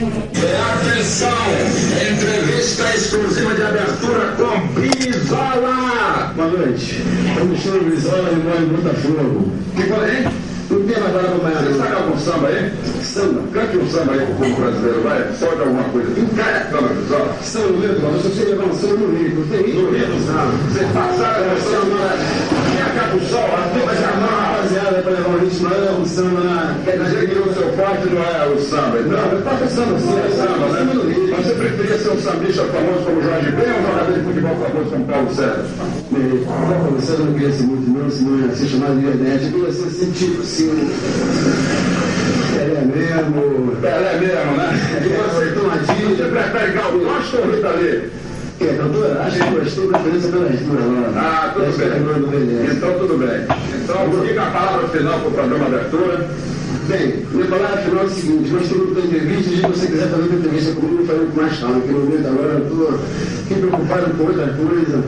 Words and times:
E 0.00 0.02
atenção, 0.02 1.28
entrevista 2.10 2.88
exclusiva 2.94 3.54
de 3.54 3.62
abertura 3.62 4.34
com 4.38 4.66
Brizola. 4.68 6.32
Boa 6.34 6.48
noite. 6.48 7.04
Eu 7.36 7.44
me 7.44 7.58
chamo 7.58 7.84
Brizola 7.84 8.30
e 8.32 8.36
moro 8.36 8.62
em 8.62 8.68
Botafogo. 8.68 9.52
Que 9.76 9.82
foi, 9.82 10.16
hein? 10.16 10.28
O 10.70 10.76
tema 10.84 11.06
agora 11.06 11.28
do 11.28 11.42
Você 11.42 11.78
sabe 11.78 11.92
algum 11.92 12.16
samba 12.16 12.48
aí? 12.48 12.72
Samba. 13.02 13.42
Cante 13.52 13.76
um 13.76 13.90
samba 13.90 14.12
aí 14.12 14.24
pro 14.24 14.34
povo 14.36 14.60
brasileiro, 14.62 15.02
vai. 15.02 15.32
Solta 15.38 15.62
alguma 15.64 15.84
coisa. 15.84 16.18
Encarecando, 16.18 16.94
Brizola. 16.94 17.36
Samba 17.42 17.66
no 17.66 17.80
Rio, 17.80 18.00
mas 18.00 18.24
eu 18.24 18.30
sei 18.30 18.44
levar 18.46 18.64
um 18.64 18.74
samba 18.74 18.96
no 18.96 19.18
Rio. 19.18 19.46
Tem 19.50 19.74
No 19.74 19.90
Rio 19.90 20.06
Samba. 20.24 20.52
Você 20.70 20.84
passar 20.94 21.42
a 21.42 21.60
samba. 21.60 22.59
A 22.90 22.92
Capuçol, 22.92 23.38
a 23.38 23.70
Uma 23.70 24.20
não. 24.20 24.40
rapaziada 24.40 25.02
para 25.02 25.12
levar 25.12 25.28
um 25.28 25.38
ritmo, 25.38 25.68
é 25.72 25.92
um 25.92 26.04
samba 26.04 26.40
na... 26.40 26.74
Quer 26.84 26.98
dizer 26.98 27.30
que 27.30 27.38
o 27.38 27.54
seu 27.54 27.72
forte 27.74 28.08
não 28.08 28.20
é 28.20 28.48
o 28.48 28.58
samba, 28.60 28.98
Não, 28.98 29.30
eu 29.30 29.42
toco 29.42 29.68
samba 29.68 29.98
sim, 30.00 30.18
É 30.18 30.26
é 30.26 30.30
samba, 30.30 30.66
né? 30.66 31.30
Mas 31.30 31.46
você 31.46 31.54
preferia 31.54 31.98
ser 31.98 32.10
um 32.10 32.18
sambista 32.18 32.64
famoso 32.64 33.04
como 33.04 33.22
Jorge 33.22 33.50
Ben 33.52 33.72
ou 33.72 33.78
um 33.78 33.86
jogador 33.86 34.12
de 34.12 34.24
futebol 34.24 34.56
famoso 34.56 34.90
como 34.90 35.04
Paulo 35.04 35.30
César? 35.30 35.66
Não, 36.10 36.90
você 36.90 37.12
não 37.12 37.32
conhece 37.32 37.62
muito 37.62 37.90
não, 37.96 38.10
senão 38.10 38.40
ia 38.40 38.54
ser 38.56 38.66
chamado 38.66 38.98
de 38.98 39.06
internet. 39.06 39.44
Eu 39.44 39.52
queria 39.52 39.72
ser 39.72 40.06
tipo 40.10 40.40
assim... 40.40 40.90
É 42.58 42.84
mesmo... 42.84 43.76
Pelé 43.80 44.18
mesmo, 44.18 44.56
né? 44.56 44.68
E 44.98 45.08
você, 45.08 45.46
Tomadinho, 45.52 46.16
Você 46.16 46.24
prefere 46.24 46.72
Gal 46.72 46.90
Costa 46.90 47.36
ou 47.36 47.52
Rita? 47.52 48.20
É 48.66 48.74
cantora? 48.74 49.22
Acho 49.22 49.38
que 49.38 49.50
gostei 49.50 49.88
da 49.90 49.98
preferência 49.98 50.30
pelas 50.30 50.60
duas 50.60 51.14
lá. 51.14 51.20
Ah, 51.20 51.50
tudo 51.54 51.66
Acho 51.66 51.76
que 51.76 51.82
é 51.82 51.88
bem. 51.88 52.02
do 52.02 52.26
beleza. 52.26 52.72
Então, 52.74 52.98
tudo 52.98 53.18
bem. 53.18 53.46
Então, 53.82 54.26
fica 54.26 54.42
a 54.42 54.50
palavra 54.50 54.88
final 54.88 55.18
para 55.20 55.28
o 55.28 55.32
programa 55.32 55.66
Abertura. 55.66 56.28
Bem, 56.88 57.24
minha 57.30 57.46
palavra 57.46 57.76
final 57.78 58.02
é 58.02 58.06
o 58.06 58.10
seguinte, 58.10 58.50
nós 58.50 58.68
temos 58.68 58.86
muita 58.86 59.00
entrevista, 59.06 59.50
e 59.50 59.56
se 59.56 59.62
você 59.62 59.86
quiser 59.86 60.08
fazer 60.08 60.22
uma 60.22 60.38
entrevista 60.38 60.72
comigo, 60.72 61.02
eu 61.02 61.06
farei 61.06 61.28
mais 61.36 61.58
calma, 61.58 61.74
porque 61.76 61.92
no 61.92 62.00
momento 62.00 62.26
agora 62.26 62.48
eu 62.48 62.62
estou 62.64 62.88
aqui 62.88 63.54
preocupado 63.54 64.14
com 64.14 64.24
outra 64.24 64.46
coisa, 64.48 65.04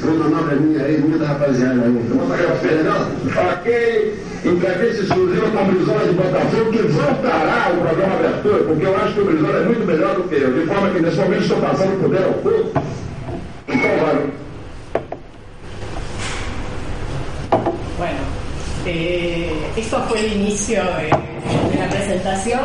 com 0.00 0.08
uma 0.08 0.28
manobra 0.28 0.56
minha 0.56 0.84
aí, 0.84 0.98
muita 0.98 1.26
rapaziada 1.26 1.82
aí. 1.82 2.06
Vamos 2.08 2.28
pagar 2.28 2.52
o 2.52 2.56
Fernando? 2.56 3.08
Ok. 3.58 4.14
Entrevista 4.44 5.02
exclusiva 5.02 5.50
com 5.50 5.62
o 5.62 5.64
Brizola 5.64 6.04
de 6.04 6.12
Botafogo, 6.12 6.70
que 6.70 6.82
voltará 6.82 7.66
ao 7.66 7.76
programa 7.78 8.14
Abertura, 8.14 8.64
porque 8.64 8.86
eu 8.86 8.96
acho 8.96 9.14
que 9.14 9.20
o 9.20 9.24
Brizola 9.24 9.58
é 9.58 9.64
muito 9.64 9.86
melhor 9.86 10.14
do 10.14 10.22
que 10.24 10.34
eu. 10.34 10.52
De 10.52 10.66
forma 10.66 10.90
que 10.90 11.00
nesse 11.00 11.16
momento 11.16 11.42
estou 11.42 11.56
passando 11.58 12.00
por 12.00 12.10
dentro 12.10 12.26
ao 12.26 12.34
pouco. 12.34 12.82
Então, 13.66 13.90
vai. 14.04 14.43
Eh, 18.86 19.50
esto 19.76 20.02
fue 20.08 20.20
el 20.20 20.32
inicio 20.34 20.82
de, 20.82 21.08
la 21.78 21.88
presentación. 21.88 22.60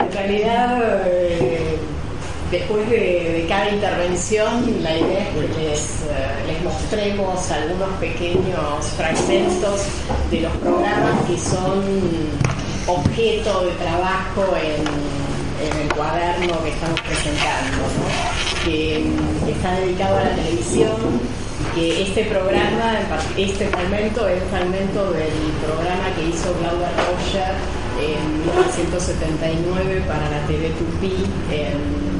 En 0.00 0.12
realidad, 0.12 1.02
eh, 1.06 1.76
después 2.50 2.88
de, 2.88 3.46
cada 3.48 3.70
intervención, 3.70 4.82
la 4.82 4.96
idea 4.96 5.28
es 5.28 5.34
que 5.34 5.62
les, 5.62 5.80
eh, 5.80 6.46
les 6.46 6.62
mostremos 6.62 7.50
algunos 7.50 7.88
pequeños 7.98 8.86
fragmentos 8.96 9.82
de 10.30 10.40
los 10.40 10.52
programas 10.58 11.24
que 11.26 11.38
son 11.38 11.82
objeto 12.86 13.64
de 13.66 13.72
trabajo 13.72 14.56
en, 14.56 15.20
el 15.60 15.94
cuaderno 15.94 16.62
que 16.64 16.70
estamos 16.70 16.98
presentando, 17.02 17.84
que, 18.64 19.04
está 19.50 19.72
dedicado 19.80 20.16
a 20.16 20.24
la 20.24 20.34
televisión 20.34 20.96
que 21.74 22.02
este 22.02 22.24
programa, 22.24 22.98
este 23.36 23.68
fragmento 23.68 24.26
es 24.28 24.42
fragmento 24.50 25.12
del 25.12 25.32
programa 25.64 26.14
que 26.16 26.28
hizo 26.28 26.52
Claudia 26.54 26.90
Rocha 26.96 27.52
en 28.00 28.40
1979 28.46 30.02
para 30.06 30.30
la 30.30 30.46
TV 30.46 30.70
Tupí 30.70 31.24
en, 31.50 32.10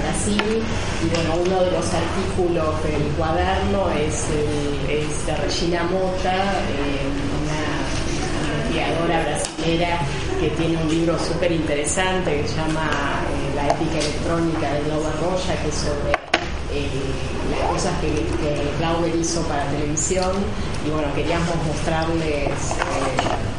Brasil. 0.00 0.62
Y 1.04 1.14
bueno, 1.14 1.42
uno 1.46 1.64
de 1.64 1.70
los 1.72 1.86
artículos 1.92 2.82
del 2.82 3.02
cuaderno 3.16 3.90
es, 3.90 4.24
es 4.88 5.26
de 5.26 5.36
Regina 5.36 5.84
Mota, 5.84 6.34
eh, 6.34 7.06
una 7.42 8.80
investigadora 8.80 9.22
brasilera 9.22 9.98
que 10.40 10.48
tiene 10.50 10.82
un 10.82 10.88
libro 10.88 11.18
súper 11.18 11.52
interesante 11.52 12.40
que 12.40 12.48
se 12.48 12.56
llama 12.56 12.90
eh, 12.90 13.56
La 13.56 13.68
ética 13.68 13.98
electrónica 13.98 14.72
de 14.72 14.80
Glauber 14.84 15.12
Rocha, 15.20 15.54
que 15.62 15.68
es 15.68 15.74
sobre 15.74 16.19
eh, 16.72 16.88
las 17.50 17.70
cosas 17.70 17.92
que, 18.00 18.08
que 18.08 18.70
Glauber 18.78 19.14
hizo 19.16 19.42
para 19.42 19.64
televisión. 19.70 20.30
Y 20.86 20.90
bueno, 20.90 21.08
queríamos 21.14 21.54
mostrarles, 21.66 22.48
eh, 22.48 22.52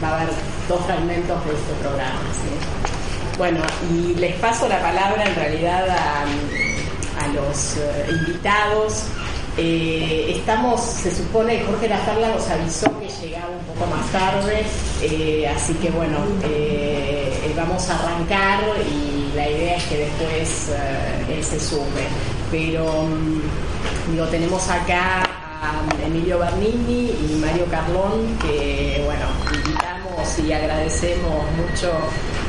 va 0.03 0.09
a 0.09 0.21
haber 0.21 0.29
dos 0.67 0.85
fragmentos 0.85 1.45
de 1.45 1.51
este 1.51 1.73
programa. 1.81 2.21
Bueno, 3.37 3.59
y 3.91 4.15
les 4.15 4.35
paso 4.35 4.67
la 4.67 4.81
palabra 4.81 5.25
en 5.25 5.35
realidad 5.35 5.89
a, 5.89 6.23
a 7.23 7.27
los 7.29 7.77
eh, 7.77 8.07
invitados. 8.09 9.03
Estamos, 9.57 10.81
se 10.81 11.13
supone, 11.13 11.61
Jorge 11.65 11.89
Lafarla 11.89 12.29
nos 12.29 12.49
avisó 12.49 12.87
que 12.99 13.09
llegaba 13.21 13.49
un 13.49 13.65
poco 13.75 13.85
más 13.93 14.09
tarde, 14.09 14.65
así 15.53 15.73
que 15.73 15.89
bueno, 15.91 16.17
vamos 17.57 17.89
a 17.89 17.99
arrancar 17.99 18.61
y 18.89 19.35
la 19.35 19.49
idea 19.49 19.75
es 19.75 19.83
que 19.83 19.97
después 19.97 20.71
él 21.29 21.43
se 21.43 21.59
sume. 21.59 22.30
Pero 22.51 23.03
mm, 23.03 24.11
digo, 24.11 24.25
tenemos 24.27 24.69
acá 24.69 25.23
a 25.23 26.05
Emilio 26.05 26.39
Bernini 26.39 27.11
y 27.11 27.39
Mario 27.39 27.65
Carlón, 27.71 28.37
que 28.41 29.01
bueno, 29.05 29.25
invitamos 29.53 30.39
y 30.39 30.51
agradecemos 30.51 31.45
mucho 31.55 31.91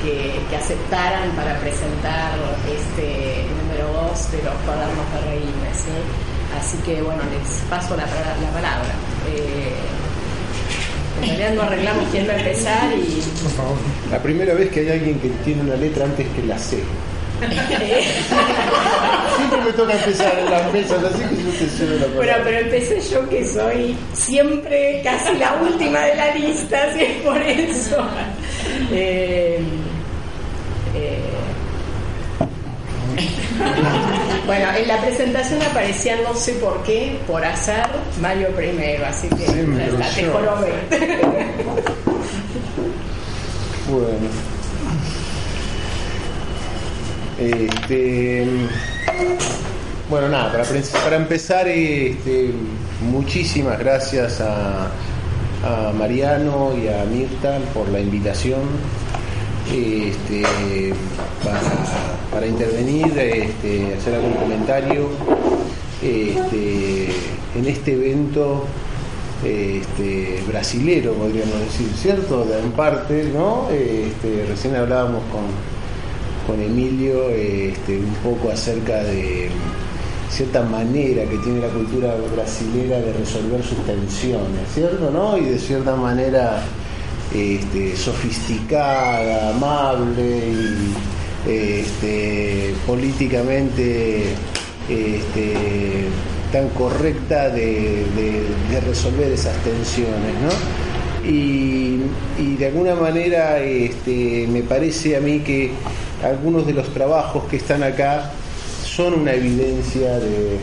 que, 0.03 0.41
que 0.51 0.57
aceptaran 0.57 1.31
para 1.31 1.59
presentar 1.61 2.33
este 2.67 3.47
número 3.63 4.09
2 4.11 4.33
de 4.33 4.43
los 4.43 4.55
cuadernos 4.67 5.13
de 5.15 5.31
Reines. 5.31 5.77
¿sí? 5.77 5.95
Así 6.59 6.77
que 6.79 7.01
bueno, 7.03 7.23
les 7.31 7.63
paso 7.71 7.97
la, 7.97 8.05
la 8.05 8.51
palabra. 8.53 8.93
Eh, 9.29 9.73
en 11.23 11.29
realidad 11.29 11.55
no 11.55 11.63
arreglamos 11.63 12.09
quién 12.11 12.29
va 12.29 12.33
a 12.33 12.39
empezar 12.39 12.93
y 12.95 13.23
La 14.11 14.21
primera 14.21 14.55
vez 14.55 14.71
que 14.71 14.81
hay 14.81 14.91
alguien 14.91 15.21
que 15.21 15.29
tiene 15.45 15.63
una 15.63 15.77
letra 15.77 16.05
antes 16.05 16.27
que 16.35 16.43
la 16.43 16.59
C. 16.59 16.83
Siempre 19.37 19.61
me 19.65 19.73
toca 19.73 19.93
empezar 19.95 20.39
en 20.39 20.51
las 20.51 20.73
mesas, 20.73 20.99
así 21.05 21.19
que 21.25 21.43
yo 21.43 21.51
te 21.59 21.67
cedo 21.67 21.99
la 21.99 22.07
Bueno, 22.07 22.19
palabra. 22.21 22.43
pero 22.45 22.59
empecé 22.61 23.01
yo 23.11 23.29
que 23.29 23.45
soy 23.47 23.97
siempre 24.13 25.01
casi 25.03 25.37
la 25.39 25.55
última 25.63 26.01
de 26.01 26.17
la 26.17 26.35
lista, 26.35 26.83
así 26.91 27.03
es 27.03 27.23
por 27.23 27.37
eso. 27.43 27.97
Eh, 28.93 29.59
eh, 30.95 31.19
bueno, 34.47 34.67
en 34.77 34.89
la 34.89 35.01
presentación 35.01 35.63
aparecía 35.63 36.17
no 36.27 36.35
sé 36.35 36.53
por 36.55 36.83
qué, 36.83 37.19
por 37.27 37.45
azar, 37.45 37.91
Mario 38.21 38.49
primero, 38.57 39.07
así 39.07 39.29
que 39.29 39.47
Sí, 39.47 39.53
me 39.67 39.87
está, 39.87 40.09
te. 40.15 40.27
Bueno. 43.89 44.52
Este, 47.43 48.47
bueno, 50.09 50.29
nada, 50.29 50.53
para, 50.53 50.65
para 51.05 51.17
empezar, 51.17 51.67
este, 51.67 52.51
muchísimas 53.11 53.79
gracias 53.81 54.41
a, 54.41 54.89
Mariano 55.97 56.73
y 56.77 56.89
a 56.89 57.05
Mirta 57.05 57.59
por 57.73 57.89
la 57.89 58.01
invitación 58.01 58.61
este, 59.73 60.43
para, 62.33 62.47
intervenir, 62.47 63.07
hacer 63.07 64.15
algún 64.17 64.35
comentario 64.35 65.09
en 66.03 67.67
este 67.67 67.93
evento 67.93 68.65
este, 69.45 70.43
brasilero, 70.49 71.13
podríamos 71.15 71.61
decir, 71.61 71.89
¿cierto? 71.97 72.45
De- 72.45 72.59
En 72.59 72.73
parte, 72.73 73.31
¿no? 73.33 73.69
Recién 74.49 74.75
hablábamos 74.77 75.23
con, 75.31 75.43
con 76.47 76.61
Emilio 76.61 77.31
este, 77.31 77.99
un 77.99 78.15
poco 78.23 78.51
acerca 78.51 79.03
de 79.05 79.49
cierta 80.31 80.63
manera 80.63 81.25
que 81.25 81.37
tiene 81.39 81.61
la 81.61 81.69
cultura 81.69 82.15
brasilera 82.35 82.99
de 83.01 83.13
resolver 83.13 83.63
sus 83.63 83.79
tensiones, 83.85 84.69
¿cierto? 84.75 85.11
¿No? 85.11 85.37
Y 85.37 85.45
de 85.45 85.59
cierta 85.59 85.95
manera 85.95 86.63
este, 87.35 87.97
sofisticada, 87.97 89.51
amable 89.51 90.39
y 90.49 91.51
este, 91.51 92.75
políticamente 92.87 94.35
tan 96.53 96.69
correcta 96.71 97.49
de, 97.49 98.05
resolver 98.85 99.33
esas 99.33 99.57
tensiones, 99.63 100.35
¿no? 100.43 101.29
Y, 101.29 102.01
de 102.59 102.67
alguna 102.67 102.95
manera 102.95 103.59
me 104.49 104.63
parece 104.63 105.17
a 105.17 105.21
mí 105.21 105.41
que 105.41 105.71
algunos 106.23 106.67
de 106.67 106.75
los 106.75 106.89
trabajos 106.93 107.45
que 107.45 107.57
están 107.57 107.83
acá 107.83 108.31
son 108.85 109.15
una 109.15 109.33
evidencia 109.33 110.19
de, 110.19 110.59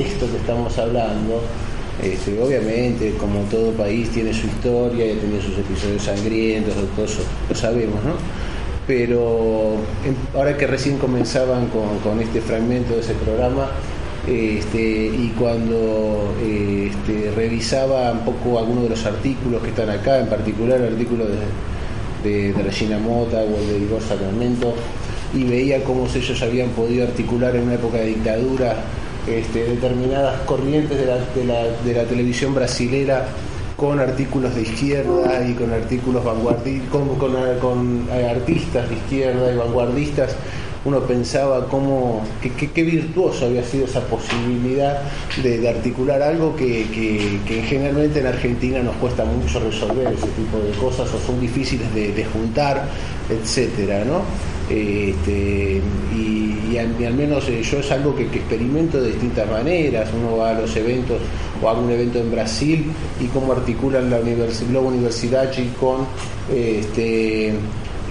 esto 0.00 0.30
que 0.30 0.36
estamos 0.36 0.76
hablando. 0.78 1.42
Este, 2.02 2.40
obviamente, 2.40 3.14
como 3.18 3.40
todo 3.50 3.72
país 3.72 4.08
tiene 4.10 4.32
su 4.32 4.46
historia 4.46 5.04
y 5.06 5.10
ha 5.10 5.20
tenido 5.20 5.42
sus 5.42 5.58
episodios 5.58 6.02
sangrientos, 6.02 6.74
eso 6.74 7.22
lo 7.48 7.54
sabemos, 7.54 8.02
¿no? 8.02 8.14
pero 8.90 9.76
ahora 10.34 10.56
que 10.56 10.66
recién 10.66 10.98
comenzaban 10.98 11.68
con, 11.68 12.18
este 12.20 12.40
fragmento 12.40 12.94
de 12.94 13.00
ese 13.02 13.14
programa, 13.14 13.68
este, 14.26 14.80
y 14.80 15.32
cuando 15.38 16.34
este, 16.42 17.30
revisaba 17.36 18.10
un 18.10 18.24
poco 18.24 18.58
algunos 18.58 18.82
de 18.82 18.90
los 18.90 19.06
artículos 19.06 19.62
que 19.62 19.68
están 19.68 19.90
acá, 19.90 20.18
en 20.18 20.26
particular 20.26 20.80
el 20.80 20.94
artículo 20.94 21.26
de, 21.26 21.36
de, 22.22 22.54
Regina 22.62 22.98
Mota 22.98 23.38
o 23.38 23.56
el 23.58 23.68
de 23.68 23.78
Igor 23.86 24.02
Sacramento, 24.02 24.74
y 25.34 25.44
veía 25.44 25.84
cómo 25.84 26.06
ellos 26.06 26.42
habían 26.42 26.70
podido 26.70 27.06
articular 27.06 27.54
en 27.56 27.62
una 27.64 27.74
época 27.74 27.98
de 27.98 28.06
dictadura 28.06 28.76
este, 29.28 29.64
determinadas 29.64 30.40
corrientes 30.40 30.98
de 30.98 31.06
la, 31.06 31.64
de 31.84 31.94
la 31.94 32.04
televisión 32.04 32.54
brasilera 32.54 33.28
con 33.80 33.98
artículos 33.98 34.54
de 34.54 34.60
izquierda 34.60 35.42
y 35.48 35.54
con 35.54 35.72
artículos 35.72 36.22
vanguardistas, 36.22 36.90
con, 36.90 37.16
con, 37.58 38.08
eh, 38.12 38.28
artistas 38.28 38.86
de 38.90 38.94
izquierda 38.94 39.50
y 39.50 39.56
vanguardistas, 39.56 40.36
uno 40.84 41.00
pensaba 41.00 41.66
cómo, 41.66 42.22
qué 42.40 42.82
virtuoso 42.82 43.46
había 43.46 43.62
sido 43.64 43.84
esa 43.84 44.00
posibilidad 44.00 44.98
de, 45.42 45.68
articular 45.68 46.22
algo 46.22 46.56
que, 46.56 46.86
generalmente 47.68 48.20
en 48.20 48.26
Argentina 48.26 48.82
nos 48.82 48.96
cuesta 48.96 49.24
mucho 49.24 49.60
resolver 49.60 50.08
ese 50.08 50.28
tipo 50.28 50.58
de 50.58 50.70
cosas 50.80 51.12
o 51.12 51.18
son 51.26 51.40
difíciles 51.40 51.94
de, 51.94 52.24
juntar, 52.32 52.88
etcétera, 53.28 54.04
¿no? 54.04 54.22
Este, 54.70 55.82
y, 56.14 56.78
al, 56.78 57.14
menos 57.14 57.48
eh, 57.48 57.60
yo 57.62 57.80
es 57.80 57.90
algo 57.90 58.14
que, 58.14 58.22
experimento 58.22 59.00
de 59.00 59.08
distintas 59.08 59.50
maneras. 59.50 60.08
Uno 60.16 60.36
va 60.36 60.50
a 60.50 60.54
los 60.54 60.74
eventos 60.76 61.18
o 61.60 61.68
a 61.68 61.72
un 61.72 61.90
evento 61.90 62.20
en 62.20 62.30
Brasil 62.30 62.84
y 63.20 63.26
cómo 63.26 63.52
articulan 63.52 64.08
la 64.08 64.20
Globo 64.20 64.88
Universidad 64.88 65.50
con 65.78 66.06
este, 66.54 67.52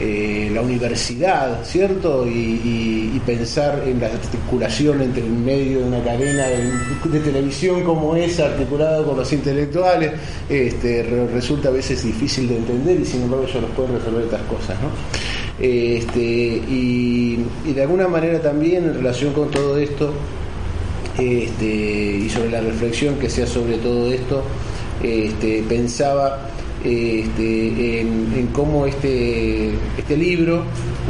eh, 0.02 0.50
la 0.54 0.62
universidad, 0.62 1.64
¿cierto? 1.66 2.26
Y, 2.26 3.22
pensar 3.26 3.84
en 3.86 4.00
la 4.00 4.08
articulación 4.08 5.02
entre 5.02 5.22
el 5.22 5.30
medio 5.30 5.80
de 5.80 5.86
una 5.86 6.02
cadena 6.02 6.48
de, 6.48 7.20
televisión 7.20 7.84
como 7.84 8.16
esa, 8.16 8.46
articulada 8.46 9.04
con 9.04 9.18
los 9.18 9.32
intelectuales, 9.34 10.14
este, 10.50 11.04
resulta 11.32 11.68
a 11.68 11.72
veces 11.72 12.04
difícil 12.04 12.48
de 12.48 12.58
entender 12.58 13.00
y 13.02 13.06
sin 13.06 13.24
embargo 13.24 13.46
ellos 13.46 13.62
los 13.62 13.72
pueden 13.72 13.98
resolver 13.98 14.24
estas 14.24 14.42
cosas, 14.44 14.78
¿no? 14.82 14.90
Este, 15.60 16.22
y, 16.22 17.46
de 17.66 17.82
alguna 17.82 18.08
manera 18.08 18.42
también 18.42 18.86
en 18.86 18.94
relación 18.96 19.34
con 19.34 19.52
todo 19.52 19.78
esto, 19.78 20.14
este, 21.20 21.66
y 21.66 22.30
sobre 22.30 22.52
la 22.52 22.62
reflexión 22.62 23.16
que 23.16 23.30
sea 23.30 23.46
sobre 23.46 23.78
todo 23.78 24.12
esto, 24.12 24.44
este, 25.04 25.64
pensaba 25.68 26.50
este, 26.84 28.02
en, 28.02 28.50
cómo 28.54 28.86
este, 28.86 29.72
este 29.98 30.16
libro 30.18 30.64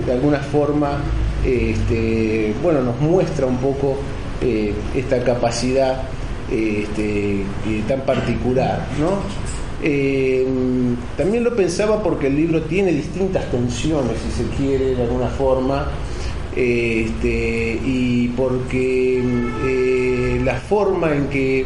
de 0.06 0.14
alguna 0.14 0.40
forma 0.40 0.98
este, 1.46 2.54
bueno, 2.62 2.82
nos 2.82 3.00
muestra 3.00 3.46
un 3.46 3.58
poco 3.58 3.98
eh, 4.42 4.74
esta 4.96 5.24
capacidad 5.24 6.04
este, 6.52 7.44
tan 7.88 8.02
particular. 8.02 8.86
¿no? 9.00 9.20
Eh, 9.82 10.46
también 11.16 11.44
lo 11.44 11.56
pensaba 11.56 12.04
porque 12.04 12.28
el 12.28 12.36
libro 12.36 12.64
tiene 12.64 12.92
distintas 12.92 13.50
tensiones, 13.52 14.18
si 14.26 14.44
se 14.44 14.50
quiere, 14.56 14.96
de 14.96 15.04
alguna 15.04 15.28
forma, 15.28 15.88
y 16.56 18.28
porque 18.36 19.24
eh, 19.66 20.42
la 20.44 20.56
forma 20.56 21.16
en 21.16 21.28
que 21.28 21.66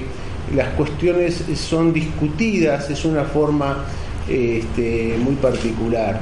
las 0.56 0.70
cuestiones 0.70 1.44
son 1.56 1.94
discutidas 1.94 2.90
es 2.90 3.06
una 3.06 3.24
forma 3.24 3.86
este, 4.28 5.16
muy 5.22 5.36
particular. 5.36 6.22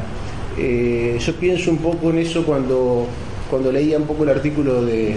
Eh, 0.57 1.17
yo 1.19 1.35
pienso 1.35 1.71
un 1.71 1.77
poco 1.77 2.09
en 2.09 2.19
eso 2.19 2.43
cuando, 2.43 3.07
cuando 3.49 3.71
leía 3.71 3.97
un 3.97 4.05
poco 4.05 4.23
el 4.23 4.29
artículo 4.29 4.83
de, 4.83 5.15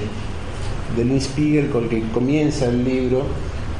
de 0.96 1.04
Lynn 1.04 1.20
Spiegel 1.20 1.70
con 1.70 1.84
el 1.84 1.90
que 1.90 2.02
comienza 2.12 2.66
el 2.66 2.84
libro, 2.84 3.22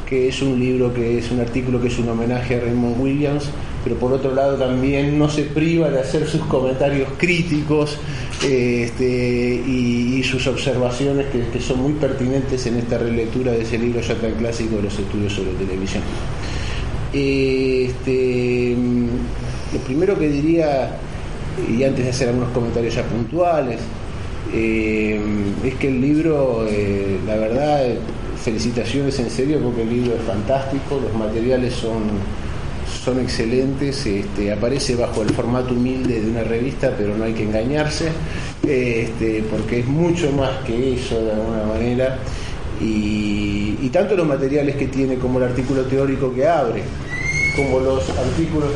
que 0.07 0.29
es 0.29 0.43
un 0.43 0.59
libro 0.59 0.93
que 0.93 1.19
es 1.19 1.31
un 1.31 1.41
artículo 1.41 1.81
que 1.81 1.89
es 1.89 1.99
un 1.99 2.09
homenaje 2.09 2.57
a 2.57 2.61
Raymond 2.61 3.01
Williams, 3.01 3.45
pero 3.83 3.97
por 3.97 4.13
otro 4.13 4.35
lado 4.35 4.57
también 4.57 5.19
no 5.19 5.29
se 5.29 5.43
priva 5.45 5.91
de 5.91 6.01
hacer 6.01 6.27
sus 6.27 6.41
comentarios 6.43 7.09
críticos 7.19 7.99
este, 8.43 9.63
y, 9.67 10.23
sus 10.25 10.47
observaciones 10.47 11.27
que, 11.27 11.61
son 11.61 11.83
muy 11.83 11.93
pertinentes 11.93 12.67
en 12.67 12.77
esta 12.77 12.99
relectura 12.99 13.53
de 13.53 13.63
ese 13.63 13.79
libro 13.79 14.01
ya 14.01 14.15
tan 14.15 14.33
clásico 14.33 14.77
de 14.77 14.83
los 14.83 14.99
estudios 14.99 15.33
sobre 15.33 15.53
televisión. 15.53 16.03
Este, 17.13 18.75
lo 19.73 19.79
primero 19.81 20.19
que 20.19 20.29
diría, 20.29 20.97
y 21.69 21.85
antes 21.85 22.05
de 22.05 22.11
hacer 22.11 22.29
algunos 22.29 22.51
comentarios 22.51 22.95
ya 22.95 23.05
puntuales, 23.05 23.81
eh, 24.53 25.21
es 25.65 25.75
que 25.75 25.89
el 25.89 26.01
libro, 26.01 26.67
eh, 26.69 27.19
la 27.27 27.37
verdad, 27.37 27.87
felicitaciones 28.43 29.19
en 29.19 29.31
serio 29.31 29.59
porque 29.63 29.83
el 29.83 29.91
libro 29.91 30.17
es 30.17 30.23
fantástico, 30.23 31.01
los 31.01 31.15
materiales 31.15 31.75
son, 31.75 32.03
son 33.05 33.21
excelentes, 33.21 34.07
este, 34.07 34.53
aparece 34.53 34.97
bajo 34.97 35.23
el 35.23 35.31
formato 35.31 35.75
humilde 35.75 36.21
de 36.21 36.31
una 36.31 36.45
revista, 36.45 36.93
pero 36.97 37.17
no 37.17 37.25
hay 37.25 37.33
que 37.33 37.45
engañarse, 37.45 38.09
este, 38.67 39.45
porque 39.51 39.81
es 39.81 39.87
mucho 39.87 40.31
más 40.33 40.65
que 40.65 40.95
eso 40.95 41.23
de 41.23 41.33
alguna 41.33 41.65
manera, 41.65 42.19
y, 42.81 43.89
tanto 43.93 44.17
los 44.17 44.27
materiales 44.27 44.75
que 44.75 44.89
tiene 44.89 45.19
como 45.19 45.39
el 45.39 45.45
artículo 45.45 45.83
teórico 45.83 46.35
que 46.35 46.49
abre, 46.49 46.83
como 47.55 47.79
los 47.79 48.11
artículos, 48.11 48.71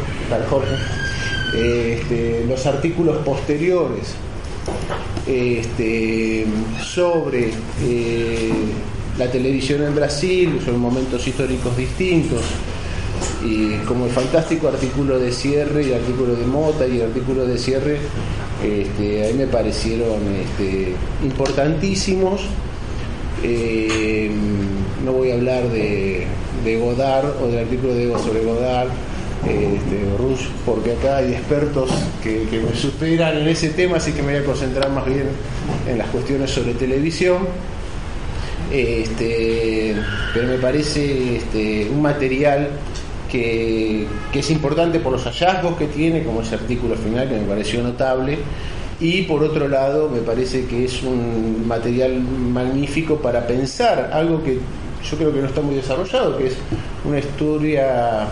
este, 1.56 2.44
los 2.46 2.64
artículos 2.66 3.16
posteriores 3.24 4.14
sobre 6.80 7.50
eh, 7.82 8.52
la 9.18 9.30
televisión 9.30 9.82
en 9.82 9.94
Brasil, 9.94 10.60
son 10.64 10.78
momentos 10.78 11.26
históricos 11.26 11.76
distintos, 11.76 12.40
y 13.44 13.76
como 13.86 14.06
el 14.06 14.10
fantástico 14.10 14.68
artículo 14.68 15.18
de 15.18 15.30
cierre 15.32 15.84
y 15.84 15.92
el 15.92 16.00
artículo 16.00 16.34
de 16.34 16.46
Mota 16.46 16.86
y 16.86 16.96
el 16.96 17.06
artículo 17.06 17.46
de 17.46 17.56
cierre, 17.56 17.98
este, 18.62 19.24
a 19.24 19.32
mí 19.32 19.38
me 19.38 19.46
parecieron 19.46 20.18
este, 20.34 20.94
importantísimos. 21.22 22.42
Eh, 23.44 24.30
no 25.04 25.12
voy 25.12 25.30
a 25.30 25.34
hablar 25.34 25.68
de, 25.68 26.26
Godard 26.64 27.42
o 27.42 27.46
del 27.46 27.60
artículo 27.60 27.94
de 27.94 28.04
Ego 28.04 28.18
sobre 28.18 28.42
Godard, 28.42 28.88
este, 29.44 30.16
Rush, 30.18 30.48
porque 30.66 30.92
acá 30.92 31.18
hay 31.18 31.32
expertos 31.32 31.90
que, 32.22 32.46
me 32.50 32.76
superan 32.76 33.38
en 33.38 33.48
ese 33.48 33.70
tema, 33.70 33.98
así 33.98 34.12
que 34.12 34.22
me 34.22 34.32
voy 34.32 34.42
a 34.42 34.44
concentrar 34.44 34.90
más 34.90 35.06
bien 35.06 35.28
en 35.88 35.96
las 35.96 36.08
cuestiones 36.08 36.50
sobre 36.50 36.74
televisión. 36.74 37.46
Este, 38.70 39.94
pero 40.34 40.48
me 40.48 40.58
parece 40.58 41.36
este, 41.36 41.88
un 41.88 42.02
material 42.02 42.68
que, 43.30 44.06
es 44.32 44.50
importante 44.50 45.00
por 45.00 45.12
los 45.12 45.24
hallazgos 45.24 45.76
que 45.76 45.86
tiene, 45.86 46.24
como 46.24 46.42
ese 46.42 46.54
artículo 46.54 46.94
final 46.96 47.28
que 47.28 47.36
me 47.36 47.46
pareció 47.46 47.82
notable, 47.82 48.38
y 49.00 49.22
por 49.22 49.42
otro 49.44 49.68
lado 49.68 50.08
me 50.08 50.20
parece 50.20 50.66
que 50.66 50.84
es 50.84 51.02
un 51.02 51.64
material 51.66 52.20
magnífico 52.20 53.16
para 53.16 53.46
pensar 53.46 54.10
algo 54.12 54.42
que 54.42 54.58
yo 55.08 55.16
creo 55.16 55.32
que 55.32 55.40
no 55.40 55.46
está 55.46 55.60
muy 55.60 55.76
desarrollado, 55.76 56.36
que 56.36 56.48
es 56.48 56.56
una 57.04 57.18
historia 57.18 58.26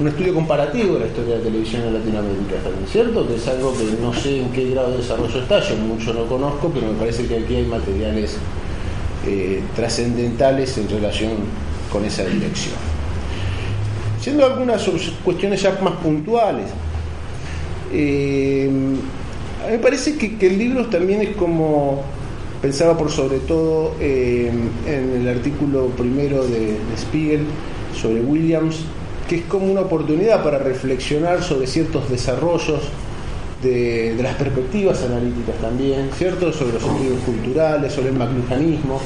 un 0.00 0.08
estudio 0.08 0.34
comparativo 0.34 0.94
de 0.94 1.00
la 1.00 1.06
historia 1.06 1.32
de 1.32 1.38
la 1.38 1.44
televisión 1.44 1.82
en 1.82 1.94
Latinoamérica, 1.94 2.56
¿cierto? 2.90 3.28
Que 3.28 3.36
es 3.36 3.46
algo 3.48 3.76
que 3.76 3.84
no 4.00 4.14
sé 4.14 4.40
en 4.40 4.50
qué 4.50 4.70
grado 4.70 4.92
de 4.92 4.96
desarrollo 4.98 5.42
está, 5.42 5.60
yo 5.60 5.76
mucho 5.76 6.14
no 6.14 6.24
conozco, 6.24 6.70
pero 6.72 6.86
me 6.86 6.98
parece 6.98 7.26
que 7.26 7.36
aquí 7.36 7.56
hay 7.56 7.66
materiales 7.66 8.36
eh, 9.26 9.62
trascendentales 9.76 10.78
en 10.78 10.88
relación 10.88 11.32
con 11.92 12.04
esa 12.06 12.24
dirección. 12.24 12.99
Siendo 14.20 14.44
algunas 14.44 14.86
cuestiones 15.24 15.62
ya 15.62 15.78
más 15.82 15.94
puntuales, 15.94 16.66
eh, 17.92 18.70
me 19.68 19.78
parece 19.78 20.16
que, 20.16 20.46
el 20.46 20.58
libro 20.58 20.86
también 20.86 21.22
es 21.22 21.36
como, 21.36 22.02
pensaba 22.60 22.96
por 22.96 23.10
sobre 23.10 23.38
todo 23.38 23.94
eh, 24.00 24.50
en 24.86 25.20
el 25.22 25.28
artículo 25.28 25.86
primero 25.88 26.46
de, 26.46 26.76
Spiegel 26.96 27.46
sobre 27.98 28.20
Williams, 28.20 28.80
que 29.28 29.36
es 29.36 29.44
como 29.44 29.66
una 29.70 29.82
oportunidad 29.82 30.42
para 30.42 30.58
reflexionar 30.58 31.42
sobre 31.42 31.66
ciertos 31.66 32.10
desarrollos 32.10 32.80
de, 33.62 34.16
las 34.20 34.34
perspectivas 34.34 35.02
analíticas 35.02 35.56
también, 35.60 36.10
¿cierto? 36.16 36.52
Sobre 36.52 36.74
los 36.74 36.82
estudios 36.82 37.20
culturales, 37.24 37.92
sobre 37.92 38.08
el 38.10 38.16
maclujanismo, 38.16 39.00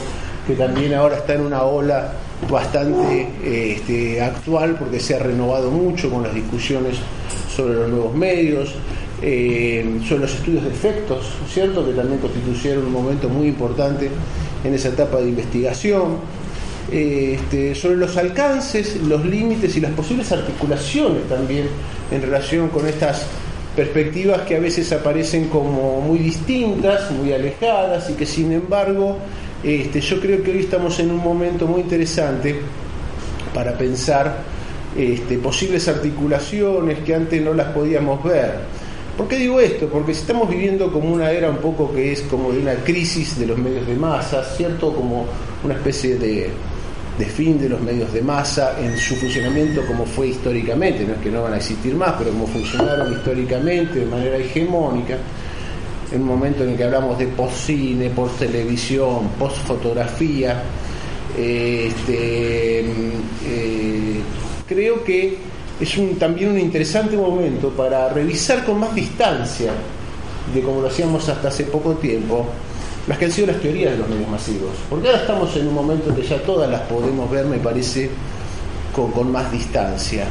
que 0.46 0.54
también 0.54 0.94
ahora 0.94 1.16
está 1.16 1.34
en 1.34 1.42
una 1.42 1.62
ola 1.62 2.12
bastante 2.50 3.28
este, 3.42 4.20
actual 4.20 4.76
porque 4.78 5.00
se 5.00 5.14
ha 5.14 5.18
renovado 5.18 5.70
mucho 5.70 6.10
con 6.10 6.22
las 6.22 6.34
discusiones 6.34 6.96
sobre 7.54 7.74
los 7.74 7.88
nuevos 7.88 8.14
medios, 8.14 8.74
eh, 9.22 10.00
sobre 10.06 10.22
los 10.22 10.34
estudios 10.34 10.64
de 10.64 10.70
efectos, 10.70 11.26
¿cierto? 11.48 11.86
Que 11.86 11.92
también 11.92 12.18
constituyeron 12.18 12.84
un 12.84 12.92
momento 12.92 13.28
muy 13.28 13.48
importante 13.48 14.10
en 14.62 14.74
esa 14.74 14.88
etapa 14.88 15.18
de 15.18 15.28
investigación. 15.28 16.18
Este, 16.92 17.74
sobre 17.74 17.96
los 17.96 18.16
alcances, 18.18 18.96
los 18.96 19.24
límites 19.24 19.74
y 19.76 19.80
las 19.80 19.92
posibles 19.92 20.30
articulaciones 20.32 21.26
también 21.28 21.66
en 22.10 22.20
relación 22.20 22.68
con 22.68 22.86
estas 22.86 23.26
perspectivas 23.74 24.42
que 24.42 24.56
a 24.56 24.60
veces 24.60 24.92
aparecen 24.92 25.48
como 25.48 26.00
muy 26.00 26.18
distintas, 26.18 27.10
muy 27.10 27.32
alejadas 27.32 28.10
y 28.10 28.12
que 28.14 28.26
sin 28.26 28.52
embargo 28.52 29.16
este, 29.64 30.00
yo 30.00 30.20
creo 30.20 30.42
que 30.42 30.50
hoy 30.50 30.58
estamos 30.58 30.98
en 31.00 31.10
un 31.10 31.22
momento 31.22 31.66
muy 31.66 31.80
interesante 31.80 32.54
para 33.54 33.76
pensar 33.78 34.42
este, 34.96 35.38
posibles 35.38 35.88
articulaciones 35.88 36.98
que 37.00 37.14
antes 37.14 37.42
no 37.42 37.54
las 37.54 37.68
podíamos 37.68 38.22
ver. 38.22 38.74
¿Por 39.16 39.28
qué 39.28 39.36
digo 39.38 39.60
esto? 39.60 39.88
Porque 39.88 40.12
estamos 40.12 40.50
viviendo 40.50 40.92
como 40.92 41.12
una 41.12 41.30
era 41.30 41.48
un 41.48 41.58
poco 41.58 41.92
que 41.92 42.12
es 42.12 42.22
como 42.22 42.52
de 42.52 42.58
una 42.58 42.74
crisis 42.74 43.38
de 43.38 43.46
los 43.46 43.56
medios 43.56 43.86
de 43.86 43.94
masa, 43.94 44.44
¿cierto? 44.44 44.92
Como 44.92 45.26
una 45.62 45.74
especie 45.74 46.16
de, 46.16 46.50
de 47.18 47.24
fin 47.24 47.58
de 47.58 47.68
los 47.68 47.80
medios 47.80 48.12
de 48.12 48.22
masa 48.22 48.76
en 48.80 48.98
su 48.98 49.14
funcionamiento 49.14 49.86
como 49.86 50.04
fue 50.04 50.28
históricamente, 50.28 51.04
no 51.04 51.14
es 51.14 51.20
que 51.20 51.30
no 51.30 51.42
van 51.42 51.54
a 51.54 51.56
existir 51.58 51.94
más, 51.94 52.14
pero 52.18 52.30
como 52.30 52.46
funcionaron 52.48 53.12
históricamente 53.12 54.00
de 54.00 54.06
manera 54.06 54.36
hegemónica, 54.36 55.16
en 56.12 56.22
un 56.22 56.28
momento 56.28 56.64
en 56.64 56.70
el 56.70 56.76
que 56.76 56.84
hablamos 56.84 57.18
de 57.18 57.26
post-cine, 57.28 58.10
post-televisión, 58.10 59.30
post-fotografía, 59.38 60.62
este, 61.36 62.80
eh, 62.80 64.20
creo 64.68 65.02
que 65.02 65.36
es 65.80 66.18
también 66.18 66.50
un 66.50 66.60
interesante 66.60 67.16
momento 67.16 67.70
para 67.70 68.08
revisar 68.08 68.64
con 68.64 68.78
más 68.78 68.94
distancia 68.94 69.72
de 70.52 70.60
como 70.60 70.80
lo 70.80 70.88
hacíamos 70.88 71.28
hasta 71.28 71.48
hace 71.48 71.64
poco 71.64 71.94
tiempo, 71.94 72.46
las 73.06 73.18
que 73.18 73.24
han 73.26 73.32
sido 73.32 73.48
las 73.48 73.60
teorías 73.60 73.92
de 73.92 73.98
los 73.98 74.08
medios 74.08 74.28
masivos. 74.28 74.70
Porque 74.88 75.08
ahora 75.08 75.20
estamos 75.20 75.54
en 75.56 75.68
un 75.68 75.74
momento 75.74 76.10
en 76.10 76.16
que 76.16 76.22
ya 76.22 76.40
todas 76.42 76.70
las 76.70 76.82
podemos 76.82 77.30
ver, 77.30 77.46
me 77.46 77.58
parece, 77.58 78.10
con, 78.94 79.32
más 79.32 79.50
distancia. 79.50 80.26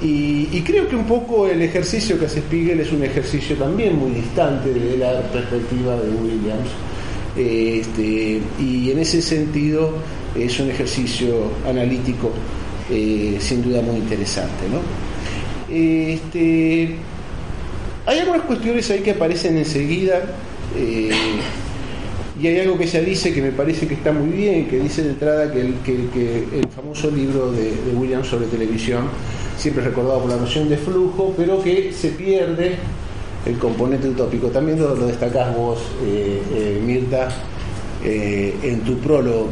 Y, 0.00 0.60
creo 0.62 0.88
que 0.88 0.94
un 0.94 1.06
poco 1.06 1.48
el 1.48 1.60
ejercicio 1.62 2.18
que 2.18 2.26
hace 2.26 2.40
Spiegel 2.40 2.80
es 2.80 2.92
un 2.92 3.02
ejercicio 3.02 3.56
también 3.56 3.98
muy 3.98 4.12
distante 4.12 4.72
de 4.72 4.96
la 4.96 5.22
perspectiva 5.22 5.96
de 5.96 6.08
Williams. 6.10 6.68
Este, 7.36 8.40
y 8.60 8.90
en 8.90 8.98
ese 8.98 9.20
sentido 9.22 9.94
es 10.36 10.58
un 10.60 10.70
ejercicio 10.70 11.50
analítico 11.66 12.30
eh, 12.90 13.38
sin 13.40 13.62
duda 13.62 13.82
muy 13.82 13.96
interesante. 13.96 14.64
¿no? 14.70 14.80
Este, 15.74 16.94
hay 18.06 18.18
algunas 18.20 18.42
cuestiones 18.42 18.90
ahí 18.90 19.00
que 19.00 19.10
aparecen 19.12 19.56
enseguida. 19.58 20.22
Eh, 20.76 21.10
y 22.40 22.46
hay 22.46 22.60
algo 22.60 22.78
que 22.78 22.84
ella 22.84 23.00
dice 23.00 23.34
que 23.34 23.42
me 23.42 23.50
parece 23.50 23.88
que 23.88 23.94
está 23.94 24.12
muy 24.12 24.30
bien, 24.30 24.68
que 24.68 24.78
dice 24.78 25.02
de 25.02 25.10
entrada 25.10 25.52
que 25.52 25.60
el, 25.60 25.74
que, 25.84 26.46
el 26.56 26.68
famoso 26.68 27.10
libro 27.10 27.50
de, 27.50 27.72
Williams 27.94 28.28
sobre 28.28 28.46
televisión, 28.46 29.08
siempre 29.58 29.84
recordado 29.84 30.20
por 30.20 30.30
la 30.30 30.36
noción 30.36 30.68
de 30.68 30.76
flujo, 30.76 31.34
pero 31.36 31.62
que 31.62 31.92
se 31.92 32.10
pierde 32.10 32.76
el 33.44 33.58
componente 33.58 34.08
utópico. 34.08 34.48
También 34.48 34.80
lo, 34.80 34.94
destacás 34.94 35.54
vos, 35.54 35.78
eh, 36.04 36.42
eh, 36.54 36.82
Mirta, 36.84 37.28
eh, 38.04 38.54
en 38.62 38.80
tu 38.80 38.96
prólogo, 38.98 39.48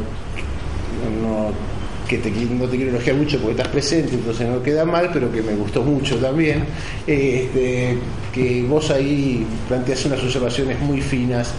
que 2.07 2.17
no 2.17 2.65
te 2.67 2.77
quiero 2.77 2.91
elogiar 2.91 3.17
mucho 3.17 3.37
porque 3.37 3.51
estás 3.51 3.67
presente, 3.67 4.15
entonces 4.15 4.47
no 4.47 4.63
queda 4.63 4.85
mal, 4.85 5.09
pero 5.11 5.29
que 5.31 5.41
me 5.41 5.53
gustó 5.55 5.83
mucho 5.83 6.15
también, 6.17 6.63
este, 7.05 7.97
que 8.33 8.63
vos 8.63 8.89
ahí 8.91 9.45
planteas 9.67 10.05
unas 10.05 10.23
observaciones 10.23 10.79
muy 10.79 11.01
finas 11.01 11.51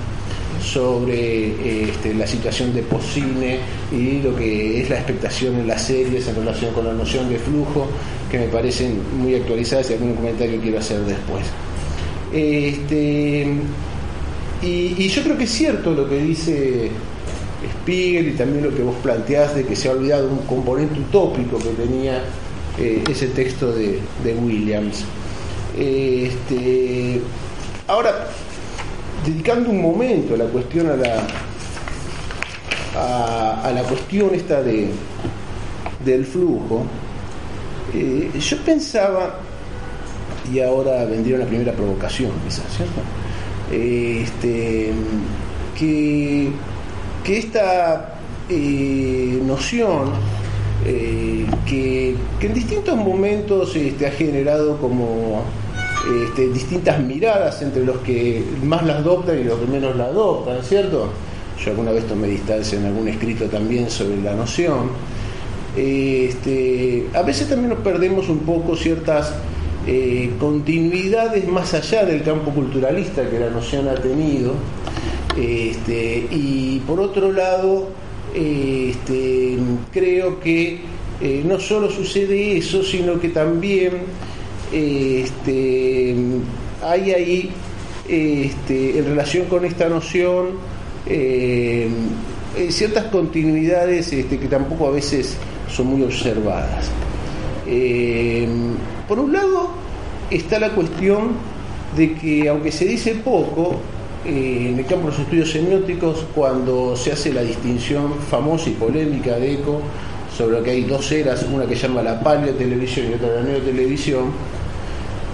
sobre 0.63 1.85
este, 1.85 2.15
la 2.15 2.27
situación 2.27 2.75
de 2.75 2.83
Pocine 2.83 3.59
y 3.93 4.21
lo 4.21 4.35
que 4.37 4.81
es 4.81 4.91
la 4.91 4.97
expectación 4.97 5.57
en 5.57 5.67
las 5.67 5.83
series 5.83 6.27
en 6.29 6.37
relación 6.37 6.73
con 6.75 6.85
la 6.87 6.93
noción 6.93 7.29
de 7.29 7.39
flujo, 7.39 7.87
que 8.31 8.39
me 8.39 8.47
parecen 8.49 9.01
muy 9.19 9.35
actualizadas 9.35 9.91
y 9.91 9.95
algún 9.95 10.15
comentario 10.15 10.61
quiero 10.61 10.79
hacer 10.79 11.01
después. 11.01 11.45
Este, 12.33 13.47
y, 14.63 15.09
yo 15.09 15.23
creo 15.23 15.39
que 15.39 15.45
es 15.45 15.53
cierto 15.53 15.93
lo 15.93 16.09
que 16.09 16.19
dice 16.19 16.91
Spiegel 17.81 18.29
y 18.29 18.33
también 18.33 18.65
lo 18.65 18.75
que 18.75 18.83
vos 18.83 18.97
planteás 19.03 19.55
de 19.55 19.65
que 19.65 19.77
se 19.77 19.89
ha 19.89 19.93
olvidado 19.93 20.29
un 20.29 20.39
componente 20.39 21.01
utópico 21.01 21.59
que 21.59 21.71
tenía 21.71 22.23
eh, 22.79 23.03
ese 23.09 23.29
texto 23.29 23.73
de, 23.73 24.01
Williams. 24.25 25.05
Este, 25.79 27.21
ahora, 27.87 28.29
dedicando 29.29 29.71
un 29.71 29.83
momento 29.83 30.35
a 30.35 30.39
la 30.39 30.47
cuestión 30.47 30.91
a 30.91 30.97
la 30.97 31.27
a, 32.97 33.71
la 33.71 33.83
cuestión 33.83 34.35
esta 34.35 34.63
de 34.63 34.89
del 36.05 36.25
flujo 36.25 36.85
eh, 37.95 38.31
yo 38.39 38.57
pensaba 38.65 39.39
y 40.51 40.61
ahora 40.61 41.05
vendría 41.05 41.39
la 41.39 41.45
primera 41.45 41.73
provocación 41.73 42.33
quizás 42.47 42.65
cierto 42.75 43.01
este, 43.71 44.93
que, 45.79 46.49
que 47.23 47.39
esta 47.39 48.15
eh, 48.49 49.43
noción 49.45 50.13
eh, 50.87 51.45
que, 51.67 52.17
que, 52.41 52.47
en 52.47 52.55
distintos 52.55 52.97
momentos 52.97 53.77
este, 53.77 54.07
ha 54.07 54.11
generado 54.11 54.79
como 54.79 55.43
este, 56.07 56.49
distintas 56.49 57.01
miradas 57.01 57.61
entre 57.63 57.85
los 57.85 57.99
que 57.99 58.43
más 58.65 58.85
la 58.85 58.99
adoptan 58.99 59.41
y 59.41 59.45
los 59.45 59.59
que 59.59 59.67
menos 59.67 59.97
la 59.97 60.05
adoptan, 60.07 60.63
¿cierto? 60.63 61.11
Yo 61.63 61.71
alguna 61.71 61.91
vez 61.91 62.07
tomé 62.07 62.29
distancia 62.29 62.79
en 62.79 62.87
algún 62.87 63.09
escrito 63.09 63.47
también 63.47 63.91
sobre 63.91 64.23
la 64.23 64.35
noción. 64.35 64.91
Este, 65.77 67.07
a 67.15 67.23
veces 67.23 67.49
también 67.49 67.71
nos 67.71 67.81
perdemos 67.81 68.29
un 68.29 68.41
poco 68.41 68.77
ciertas 68.77 69.33
eh, 69.87 70.31
continuidades 70.39 71.47
más 71.49 71.75
allá 71.75 72.05
del 72.05 72.23
campo 72.23 72.53
culturalista 72.53 73.29
que 73.29 73.39
la 73.41 73.51
noción 73.51 73.89
ha 73.89 73.95
tenido. 73.95 74.53
Este, 75.37 76.27
y 76.31 76.83
por 76.87 77.01
otro 77.01 77.33
lado, 77.33 77.89
creo 79.93 80.41
que 80.41 80.81
eh, 81.21 81.43
no 81.45 81.59
solo 81.59 81.91
sucede 81.91 82.57
eso, 82.57 82.83
sino 82.83 83.21
que 83.21 83.31
también 83.31 83.93
este, 84.73 86.15
hay 86.83 87.11
ahí, 87.13 87.51
este, 88.09 88.99
en 88.99 89.05
relación 89.05 89.47
con 89.47 89.65
esta 89.65 89.89
noción, 89.89 90.49
eh, 91.07 91.89
ciertas 92.71 93.05
continuidades 93.05 94.13
este, 94.13 94.39
que 94.39 94.49
tampoco 94.49 94.89
a 94.89 94.91
veces 94.91 95.37
son 95.71 95.87
muy 95.87 96.03
observadas. 96.03 96.87
Eh, 97.67 98.49
por 99.07 99.19
un 99.19 99.33
lado 99.33 99.71
está 100.31 100.59
la 100.59 100.71
cuestión 100.71 101.33
de 101.97 102.15
que 102.15 102.49
aunque 102.49 102.73
se 102.73 102.85
dice 102.87 103.15
poco, 103.15 103.77
eh, 104.25 104.71
en 104.71 104.79
el 104.79 104.87
campo 104.87 105.07
de 105.07 105.13
los 105.13 105.21
estudios 105.21 105.51
semióticos, 105.51 106.27
cuando 106.35 106.97
se 106.97 107.13
hace 107.13 107.33
la 107.33 107.43
distinción 107.43 108.15
famosa 108.31 108.69
y 108.69 108.73
polémica 108.73 109.37
de 109.37 109.55
Eco 109.55 109.81
sobre 110.37 110.59
lo 110.59 110.63
que 110.63 110.71
hay 110.73 110.85
dos 110.85 111.11
eras, 111.13 111.45
una 111.53 111.67
que 111.67 111.75
llama 111.75 112.03
la 112.03 112.21
paleotelevisión 112.21 113.11
y 113.11 113.15
otra 113.15 113.37
la 113.37 113.43
neotelevisión, 113.43 114.27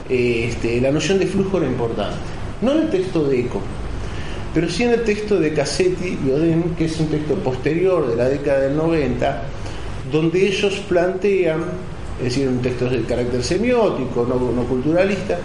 este, 0.08 0.80
la 0.80 0.90
noción 0.90 1.18
de 1.18 1.26
flujo 1.26 1.58
era 1.58 1.66
importante. 1.66 2.16
No 2.60 2.72
en 2.72 2.78
el 2.78 2.90
texto 2.90 3.24
de 3.24 3.40
Eco, 3.40 3.60
pero 4.54 4.68
sí 4.68 4.84
en 4.84 4.90
el 4.90 5.02
texto 5.02 5.38
de 5.40 5.52
Cassetti 5.52 6.18
y 6.24 6.30
Oden, 6.30 6.74
que 6.78 6.84
es 6.84 7.00
un 7.00 7.08
texto 7.08 7.34
posterior 7.36 8.08
de 8.08 8.16
la 8.16 8.28
década 8.28 8.60
del 8.60 8.76
90, 8.76 9.42
donde 10.12 10.46
ellos 10.46 10.74
plantean, 10.88 11.64
es 12.18 12.24
decir, 12.24 12.48
un 12.48 12.62
texto 12.62 12.88
de 12.88 13.02
carácter 13.02 13.42
semiótico, 13.42 14.24
no, 14.24 14.62
culturalista, 14.64 15.38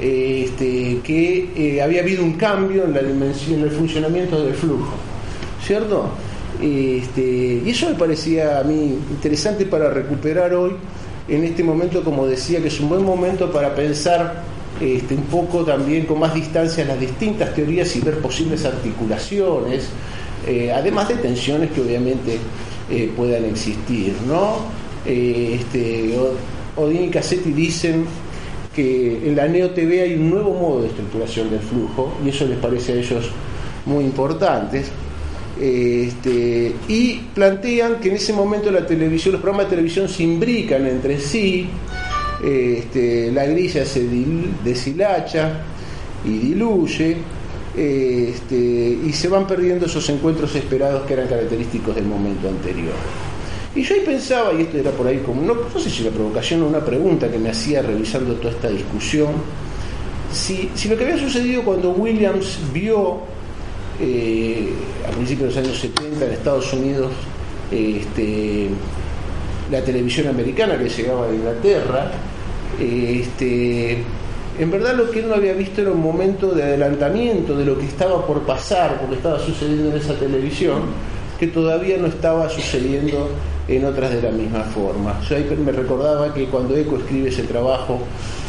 este, 0.00 1.00
que 1.04 1.50
eh, 1.54 1.82
había 1.82 2.00
habido 2.00 2.24
un 2.24 2.34
cambio 2.34 2.84
en 2.84 2.94
la 2.94 3.02
dimensión, 3.02 3.60
en 3.60 3.64
el 3.66 3.70
funcionamiento 3.70 4.42
del 4.42 4.54
flujo, 4.54 4.94
¿cierto? 5.62 6.08
Este, 6.62 7.62
y 7.64 7.70
eso 7.70 7.90
me 7.90 7.94
parecía 7.96 8.60
a 8.60 8.64
mí 8.64 8.96
interesante 9.10 9.66
para 9.66 9.90
recuperar 9.90 10.54
hoy 10.54 10.72
en 11.28 11.44
este 11.44 11.62
momento, 11.62 12.02
como 12.02 12.26
decía, 12.26 12.60
que 12.60 12.68
es 12.68 12.80
un 12.80 12.88
buen 12.88 13.04
momento 13.04 13.50
para 13.50 13.74
pensar 13.74 14.42
este, 14.80 15.14
un 15.14 15.22
poco 15.22 15.64
también 15.64 16.04
con 16.04 16.18
más 16.18 16.34
distancia 16.34 16.84
las 16.84 16.98
distintas 16.98 17.54
teorías 17.54 17.94
y 17.96 18.00
ver 18.00 18.18
posibles 18.18 18.64
articulaciones, 18.64 19.88
eh, 20.46 20.72
además 20.72 21.08
de 21.08 21.14
tensiones 21.14 21.70
que 21.70 21.80
obviamente 21.80 22.38
eh, 22.90 23.10
puedan 23.16 23.44
existir. 23.44 24.14
¿no? 24.26 24.56
Eh, 25.06 25.60
este, 25.60 26.14
Odín 26.76 27.04
y 27.04 27.08
Cassetti 27.08 27.52
dicen 27.52 28.04
que 28.74 29.28
en 29.28 29.36
la 29.36 29.46
NeoTV 29.46 30.02
hay 30.02 30.14
un 30.14 30.30
nuevo 30.30 30.52
modo 30.52 30.82
de 30.82 30.88
estructuración 30.88 31.50
del 31.50 31.60
flujo 31.60 32.12
y 32.24 32.30
eso 32.30 32.44
les 32.44 32.58
parece 32.58 32.92
a 32.92 32.96
ellos 32.96 33.30
muy 33.86 34.04
importante. 34.04 34.84
Este, 35.60 36.74
y 36.88 37.14
plantean 37.32 38.00
que 38.00 38.08
en 38.08 38.16
ese 38.16 38.32
momento 38.32 38.70
la 38.70 38.84
televisión, 38.86 39.32
los 39.32 39.40
programas 39.40 39.66
de 39.66 39.76
televisión 39.76 40.08
se 40.08 40.24
imbrican 40.24 40.86
entre 40.86 41.20
sí, 41.20 41.68
este, 42.44 43.30
la 43.30 43.46
grilla 43.46 43.84
se 43.84 44.06
deshilacha 44.64 45.60
y 46.24 46.38
diluye, 46.38 47.16
este, 47.76 48.98
y 49.04 49.12
se 49.12 49.28
van 49.28 49.46
perdiendo 49.46 49.86
esos 49.86 50.08
encuentros 50.08 50.54
esperados 50.54 51.06
que 51.06 51.14
eran 51.14 51.28
característicos 51.28 51.94
del 51.94 52.06
momento 52.06 52.48
anterior. 52.48 52.94
Y 53.74 53.82
yo 53.82 53.94
ahí 53.94 54.02
pensaba, 54.02 54.52
y 54.52 54.62
esto 54.62 54.78
era 54.78 54.92
por 54.92 55.06
ahí 55.06 55.18
como, 55.18 55.42
no, 55.42 55.54
no 55.54 55.80
sé 55.80 55.90
si 55.90 56.02
una 56.02 56.12
provocación 56.12 56.62
o 56.62 56.66
una 56.66 56.84
pregunta 56.84 57.30
que 57.30 57.38
me 57.38 57.50
hacía 57.50 57.82
revisando 57.82 58.34
toda 58.34 58.50
esta 58.54 58.68
discusión, 58.68 59.32
si, 60.32 60.70
si, 60.74 60.88
lo 60.88 60.96
que 60.96 61.04
había 61.04 61.18
sucedido 61.18 61.62
cuando 61.62 61.90
Williams 61.90 62.58
vio 62.72 63.20
eh, 64.00 64.70
a 65.08 65.10
principios 65.12 65.54
de 65.54 65.60
los 65.60 65.68
años 65.68 65.80
70 65.80 66.24
en 66.24 66.32
Estados 66.32 66.72
Unidos 66.72 67.12
este, 67.70 68.68
la 69.70 69.80
televisión 69.82 70.28
americana 70.28 70.78
que 70.78 70.88
llegaba 70.88 71.28
de 71.28 71.36
Inglaterra, 71.36 72.10
este, 72.78 74.02
en 74.58 74.70
verdad 74.70 74.94
lo 74.94 75.10
que 75.10 75.20
él 75.20 75.28
no 75.28 75.34
había 75.34 75.54
visto 75.54 75.80
era 75.80 75.90
un 75.90 76.02
momento 76.02 76.52
de 76.52 76.62
adelantamiento 76.62 77.56
de 77.56 77.64
lo 77.64 77.78
que 77.78 77.86
estaba 77.86 78.26
por 78.26 78.42
pasar, 78.42 79.00
porque 79.00 79.16
estaba 79.16 79.38
sucediendo 79.38 79.90
en 79.90 79.96
esa 79.96 80.14
televisión, 80.14 80.82
que 81.38 81.48
todavía 81.48 81.96
no 81.98 82.06
estaba 82.06 82.48
sucediendo 82.48 83.30
en 83.66 83.84
otras 83.84 84.12
de 84.12 84.22
la 84.22 84.30
misma 84.30 84.62
forma. 84.62 85.20
Yo 85.28 85.36
me 85.56 85.72
recordaba 85.72 86.32
que 86.32 86.46
cuando 86.46 86.76
Eco 86.76 86.98
escribe 86.98 87.30
ese 87.30 87.44
trabajo 87.44 88.00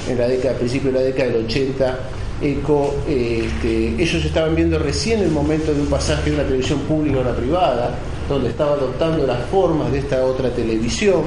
en 0.10 0.18
la 0.18 0.28
década, 0.28 0.56
principios 0.56 0.94
de 0.94 1.00
la 1.00 1.06
década 1.06 1.30
del 1.32 1.46
80, 1.46 1.98
Eco, 2.46 2.94
este, 3.08 4.02
ellos 4.02 4.24
estaban 4.24 4.56
viendo 4.56 4.78
recién 4.80 5.20
el 5.20 5.32
momento 5.32 5.74
de 5.74 5.82
un 5.82 5.88
pasaje 5.88 6.30
de 6.30 6.36
una 6.38 6.46
televisión 6.46 6.80
pública 6.82 7.18
a 7.18 7.22
una 7.22 7.36
privada, 7.36 7.96
donde 8.30 8.50
estaba 8.50 8.74
adoptando 8.74 9.26
las 9.26 9.46
formas 9.48 9.92
de 9.92 10.00
esta 10.00 10.24
otra 10.24 10.50
televisión. 10.52 11.24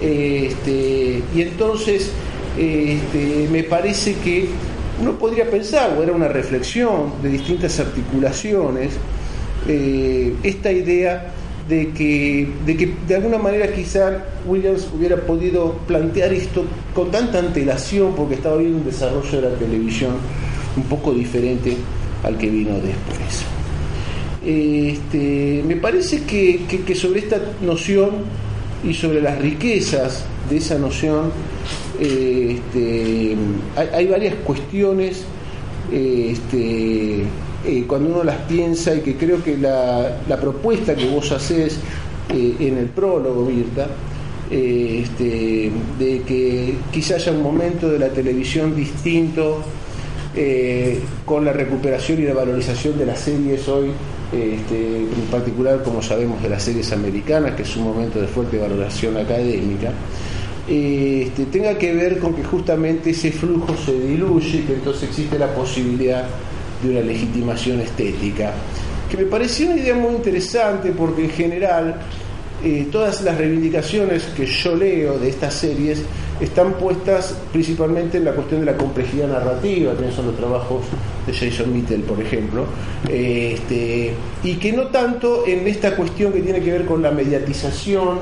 Este, 0.00 1.22
y 1.34 1.42
entonces 1.42 2.10
este, 2.58 3.48
me 3.50 3.64
parece 3.64 4.16
que 4.16 4.48
uno 5.00 5.18
podría 5.18 5.50
pensar, 5.50 5.96
o 5.98 6.02
era 6.02 6.12
una 6.12 6.28
reflexión 6.28 7.14
de 7.22 7.30
distintas 7.30 7.80
articulaciones, 7.80 8.92
eh, 9.66 10.34
esta 10.42 10.70
idea 10.70 11.32
de 11.68 11.90
que, 11.92 12.48
de 12.66 12.76
que 12.76 12.94
de 13.08 13.14
alguna 13.14 13.38
manera 13.38 13.72
quizá 13.72 14.24
Williams 14.46 14.88
hubiera 14.94 15.16
podido 15.16 15.78
plantear 15.86 16.32
esto 16.32 16.64
con 16.94 17.10
tanta 17.10 17.38
antelación 17.38 18.14
porque 18.14 18.34
estaba 18.34 18.56
viendo 18.58 18.78
un 18.78 18.84
desarrollo 18.84 19.40
de 19.40 19.48
la 19.48 19.56
televisión 19.56 20.12
un 20.76 20.82
poco 20.84 21.14
diferente 21.14 21.76
al 22.22 22.36
que 22.36 22.50
vino 22.50 22.74
después. 22.74 23.44
Este, 24.44 25.62
me 25.66 25.76
parece 25.76 26.24
que, 26.24 26.94
sobre 26.94 27.20
esta 27.20 27.40
noción 27.62 28.10
y 28.86 28.92
sobre 28.92 29.22
las 29.22 29.38
riquezas 29.38 30.26
de 30.50 30.58
esa 30.58 30.78
noción 30.78 31.32
este, 31.98 33.34
hay, 33.76 34.06
varias 34.06 34.34
cuestiones 34.44 35.24
este, 35.90 37.22
eh, 37.66 37.84
cuando 37.86 38.10
uno 38.10 38.24
las 38.24 38.36
piensa 38.42 38.94
y 38.94 39.00
que 39.00 39.16
creo 39.16 39.42
que 39.42 39.56
la, 39.56 40.38
propuesta 40.40 40.94
que 40.94 41.08
vos 41.08 41.32
haces 41.32 41.78
eh, 42.28 42.56
en 42.60 42.76
el 42.76 42.86
prólogo, 42.86 43.46
Mirta, 43.46 43.86
eh, 44.50 45.00
este, 45.02 45.70
de 45.98 46.22
que 46.26 46.74
quizá 46.92 47.14
haya 47.14 47.32
un 47.32 47.42
momento 47.42 47.88
de 47.88 47.98
la 47.98 48.08
televisión 48.08 48.76
distinto 48.76 49.62
con 51.24 51.44
la 51.44 51.52
recuperación 51.52 52.20
y 52.20 52.22
la 52.22 52.34
valorización 52.34 52.98
de 52.98 53.06
las 53.06 53.20
series 53.20 53.68
hoy, 53.68 53.90
este, 54.32 54.96
en 54.96 55.28
particular 55.30 55.80
como 55.84 56.02
sabemos 56.02 56.42
de 56.42 56.48
las 56.48 56.64
series 56.64 56.90
americanas, 56.92 57.54
que 57.54 57.62
es 57.62 57.76
un 57.76 57.84
momento 57.84 58.20
de 58.20 58.26
fuerte 58.26 58.58
valoración 58.58 59.16
académica. 59.16 59.92
Este, 60.66 61.44
tenga 61.52 61.78
que 61.78 61.94
ver 61.94 62.18
con 62.18 62.34
que 62.34 62.42
justamente 62.42 63.10
ese 63.10 63.30
flujo 63.30 63.76
se 63.76 63.92
diluye, 63.92 64.64
que 64.64 64.74
entonces 64.74 65.04
existe 65.08 65.38
la 65.38 65.54
posibilidad 65.54 66.24
de 66.84 66.98
una 66.98 67.00
legitimación 67.00 67.80
estética, 67.80 68.52
que 69.10 69.16
me 69.16 69.24
pareció 69.24 69.66
una 69.66 69.76
idea 69.76 69.94
muy 69.94 70.14
interesante 70.14 70.92
porque 70.92 71.24
en 71.24 71.30
general 71.30 71.96
eh, 72.62 72.88
todas 72.90 73.22
las 73.22 73.36
reivindicaciones 73.36 74.24
que 74.36 74.46
yo 74.46 74.74
leo 74.74 75.18
de 75.18 75.28
estas 75.28 75.54
series 75.54 76.02
están 76.40 76.72
puestas 76.74 77.36
principalmente 77.52 78.18
en 78.18 78.24
la 78.24 78.32
cuestión 78.32 78.60
de 78.60 78.66
la 78.66 78.76
complejidad 78.76 79.28
narrativa, 79.28 79.92
pienso 79.92 80.20
en 80.20 80.28
los 80.28 80.36
trabajos 80.36 80.82
de 81.26 81.32
Jason 81.32 81.72
Mitchell, 81.72 82.00
por 82.02 82.20
ejemplo, 82.20 82.66
este, 83.08 84.12
y 84.42 84.54
que 84.54 84.72
no 84.72 84.88
tanto 84.88 85.46
en 85.46 85.66
esta 85.68 85.94
cuestión 85.94 86.32
que 86.32 86.40
tiene 86.40 86.60
que 86.60 86.72
ver 86.72 86.84
con 86.86 87.02
la 87.02 87.10
mediatización, 87.10 88.18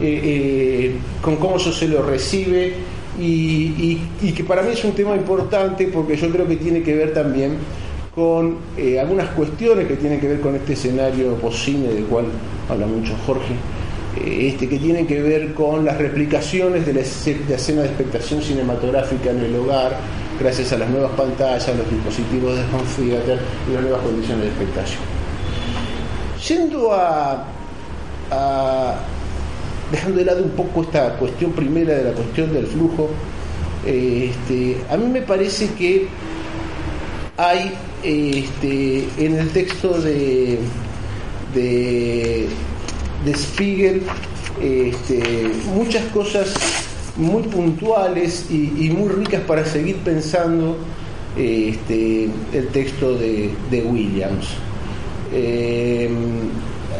eh, 0.00 0.20
eh, 0.24 0.94
con 1.20 1.36
cómo 1.36 1.56
eso 1.56 1.72
se 1.72 1.86
lo 1.86 2.02
recibe, 2.02 2.74
y, 3.18 3.98
que 4.34 4.44
para 4.44 4.62
mí 4.62 4.72
es 4.72 4.84
un 4.84 4.92
tema 4.92 5.14
importante 5.14 5.86
porque 5.88 6.16
yo 6.16 6.30
creo 6.30 6.46
que 6.46 6.56
tiene 6.56 6.82
que 6.82 6.94
ver 6.94 7.12
también 7.12 7.56
con 8.14 8.58
eh, 8.76 9.00
algunas 9.00 9.30
cuestiones 9.30 9.86
que 9.88 9.96
tienen 9.96 10.20
que 10.20 10.28
ver 10.28 10.40
con 10.40 10.54
este 10.54 10.74
escenario 10.74 11.34
poscine 11.36 11.88
del 11.88 12.04
cual 12.04 12.26
habla 12.68 12.86
mucho 12.86 13.14
Jorge, 13.26 13.54
eh, 14.20 14.48
este, 14.48 14.68
que 14.68 14.78
tienen 14.78 15.06
que 15.06 15.22
ver 15.22 15.54
con 15.54 15.84
las 15.84 15.96
replicaciones 15.96 16.84
de 16.84 16.92
la, 16.92 17.00
escena 17.00 17.82
de 17.82 17.88
expectación 17.88 18.42
cinematográfica 18.42 19.30
en 19.30 19.40
el 19.40 19.56
hogar, 19.56 19.96
gracias 20.38 20.72
a 20.74 20.78
las 20.78 20.90
nuevas 20.90 21.12
pantallas, 21.12 21.66
los 21.68 21.90
dispositivos 21.90 22.54
de 22.54 22.62
home 22.62 22.84
theater 22.96 23.38
y 23.70 23.74
las 23.74 23.82
nuevas 23.82 24.02
condiciones 24.02 24.44
de 24.44 24.48
expectación. 24.50 25.00
Yendo 26.46 26.92
a, 26.92 27.46
dejando 29.90 30.18
de 30.18 30.24
lado 30.24 30.42
un 30.42 30.50
poco 30.50 30.82
esta 30.82 31.14
cuestión 31.16 31.52
primera 31.52 31.94
de 31.94 32.04
la 32.04 32.12
cuestión 32.12 32.52
del 32.52 32.66
flujo, 32.66 33.08
eh, 33.86 34.30
este, 34.30 34.76
a 34.90 34.98
mí 34.98 35.06
me 35.06 35.22
parece 35.22 35.68
que 35.74 36.08
hay 37.36 37.72
este, 38.02 39.08
en 39.18 39.36
el 39.36 39.48
texto 39.50 40.00
de, 40.00 40.58
de, 41.54 42.48
Spiegel 43.34 44.02
este, 44.60 45.50
muchas 45.74 46.04
cosas 46.06 46.54
muy 47.16 47.42
puntuales 47.44 48.46
y, 48.50 48.90
muy 48.90 49.08
ricas 49.08 49.42
para 49.42 49.64
seguir 49.64 49.96
pensando 49.98 50.76
este, 51.36 52.28
el 52.52 52.68
texto 52.68 53.16
de, 53.16 53.54
Williams. 53.84 54.48
Em, 55.32 56.12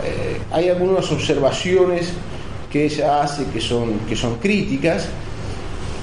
eh, 0.05 0.39
hay 0.51 0.69
algunas 0.69 1.11
observaciones 1.11 2.13
que 2.71 2.87
ella 2.87 3.23
hace 3.23 3.45
que 3.47 3.61
son, 3.61 3.99
que 4.09 4.17
son 4.17 4.37
críticas, 4.37 5.09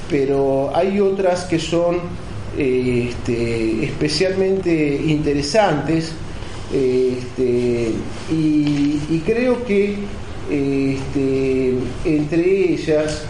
pero 0.10 0.72
hay 0.76 1.00
otras 1.00 1.46
que 1.46 1.60
son 1.60 1.98
este, 2.58 3.86
especialmente 3.86 5.02
interesantes 5.06 6.14
este, 6.74 7.92
y, 8.32 9.22
creo 9.26 9.64
que 9.66 9.96
este, 10.50 11.74
entre 12.06 12.74
ellas 12.74 13.24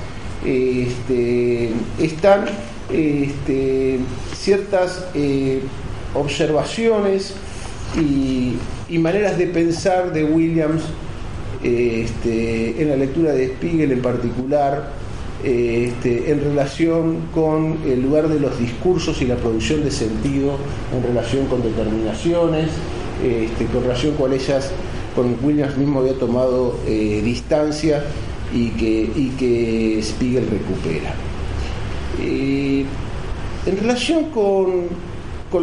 están 2.00 2.46
ciertas 4.36 5.06
eh, 5.14 5.62
observaciones 6.14 7.34
y, 7.98 8.58
maneras 8.98 9.38
de 9.38 9.48
pensar 9.48 10.12
de 10.12 10.24
Williams 10.24 10.82
en 11.64 12.90
la 12.90 12.96
lectura 12.96 13.32
de 13.34 13.48
Spiegel 13.50 13.92
en 13.92 14.02
particular 14.02 14.99
este, 15.44 16.32
en 16.32 16.42
relación 16.42 17.20
con 17.34 17.78
el 17.86 18.02
lugar 18.02 18.28
de 18.28 18.40
los 18.40 18.60
discursos 18.60 19.22
y 19.22 19.26
la 19.26 19.36
producción 19.36 19.84
de 19.84 19.92
sentido 19.92 20.58
en 20.96 21.04
relación 21.04 21.46
con 21.48 21.64
determinaciones, 21.64 22.70
este, 23.24 23.66
con 23.66 23.84
relación 23.84 24.16
con 24.16 24.34
ellas, 24.34 24.72
con 25.16 25.38
Williams 25.42 25.78
mismo 25.78 26.00
había 26.00 26.18
tomado 26.18 26.78
eh, 26.88 27.22
distancia 27.24 28.04
y 28.54 28.70
que, 28.72 29.10
y 29.16 29.30
que 29.38 30.00
Spiegel 30.02 30.48
recupera. 30.50 31.14
Eh, 32.22 32.86
en 33.66 33.78
relación 33.78 34.26
con, 34.26 35.10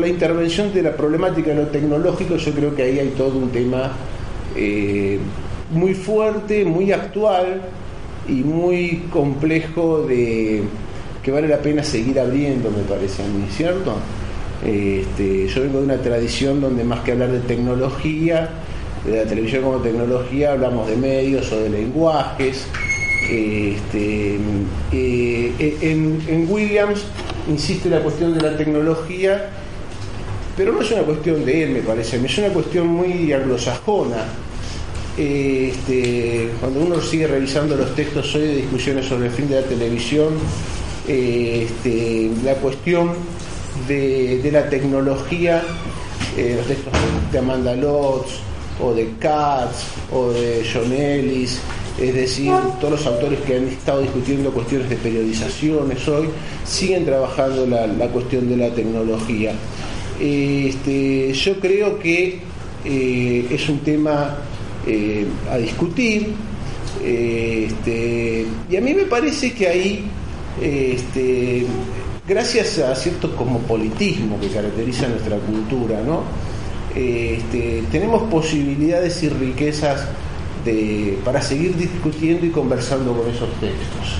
la 0.00 0.08
intervención 0.08 0.72
de 0.74 0.82
la 0.82 0.96
problemática 0.96 1.50
de 1.50 1.56
lo 1.56 1.68
tecnológico, 1.68 2.36
yo 2.36 2.52
creo 2.52 2.74
que 2.74 2.82
ahí 2.82 2.98
hay 2.98 3.08
todo 3.10 3.38
un 3.38 3.50
tema 3.50 3.92
eh, 4.56 5.18
muy 5.70 5.94
fuerte, 5.94 6.64
muy 6.64 6.92
actual, 6.92 7.62
y 8.28 8.42
muy 8.44 9.04
complejo 9.10 10.02
de 10.02 10.62
que 11.22 11.30
vale 11.30 11.48
la 11.48 11.58
pena 11.58 11.82
seguir 11.82 12.20
abriendo, 12.20 12.70
me 12.70 12.82
parece 12.82 13.22
a 13.24 13.26
mí, 13.26 13.46
¿cierto? 13.50 13.96
Este, 14.64 15.48
yo 15.48 15.62
vengo 15.62 15.78
de 15.78 15.84
una 15.84 15.98
tradición 15.98 16.60
donde 16.60 16.84
más 16.84 17.00
que 17.00 17.12
hablar 17.12 17.32
de 17.32 17.40
tecnología, 17.40 18.48
de 19.04 19.24
la 19.24 19.28
televisión 19.28 19.62
como 19.64 19.78
tecnología, 19.78 20.52
hablamos 20.52 20.88
de 20.88 20.96
medios 20.96 21.50
o 21.52 21.60
de 21.60 21.70
lenguajes. 21.70 22.66
Este, 23.28 24.38
eh, 24.92 25.76
en, 25.80 26.22
en, 26.28 26.46
Williams 26.48 27.04
insiste 27.50 27.90
la 27.90 28.00
cuestión 28.00 28.32
de 28.32 28.40
la 28.40 28.56
tecnología, 28.56 29.50
pero 30.56 30.72
no 30.72 30.80
es 30.80 30.92
una 30.92 31.02
cuestión 31.02 31.44
de 31.44 31.64
él, 31.64 31.70
me 31.70 31.80
parece, 31.80 32.24
es 32.24 32.38
una 32.38 32.48
cuestión 32.50 32.86
muy 32.86 33.32
anglosajona 33.32 34.26
este, 35.16 36.50
cuando 36.60 36.80
uno 36.80 37.00
sigue 37.00 37.26
revisando 37.26 37.74
los 37.76 37.94
textos 37.94 38.34
hoy 38.34 38.42
de 38.42 38.56
discusiones 38.56 39.06
sobre 39.06 39.26
el 39.26 39.32
fin 39.32 39.48
de 39.48 39.60
la 39.60 39.66
televisión, 39.66 40.34
este, 41.08 42.30
la 42.44 42.54
cuestión 42.54 43.12
de, 43.88 44.48
la 44.52 44.68
tecnología, 44.68 45.62
eh, 46.36 46.54
los 46.58 46.66
textos 46.66 46.92
de 47.32 47.38
Amanda 47.38 47.74
Lotz 47.74 48.40
o 48.80 48.92
de 48.92 49.10
Katz 49.18 49.84
o 50.12 50.30
de 50.32 50.66
John 50.70 50.92
Ellis, 50.92 51.60
es 51.98 52.14
decir, 52.14 52.52
todos 52.78 53.00
los 53.00 53.06
autores 53.06 53.40
que 53.40 53.56
han 53.56 53.68
estado 53.68 54.02
discutiendo 54.02 54.50
cuestiones 54.50 54.90
de 54.90 54.96
periodizaciones 54.96 56.06
hoy 56.06 56.28
siguen 56.66 57.06
trabajando 57.06 57.66
la, 57.66 58.08
cuestión 58.08 58.50
de 58.50 58.56
la 58.58 58.68
tecnología. 58.74 59.52
Este, 60.20 61.32
yo 61.32 61.58
creo 61.58 61.98
que 61.98 62.40
eh, 62.84 63.46
es 63.50 63.68
un 63.70 63.78
tema 63.78 64.36
eh, 64.86 65.26
a 65.50 65.56
discutir 65.58 66.34
este, 67.04 68.46
y 68.68 68.76
a 68.76 68.80
mí 68.80 68.94
me 68.94 69.04
parece 69.04 69.52
que 69.52 69.68
ahí, 69.68 70.04
este, 70.60 71.66
gracias 72.26 72.78
a 72.78 72.94
cierto 72.94 73.34
cosmopolitismo 73.36 74.40
que 74.40 74.48
caracteriza 74.48 75.08
nuestra 75.08 75.36
cultura, 75.38 76.00
¿no? 76.04 76.22
Este, 76.94 77.84
tenemos 77.92 78.22
posibilidades 78.24 79.22
y 79.22 79.28
riquezas 79.28 80.06
para 81.24 81.40
seguir 81.40 81.76
discutiendo 81.76 82.44
y 82.44 82.50
conversando 82.50 83.12
con 83.12 83.30
esos 83.30 83.48
textos. 83.60 84.18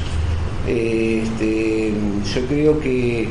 Yo 2.35 2.47
creo 2.47 2.79
que, 2.79 3.29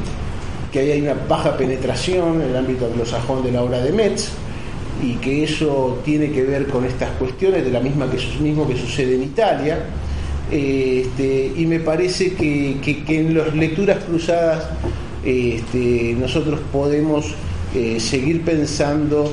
que 0.74 0.80
hay 0.80 1.02
una 1.02 1.14
baja 1.14 1.56
penetración 1.56 2.42
en 2.42 2.50
el 2.50 2.58
ámbito 2.58 2.88
anglosajón 2.88 3.44
de 3.44 3.54
la 3.54 3.64
obra 3.64 3.80
de 3.80 3.94
Metz 3.94 4.32
y 5.04 5.14
que 5.16 5.44
eso 5.44 6.02
tiene 6.06 6.32
que 6.32 6.44
ver 6.44 6.68
con 6.68 6.86
estas 6.86 7.12
cuestiones, 7.12 7.64
de 7.64 7.72
la 7.72 7.80
misma 7.80 8.10
que 8.10 8.18
mismo 8.42 8.68
que 8.68 8.78
sucede 8.78 9.16
en 9.16 9.24
Italia. 9.24 9.86
Este, 10.52 11.52
y 11.56 11.66
me 11.66 11.80
parece 11.80 12.34
que, 12.34 13.04
en 13.08 13.38
las 13.38 13.54
lecturas 13.56 14.04
cruzadas 14.04 14.70
este, 15.24 16.16
nosotros 16.20 16.60
podemos 16.72 17.34
eh, 17.74 18.00
seguir 18.00 18.44
pensando 18.44 19.32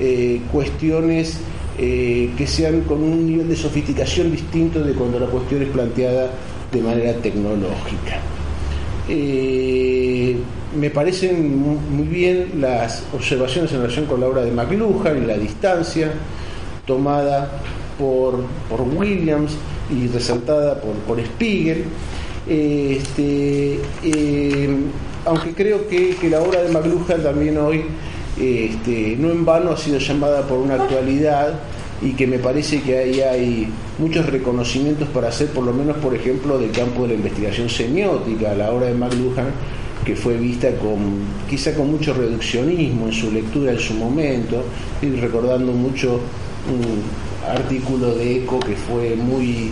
eh, 0.00 0.40
cuestiones 0.50 1.38
eh, 1.78 2.30
que 2.38 2.46
sean 2.46 2.80
con 2.82 3.02
un 3.02 3.26
nivel 3.26 3.48
de 3.48 3.56
sofisticación 3.56 4.32
distinto 4.32 4.82
de 4.82 4.94
cuando 4.94 5.20
la 5.20 5.26
cuestión 5.26 5.62
es 5.62 5.68
planteada 5.68 6.30
de 6.72 6.80
manera 6.80 7.12
tecnológica. 7.14 8.20
Eh, 9.08 10.36
me 10.78 10.90
parecen 10.90 11.58
muy 11.90 12.06
bien 12.06 12.60
las 12.60 13.04
observaciones 13.14 13.72
en 13.72 13.80
relación 13.82 14.06
con 14.06 14.20
la 14.20 14.26
obra 14.26 14.42
de 14.42 14.50
McLuhan 14.50 15.22
y 15.22 15.26
la 15.26 15.38
distancia 15.38 16.12
tomada 16.86 17.50
por, 17.98 18.44
Williams 18.96 19.52
y 19.90 20.08
resaltada 20.08 20.80
por, 20.80 21.20
Spiegel. 21.20 21.84
Este, 22.48 23.80
eh, 24.04 24.76
aunque 25.24 25.54
creo 25.54 25.88
que, 25.88 26.16
que, 26.16 26.30
la 26.30 26.40
obra 26.40 26.62
de 26.62 26.68
McLuhan 26.72 27.22
también 27.22 27.58
hoy 27.58 27.84
este, 28.38 29.16
no 29.18 29.30
en 29.30 29.44
vano 29.44 29.70
ha 29.70 29.76
sido 29.76 29.98
llamada 29.98 30.42
por 30.42 30.58
una 30.58 30.74
actualidad 30.74 31.54
y 32.02 32.12
que 32.12 32.26
me 32.26 32.38
parece 32.38 32.82
que 32.82 32.98
ahí 32.98 33.20
hay 33.20 33.68
muchos 33.98 34.26
reconocimientos 34.26 35.08
para 35.08 35.28
hacer, 35.28 35.48
por 35.48 35.64
lo 35.64 35.72
menos, 35.72 35.96
por 35.96 36.14
ejemplo, 36.14 36.58
del 36.58 36.70
campo 36.70 37.02
de 37.02 37.08
la 37.08 37.14
investigación 37.14 37.68
semiótica, 37.68 38.54
la 38.54 38.70
obra 38.70 38.86
de 38.86 38.94
McLuhan, 38.94 39.46
que 40.04 40.14
fue 40.14 40.36
vista 40.36 40.70
con 40.76 40.98
quizá 41.48 41.74
con 41.74 41.90
mucho 41.90 42.14
reduccionismo 42.14 43.06
en 43.06 43.12
su 43.12 43.32
lectura 43.32 43.72
en 43.72 43.78
su 43.78 43.94
momento, 43.94 44.62
y 45.00 45.08
recordando 45.10 45.72
mucho 45.72 46.20
un 46.70 47.02
artículo 47.48 48.14
de 48.14 48.38
Eco 48.38 48.60
que 48.60 48.76
fue 48.76 49.16
muy 49.16 49.70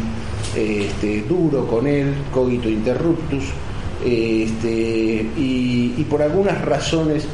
este, 0.57 1.23
duro 1.29 1.67
con 1.67 1.87
él, 1.87 2.15
Cogito 2.33 2.69
Interruptus, 2.69 3.45
este, 4.05 5.27
y 5.37 6.07
por 6.09 6.23
algunas 6.23 6.61
razones 6.63 7.27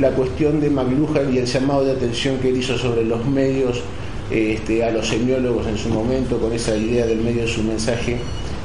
la 0.00 0.10
cuestión 0.10 0.60
de 0.60 0.70
McLuhan 0.70 1.32
y 1.34 1.38
el 1.38 1.46
llamado 1.46 1.84
de 1.84 1.92
atención 1.92 2.38
que 2.38 2.50
él 2.50 2.58
hizo 2.58 2.76
sobre 2.76 3.04
los 3.04 3.24
medios 3.26 3.82
este, 4.30 4.84
a 4.84 4.90
los 4.90 5.06
semiólogos 5.06 5.66
en 5.66 5.78
su 5.78 5.88
momento 5.88 6.38
con 6.38 6.52
esa 6.52 6.76
idea 6.76 7.06
del 7.06 7.20
medio 7.20 7.42
de 7.42 7.48
su 7.48 7.62
mensaje 7.62 8.16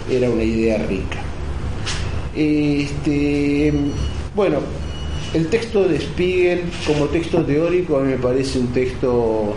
era 0.10 0.30
una 0.30 0.44
idea 0.44 0.78
rica. 0.86 1.20
Este, 2.36 3.74
bueno, 4.36 4.60
el 5.34 5.48
texto 5.48 5.88
de 5.88 6.00
Spiegel 6.00 6.64
como 6.86 7.06
texto 7.06 7.44
teórico 7.44 7.98
a 7.98 8.02
mí 8.02 8.12
me 8.14 8.18
parece 8.18 8.60
un 8.60 8.68
texto 8.68 9.54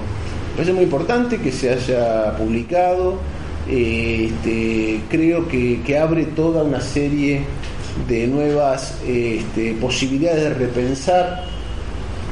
parece 0.55 0.73
muy 0.73 0.85
importante 0.85 1.39
que 1.39 1.51
se 1.51 1.71
haya 1.71 2.37
publicado. 2.37 3.19
Este, 3.69 5.01
creo 5.09 5.49
que, 5.49 5.81
que, 5.87 5.99
abre 5.99 6.27
toda 6.27 6.65
una 6.65 6.83
serie 6.83 7.45
de 8.07 8.27
nuevas 8.27 8.99
este, 9.07 9.73
posibilidades 9.81 10.43
de 10.43 10.55
repensar 10.55 11.45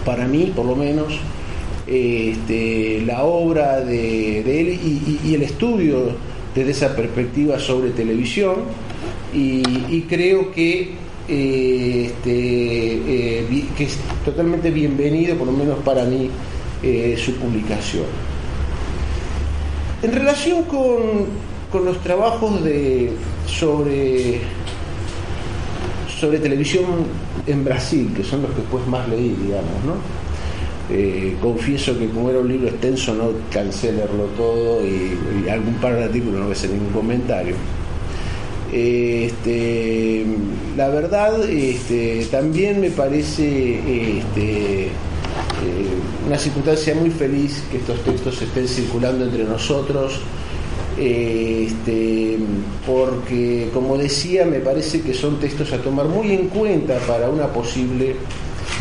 para 0.04 0.26
mí 0.26 0.52
por 0.54 0.66
lo 0.66 0.76
menos, 0.76 1.14
este, 1.86 3.02
la 3.04 3.24
obra 3.24 3.80
de, 3.80 4.40
él 4.40 4.78
y, 5.24 5.34
el 5.34 5.42
estudio 5.42 6.14
desde 6.54 6.70
esa 6.70 6.94
perspectiva 6.94 7.58
sobre 7.58 7.90
televisión 7.90 8.56
y, 9.34 10.02
creo 10.02 10.52
que, 10.52 10.92
eh, 11.28 12.06
este, 12.06 12.30
eh, 12.30 13.64
que 13.76 13.84
es 13.84 13.96
totalmente 14.24 14.70
bienvenido, 14.70 15.36
por 15.36 15.46
lo 15.46 15.52
menos 15.52 15.78
para 15.78 16.04
mí, 16.04 16.28
eh, 16.82 17.16
su 17.18 17.34
publicación. 17.36 18.04
En 20.02 20.12
relación 20.12 20.64
con, 20.64 21.84
los 21.84 22.02
trabajos 22.02 22.62
de, 22.62 23.12
sobre, 23.46 24.40
sobre 26.20 26.38
televisión 26.38 26.84
en 27.46 27.64
Brasil, 27.64 28.12
que 28.14 28.22
son 28.22 28.42
los 28.42 28.50
que 28.50 28.60
después 28.60 28.86
más 28.86 29.08
leí, 29.08 29.34
digamos, 29.42 29.72
¿no? 29.86 30.21
Eh, 30.94 31.37
confieso 31.40 31.98
que 31.98 32.07
como 32.09 32.28
era 32.28 32.40
un 32.40 32.48
libro 32.48 32.68
extenso 32.68 33.14
no 33.14 33.31
cansé 33.50 33.92
leerlo 33.92 34.24
todo 34.37 34.87
y, 34.87 35.48
algún 35.48 35.72
par 35.76 35.96
de 35.96 36.05
artículos 36.05 36.40
no 36.40 36.48
a 36.48 36.52
hacer 36.52 36.68
ningún 36.68 36.92
comentario. 36.92 37.55
Este, 38.70 40.26
la 40.76 40.88
verdad, 40.88 41.48
este, 41.48 42.26
también 42.31 42.78
me 42.78 42.90
parece 42.90 44.18
este, 44.18 44.83
eh, 44.88 44.90
una 46.26 46.37
circunstancia 46.37 46.94
muy 46.94 47.09
feliz 47.09 47.62
que 47.70 47.78
estos 47.78 47.98
textos 48.05 48.42
estén 48.42 48.68
circulando 48.68 49.24
entre 49.24 49.44
nosotros 49.44 50.20
porque 52.87 53.70
como 53.72 53.96
decía 53.96 54.44
me 54.44 54.61
parece 54.61 55.00
que 55.00 55.14
son 55.14 55.40
textos 55.40 55.72
a 55.72 55.78
tomar 55.78 56.07
muy 56.07 56.33
en 56.33 56.48
cuenta 56.48 56.98
para 57.09 57.31
una 57.31 57.46
posible 57.48 58.14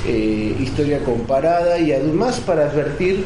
eh, 0.07 0.55
historia 0.59 1.03
comparada 1.03 1.79
y 1.79 1.91
además 1.91 2.39
para 2.39 2.65
advertir 2.65 3.23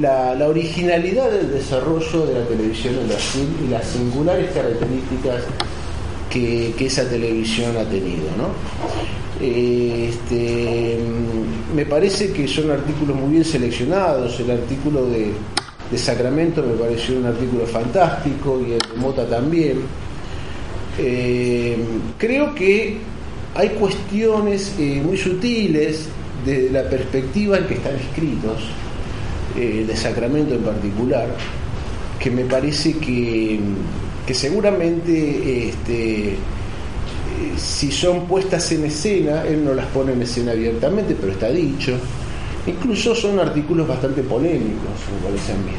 la, 0.00 0.32
originalidad 0.46 1.30
del 1.30 1.52
desarrollo 1.52 2.26
de 2.26 2.40
la 2.40 2.46
televisión 2.46 2.94
en 3.00 3.08
Brasil 3.08 3.48
y 3.64 3.70
las 3.70 3.86
singulares 3.86 4.50
características 4.52 5.44
que, 6.30 6.74
esa 6.78 7.08
televisión 7.08 7.76
ha 7.76 7.84
tenido. 7.84 8.24
Este, 9.40 10.98
me 11.74 11.86
parece 11.86 12.32
que 12.32 12.48
son 12.48 12.70
artículos 12.70 13.16
muy 13.16 13.32
bien 13.32 13.44
seleccionados, 13.44 14.38
el 14.40 14.50
artículo 14.50 15.06
de 15.06 15.32
de 15.90 15.98
Sacramento 15.98 16.62
me 16.62 16.74
pareció 16.74 17.18
un 17.18 17.26
artículo 17.26 17.66
fantástico 17.66 18.60
y 18.66 18.72
el 18.72 18.78
de 18.78 18.96
Mota 18.96 19.26
también. 19.28 19.82
Eh, 20.98 21.76
creo 22.18 22.54
que 22.54 22.98
hay 23.54 23.70
cuestiones 23.70 24.74
eh, 24.78 25.00
muy 25.04 25.16
sutiles 25.16 26.08
de 26.44 26.70
la 26.70 26.88
perspectiva 26.88 27.58
en 27.58 27.66
que 27.66 27.74
están 27.74 27.96
escritos, 27.96 28.62
eh, 29.56 29.84
de 29.86 29.96
Sacramento 29.96 30.54
en 30.54 30.62
particular, 30.62 31.28
que 32.18 32.30
me 32.30 32.44
parece 32.44 32.94
que, 32.98 33.60
que 34.26 34.34
seguramente 34.34 35.68
este, 35.68 36.36
si 37.56 37.92
son 37.92 38.26
puestas 38.26 38.70
en 38.72 38.84
escena, 38.84 39.42
él 39.42 39.64
no 39.64 39.74
las 39.74 39.86
pone 39.86 40.12
en 40.12 40.22
escena 40.22 40.52
abiertamente, 40.52 41.16
pero 41.18 41.32
está 41.32 41.50
dicho, 41.50 41.98
Incluso 42.66 43.14
son 43.14 43.38
artículos 43.38 43.86
bastante 43.86 44.22
polémicos, 44.22 44.88
me 45.12 45.28
parece 45.28 45.52
a 45.52 45.56
mí. 45.56 45.72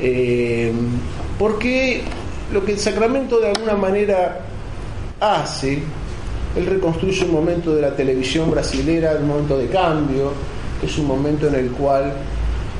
Eh, 0.00 0.72
porque 1.38 2.02
lo 2.52 2.64
que 2.64 2.72
el 2.72 2.78
Sacramento 2.78 3.40
de 3.40 3.48
alguna 3.48 3.74
manera 3.74 4.40
hace, 5.20 5.80
él 6.56 6.66
reconstruye 6.66 7.24
un 7.24 7.32
momento 7.32 7.74
de 7.74 7.82
la 7.82 7.94
televisión 7.94 8.50
brasilera, 8.50 9.16
un 9.20 9.28
momento 9.28 9.58
de 9.58 9.66
cambio, 9.66 10.32
es 10.82 10.98
un 10.98 11.06
momento 11.06 11.48
en 11.48 11.54
el 11.54 11.70
cual 11.70 12.12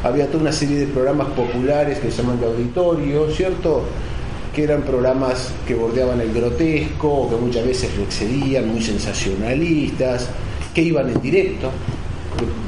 había 0.03 0.27
toda 0.27 0.41
una 0.41 0.53
serie 0.53 0.79
de 0.79 0.87
programas 0.87 1.29
populares 1.29 1.99
que 1.99 2.11
se 2.11 2.23
llaman 2.23 2.41
de 2.41 2.47
auditorio, 2.47 3.31
¿cierto? 3.31 3.83
Que 4.55 4.65
eran 4.65 4.83
programas 4.83 5.51
que 5.67 5.75
bordeaban 5.75 6.21
el 6.21 6.33
grotesco, 6.33 7.29
que 7.29 7.37
muchas 7.37 7.67
veces 7.67 7.91
lo 7.97 8.05
excedían, 8.05 8.69
muy 8.69 8.83
sensacionalistas, 8.83 10.29
que 10.75 10.83
iban 10.83 11.11
en 11.11 11.21
directo, 11.21 11.71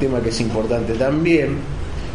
tema 0.00 0.20
que 0.20 0.28
es 0.28 0.40
importante 0.40 0.94
también. 0.94 1.56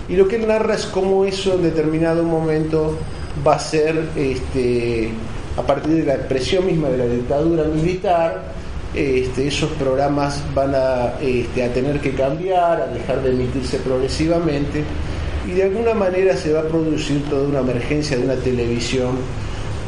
Y 0.09 0.15
lo 0.15 0.27
que 0.27 0.35
él 0.35 0.47
narra 0.47 0.75
es 0.75 0.85
cómo 0.85 1.25
eso 1.25 1.55
en 1.55 1.63
determinado 1.63 2.23
momento 2.23 2.97
va 3.45 3.55
a 3.55 3.59
ser, 3.59 4.09
este, 4.15 5.09
a 5.57 5.61
partir 5.61 5.93
de 5.93 6.03
la 6.03 6.15
expresión 6.15 6.65
misma 6.65 6.89
de 6.89 6.97
la 6.97 7.05
dictadura 7.05 7.63
militar, 7.63 8.52
este, 8.93 9.47
esos 9.47 9.71
programas 9.71 10.43
van 10.53 10.73
a, 10.75 11.19
este, 11.21 11.63
a 11.63 11.73
tener 11.73 11.99
que 11.99 12.11
cambiar, 12.11 12.81
a 12.81 12.87
dejar 12.87 13.21
de 13.21 13.31
emitirse 13.31 13.77
progresivamente 13.79 14.83
y 15.47 15.51
de 15.51 15.63
alguna 15.63 15.93
manera 15.93 16.37
se 16.37 16.53
va 16.53 16.61
a 16.61 16.67
producir 16.67 17.23
toda 17.25 17.47
una 17.47 17.59
emergencia 17.59 18.17
de 18.17 18.23
una 18.23 18.35
televisión 18.35 19.17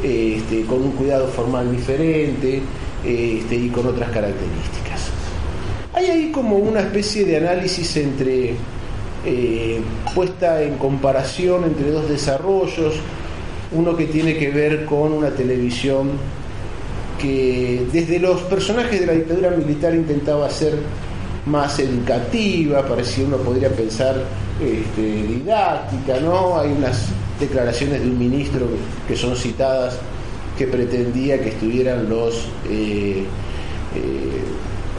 este, 0.03 0.65
con 0.65 0.81
un 0.81 0.91
cuidado 0.91 1.27
formal 1.27 1.71
diferente 1.71 2.61
y 3.03 3.69
con 3.69 3.85
otras 3.85 4.09
características. 4.09 5.11
Hay 5.93 6.07
ahí 6.07 6.31
como 6.31 6.57
una 6.57 6.81
especie 6.81 7.23
de 7.23 7.37
análisis 7.37 7.95
entre 7.97 8.55
eh, 9.25 9.81
puesta 10.13 10.61
en 10.61 10.77
comparación 10.77 11.63
entre 11.63 11.89
dos 11.89 12.09
desarrollos, 12.09 12.95
uno 13.71 13.95
que 13.95 14.05
tiene 14.05 14.37
que 14.37 14.51
ver 14.51 14.85
con 14.85 15.13
una 15.13 15.31
televisión 15.31 16.11
que 17.19 17.85
desde 17.91 18.19
los 18.19 18.41
personajes 18.43 18.99
de 18.99 19.05
la 19.05 19.13
dictadura 19.13 19.51
militar 19.51 19.93
intentaba 19.95 20.49
ser 20.49 20.73
más 21.45 21.79
educativa, 21.79 22.85
parecía 22.85 23.25
uno 23.25 23.37
podría 23.37 23.69
pensar 23.69 24.23
este, 24.61 25.01
didáctica, 25.01 26.19
¿no? 26.19 26.59
Hay 26.59 26.71
unas 26.71 27.07
declaraciones 27.39 28.01
de 28.01 28.07
un 28.07 28.17
ministro 28.17 28.67
que 29.07 29.15
son 29.15 29.35
citadas 29.35 29.97
que 30.57 30.67
pretendía 30.67 31.41
que 31.41 31.49
estuvieran 31.49 32.09
los 32.09 32.47
eh, 32.69 33.23
eh, 33.95 34.41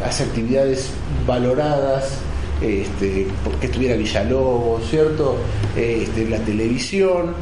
las 0.00 0.20
actividades 0.20 0.90
valoradas 1.26 2.18
este, 2.61 3.26
que 3.61 3.66
estuviera 3.66 3.96
Villalobos, 3.96 4.88
¿cierto? 4.88 5.37
Este, 5.76 6.29
la 6.29 6.38
televisión, 6.38 7.35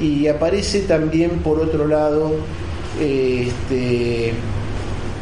y 0.00 0.26
aparece 0.26 0.80
también 0.80 1.30
por 1.42 1.60
otro 1.60 1.86
lado 1.86 2.32
este, 3.00 4.32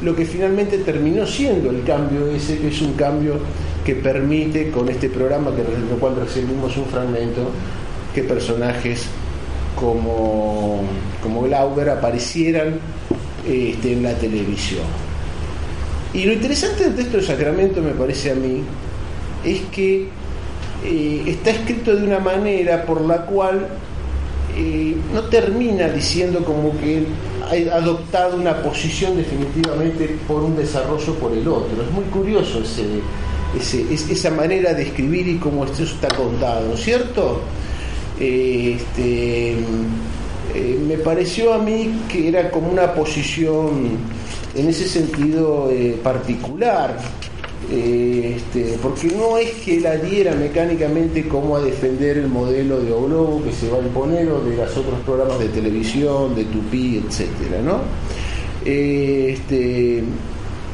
lo 0.03 0.15
que 0.15 0.25
finalmente 0.25 0.79
terminó 0.79 1.27
siendo 1.27 1.71
el 1.71 1.85
cambio 1.85 2.27
ese, 2.31 2.59
que 2.59 2.69
es 2.69 2.83
un 2.83 2.95
cambio 2.95 3.39
que 3.85 3.95
permite 3.95 4.71
con 4.71 4.89
este 4.89 5.09
programa, 5.09 5.51
que 5.55 5.63
lo 5.63 5.99
cual 5.99 6.17
recibimos 6.17 6.77
un 6.77 6.85
fragmento, 6.87 7.51
que 8.15 8.23
personajes 8.23 9.07
como, 9.77 10.83
como 11.23 11.43
Glauber 11.43 11.91
aparecieran 11.91 12.79
este, 13.47 13.93
en 13.93 14.03
la 14.03 14.15
televisión. 14.15 14.85
Y 16.13 16.25
lo 16.25 16.33
interesante 16.33 16.85
del 16.85 16.97
texto 16.97 17.19
de 17.19 17.23
Sacramento, 17.23 17.81
me 17.81 17.93
parece 17.93 18.33
a 18.33 18.35
mí, 18.35 18.63
es 19.45 19.61
que 19.73 20.09
eh, 20.85 21.23
está 21.27 21.51
escrito 21.51 21.95
de 21.95 22.05
una 22.05 22.19
manera 22.19 22.85
por 22.85 23.01
la 23.03 23.27
cual 23.27 23.67
eh, 24.57 24.97
no 25.13 25.23
termina 25.25 25.89
diciendo 25.89 26.45
como 26.45 26.79
que 26.81 27.05
adoptado 27.51 28.37
una 28.37 28.63
posición 28.63 29.17
definitivamente 29.17 30.17
por 30.27 30.43
un 30.43 30.57
desarrollo 30.57 31.15
por 31.15 31.33
el 31.33 31.47
otro. 31.49 31.83
Es 31.83 31.91
muy 31.91 32.05
curioso 32.05 32.63
ese, 32.63 34.13
esa 34.13 34.31
manera 34.31 34.75
de 34.75 34.83
escribir 34.83 35.29
y 35.29 35.37
cómo 35.37 35.65
esto 35.65 35.83
está 35.83 36.09
contado, 36.09 36.77
¿cierto? 36.77 37.41
Eh, 38.21 38.77
este, 38.79 39.57
me 40.87 40.99
pareció 40.99 41.55
a 41.55 41.59
mí 41.59 42.03
que 42.09 42.29
era 42.29 42.51
como 42.51 42.71
una 42.71 42.93
posición 42.95 43.99
en 44.55 44.69
ese 44.69 44.89
sentido 44.89 45.71
particular 46.03 46.97
este, 47.71 48.79
porque 48.83 49.09
no 49.09 49.37
es 49.37 49.51
que 49.57 49.77
él 49.77 49.87
adhiera 49.87 50.35
mecánicamente 50.35 51.29
como 51.29 51.57
a 51.57 51.61
defender 51.61 52.17
el 52.17 52.29
modelo 52.29 52.81
de 52.81 52.93
O 52.93 53.43
que 53.45 53.53
se 53.53 53.69
va 53.69 53.79
a 53.79 53.83
imponer 53.83 54.29
o 54.31 54.41
de 54.41 54.57
los 54.57 54.75
otros 54.77 55.01
programas 55.05 55.39
de 55.39 55.49
televisión, 55.49 56.35
de 56.35 56.45
Tupi, 56.45 57.03
etcétera, 57.07 57.61
¿no? 57.63 57.81
Este, 58.65 60.03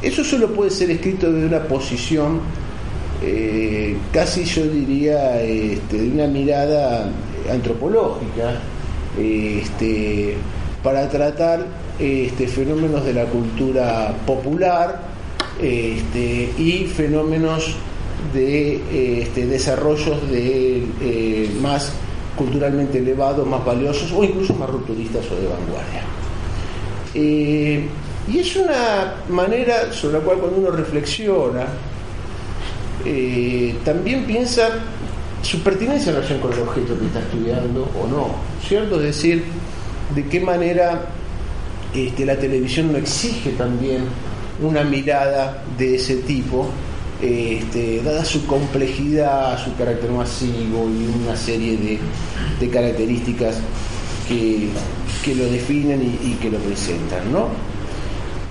eso 0.03 0.23
solo 0.23 0.53
puede 0.53 0.71
ser 0.71 0.91
escrito 0.91 1.33
de 1.33 1.47
una 1.47 1.65
posición 1.65 2.41
eh, 3.23 3.97
casi 4.13 4.45
yo 4.45 4.67
diría 4.67 5.41
este, 5.41 5.97
de 5.97 6.11
una 6.11 6.27
mirada 6.27 7.11
antropológica 7.51 8.61
este, 9.19 10.35
para 10.83 11.09
tratar 11.09 11.65
este, 11.99 12.47
fenómenos 12.47 13.05
de 13.05 13.15
la 13.15 13.25
cultura 13.25 14.15
popular 14.27 15.13
este, 15.61 16.53
y 16.59 16.87
fenómenos 16.95 17.77
de 18.33 19.23
este, 19.23 19.47
desarrollos 19.47 20.31
de 20.31 20.85
eh, 21.01 21.51
más 21.61 21.93
culturalmente 22.37 22.99
elevados, 22.99 23.47
más 23.47 23.64
valiosos 23.64 24.11
o 24.12 24.25
incluso 24.25 24.55
más 24.55 24.69
rupturistas 24.69 25.25
o 25.31 25.37
de 25.37 25.47
vanguardia. 25.47 26.03
Eh, 27.14 27.87
y 28.33 28.38
es 28.38 28.57
una 28.57 29.14
manera 29.29 29.93
sobre 29.93 30.19
la 30.19 30.25
cual 30.25 30.38
cuando 30.38 30.59
uno 30.59 30.71
reflexiona, 30.71 31.67
eh, 33.05 33.75
también 33.85 34.25
piensa 34.25 34.69
su 35.43 35.61
pertinencia 35.61 36.11
en 36.11 36.17
relación 36.17 36.40
con 36.40 36.53
el 36.53 36.61
objeto 36.61 36.99
que 36.99 37.07
está 37.07 37.21
estudiando 37.21 37.83
o 38.01 38.09
no, 38.09 38.35
¿cierto? 38.67 38.97
Es 38.97 39.03
decir, 39.03 39.45
de 40.14 40.27
qué 40.27 40.40
manera 40.40 41.07
este, 41.95 42.25
la 42.25 42.37
televisión 42.37 42.93
no 42.93 42.99
exige 42.99 43.51
también 43.51 44.05
una 44.62 44.85
mirada 44.85 45.62
de 45.79 45.97
ese 45.97 46.17
tipo, 46.17 46.67
este, 47.21 48.03
dada 48.03 48.25
su 48.25 48.47
complejidad, 48.47 49.62
su 49.62 49.75
carácter 49.77 50.11
masivo 50.11 50.88
y 50.88 51.25
una 51.25 51.37
serie 51.37 51.77
de, 52.59 52.71
características 52.71 53.57
que, 54.29 54.69
lo 55.35 55.45
definen 55.47 56.03
y, 56.03 56.33
que 56.35 56.51
lo 56.51 56.59
presentan. 56.59 57.31
¿no? 57.33 57.49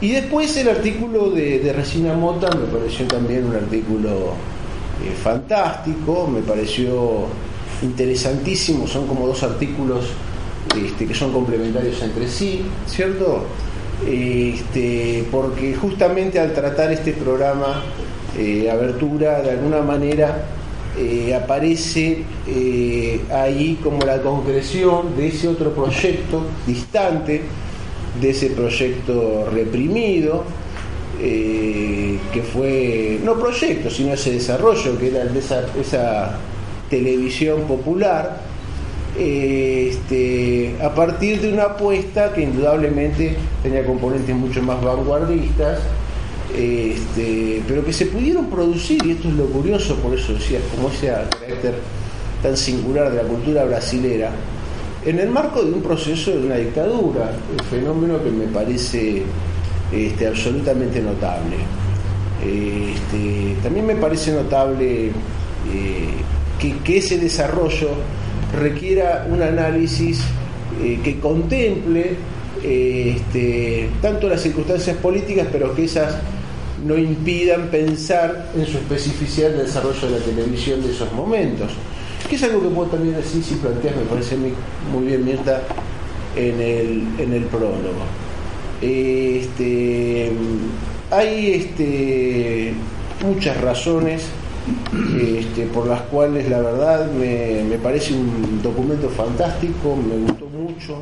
Y 0.02 0.12
después 0.12 0.56
el 0.58 0.70
artículo 0.70 1.32
de, 1.32 1.74
Resina 1.76 2.14
Mota 2.14 2.50
me 2.56 2.66
pareció 2.66 3.08
también 3.08 3.46
un 3.46 3.56
artículo 3.56 4.34
eh, 5.04 5.16
fantástico, 5.24 6.28
me 6.28 6.42
pareció 6.42 7.28
interesantísimo, 7.82 8.88
son 8.88 9.08
como 9.08 9.28
dos 9.28 9.44
artículos 9.44 10.06
este, 10.76 11.06
que 11.06 11.14
son 11.14 11.32
complementarios 11.32 12.02
entre 12.02 12.28
sí, 12.28 12.62
¿cierto? 12.88 13.44
Este, 14.08 15.26
porque 15.32 15.76
justamente 15.76 16.40
al 16.40 16.54
tratar 16.54 16.92
este 16.92 17.14
programa, 17.14 17.84
eh, 18.38 18.70
Abertura, 18.70 19.42
de 19.42 19.52
alguna 19.52 19.82
manera 19.82 20.44
eh, 20.98 21.34
aparece 21.36 22.24
eh, 22.48 23.22
ahí 23.32 23.80
como 23.82 24.04
la 24.06 24.22
concreción 24.22 25.16
de 25.16 25.28
ese 25.28 25.48
otro 25.48 25.72
proyecto 25.72 26.44
distante, 26.66 27.42
de 28.20 28.30
ese 28.30 28.50
proyecto 28.52 29.50
reprimido, 29.52 30.44
que 31.20 32.44
fue, 32.52 33.20
no 33.24 33.36
proyecto, 33.36 33.90
sino 33.90 34.14
ese 34.14 34.32
desarrollo, 34.32 35.00
que 35.00 35.08
era 35.08 35.22
el 35.22 35.34
de 35.34 35.40
esa 35.40 36.38
televisión 36.90 37.62
popular, 37.62 38.42
este, 39.18 40.76
a 40.82 40.94
partir 40.94 41.42
de 41.42 41.54
una 41.54 41.64
apuesta 41.64 42.34
que 42.34 42.42
indudablemente 42.42 43.36
tenía 43.62 43.86
componentes 43.86 44.36
mucho 44.36 44.62
más 44.62 44.82
vanguardistas, 44.84 45.80
este, 46.58 47.62
pero 47.68 47.84
que 47.86 47.94
se 47.94 48.08
pudieron 48.08 48.48
producir, 48.50 49.06
y 49.06 49.12
esto 49.12 49.28
es 49.28 49.36
lo 49.36 49.46
curioso, 49.46 49.96
por 49.98 50.18
eso 50.18 50.34
decía, 50.34 50.60
como 50.76 50.90
ese 50.90 51.08
carácter 51.08 51.76
tan 52.42 52.58
singular 52.58 53.12
de 53.12 53.24
la 53.24 53.30
cultura 53.30 53.66
brasilera, 53.66 54.32
en 55.06 55.20
el 55.20 55.30
marco 55.30 55.64
de 55.64 55.74
un 55.74 55.82
proceso 55.82 56.32
de 56.32 56.46
una 56.46 56.56
dictadura, 56.56 57.32
un 57.52 57.66
fenómeno 57.66 58.24
que 58.24 58.32
me 58.32 58.46
parece 58.46 59.24
este, 59.92 60.28
absolutamente 60.28 61.02
notable. 61.02 61.58
También 63.62 63.86
me 63.86 63.96
parece 63.96 64.34
notable 64.34 65.08
eh, 65.08 65.12
que 66.84 66.98
ese 66.98 67.18
desarrollo 67.18 67.90
requiera 68.60 69.26
un 69.30 69.42
análisis 69.42 70.22
eh, 70.82 71.00
que 71.04 71.20
contemple 71.20 72.16
eh, 72.64 73.16
este, 73.18 73.90
tanto 74.02 74.30
las 74.30 74.42
circunstancias 74.42 74.98
políticas, 74.98 75.48
pero 75.52 75.76
que 75.76 75.86
esas 75.86 76.16
no 76.86 76.98
impidan 76.98 77.68
pensar 77.70 78.52
en 78.56 78.66
su 78.66 78.78
especificidad 78.78 79.50
del 79.50 79.66
desarrollo 79.66 80.10
de 80.10 80.20
la 80.20 80.26
televisión 80.26 80.82
de 80.82 80.92
esos 80.92 81.12
momentos. 81.14 81.72
Que 82.30 82.36
es 82.36 82.44
algo 82.44 82.62
que 82.62 82.70
puedo 82.70 82.90
también 82.90 83.16
decir 83.16 83.44
si 83.44 83.56
planteas, 83.56 83.96
me 83.96 84.04
parece 84.04 84.38
muy 84.38 85.06
bien 85.06 85.26
Mirta, 85.26 85.62
en 86.36 86.62
el, 87.34 87.46
prólogo. 87.46 88.06
Este, 88.82 90.32
hay 91.12 91.54
este, 91.54 92.74
muchas 93.24 93.60
razones 93.62 94.24
este, 95.20 95.66
por 95.68 95.88
las 95.88 96.02
cuales 96.04 96.50
la 96.50 96.60
verdad 96.60 97.12
me, 97.12 97.78
parece 97.78 98.14
un 98.14 98.62
documento 98.62 99.10
fantástico, 99.10 99.96
me 99.96 100.18
gustó 100.26 100.46
mucho 100.48 100.98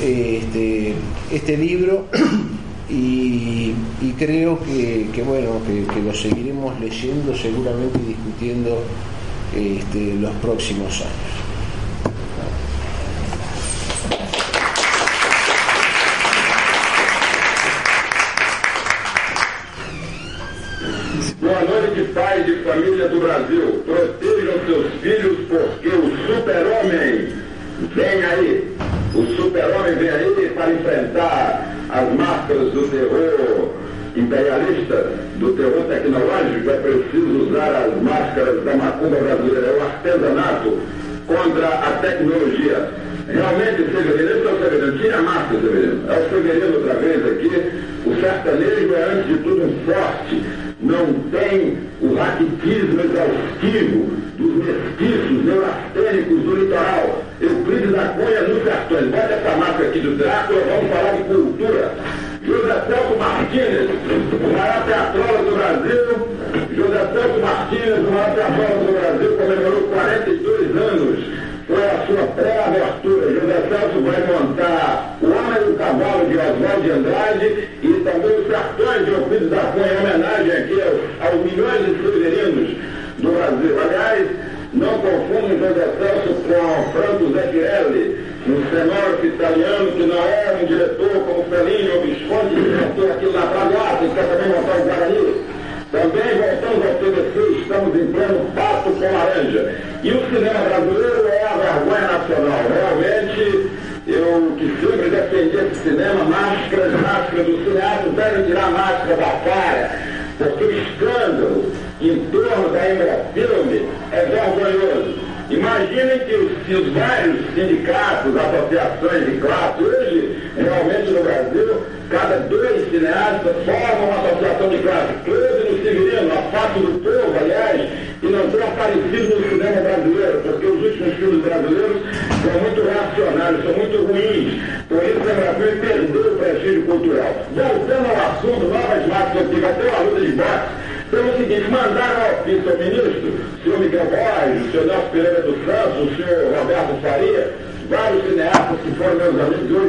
este, 0.00 0.94
este 1.32 1.56
libro 1.56 2.06
y, 2.90 3.72
creo 4.18 4.58
que, 4.60 5.22
bueno 5.26 5.52
que, 5.66 6.02
lo 6.02 6.14
seguiremos 6.14 6.78
leyendo 6.80 7.34
seguramente 7.34 7.98
y 8.02 8.08
discutiendo 8.08 8.82
este, 9.54 10.14
los 10.14 10.32
próximos 10.36 11.00
años. 11.00 11.29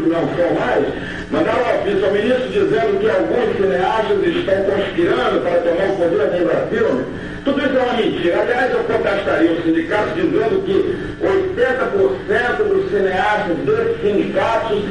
Não 0.08 0.22
são 0.36 0.54
mais, 0.60 0.86
mandaram 1.32 1.66
ao 1.66 1.82
ofício 1.82 2.06
ao 2.06 2.12
ministro 2.12 2.50
dizendo 2.50 3.00
que 3.00 3.10
alguns 3.10 3.56
cineastas 3.58 4.26
estão 4.26 4.64
conspirando 4.64 5.42
para 5.42 5.62
tomar 5.62 5.90
o 5.90 5.96
poder 5.98 6.22
aqui 6.22 6.40
no 6.40 6.46
Brasil. 6.46 7.06
Tudo 7.44 7.60
isso 7.60 7.76
é 7.76 7.82
uma 7.82 7.94
mentira. 7.94 8.42
Aliás, 8.42 8.72
eu 8.72 8.84
contestaria 8.84 9.52
os 9.52 9.64
sindicatos 9.64 10.14
dizendo 10.14 10.64
que 10.64 10.96
80% 11.22 12.68
dos 12.68 12.92
cineastas 12.92 13.58
desses 13.58 14.02
sindicatos 14.02 14.84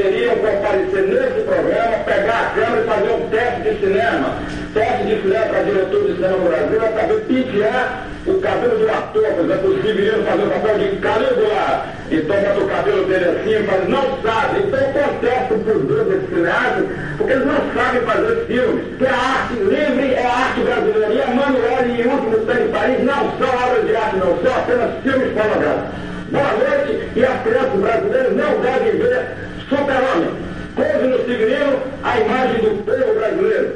deveriam 0.00 0.36
comparecer 0.36 1.02
nesse 1.02 1.44
programa, 1.44 2.04
pegar 2.04 2.40
a 2.40 2.60
câmera 2.60 2.82
e 2.82 2.86
fazer 2.86 3.10
um 3.10 3.28
teste 3.28 3.60
de 3.60 3.80
cinema. 3.80 4.34
Teste 4.72 5.04
de 5.04 5.22
cinema 5.22 5.46
para 5.46 5.62
diretor 5.62 6.06
de 6.06 6.14
cinema 6.14 6.36
no 6.36 6.48
Brasil 6.48 6.82
é 6.82 7.00
saber 7.00 7.20
pentear 7.20 8.06
o 8.26 8.34
cabelo 8.40 8.78
do 8.78 8.88
ator, 8.90 9.24
por 9.34 9.44
exemplo, 9.44 9.70
o 9.70 9.82
Severino 9.82 10.24
fazer 10.24 10.42
o 10.42 10.50
papel 10.50 10.78
de 10.78 10.96
Calígula, 10.96 11.86
então 12.10 12.36
bota 12.36 12.60
o 12.60 12.68
cabelo 12.68 13.04
dele 13.06 13.24
assim, 13.24 13.66
mas 13.66 13.88
não 13.88 14.22
sabe. 14.22 14.60
Então 14.60 14.80
contesto 14.92 15.54
por 15.64 15.78
dois 15.80 16.28
cineastas, 16.28 16.84
porque 17.16 17.32
eles 17.32 17.46
não 17.46 17.60
sabem 17.74 18.00
fazer 18.02 18.46
filmes. 18.46 18.84
Que 18.98 19.06
a 19.06 19.14
arte 19.14 19.54
livre 19.54 20.14
é 20.14 20.26
a 20.26 20.32
arte 20.32 20.60
brasileira. 20.60 21.12
E 21.14 21.22
a 21.22 21.26
Manuel 21.28 21.86
e 21.88 22.02
o 22.02 22.10
último 22.10 22.38
Tem 22.46 22.64
em 22.64 22.68
Paris 22.68 23.04
não 23.04 23.38
são 23.38 23.66
obras 23.66 23.86
de 23.86 23.96
arte, 23.96 24.16
não 24.16 24.38
são 24.42 24.54
apenas 24.54 24.90
filmes 25.02 25.32
pornográficos. 25.32 26.10
Boa 26.30 26.52
noite, 26.52 27.08
e 27.16 27.24
as 27.24 27.42
crianças 27.42 27.80
brasileiras 27.80 28.36
não 28.36 28.60
devem 28.60 28.98
ver 28.98 29.49
Super-Homem. 29.70 30.34
Pose 30.74 31.06
no 31.06 31.18
Severino 31.18 31.78
a 32.02 32.18
imagem 32.18 32.60
do 32.60 32.82
povo 32.82 33.14
brasileiro. 33.14 33.70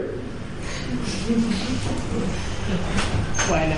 Bueno, 3.49 3.77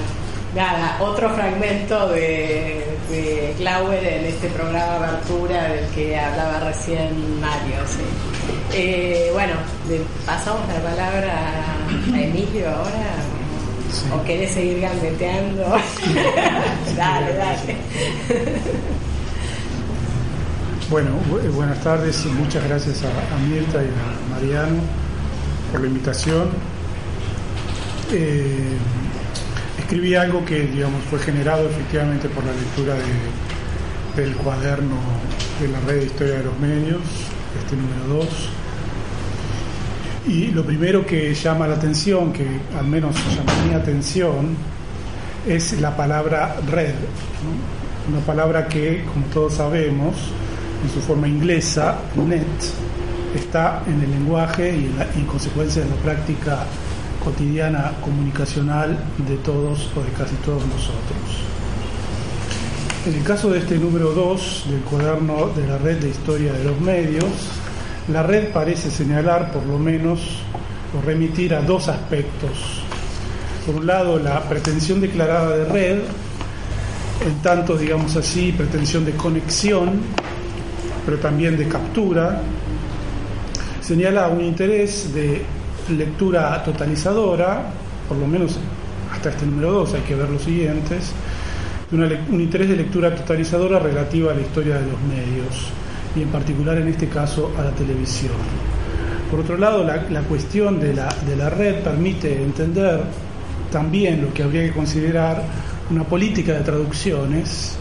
nada, 0.54 0.96
otro 1.00 1.28
fragmento 1.30 2.08
de, 2.08 2.86
de 3.10 3.54
Glauber 3.58 4.02
en 4.02 4.24
este 4.24 4.48
programa 4.48 4.96
Abertura 4.96 5.68
del 5.68 5.86
que 5.90 6.16
hablaba 6.16 6.60
recién 6.60 7.38
Mario. 7.38 7.84
Sí. 7.86 8.04
Eh, 8.72 9.30
bueno, 9.34 9.54
le 9.86 10.00
pasamos 10.24 10.66
la 10.68 10.80
palabra 10.80 11.34
a 12.14 12.18
Emilio 12.18 12.68
ahora. 12.70 13.12
¿O 14.14 14.24
querés 14.24 14.52
seguir 14.52 14.80
gambeteando? 14.80 15.64
dale, 16.96 17.32
dale. 17.34 17.76
Bueno, 20.90 21.10
bu- 21.28 21.50
buenas 21.52 21.80
tardes 21.82 22.24
y 22.26 22.28
muchas 22.28 22.64
gracias 22.68 23.02
a, 23.02 23.34
a 23.34 23.38
Mirta 23.38 23.82
y 23.82 23.86
a 23.88 24.30
Mariano 24.34 24.80
por 25.72 25.80
la 25.80 25.86
invitación. 25.88 26.48
Eh, 28.12 28.76
escribí 29.78 30.14
algo 30.14 30.44
que 30.44 30.60
digamos 30.60 31.02
fue 31.10 31.18
generado 31.18 31.68
efectivamente 31.68 32.28
por 32.28 32.44
la 32.44 32.52
lectura 32.52 32.94
de- 32.94 34.22
del 34.22 34.36
cuaderno 34.36 34.96
de 35.60 35.68
la 35.68 35.80
red 35.80 36.00
de 36.00 36.06
historia 36.06 36.34
de 36.38 36.44
los 36.44 36.58
medios, 36.60 37.00
este 37.60 37.76
número 37.76 38.20
2. 38.24 38.28
Y 40.28 40.46
lo 40.48 40.64
primero 40.64 41.04
que 41.04 41.34
llama 41.34 41.66
la 41.66 41.74
atención, 41.76 42.32
que 42.32 42.46
al 42.78 42.86
menos 42.86 43.14
llama 43.36 43.52
mi 43.68 43.74
atención, 43.74 44.56
es 45.46 45.80
la 45.80 45.96
palabra 45.96 46.56
red. 46.70 46.94
Una 48.10 48.20
palabra 48.24 48.66
que, 48.68 49.04
como 49.12 49.26
todos 49.26 49.54
sabemos, 49.54 50.14
en 50.86 50.92
su 50.92 51.00
forma 51.00 51.26
inglesa, 51.28 51.96
net, 52.16 52.46
está 53.34 53.82
en 53.86 54.00
el 54.02 54.10
lenguaje 54.10 54.70
y 54.70 54.84
en, 54.86 54.98
la- 54.98 55.08
en 55.14 55.24
consecuencia 55.26 55.82
en 55.82 55.90
la 55.90 55.96
práctica 55.96 56.64
cotidiana 57.22 57.92
comunicacional 58.02 58.96
de 59.26 59.36
todos 59.38 59.90
o 59.96 60.00
de 60.02 60.10
casi 60.16 60.36
todos 60.36 60.62
nosotros. 60.66 61.42
En 63.06 63.14
el 63.14 63.22
caso 63.24 63.50
de 63.50 63.58
este 63.60 63.78
número 63.78 64.12
2 64.12 64.64
del 64.70 64.80
cuaderno 64.80 65.48
de 65.56 65.66
la 65.66 65.78
red 65.78 65.98
de 65.98 66.08
historia 66.10 66.52
de 66.52 66.64
los 66.64 66.80
medios, 66.80 67.24
la 68.12 68.22
red 68.22 68.48
parece 68.52 68.90
señalar 68.90 69.52
por 69.52 69.64
lo 69.66 69.78
menos 69.78 70.20
o 70.96 71.04
remitir 71.04 71.54
a 71.54 71.62
dos 71.62 71.88
aspectos. 71.88 72.82
Por 73.64 73.76
un 73.76 73.86
lado, 73.86 74.18
la 74.18 74.40
pretensión 74.48 75.00
declarada 75.00 75.56
de 75.56 75.64
red, 75.66 75.98
en 77.26 77.34
tanto, 77.42 77.76
digamos 77.76 78.14
así, 78.16 78.52
pretensión 78.52 79.04
de 79.04 79.12
conexión, 79.12 80.00
pero 81.06 81.18
también 81.18 81.56
de 81.56 81.66
captura, 81.68 82.42
señala 83.80 84.28
un 84.28 84.42
interés 84.42 85.14
de 85.14 85.42
lectura 85.96 86.62
totalizadora, 86.64 87.62
por 88.08 88.18
lo 88.18 88.26
menos 88.26 88.58
hasta 89.12 89.30
este 89.30 89.46
número 89.46 89.70
2 89.70 89.94
hay 89.94 90.00
que 90.00 90.16
ver 90.16 90.28
los 90.28 90.42
siguientes, 90.42 91.12
una 91.92 92.08
un 92.28 92.40
interés 92.40 92.68
de 92.68 92.76
lectura 92.76 93.14
totalizadora 93.14 93.78
relativa 93.78 94.32
a 94.32 94.34
la 94.34 94.40
historia 94.40 94.74
de 94.74 94.86
los 94.90 95.00
medios 95.02 95.68
y 96.16 96.22
en 96.22 96.28
particular 96.28 96.78
en 96.78 96.88
este 96.88 97.08
caso 97.08 97.52
a 97.56 97.62
la 97.62 97.70
televisión. 97.70 98.34
Por 99.30 99.40
otro 99.40 99.56
lado, 99.56 99.84
la, 99.84 100.04
la 100.10 100.22
cuestión 100.22 100.80
de 100.80 100.94
la, 100.94 101.14
de 101.26 101.36
la 101.36 101.50
red 101.50 101.82
permite 101.82 102.42
entender 102.42 103.00
también 103.70 104.22
lo 104.22 104.32
que 104.32 104.42
habría 104.42 104.62
que 104.62 104.72
considerar 104.72 105.42
una 105.90 106.04
política 106.04 106.52
de 106.52 106.60
traducciones, 106.60 107.76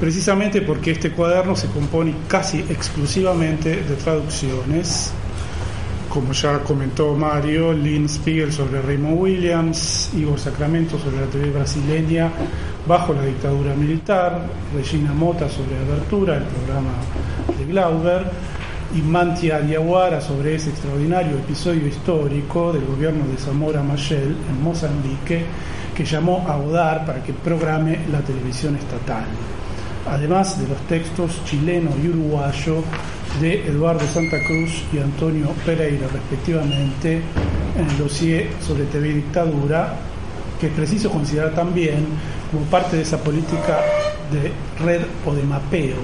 precisamente 0.00 0.62
porque 0.62 0.92
este 0.92 1.10
cuaderno 1.10 1.56
se 1.56 1.68
compone 1.68 2.14
casi 2.28 2.58
exclusivamente 2.68 3.82
de 3.82 3.96
traducciones, 3.96 5.12
como 6.08 6.32
ya 6.32 6.60
comentó 6.60 7.14
Mario, 7.14 7.72
Lynn 7.72 8.08
Spiegel 8.08 8.52
sobre 8.52 8.80
Raymond 8.80 9.20
Williams, 9.20 10.10
Igor 10.16 10.38
Sacramento 10.38 10.98
sobre 10.98 11.20
la 11.20 11.26
TV 11.26 11.50
brasileña, 11.50 12.30
bajo 12.86 13.12
la 13.12 13.24
dictadura 13.24 13.74
militar, 13.74 14.46
Regina 14.74 15.12
Mota 15.12 15.48
sobre 15.48 15.76
Abertura, 15.76 16.36
el 16.36 16.44
programa 16.44 16.92
de 17.58 17.64
Glauber, 17.66 18.26
y 18.94 19.02
Mantia 19.02 19.60
Diaguara 19.60 20.20
sobre 20.20 20.54
ese 20.54 20.70
extraordinario 20.70 21.36
episodio 21.36 21.86
histórico 21.86 22.72
del 22.72 22.86
gobierno 22.86 23.26
de 23.26 23.36
Zamora 23.36 23.82
Machel 23.82 24.34
en 24.48 24.62
Mozambique, 24.62 25.44
que 25.94 26.04
llamó 26.04 26.46
a 26.48 26.56
Odar 26.56 27.04
para 27.04 27.22
que 27.22 27.32
programe 27.34 27.98
la 28.10 28.20
televisión 28.20 28.76
estatal. 28.76 29.26
Además 30.10 30.58
de 30.60 30.68
los 30.68 30.78
textos 30.88 31.44
chileno 31.44 31.90
y 32.02 32.08
uruguayo 32.08 32.82
de 33.40 33.66
Eduardo 33.68 34.06
Santa 34.06 34.38
Cruz 34.46 34.82
y 34.92 34.98
Antonio 34.98 35.48
Pereira, 35.66 36.06
respectivamente, 36.10 37.20
en 37.78 37.86
el 37.88 37.98
dossier 37.98 38.48
sobre 38.66 38.84
TV 38.84 39.10
y 39.10 39.12
dictadura, 39.14 39.96
que 40.58 40.68
es 40.68 40.72
preciso 40.72 41.10
considerar 41.10 41.54
también 41.54 42.06
como 42.50 42.64
parte 42.66 42.96
de 42.96 43.02
esa 43.02 43.18
política 43.18 43.80
de 44.32 44.50
red 44.84 45.02
o 45.26 45.34
de 45.34 45.42
mapeo. 45.42 45.96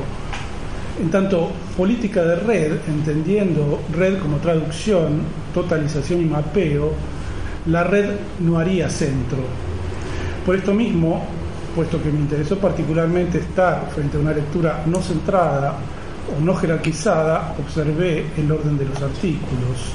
En 1.00 1.10
tanto, 1.10 1.50
política 1.76 2.22
de 2.22 2.36
red, 2.36 2.72
entendiendo 2.86 3.80
red 3.96 4.18
como 4.18 4.36
traducción, 4.36 5.22
totalización 5.52 6.20
y 6.20 6.24
mapeo, 6.26 6.92
la 7.66 7.84
red 7.84 8.10
no 8.40 8.58
haría 8.58 8.90
centro. 8.90 9.38
Por 10.44 10.56
esto 10.56 10.74
mismo, 10.74 11.24
puesto 11.74 12.02
que 12.02 12.10
me 12.10 12.20
interesó 12.20 12.58
particularmente 12.58 13.38
estar 13.38 13.90
frente 13.94 14.16
a 14.16 14.20
una 14.20 14.32
lectura 14.32 14.82
no 14.86 15.02
centrada 15.02 15.74
o 16.36 16.40
no 16.40 16.54
jerarquizada, 16.54 17.54
observé 17.58 18.26
el 18.36 18.50
orden 18.50 18.78
de 18.78 18.86
los 18.86 19.02
artículos. 19.02 19.94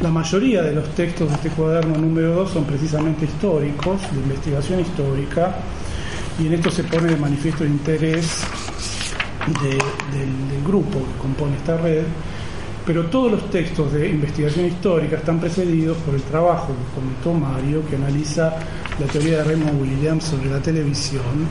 La 0.00 0.10
mayoría 0.10 0.62
de 0.62 0.72
los 0.72 0.88
textos 0.94 1.28
de 1.28 1.34
este 1.34 1.50
cuaderno 1.50 1.96
número 1.96 2.34
2 2.34 2.50
son 2.50 2.64
precisamente 2.64 3.26
históricos, 3.26 4.00
de 4.12 4.20
investigación 4.20 4.80
histórica, 4.80 5.56
y 6.38 6.46
en 6.46 6.54
esto 6.54 6.70
se 6.70 6.84
pone 6.84 7.08
de 7.08 7.16
manifiesto 7.16 7.64
el 7.64 7.70
interés 7.70 8.42
del, 9.62 9.78
grupo 10.66 10.98
que 10.98 11.18
compone 11.20 11.56
esta 11.56 11.76
red, 11.76 12.04
pero 12.86 13.06
todos 13.06 13.32
los 13.32 13.50
textos 13.50 13.92
de 13.92 14.08
investigación 14.08 14.66
histórica 14.66 15.16
están 15.16 15.40
precedidos 15.40 15.96
por 15.98 16.14
el 16.14 16.22
trabajo 16.22 16.68
que 16.68 17.00
comentó 17.00 17.34
Mario, 17.34 17.82
que 17.88 17.96
analiza 17.96 18.54
la 19.00 19.06
teoría 19.06 19.38
de 19.38 19.44
Raymond 19.44 19.80
Williams 19.80 20.24
sobre 20.24 20.50
la 20.50 20.60
televisión, 20.60 21.48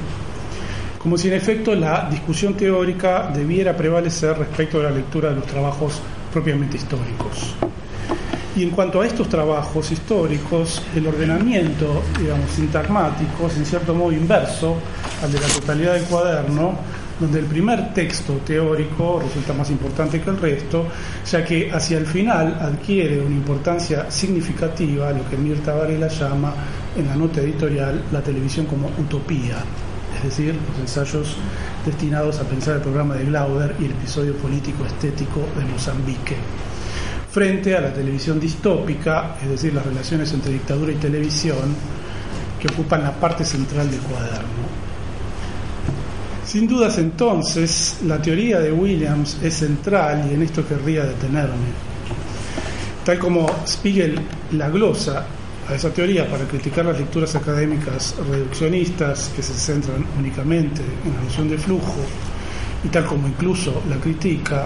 como 0.99 1.17
si 1.17 1.29
en 1.29 1.33
efecto 1.33 1.73
la 1.73 2.07
discusión 2.09 2.53
teórica 2.53 3.31
debiera 3.33 3.75
prevalecer 3.75 4.37
respecto 4.37 4.79
a 4.79 4.83
la 4.83 4.91
lectura 4.91 5.29
de 5.29 5.35
los 5.35 5.45
trabajos 5.47 5.99
propiamente 6.31 6.77
históricos. 6.77 7.55
Y 8.55 8.63
en 8.63 8.69
cuanto 8.69 9.01
a 9.01 9.07
estos 9.07 9.29
trabajos 9.29 9.91
históricos, 9.91 10.83
el 10.95 11.07
ordenamiento, 11.07 12.03
digamos, 12.19 12.51
sintagmático 12.51 13.47
es 13.47 13.57
en 13.57 13.65
cierto 13.65 13.95
modo 13.95 14.11
inverso 14.11 14.75
al 15.23 15.31
de 15.31 15.39
la 15.39 15.47
totalidad 15.47 15.93
del 15.93 16.03
cuaderno, 16.03 16.75
donde 17.19 17.39
el 17.39 17.45
primer 17.45 17.93
texto 17.93 18.33
teórico 18.45 19.21
resulta 19.23 19.53
más 19.53 19.69
importante 19.69 20.21
que 20.21 20.29
el 20.29 20.37
resto, 20.37 20.87
ya 21.29 21.43
que 21.43 21.71
hacia 21.71 21.97
el 21.97 22.05
final 22.05 22.57
adquiere 22.61 23.19
una 23.19 23.35
importancia 23.35 24.09
significativa, 24.09 25.11
lo 25.11 25.27
que 25.29 25.37
Mirta 25.37 25.73
Varela 25.73 26.07
llama 26.07 26.53
en 26.95 27.07
la 27.07 27.15
nota 27.15 27.41
editorial 27.41 28.03
la 28.11 28.21
televisión 28.21 28.65
como 28.65 28.87
utopía, 28.97 29.57
es 30.17 30.23
decir, 30.23 30.55
los 30.55 30.79
ensayos 30.79 31.35
destinados 31.85 32.39
a 32.39 32.43
pensar 32.43 32.75
el 32.75 32.81
programa 32.81 33.15
de 33.15 33.25
Glauber 33.25 33.75
y 33.79 33.85
el 33.85 33.91
episodio 33.91 34.33
político 34.35 34.85
estético 34.85 35.41
de 35.57 35.65
Mozambique 35.65 36.35
frente 37.31 37.75
a 37.75 37.81
la 37.81 37.93
televisión 37.93 38.39
distópica, 38.39 39.35
es 39.41 39.49
decir, 39.49 39.73
las 39.73 39.85
relaciones 39.85 40.33
entre 40.33 40.53
dictadura 40.53 40.91
y 40.91 40.95
televisión, 40.95 41.75
que 42.59 42.67
ocupan 42.67 43.03
la 43.03 43.11
parte 43.11 43.45
central 43.45 43.89
del 43.89 43.99
cuaderno. 44.01 44.68
Sin 46.49 46.67
dudas 46.67 46.97
entonces, 46.97 47.99
la 48.07 48.19
teoría 48.19 48.59
de 48.59 48.71
Williams 48.71 49.37
es 49.43 49.53
central 49.53 50.27
y 50.31 50.33
en 50.33 50.41
esto 50.41 50.67
querría 50.67 51.03
detenerme. 51.05 51.69
Tal 53.05 53.19
como 53.19 53.47
Spiegel 53.67 54.19
la 54.53 54.67
glosa 54.67 55.27
a 55.69 55.75
esa 55.75 55.93
teoría 55.93 56.27
para 56.27 56.45
criticar 56.45 56.85
las 56.85 56.97
lecturas 56.97 57.35
académicas 57.35 58.15
reduccionistas 58.27 59.31
que 59.35 59.43
se 59.43 59.53
centran 59.53 60.03
únicamente 60.17 60.81
en 61.05 61.13
la 61.13 61.21
noción 61.21 61.49
de 61.49 61.57
flujo, 61.59 61.97
y 62.83 62.87
tal 62.87 63.05
como 63.05 63.27
incluso 63.27 63.83
la 63.87 63.97
critica, 63.97 64.65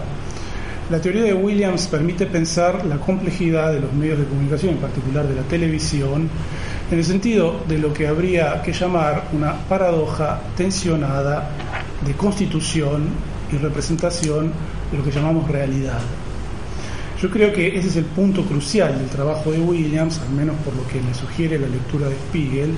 la 0.89 1.01
teoría 1.01 1.23
de 1.23 1.33
Williams 1.33 1.87
permite 1.87 2.25
pensar 2.27 2.85
la 2.85 2.97
complejidad 2.97 3.73
de 3.73 3.79
los 3.79 3.91
medios 3.93 4.19
de 4.19 4.25
comunicación, 4.25 4.75
en 4.75 4.79
particular 4.79 5.27
de 5.27 5.35
la 5.35 5.41
televisión, 5.43 6.29
en 6.91 6.97
el 6.97 7.05
sentido 7.05 7.61
de 7.67 7.77
lo 7.77 7.93
que 7.93 8.07
habría 8.07 8.61
que 8.61 8.73
llamar 8.73 9.29
una 9.33 9.53
paradoja 9.53 10.41
tensionada 10.55 11.49
de 12.05 12.13
constitución 12.13 13.07
y 13.51 13.57
representación 13.57 14.51
de 14.91 14.97
lo 14.97 15.03
que 15.03 15.11
llamamos 15.11 15.49
realidad. 15.49 16.01
Yo 17.21 17.29
creo 17.29 17.53
que 17.53 17.77
ese 17.77 17.87
es 17.87 17.95
el 17.95 18.05
punto 18.05 18.43
crucial 18.43 18.97
del 18.97 19.07
trabajo 19.07 19.51
de 19.51 19.59
Williams, 19.59 20.19
al 20.19 20.35
menos 20.35 20.55
por 20.57 20.75
lo 20.75 20.85
que 20.87 20.99
me 20.99 21.13
sugiere 21.13 21.57
la 21.57 21.67
lectura 21.67 22.09
de 22.09 22.15
Spiegel, 22.15 22.75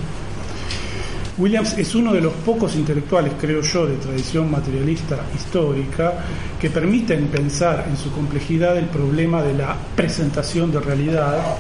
Williams 1.38 1.78
es 1.78 1.94
uno 1.96 2.14
de 2.14 2.22
los 2.22 2.32
pocos 2.32 2.78
intelectuales, 2.78 3.34
creo 3.38 3.62
yo, 3.62 3.86
de 3.86 3.98
tradición 3.98 4.50
materialista 4.50 5.18
histórica 5.36 6.14
que 6.62 6.70
permiten 6.70 7.28
pensar 7.28 7.88
en 7.90 7.98
su 7.98 8.10
complejidad 8.12 8.78
el 8.78 8.86
problema 8.86 9.44
de 9.44 9.54
la 9.54 9.76
presentación 9.98 10.72
de 10.72 10.80
realidad 10.80 11.58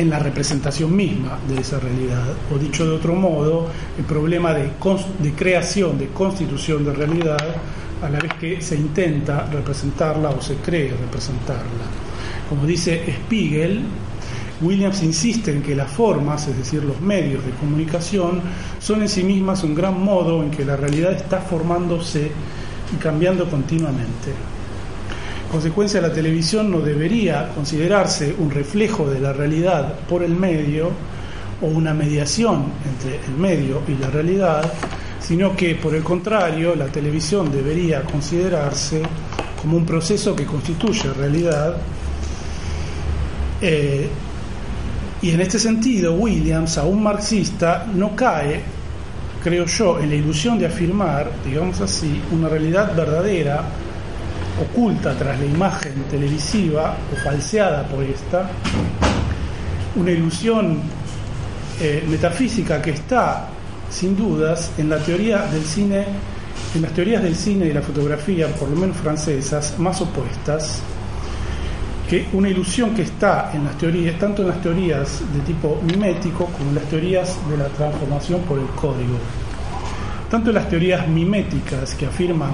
en 0.00 0.10
la 0.10 0.18
representación 0.18 0.96
misma 0.96 1.38
de 1.46 1.60
esa 1.60 1.78
realidad, 1.78 2.24
o 2.52 2.58
dicho 2.58 2.86
de 2.86 2.92
otro 2.92 3.14
modo, 3.14 3.68
el 3.98 4.04
problema 4.04 4.54
de, 4.54 4.70
de 5.18 5.32
creación, 5.32 5.98
de 5.98 6.08
constitución 6.08 6.84
de 6.84 6.92
realidad, 6.92 7.56
a 8.02 8.08
la 8.08 8.18
vez 8.18 8.32
que 8.40 8.62
se 8.62 8.76
intenta 8.76 9.46
representarla 9.52 10.30
o 10.30 10.40
se 10.40 10.56
cree 10.56 10.90
representarla. 10.90 11.84
Como 12.48 12.64
dice 12.64 13.04
Spiegel, 13.24 13.82
Williams 14.62 15.02
insiste 15.02 15.52
en 15.52 15.62
que 15.62 15.74
las 15.74 15.90
formas, 15.90 16.48
es 16.48 16.56
decir, 16.56 16.82
los 16.82 17.00
medios 17.00 17.44
de 17.44 17.50
comunicación, 17.52 18.40
son 18.78 19.02
en 19.02 19.08
sí 19.08 19.22
mismas 19.22 19.62
un 19.64 19.74
gran 19.74 20.02
modo 20.02 20.42
en 20.42 20.50
que 20.50 20.64
la 20.64 20.76
realidad 20.76 21.12
está 21.12 21.40
formándose 21.40 22.30
y 22.92 22.96
cambiando 22.96 23.48
continuamente. 23.48 24.32
En 25.50 25.54
consecuencia, 25.54 26.00
la 26.00 26.12
televisión 26.12 26.70
no 26.70 26.78
debería 26.78 27.48
considerarse 27.52 28.32
un 28.38 28.52
reflejo 28.52 29.10
de 29.10 29.18
la 29.18 29.32
realidad 29.32 29.94
por 30.08 30.22
el 30.22 30.36
medio 30.36 30.92
o 31.60 31.66
una 31.66 31.92
mediación 31.92 32.66
entre 32.88 33.16
el 33.26 33.36
medio 33.36 33.82
y 33.88 34.00
la 34.00 34.10
realidad, 34.10 34.72
sino 35.18 35.56
que, 35.56 35.74
por 35.74 35.92
el 35.96 36.04
contrario, 36.04 36.76
la 36.76 36.86
televisión 36.86 37.50
debería 37.50 38.02
considerarse 38.02 39.02
como 39.60 39.76
un 39.76 39.84
proceso 39.84 40.36
que 40.36 40.46
constituye 40.46 41.12
realidad. 41.14 41.74
Eh, 43.60 44.08
y 45.20 45.30
en 45.30 45.40
este 45.40 45.58
sentido, 45.58 46.14
Williams, 46.14 46.78
aún 46.78 47.02
marxista, 47.02 47.88
no 47.92 48.14
cae, 48.14 48.60
creo 49.42 49.66
yo, 49.66 49.98
en 49.98 50.10
la 50.10 50.14
ilusión 50.14 50.60
de 50.60 50.66
afirmar, 50.66 51.28
digamos 51.44 51.80
así, 51.80 52.22
una 52.30 52.48
realidad 52.48 52.94
verdadera, 52.94 53.64
oculta 54.60 55.14
tras 55.16 55.38
la 55.38 55.46
imagen 55.46 56.04
televisiva 56.10 56.96
o 57.12 57.16
falseada 57.16 57.84
por 57.84 58.02
esta, 58.04 58.50
una 59.96 60.10
ilusión 60.10 60.80
eh, 61.80 62.04
metafísica 62.08 62.80
que 62.80 62.90
está, 62.90 63.48
sin 63.90 64.16
dudas, 64.16 64.72
en 64.78 64.88
del 64.90 65.64
cine, 65.64 66.04
en 66.74 66.82
las 66.82 66.92
teorías 66.92 67.22
del 67.22 67.34
cine 67.34 67.66
y 67.66 67.72
la 67.72 67.82
fotografía, 67.82 68.48
por 68.48 68.68
lo 68.68 68.76
menos 68.76 68.96
francesas, 68.96 69.78
más 69.78 70.00
opuestas, 70.00 70.82
que 72.08 72.28
una 72.32 72.48
ilusión 72.48 72.94
que 72.94 73.02
está 73.02 73.50
en 73.54 73.64
las 73.64 73.78
teorías, 73.78 74.18
tanto 74.18 74.42
en 74.42 74.48
las 74.48 74.60
teorías 74.60 75.20
de 75.32 75.40
tipo 75.40 75.80
mimético 75.82 76.46
como 76.46 76.70
en 76.70 76.74
las 76.74 76.84
teorías 76.84 77.38
de 77.48 77.56
la 77.56 77.66
transformación 77.68 78.40
por 78.42 78.58
el 78.58 78.66
código. 78.66 79.16
Tanto 80.28 80.50
en 80.50 80.56
las 80.56 80.68
teorías 80.68 81.08
miméticas 81.08 81.94
que 81.94 82.06
afirman 82.06 82.52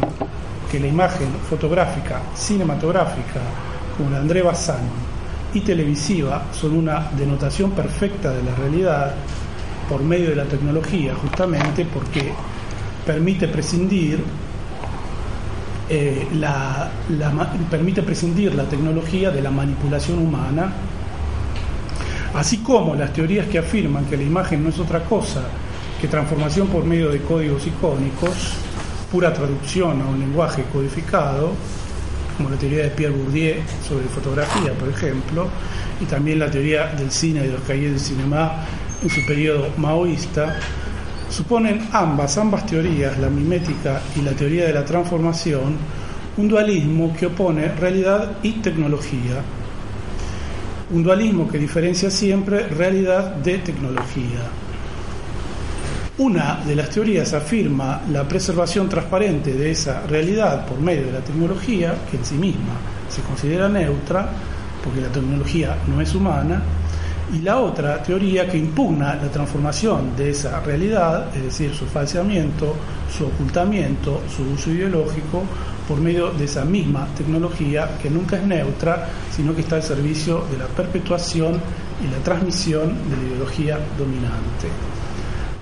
que 0.77 0.81
la 0.81 0.89
imagen 0.89 1.29
fotográfica, 1.49 2.21
cinematográfica, 2.35 3.41
como 3.97 4.11
la 4.11 4.17
de 4.17 4.23
André 4.23 4.43
Bazin, 4.43 4.75
y 5.55 5.61
televisiva 5.61 6.49
son 6.53 6.77
una 6.77 7.13
denotación 7.17 7.71
perfecta 7.71 8.31
de 8.31 8.43
la 8.43 8.55
realidad 8.55 9.15
por 9.89 10.03
medio 10.03 10.29
de 10.29 10.37
la 10.37 10.45
tecnología, 10.45 11.15
justamente 11.15 11.87
porque 11.87 12.31
permite 13.07 13.49
prescindir 13.49 14.23
eh, 15.89 16.27
permite 17.71 18.03
prescindir 18.03 18.55
la 18.55 18.65
tecnología 18.65 19.31
de 19.31 19.41
la 19.41 19.51
manipulación 19.51 20.19
humana, 20.19 20.75
así 22.35 22.59
como 22.59 22.95
las 22.95 23.15
teorías 23.15 23.47
que 23.47 23.61
afirman 23.61 24.05
que 24.05 24.19
la 24.19 24.25
imagen 24.25 24.63
no 24.63 24.69
es 24.69 24.79
otra 24.79 25.03
cosa 25.05 25.41
que 25.99 26.07
transformación 26.07 26.67
por 26.69 26.85
medio 26.85 27.09
de 27.09 27.23
códigos 27.23 27.67
icónicos, 27.67 28.59
pura 29.11 29.33
traducción 29.33 30.01
a 30.03 30.07
un 30.07 30.19
lenguaje 30.19 30.65
codificado, 30.73 31.53
como 32.37 32.51
la 32.51 32.57
teoría 32.57 32.85
de 32.85 32.91
Pierre 32.91 33.15
Bourdieu 33.15 33.57
sobre 33.87 34.07
fotografía, 34.07 34.73
por 34.79 34.89
ejemplo, 34.89 35.49
y 36.01 36.05
también 36.05 36.39
la 36.39 36.51
teoría 36.51 36.89
del 36.89 37.11
cine 37.11 37.43
de 37.43 37.53
los 37.53 37.63
cahiers 37.63 37.93
del 37.93 38.01
cinema 38.01 38.65
en 39.03 39.11
su 39.11 39.25
periodo 39.27 39.69
maoísta, 39.77 40.57
suponen 41.31 41.89
ambas, 41.93 42.37
ambas 42.39 42.67
teorías, 42.67 43.19
la 43.19 43.29
mimética 43.29 44.01
y 44.17 44.23
la 44.23 44.33
teoría 44.33 44.67
de 44.67 44.73
la 44.73 44.85
transformación, 44.85 45.77
un 46.37 46.49
dualismo 46.49 47.15
que 47.19 47.27
opone 47.27 47.69
realidad 47.69 48.39
y 48.43 48.53
tecnología. 48.53 49.43
Un 50.91 51.03
dualismo 51.03 51.49
que 51.49 51.59
diferencia 51.59 52.11
siempre 52.11 52.69
realidad 52.69 53.35
de 53.37 53.59
tecnología. 53.59 54.66
Una 56.19 56.63
de 56.67 56.75
las 56.75 56.89
teorías 56.89 57.35
afirma 57.35 58.01
la 58.11 58.27
preservación 58.27 58.89
transparente 58.89 59.53
de 59.53 59.73
esa 59.73 60.01
realidad 60.07 60.65
por 60.65 60.81
medio 60.81 61.05
de 61.05 61.13
la 61.13 61.21
tecnología, 61.21 61.95
que 62.11 62.17
en 62.17 62.25
sí 62.25 62.37
misma 62.37 62.73
se 63.07 63.21
considera 63.21 63.69
neutra, 63.69 64.27
porque 64.83 65.03
la 65.03 65.09
tecnología 65.09 65.77
no 65.87 66.01
es 66.01 66.15
humana, 66.15 66.63
y 67.35 67.43
la 67.43 67.59
otra 67.59 68.03
teoría 68.03 68.49
que 68.49 68.57
impugna 68.57 69.17
la 69.17 69.31
transformación 69.31 70.17
de 70.17 70.31
esa 70.31 70.61
realidad, 70.61 71.37
es 71.37 71.43
decir, 71.43 71.75
su 71.75 71.85
falseamiento, 71.85 72.75
su 73.15 73.27
ocultamiento, 73.27 74.23
su 74.35 74.43
uso 74.55 74.71
ideológico, 74.71 75.43
por 75.87 76.01
medio 76.01 76.31
de 76.31 76.47
esa 76.47 76.65
misma 76.65 77.09
tecnología 77.15 77.91
que 78.01 78.09
nunca 78.09 78.37
es 78.39 78.47
neutra, 78.47 79.07
sino 79.31 79.55
que 79.55 79.61
está 79.61 79.77
al 79.77 79.83
servicio 79.83 80.47
de 80.51 80.57
la 80.57 80.67
perpetuación 80.67 81.61
y 82.03 82.11
la 82.11 82.25
transmisión 82.25 82.95
de 83.11 83.17
la 83.19 83.23
ideología 83.23 83.79
dominante. 83.99 84.69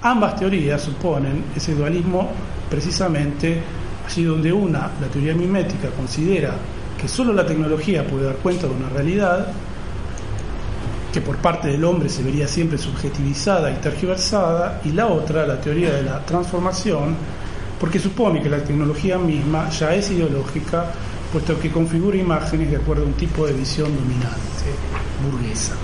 Ambas 0.04 0.36
teorías 0.36 0.82
suponen 0.82 1.44
ese 1.56 1.74
dualismo 1.74 2.28
precisamente 2.68 3.62
allí 4.06 4.24
donde 4.24 4.52
una, 4.52 4.90
la 5.00 5.06
teoría 5.10 5.34
mimética, 5.34 5.88
considera 5.96 6.52
que 7.00 7.08
solo 7.08 7.32
la 7.32 7.46
tecnología 7.46 8.06
puede 8.06 8.26
dar 8.26 8.36
cuenta 8.36 8.66
de 8.66 8.74
una 8.74 8.90
realidad, 8.90 9.48
que 11.10 11.22
por 11.22 11.36
parte 11.38 11.68
del 11.68 11.82
hombre 11.84 12.10
se 12.10 12.22
vería 12.22 12.46
siempre 12.46 12.76
subjetivizada 12.76 13.70
y 13.70 13.76
tergiversada, 13.76 14.82
y 14.84 14.92
la 14.92 15.06
otra, 15.06 15.46
la 15.46 15.58
teoría 15.58 15.94
de 15.94 16.02
la 16.02 16.22
transformación, 16.26 17.16
porque 17.80 17.98
supone 17.98 18.42
que 18.42 18.50
la 18.50 18.62
tecnología 18.62 19.16
misma 19.16 19.70
ya 19.70 19.94
es 19.94 20.10
ideológica, 20.10 20.84
puesto 21.32 21.58
que 21.58 21.70
configura 21.70 22.18
imágenes 22.18 22.70
de 22.70 22.76
acuerdo 22.76 23.04
a 23.04 23.06
un 23.06 23.14
tipo 23.14 23.46
de 23.46 23.54
visión 23.54 23.88
dominante, 23.94 24.68
burguesa. 25.24 25.74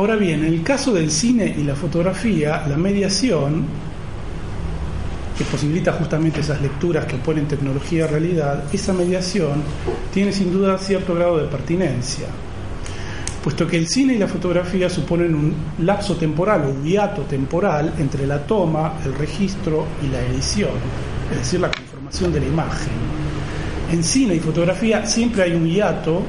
Ahora 0.00 0.16
bien, 0.16 0.42
en 0.46 0.54
el 0.54 0.62
caso 0.62 0.94
del 0.94 1.10
cine 1.10 1.54
y 1.58 1.62
la 1.62 1.74
fotografía, 1.74 2.64
la 2.66 2.78
mediación, 2.78 3.66
que 5.36 5.44
posibilita 5.44 5.92
justamente 5.92 6.40
esas 6.40 6.62
lecturas 6.62 7.04
que 7.04 7.16
oponen 7.16 7.46
tecnología 7.46 8.06
a 8.06 8.08
realidad, 8.08 8.64
esa 8.72 8.94
mediación 8.94 9.62
tiene 10.10 10.32
sin 10.32 10.54
duda 10.54 10.78
cierto 10.78 11.14
grado 11.14 11.36
de 11.36 11.48
pertinencia 11.48 12.28
puesto 13.44 13.66
que 13.66 13.76
el 13.76 13.88
cine 13.88 14.14
y 14.14 14.18
la 14.18 14.26
fotografía 14.26 14.88
suponen 14.88 15.34
un 15.34 15.54
lapso 15.80 16.16
temporal 16.16 16.64
o 16.64 16.70
un 16.70 16.82
hiato 16.82 17.22
temporal 17.24 17.92
entre 17.98 18.26
la 18.26 18.38
toma, 18.38 18.94
el 19.04 19.12
registro 19.12 19.86
y 20.02 20.08
la 20.10 20.22
edición, 20.22 20.70
es 21.30 21.38
decir, 21.40 21.60
la 21.60 21.70
conformación 21.70 22.32
de 22.32 22.40
la 22.40 22.46
imagen. 22.46 22.92
En 23.92 24.02
cine 24.02 24.34
y 24.34 24.40
fotografía 24.40 25.04
siempre 25.04 25.42
hay 25.42 25.52
un 25.52 25.66
hiato 25.66 26.22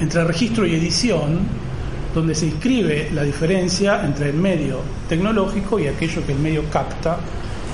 entre 0.00 0.24
registro 0.24 0.66
y 0.66 0.74
edición, 0.74 1.65
donde 2.16 2.34
se 2.34 2.46
inscribe 2.46 3.10
la 3.12 3.22
diferencia 3.22 4.02
entre 4.02 4.30
el 4.30 4.36
medio 4.36 4.80
tecnológico 5.06 5.78
y 5.78 5.86
aquello 5.86 6.24
que 6.24 6.32
el 6.32 6.38
medio 6.38 6.64
capta, 6.70 7.18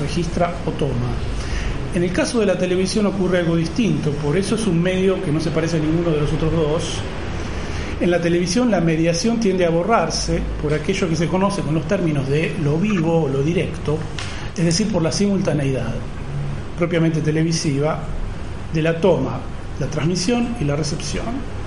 registra 0.00 0.52
o 0.66 0.72
toma. 0.72 1.14
En 1.94 2.02
el 2.02 2.10
caso 2.10 2.40
de 2.40 2.46
la 2.46 2.58
televisión 2.58 3.06
ocurre 3.06 3.38
algo 3.38 3.54
distinto, 3.54 4.10
por 4.10 4.36
eso 4.36 4.56
es 4.56 4.66
un 4.66 4.82
medio 4.82 5.22
que 5.22 5.30
no 5.30 5.38
se 5.38 5.52
parece 5.52 5.76
a 5.76 5.80
ninguno 5.80 6.10
de 6.10 6.22
los 6.22 6.32
otros 6.32 6.50
dos, 6.50 6.98
en 8.00 8.10
la 8.10 8.20
televisión 8.20 8.68
la 8.68 8.80
mediación 8.80 9.38
tiende 9.38 9.64
a 9.64 9.70
borrarse 9.70 10.42
por 10.60 10.74
aquello 10.74 11.08
que 11.08 11.14
se 11.14 11.28
conoce 11.28 11.62
con 11.62 11.74
los 11.74 11.86
términos 11.86 12.28
de 12.28 12.56
lo 12.64 12.78
vivo 12.78 13.22
o 13.22 13.28
lo 13.28 13.44
directo, 13.44 13.96
es 14.56 14.64
decir, 14.64 14.90
por 14.90 15.02
la 15.02 15.12
simultaneidad 15.12 15.94
propiamente 16.76 17.20
televisiva 17.20 18.00
de 18.74 18.82
la 18.82 19.00
toma, 19.00 19.38
la 19.78 19.86
transmisión 19.86 20.56
y 20.60 20.64
la 20.64 20.74
recepción. 20.74 21.61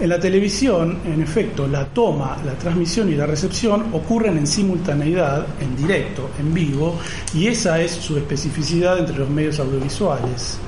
En 0.00 0.08
la 0.08 0.18
televisión, 0.18 0.98
en 1.04 1.22
efecto, 1.22 1.68
la 1.68 1.84
toma, 1.86 2.36
la 2.44 2.54
transmisión 2.54 3.12
y 3.12 3.14
la 3.14 3.26
recepción 3.26 3.86
ocurren 3.92 4.36
en 4.36 4.46
simultaneidad, 4.46 5.46
en 5.60 5.76
directo, 5.76 6.30
en 6.38 6.52
vivo, 6.52 6.98
y 7.32 7.46
esa 7.46 7.80
es 7.80 7.92
su 7.92 8.16
especificidad 8.16 8.98
entre 8.98 9.16
los 9.16 9.30
medios 9.30 9.60
audiovisuales. 9.60 10.58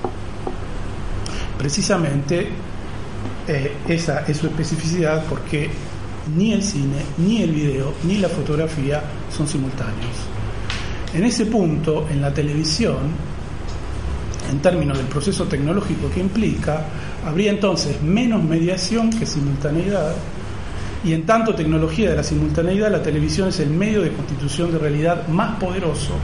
Precisamente 1.58 2.46
eh, 3.48 3.72
esa 3.88 4.24
es 4.28 4.36
su 4.36 4.46
especificidad 4.46 5.24
porque 5.28 5.70
ni 6.36 6.52
el 6.52 6.62
cine, 6.62 7.02
ni 7.18 7.42
el 7.42 7.50
video, 7.50 7.94
ni 8.04 8.18
la 8.18 8.28
fotografía 8.28 9.02
son 9.36 9.48
simultáneos. 9.48 10.16
En 11.14 11.24
ese 11.24 11.46
punto, 11.46 12.06
en 12.10 12.20
la 12.20 12.32
televisión, 12.32 12.96
en 14.50 14.60
términos 14.60 14.98
del 14.98 15.06
proceso 15.06 15.46
tecnológico 15.46 16.10
que 16.10 16.20
implica, 16.20 16.84
habría 17.26 17.50
entonces 17.50 18.00
menos 18.02 18.42
mediación 18.42 19.10
que 19.10 19.26
simultaneidad, 19.26 20.14
y 21.04 21.12
en 21.12 21.26
tanto 21.26 21.54
tecnología 21.54 22.10
de 22.10 22.16
la 22.16 22.22
simultaneidad, 22.22 22.90
la 22.90 23.02
televisión 23.02 23.48
es 23.48 23.60
el 23.60 23.70
medio 23.70 24.00
de 24.00 24.12
constitución 24.12 24.72
de 24.72 24.78
realidad 24.78 25.26
más 25.28 25.58
poderoso, 25.58 26.14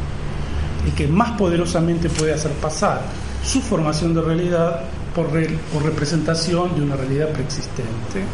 el 0.87 0.93
que 0.93 1.07
más 1.07 1.33
poderosamente 1.33 2.09
puede 2.09 2.35
hacer 2.35 2.53
pasar 2.53 3.03
su 3.45 3.61
formación 3.61 4.15
de 4.15 4.23
realidad 4.23 4.81
por, 5.15 5.33
representación 5.83 6.75
de 6.75 6.83
una 6.83 6.97
realidad 6.97 7.31
preexistente. 7.31 8.25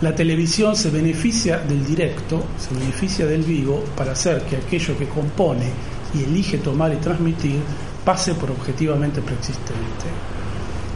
La 0.00 0.14
televisión 0.14 0.76
se 0.76 0.90
beneficia 0.90 1.58
del 1.58 1.84
directo, 1.84 2.44
se 2.58 2.74
beneficia 2.74 3.26
del 3.26 3.42
vivo 3.42 3.84
para 3.96 4.12
hacer 4.12 4.42
que 4.42 4.56
aquello 4.56 4.96
que 4.96 5.08
compone 5.08 5.70
y 6.14 6.22
elige 6.22 6.58
tomar 6.58 6.92
y 6.92 6.96
transmitir 6.96 7.60
pase 8.04 8.34
por 8.34 8.50
objetivamente 8.50 9.20
preexistente. 9.22 10.37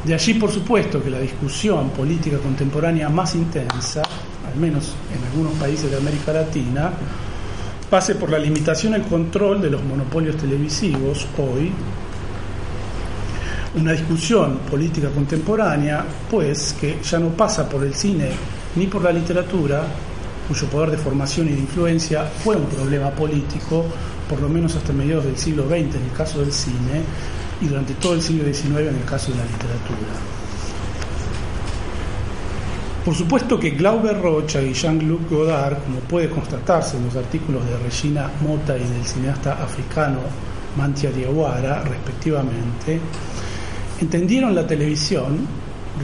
De 0.04 0.14
allí, 0.14 0.34
por 0.34 0.50
supuesto, 0.50 1.00
que 1.00 1.10
la 1.10 1.20
discusión 1.20 1.90
política 1.90 2.38
contemporánea 2.38 3.08
más 3.08 3.36
intensa, 3.36 4.02
al 4.46 4.58
menos 4.58 4.94
en 5.16 5.24
algunos 5.30 5.54
países 5.54 5.90
de 5.92 5.96
América 5.96 6.32
Latina, 6.32 6.90
pase 7.88 8.16
por 8.16 8.28
la 8.28 8.38
limitación 8.38 8.94
el 8.94 9.02
control 9.02 9.62
de 9.62 9.70
los 9.70 9.84
monopolios 9.84 10.36
televisivos 10.36 11.26
hoy. 11.38 11.70
Una 13.74 13.92
discusión 13.92 14.58
política 14.68 15.08
contemporánea, 15.10 16.04
pues, 16.28 16.74
que 16.80 16.98
ya 17.00 17.20
no 17.20 17.28
pasa 17.28 17.68
por 17.68 17.84
el 17.84 17.94
cine 17.94 18.30
ni 18.74 18.88
por 18.88 19.04
la 19.04 19.12
literatura, 19.12 19.84
cuyo 20.48 20.66
poder 20.66 20.90
de 20.90 20.98
formación 20.98 21.48
y 21.48 21.52
de 21.52 21.60
influencia 21.60 22.24
fue 22.24 22.56
un 22.56 22.66
problema 22.66 23.10
político, 23.10 23.84
por 24.28 24.40
lo 24.40 24.48
menos 24.48 24.74
hasta 24.74 24.92
mediados 24.92 25.26
del 25.26 25.38
siglo 25.38 25.68
XX 25.68 25.94
en 25.94 26.02
el 26.02 26.12
caso 26.16 26.40
del 26.40 26.52
cine, 26.52 27.02
y 27.62 27.66
durante 27.66 27.94
todo 27.94 28.14
el 28.14 28.22
siglo 28.22 28.44
XIX 28.44 28.80
en 28.80 28.96
el 28.96 29.04
caso 29.04 29.30
de 29.30 29.38
la 29.38 29.44
literatura. 29.44 30.42
Por 33.04 33.14
supuesto 33.14 33.58
que 33.58 33.70
Glauber 33.70 34.20
Rocha 34.20 34.62
y 34.62 34.72
Jean-Luc 34.72 35.28
Godard, 35.28 35.78
como 35.82 35.98
puede 36.00 36.28
constatarse 36.28 36.96
en 36.96 37.06
los 37.06 37.16
artículos 37.16 37.64
de 37.68 37.76
Regina 37.78 38.30
Mota 38.40 38.76
y 38.76 38.84
del 38.84 39.04
cineasta 39.04 39.54
africano 39.54 40.20
Mantia 40.76 41.10
Diawara, 41.10 41.82
respectivamente, 41.82 43.00
entendieron 44.00 44.54
la 44.54 44.66
televisión, 44.66 45.46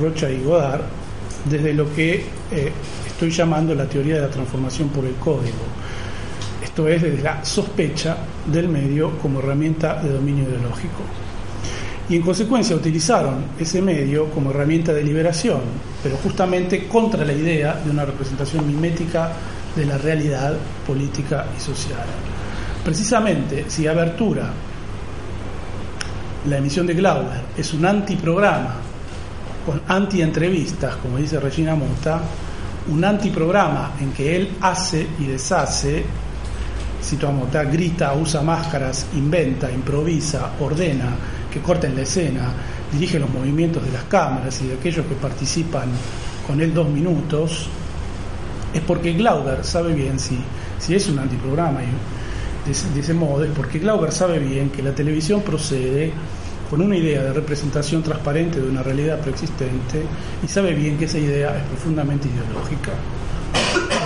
Rocha 0.00 0.28
y 0.28 0.42
Godard, 0.42 0.82
desde 1.48 1.72
lo 1.72 1.92
que 1.94 2.24
eh, 2.50 2.72
estoy 3.06 3.30
llamando 3.30 3.74
la 3.74 3.86
teoría 3.86 4.16
de 4.16 4.22
la 4.22 4.30
transformación 4.30 4.88
por 4.88 5.04
el 5.04 5.14
código. 5.14 5.66
Esto 6.62 6.88
es 6.88 7.00
desde 7.00 7.22
la 7.22 7.44
sospecha 7.44 8.16
del 8.44 8.68
medio 8.68 9.16
como 9.18 9.38
herramienta 9.38 10.02
de 10.02 10.10
dominio 10.10 10.48
ideológico. 10.48 11.02
Y 12.08 12.16
en 12.16 12.22
consecuencia 12.22 12.74
utilizaron 12.74 13.44
ese 13.58 13.82
medio 13.82 14.30
como 14.30 14.50
herramienta 14.50 14.94
de 14.94 15.02
liberación, 15.02 15.60
pero 16.02 16.16
justamente 16.16 16.86
contra 16.88 17.24
la 17.24 17.32
idea 17.32 17.74
de 17.74 17.90
una 17.90 18.06
representación 18.06 18.66
mimética 18.66 19.30
de 19.76 19.84
la 19.84 19.98
realidad 19.98 20.54
política 20.86 21.46
y 21.56 21.60
social. 21.60 22.06
Precisamente 22.82 23.66
si 23.68 23.86
abertura 23.86 24.50
la 26.48 26.56
emisión 26.56 26.86
de 26.86 26.94
Glauber 26.94 27.42
es 27.56 27.74
un 27.74 27.84
antiprograma 27.84 28.76
con 29.66 29.82
anti-entrevistas, 29.86 30.96
como 30.96 31.18
dice 31.18 31.38
Regina 31.38 31.74
Mota, 31.74 32.22
un 32.90 33.04
antiprograma 33.04 33.92
en 34.00 34.12
que 34.12 34.34
él 34.34 34.56
hace 34.62 35.06
y 35.18 35.26
deshace, 35.26 36.04
cito 37.02 37.28
a 37.28 37.32
Mota, 37.32 37.64
grita, 37.64 38.14
usa 38.14 38.40
máscaras, 38.40 39.08
inventa, 39.14 39.70
improvisa, 39.70 40.52
ordena, 40.58 41.14
que 41.58 41.64
corta 41.64 41.86
en 41.86 41.96
la 41.96 42.02
escena, 42.02 42.52
dirige 42.92 43.18
los 43.18 43.30
movimientos 43.30 43.84
de 43.84 43.92
las 43.92 44.04
cámaras 44.04 44.60
y 44.62 44.68
de 44.68 44.74
aquellos 44.74 45.04
que 45.06 45.14
participan 45.14 45.88
con 46.46 46.60
él 46.60 46.72
dos 46.72 46.88
minutos, 46.88 47.68
es 48.72 48.80
porque 48.82 49.12
Glauber 49.12 49.64
sabe 49.64 49.92
bien 49.92 50.18
si, 50.18 50.38
si 50.78 50.94
es 50.94 51.08
un 51.08 51.18
antiprograma 51.18 51.82
y 51.82 51.86
de, 52.66 53.00
ese 53.00 53.14
modo 53.14 53.44
es 53.44 53.50
porque 53.50 53.78
Glauber 53.78 54.12
sabe 54.12 54.38
bien 54.38 54.70
que 54.70 54.82
la 54.82 54.94
televisión 54.94 55.42
procede 55.42 56.12
con 56.68 56.82
una 56.82 56.96
idea 56.96 57.22
de 57.22 57.32
representación 57.32 58.02
transparente 58.02 58.60
de 58.60 58.68
una 58.68 58.82
realidad 58.82 59.18
preexistente 59.20 60.02
y 60.44 60.48
sabe 60.48 60.74
bien 60.74 60.98
que 60.98 61.06
esa 61.06 61.18
idea 61.18 61.56
es 61.56 61.64
profundamente 61.64 62.28
ideológica. 62.28 62.92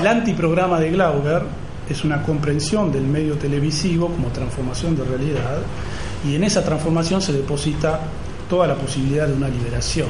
El 0.00 0.07
antiprograma 0.07 0.78
de 0.78 0.90
Glauber 0.90 1.42
es 1.88 2.05
una 2.05 2.22
comprensión 2.22 2.92
del 2.92 3.03
medio 3.03 3.34
televisivo 3.34 4.09
como 4.09 4.28
transformación 4.28 4.96
de 4.96 5.05
realidad 5.05 5.59
y 6.24 6.34
en 6.34 6.44
esa 6.44 6.64
transformación 6.64 7.20
se 7.20 7.32
deposita 7.32 8.00
toda 8.48 8.66
la 8.66 8.74
posibilidad 8.74 9.26
de 9.26 9.34
una 9.34 9.48
liberación. 9.48 10.08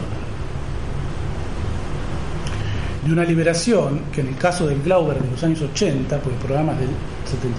De 3.04 3.12
una 3.12 3.24
liberación 3.24 4.02
que 4.12 4.20
en 4.20 4.28
el 4.28 4.36
caso 4.36 4.66
del 4.66 4.80
Glauber 4.82 5.20
de 5.20 5.30
los 5.30 5.42
años 5.42 5.62
80, 5.62 6.18
pues 6.18 6.34
el 6.34 6.42
programa 6.42 6.72
es 6.72 6.80
del 6.80 6.90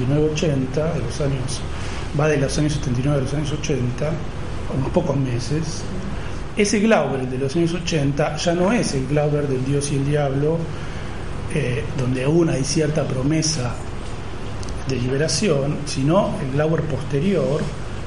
79-80, 0.08 0.94
de 0.94 1.00
los 1.00 1.22
años, 1.22 1.62
va 2.20 2.28
de 2.28 2.38
los 2.38 2.58
años 2.58 2.74
79 2.74 3.18
a 3.18 3.22
los 3.24 3.34
años 3.34 3.52
80, 3.52 4.12
unos 4.78 4.90
pocos 4.92 5.18
meses, 5.18 5.84
ese 6.56 6.80
Glauber 6.80 7.28
de 7.28 7.38
los 7.38 7.56
años 7.56 7.74
80 7.74 8.38
ya 8.38 8.54
no 8.54 8.72
es 8.72 8.94
el 8.94 9.08
Glauber 9.08 9.48
del 9.48 9.66
Dios 9.66 9.92
y 9.92 9.96
el 9.96 10.06
Diablo, 10.06 10.58
eh, 11.54 11.84
donde 11.98 12.24
aún 12.24 12.50
hay 12.50 12.64
cierta 12.64 13.04
promesa 13.04 13.74
de 14.88 14.96
liberación, 14.98 15.78
sino 15.86 16.36
el 16.42 16.52
Glauber 16.52 16.82
posterior, 16.82 17.60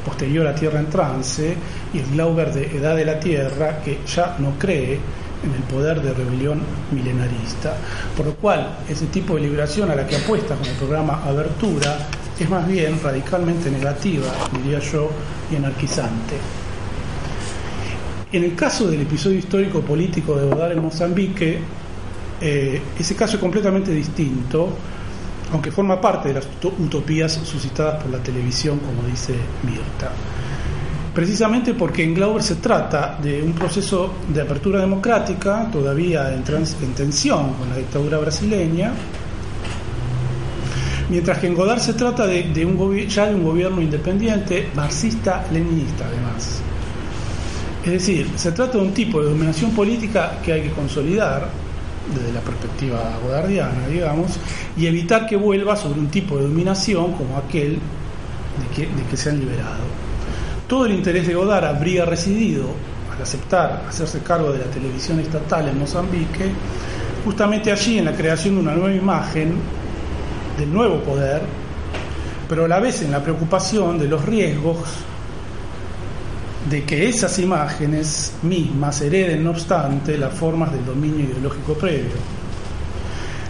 posterior 0.06 0.46
a 0.46 0.54
Tierra 0.54 0.78
en 0.78 0.86
Trance, 0.86 1.56
y 1.92 1.98
el 1.98 2.06
Glauber 2.12 2.52
de 2.54 2.78
Edad 2.78 2.94
de 2.94 3.04
la 3.04 3.18
Tierra, 3.18 3.80
que 3.84 3.98
ya 4.06 4.36
no 4.38 4.52
cree 4.58 5.00
en 5.42 5.52
el 5.52 5.62
poder 5.64 6.00
de 6.00 6.14
rebelión 6.14 6.60
milenarista. 6.92 7.76
Por 8.16 8.26
lo 8.26 8.34
cual, 8.36 8.78
ese 8.88 9.06
tipo 9.06 9.34
de 9.34 9.42
liberación 9.42 9.90
a 9.90 9.96
la 9.96 10.06
que 10.06 10.16
apuesta 10.16 10.54
con 10.54 10.66
el 10.66 10.76
programa 10.76 11.24
Abertura 11.24 11.98
es 12.38 12.48
más 12.48 12.66
bien 12.68 13.00
radicalmente 13.02 13.70
negativa, 13.70 14.26
diría 14.52 14.78
yo, 14.78 15.10
y 15.50 15.56
anarquizante. 15.56 16.36
En 18.32 18.44
el 18.44 18.54
caso 18.54 18.88
del 18.88 19.02
episodio 19.02 19.38
histórico 19.38 19.80
político 19.80 20.36
de 20.36 20.46
Godard 20.46 20.72
en 20.72 20.82
Mozambique, 20.82 21.58
eh, 22.40 22.80
ese 22.98 23.16
caso 23.16 23.36
es 23.36 23.40
completamente 23.40 23.90
distinto, 23.92 24.70
aunque 25.52 25.70
forma 25.70 26.00
parte 26.00 26.28
de 26.28 26.34
las 26.34 26.48
utopías 26.78 27.32
suscitadas 27.32 28.02
por 28.02 28.10
la 28.10 28.18
televisión, 28.18 28.78
como 28.78 29.06
dice 29.08 29.34
Mirta. 29.62 30.10
Precisamente 31.14 31.72
porque 31.72 32.04
en 32.04 32.14
Glauber 32.14 32.42
se 32.42 32.56
trata 32.56 33.18
de 33.22 33.42
un 33.42 33.52
proceso 33.54 34.12
de 34.28 34.42
apertura 34.42 34.80
democrática, 34.80 35.70
todavía 35.72 36.34
en, 36.34 36.42
tensión 36.42 37.54
con 37.54 37.70
la 37.70 37.76
dictadura 37.76 38.18
brasileña, 38.18 38.92
mientras 41.08 41.38
que 41.38 41.46
en 41.46 41.54
Godard 41.54 41.80
se 41.80 41.94
trata 41.94 42.26
de, 42.26 42.66
un 42.66 43.08
ya 43.08 43.26
de 43.26 43.34
un 43.34 43.44
gobierno 43.44 43.80
independiente, 43.80 44.68
marxista-leninista 44.74 46.04
además. 46.06 46.60
Es 47.82 47.92
decir, 47.92 48.28
se 48.36 48.52
trata 48.52 48.78
de 48.78 48.84
un 48.84 48.92
tipo 48.92 49.22
de 49.22 49.30
dominación 49.30 49.70
política 49.70 50.38
que 50.44 50.52
hay 50.52 50.62
que 50.64 50.70
consolidar 50.72 51.48
desde 52.14 52.32
la 52.32 52.40
perspectiva 52.40 53.18
godardiana, 53.22 53.86
digamos, 53.88 54.32
y 54.76 54.86
evitar 54.86 55.26
que 55.26 55.36
vuelva 55.36 55.76
sobre 55.76 56.00
un 56.00 56.08
tipo 56.08 56.36
de 56.36 56.44
dominación 56.44 57.12
como 57.12 57.36
aquel 57.36 57.78
de 58.76 59.04
que, 59.10 59.16
se 59.16 59.30
han 59.30 59.40
liberado. 59.40 59.84
Todo 60.66 60.86
el 60.86 60.92
interés 60.92 61.26
de 61.26 61.34
Godard 61.34 61.64
habría 61.64 62.04
residido 62.04 62.66
al 63.14 63.22
aceptar 63.22 63.84
hacerse 63.88 64.20
cargo 64.20 64.52
de 64.52 64.58
la 64.58 64.64
televisión 64.66 65.20
estatal 65.20 65.68
en 65.68 65.78
Mozambique, 65.78 66.50
justamente 67.24 67.70
allí 67.72 67.98
en 67.98 68.06
la 68.06 68.14
creación 68.14 68.56
de 68.56 68.60
una 68.62 68.74
nueva 68.74 68.94
imagen 68.94 69.54
del 70.58 70.72
nuevo 70.72 71.00
poder, 71.00 71.42
pero 72.48 72.64
a 72.64 72.68
la 72.68 72.80
vez 72.80 73.02
en 73.02 73.10
la 73.10 73.22
preocupación 73.22 73.98
de 73.98 74.08
los 74.08 74.24
riesgos 74.24 74.78
de 76.70 76.84
que 76.84 77.08
esas 77.08 77.38
imágenes 77.38 78.32
mismas 78.42 79.00
hereden, 79.00 79.44
no 79.44 79.50
obstante, 79.50 80.18
las 80.18 80.34
formas 80.34 80.72
del 80.72 80.84
dominio 80.84 81.24
ideológico 81.24 81.74
previo. 81.74 82.16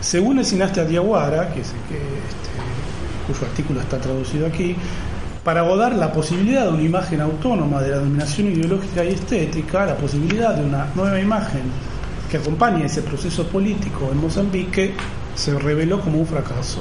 Según 0.01 0.39
el 0.39 0.45
cineasta 0.45 0.85
Diaguara, 0.85 1.49
que 1.49 1.55
que, 1.55 1.61
este, 1.63 2.57
cuyo 3.27 3.47
artículo 3.47 3.81
está 3.81 3.99
traducido 3.99 4.47
aquí, 4.47 4.77
para 5.43 5.63
Godard 5.63 5.97
la 5.97 6.13
posibilidad 6.13 6.65
de 6.65 6.71
una 6.71 6.83
imagen 6.83 7.21
autónoma 7.21 7.81
de 7.81 7.91
la 7.91 7.99
dominación 7.99 8.49
ideológica 8.49 9.05
y 9.05 9.15
estética, 9.15 9.87
la 9.87 9.97
posibilidad 9.97 10.55
de 10.55 10.65
una 10.65 10.89
nueva 10.95 11.21
imagen 11.21 11.63
que 12.31 12.37
acompañe 12.37 12.85
ese 12.85 13.03
proceso 13.03 13.47
político 13.47 14.09
en 14.11 14.19
Mozambique, 14.19 14.93
se 15.35 15.59
reveló 15.59 16.01
como 16.01 16.19
un 16.19 16.27
fracaso. 16.27 16.81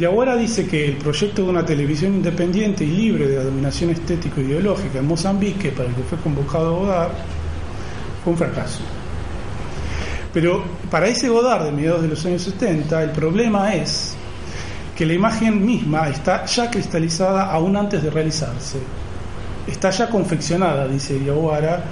Diawara 0.00 0.34
dice 0.34 0.66
que 0.66 0.86
el 0.86 0.96
proyecto 0.96 1.44
de 1.44 1.50
una 1.50 1.62
televisión 1.62 2.14
independiente 2.14 2.84
y 2.84 2.86
libre 2.86 3.28
de 3.28 3.36
la 3.36 3.44
dominación 3.44 3.90
estético-ideológica 3.90 4.98
en 4.98 5.06
Mozambique, 5.06 5.72
para 5.72 5.90
el 5.90 5.94
que 5.94 6.02
fue 6.04 6.16
convocado 6.16 6.74
Godard, 6.76 7.10
fue 8.24 8.32
un 8.32 8.38
fracaso. 8.38 8.80
Pero 10.32 10.64
para 10.90 11.06
ese 11.06 11.28
Godard 11.28 11.66
de 11.66 11.72
mediados 11.72 12.00
de 12.00 12.08
los 12.08 12.24
años 12.24 12.40
70, 12.40 13.02
el 13.02 13.10
problema 13.10 13.74
es 13.74 14.14
que 14.96 15.04
la 15.04 15.12
imagen 15.12 15.66
misma 15.66 16.08
está 16.08 16.46
ya 16.46 16.70
cristalizada 16.70 17.52
aún 17.52 17.76
antes 17.76 18.02
de 18.02 18.08
realizarse. 18.08 18.78
Está 19.66 19.90
ya 19.90 20.08
confeccionada, 20.08 20.88
dice 20.88 21.18
Diawara, 21.18 21.84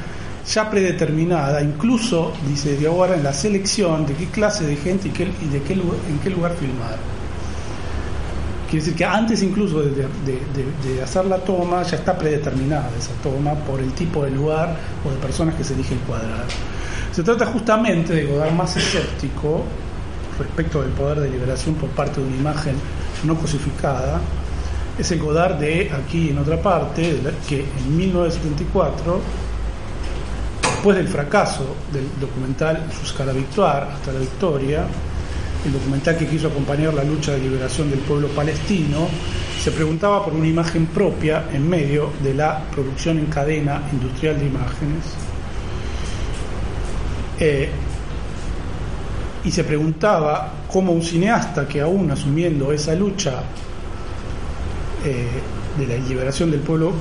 ya 0.50 0.70
predeterminada, 0.70 1.61
incluso, 1.62 2.32
dice 2.48 2.74
Diawara, 2.74 3.16
en 3.16 3.22
la 3.24 3.34
selección 3.34 4.06
de 4.06 4.14
qué 4.14 4.28
clase 4.28 4.64
de 4.64 4.76
gente 4.76 5.09
y, 5.09 5.11
de 5.11 5.61
qué, 5.61 5.74
en 5.74 6.18
qué 6.24 6.30
lugar 6.30 6.54
filmar. 6.59 7.17
Quiere 8.68 8.84
decir 8.84 8.96
que 8.96 9.04
antes 9.06 9.42
incluso 9.42 9.80
de, 9.80 11.02
hacer 11.02 11.24
la 11.24 11.38
toma 11.38 11.82
ya 11.84 11.96
está 11.96 12.18
predeterminada 12.18 12.90
esa 12.98 13.12
toma 13.22 13.54
por 13.54 13.80
el 13.80 13.92
tipo 13.94 14.22
de 14.24 14.30
lugar 14.30 14.76
o 15.06 15.10
de 15.10 15.16
personas 15.16 15.54
que 15.54 15.64
se 15.64 15.72
eligen 15.72 15.98
cuadrar. 16.06 16.44
Se 17.10 17.22
trata 17.22 17.46
justamente 17.46 18.12
de 18.12 18.26
Godard 18.26 18.52
más 18.52 18.76
escéptico 18.76 19.64
respecto 20.38 20.82
del 20.82 20.90
poder 20.90 21.20
de 21.20 21.30
liberación 21.30 21.76
por 21.76 21.88
parte 21.90 22.20
de 22.20 22.26
una 22.26 22.36
imagen 22.36 22.74
no 23.24 23.36
cosificada. 23.36 24.20
Es 24.98 25.10
el 25.12 25.20
Godard 25.20 25.54
de 25.54 25.90
aquí 25.90 26.28
en 26.28 26.38
otra 26.38 26.60
parte, 26.60 27.18
que 27.48 27.60
en 27.60 27.96
1974, 27.96 29.20
después 30.60 30.94
del 30.94 31.08
fracaso 31.08 31.74
del 31.90 32.06
documental 32.20 32.84
Jusqu'à 32.90 33.24
la 33.24 33.32
victoire, 33.32 33.86
hasta 33.94 34.12
la 34.12 34.18
victoria, 34.18 34.84
el 35.68 35.74
documental 35.74 36.16
que 36.16 36.26
quiso 36.26 36.48
acompañar 36.48 36.94
la 36.94 37.04
lucha 37.04 37.32
de 37.32 37.40
liberación 37.40 37.90
del 37.90 38.00
pueblo 38.00 38.28
palestino, 38.28 39.06
se 39.62 39.70
preguntaba 39.70 40.24
por 40.24 40.34
una 40.34 40.46
imagen 40.46 40.86
propia 40.86 41.44
en 41.52 41.68
medio 41.68 42.10
de 42.22 42.34
la 42.34 42.62
producción 42.70 43.18
en 43.18 43.26
cadena 43.26 43.82
industrial 43.92 44.38
de 44.38 44.46
imágenes. 44.46 45.04
Eh, 47.38 47.70
y 49.44 49.50
se 49.50 49.64
preguntaba 49.64 50.52
cómo 50.70 50.92
un 50.92 51.02
cineasta 51.02 51.68
que 51.68 51.80
aún 51.80 52.10
asumiendo 52.10 52.72
esa 52.72 52.94
lucha 52.94 53.42
eh, 55.04 55.26
de 55.78 55.86
la 55.86 56.04
liberación 56.08 56.50
del 56.50 56.60
pueblo 56.60 56.92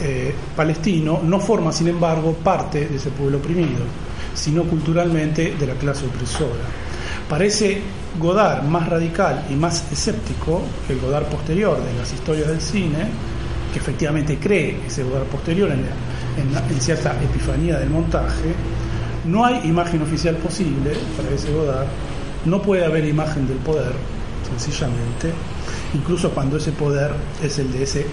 eh, 0.00 0.34
palestino 0.56 1.20
no 1.22 1.38
forma, 1.38 1.72
sin 1.72 1.88
embargo, 1.88 2.32
parte 2.32 2.86
de 2.86 2.96
ese 2.96 3.10
pueblo 3.10 3.38
oprimido, 3.38 3.84
sino 4.34 4.64
culturalmente 4.64 5.54
de 5.58 5.66
la 5.66 5.74
clase 5.74 6.06
opresora. 6.06 6.89
Parece 7.30 7.80
Godard 8.18 8.64
más 8.64 8.88
radical 8.88 9.46
y 9.48 9.54
más 9.54 9.84
escéptico 9.92 10.62
que 10.84 10.94
el 10.94 10.98
Godard 10.98 11.26
posterior 11.26 11.78
de 11.80 11.94
las 11.96 12.12
historias 12.12 12.48
del 12.48 12.60
cine, 12.60 13.06
que 13.72 13.78
efectivamente 13.78 14.36
cree 14.40 14.80
ese 14.84 15.04
Godard 15.04 15.26
posterior 15.26 15.70
en, 15.70 16.80
cierta 16.80 17.14
epifanía 17.22 17.78
del 17.78 17.88
montaje. 17.88 18.52
No 19.26 19.44
hay 19.46 19.60
imagen 19.62 20.02
oficial 20.02 20.34
posible 20.38 20.90
para 21.16 21.32
ese 21.32 21.52
Godard, 21.52 21.86
no 22.46 22.60
puede 22.60 22.84
haber 22.84 23.04
imagen 23.04 23.46
del 23.46 23.58
poder, 23.58 23.92
sencillamente, 24.58 25.30
incluso 25.94 26.30
cuando 26.30 26.56
ese 26.56 26.72
poder 26.72 27.12
es 27.40 27.60
el 27.60 27.70
de 27.70 27.84
ese 27.84 28.06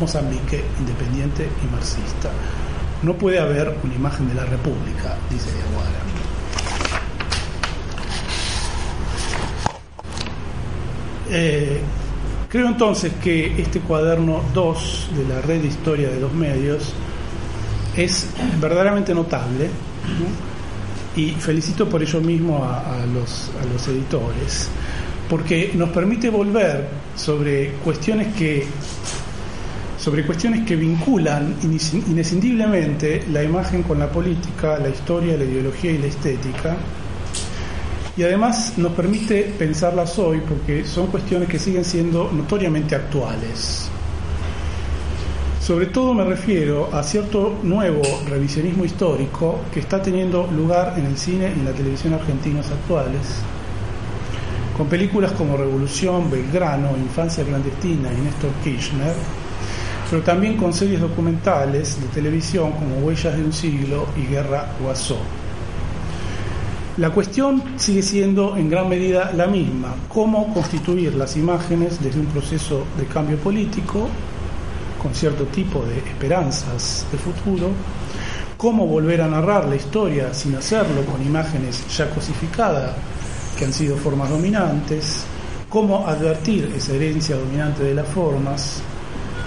Mozambique 0.00 0.64
independiente 0.80 1.46
y 1.62 1.70
marxista. 1.70 2.30
No 3.02 3.12
puede 3.18 3.38
haber 3.38 3.76
una 3.84 3.94
imagen 3.94 4.28
de 4.28 4.34
la 4.34 4.46
República, 4.46 5.14
dice 5.28 5.50
Diaguara. 5.52 6.21
Eh, 11.34 11.80
creo 12.48 12.68
entonces 12.68 13.14
que 13.22 13.60
este 13.60 13.80
cuaderno 13.80 14.42
2 14.52 15.08
de 15.16 15.34
la 15.34 15.40
red 15.40 15.62
de 15.62 15.68
historia 15.68 16.10
de 16.10 16.20
los 16.20 16.32
medios 16.34 16.92
es 17.96 18.28
verdaderamente 18.60 19.14
notable 19.14 19.70
y 21.16 21.30
felicito 21.30 21.88
por 21.88 22.02
ello 22.02 22.20
mismo 22.20 22.62
a, 22.64 23.06
los, 23.06 23.50
a 23.60 23.72
los 23.72 23.88
editores 23.88 24.68
porque 25.28 25.72
nos 25.74 25.88
permite 25.88 26.28
volver 26.28 26.88
sobre 27.16 27.72
cuestiones 27.82 28.34
que 28.34 28.66
sobre 29.98 30.26
cuestiones 30.26 30.66
que 30.66 30.76
vinculan 30.76 31.54
inescindiblemente 31.62 33.24
la 33.30 33.42
imagen 33.42 33.84
con 33.84 33.98
la 34.00 34.10
política, 34.10 34.76
la 34.78 34.90
historia, 34.90 35.36
la 35.38 35.44
ideología 35.44 35.92
y 35.92 35.98
la 35.98 36.06
estética, 36.08 36.76
y 38.16 38.22
además 38.22 38.74
nos 38.76 38.92
permite 38.92 39.54
pensarlas 39.58 40.18
hoy 40.18 40.42
porque 40.46 40.84
son 40.84 41.06
cuestiones 41.06 41.48
que 41.48 41.58
siguen 41.58 41.84
siendo 41.84 42.30
notoriamente 42.30 42.94
actuales. 42.94 43.88
Sobre 45.60 45.86
todo 45.86 46.12
me 46.12 46.24
refiero 46.24 46.92
a 46.92 47.02
cierto 47.02 47.60
nuevo 47.62 48.02
revisionismo 48.28 48.84
histórico 48.84 49.60
que 49.72 49.80
está 49.80 50.02
teniendo 50.02 50.46
lugar 50.48 50.94
en 50.98 51.06
el 51.06 51.16
cine 51.16 51.52
y 51.56 51.60
en 51.60 51.64
la 51.64 51.72
televisión 51.72 52.14
argentinos 52.14 52.68
actuales, 52.70 53.20
con 54.76 54.88
películas 54.88 55.32
como 55.32 55.56
Revolución, 55.56 56.30
Belgrano, 56.30 56.90
Infancia 56.96 57.44
Clandestina 57.44 58.12
y 58.12 58.22
Néstor 58.22 58.50
Kirchner, 58.64 59.14
pero 60.10 60.22
también 60.22 60.56
con 60.56 60.72
series 60.74 61.00
documentales 61.00 61.98
de 62.00 62.08
televisión 62.08 62.72
como 62.72 62.96
Huellas 62.96 63.36
de 63.36 63.44
un 63.44 63.52
siglo 63.52 64.06
y 64.16 64.26
Guerra 64.26 64.66
Guasó. 64.82 65.18
La 66.98 67.08
cuestión 67.08 67.62
sigue 67.76 68.02
siendo 68.02 68.54
en 68.54 68.68
gran 68.68 68.86
medida 68.86 69.32
la 69.32 69.46
misma, 69.46 69.94
cómo 70.10 70.52
constituir 70.52 71.14
las 71.14 71.38
imágenes 71.38 71.98
desde 72.02 72.20
un 72.20 72.26
proceso 72.26 72.84
de 72.98 73.06
cambio 73.06 73.38
político, 73.38 74.08
con 75.02 75.14
cierto 75.14 75.44
tipo 75.44 75.82
de 75.86 75.96
esperanzas 75.96 77.06
de 77.10 77.16
futuro, 77.16 77.68
cómo 78.58 78.86
volver 78.86 79.22
a 79.22 79.26
narrar 79.26 79.66
la 79.68 79.76
historia 79.76 80.34
sin 80.34 80.54
hacerlo 80.54 81.02
con 81.06 81.22
imágenes 81.26 81.82
ya 81.96 82.10
cosificadas 82.10 82.92
que 83.58 83.64
han 83.64 83.72
sido 83.72 83.96
formas 83.96 84.28
dominantes, 84.28 85.24
cómo 85.70 86.06
advertir 86.06 86.74
esa 86.76 86.92
herencia 86.92 87.36
dominante 87.36 87.84
de 87.84 87.94
las 87.94 88.08
formas 88.08 88.82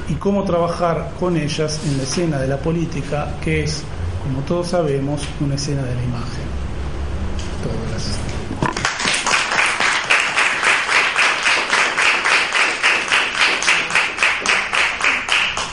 y 0.10 0.16
cómo 0.16 0.44
trabajar 0.46 1.12
con 1.20 1.38
ellas 1.38 1.80
en 1.86 1.98
la 1.98 2.04
escena 2.04 2.40
de 2.40 2.48
la 2.48 2.58
política, 2.58 3.36
que 3.40 3.66
es, 3.66 3.84
como 4.24 4.40
todos 4.48 4.70
sabemos, 4.70 5.22
una 5.42 5.54
escena 5.54 5.84
de 5.84 5.94
la 5.94 6.04
imagen. 6.04 6.45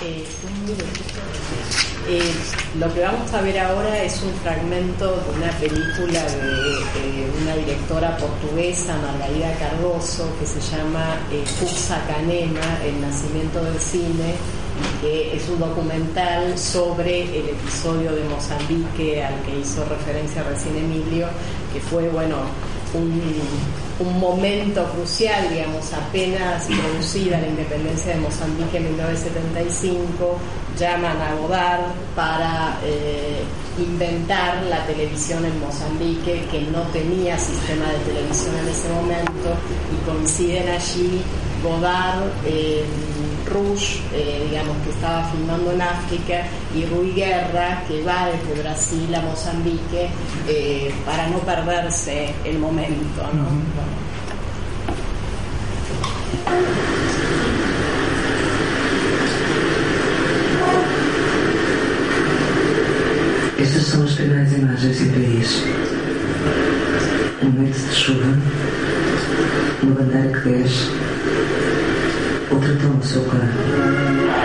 Eh, 0.05 0.24
eh, 2.09 2.34
lo 2.78 2.93
que 2.93 3.01
vamos 3.01 3.32
a 3.32 3.43
ver 3.43 3.59
ahora 3.61 4.03
es 4.03 4.22
un 4.22 4.32
fragmento 4.43 5.07
de 5.07 5.38
una 5.38 5.53
película 5.59 6.22
de, 6.22 7.30
una 7.43 7.57
directora 7.57 8.16
portuguesa, 8.16 8.97
Margarida 8.97 9.55
Cardoso, 9.59 10.28
que 10.40 10.47
se 10.47 10.61
llama 10.61 11.18
eh, 11.30 11.45
Canema, 12.09 12.82
El 12.84 13.01
nacimiento 13.01 13.62
del 13.62 13.78
cine, 13.78 14.34
que 15.01 15.37
es 15.37 15.49
un 15.49 15.59
documental 15.59 16.57
sobre 16.59 17.23
el 17.23 17.49
episodio 17.51 18.12
de 18.12 18.25
Mozambique 18.25 19.23
al 19.25 19.43
que 19.43 19.61
hizo 19.61 19.85
referencia 19.85 20.43
recién 20.43 20.77
Emilio, 20.77 21.27
que 21.73 21.81
fue, 21.81 22.09
bueno, 22.09 22.37
un, 22.95 24.20
momento 24.20 24.85
crucial, 24.93 25.49
digamos, 25.49 25.93
apenas 25.93 26.66
producida 26.66 27.41
la 27.41 27.47
independencia 27.47 28.14
de 28.14 28.20
Mozambique 28.20 28.77
en 28.79 28.85
1975, 28.85 30.39
llaman 30.79 31.20
a 31.20 31.35
Godard 31.35 31.81
para 32.16 32.79
eh, 32.85 33.43
inventar 33.79 34.62
la 34.64 34.85
televisión 34.87 35.45
en 35.45 35.59
Mozambique, 35.61 36.45
que 36.51 36.62
no 36.62 36.83
tenía 36.93 37.39
sistema 37.39 37.87
de 37.93 38.12
televisión 38.12 38.57
en 38.59 38.68
ese 38.68 38.89
momento, 38.89 39.51
y 39.93 40.11
coinciden 40.11 40.68
allí 40.68 41.23
Godard, 41.62 42.25
eh, 42.45 42.85
Rush, 43.47 44.01
eh, 44.12 44.47
digamos, 44.49 44.76
que 44.84 44.90
estaba 44.90 45.24
filmando 45.30 45.72
en 45.72 45.82
África, 45.82 46.45
y 46.74 46.84
Rui 46.86 47.12
Guerra, 47.12 47.82
que 47.86 48.03
va 48.03 48.26
desde 48.26 48.62
Brasil 48.62 49.14
a 49.14 49.20
Mozambique 49.20 50.09
eh, 50.49 50.93
para 51.05 51.28
no 51.28 51.38
perderse 51.38 52.34
el 52.45 52.59
momento. 52.59 53.22
¿no? 53.34 54.03
Estas 63.59 63.84
são 63.84 64.03
as 64.03 64.12
primeiras 64.12 64.53
imagens 64.53 64.99
de 64.99 65.09
país. 65.11 65.62
Uma 67.43 67.62
noite 67.62 67.78
de 67.78 67.95
chuva, 67.95 68.38
uma 69.82 69.95
bandeira 69.95 70.40
que 70.40 70.49
desce, 70.49 70.90
outra 72.53 72.76
tão 72.76 72.90
no 72.90 73.03
seu 73.03 73.22
par. 73.22 74.41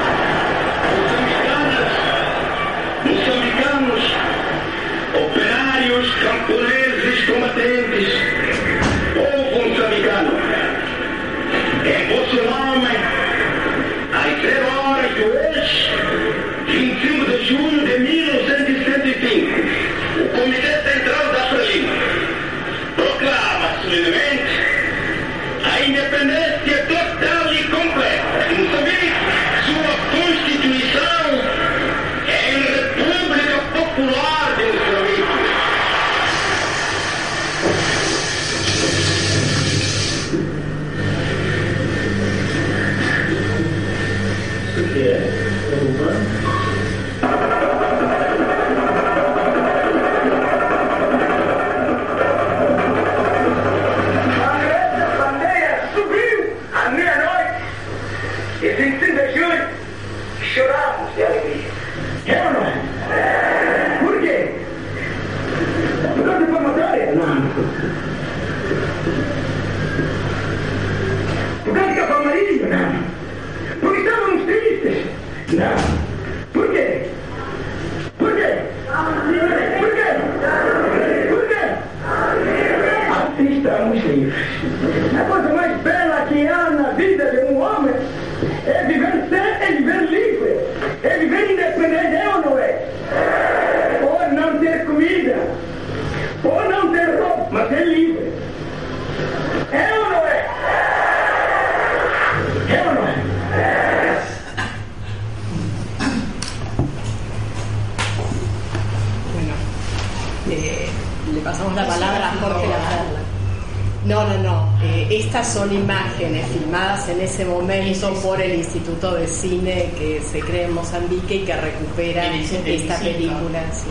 Instituto 118.67 119.15
de 119.15 119.27
Cine 119.27 119.91
que 119.97 120.21
se 120.21 120.39
crea 120.39 120.67
en 120.67 120.73
Mozambique 120.73 121.35
y 121.35 121.45
que 121.45 121.55
recupera 121.55 122.27
El 122.27 122.41
esta 122.41 122.99
película. 122.99 123.63
sí. 123.73 123.89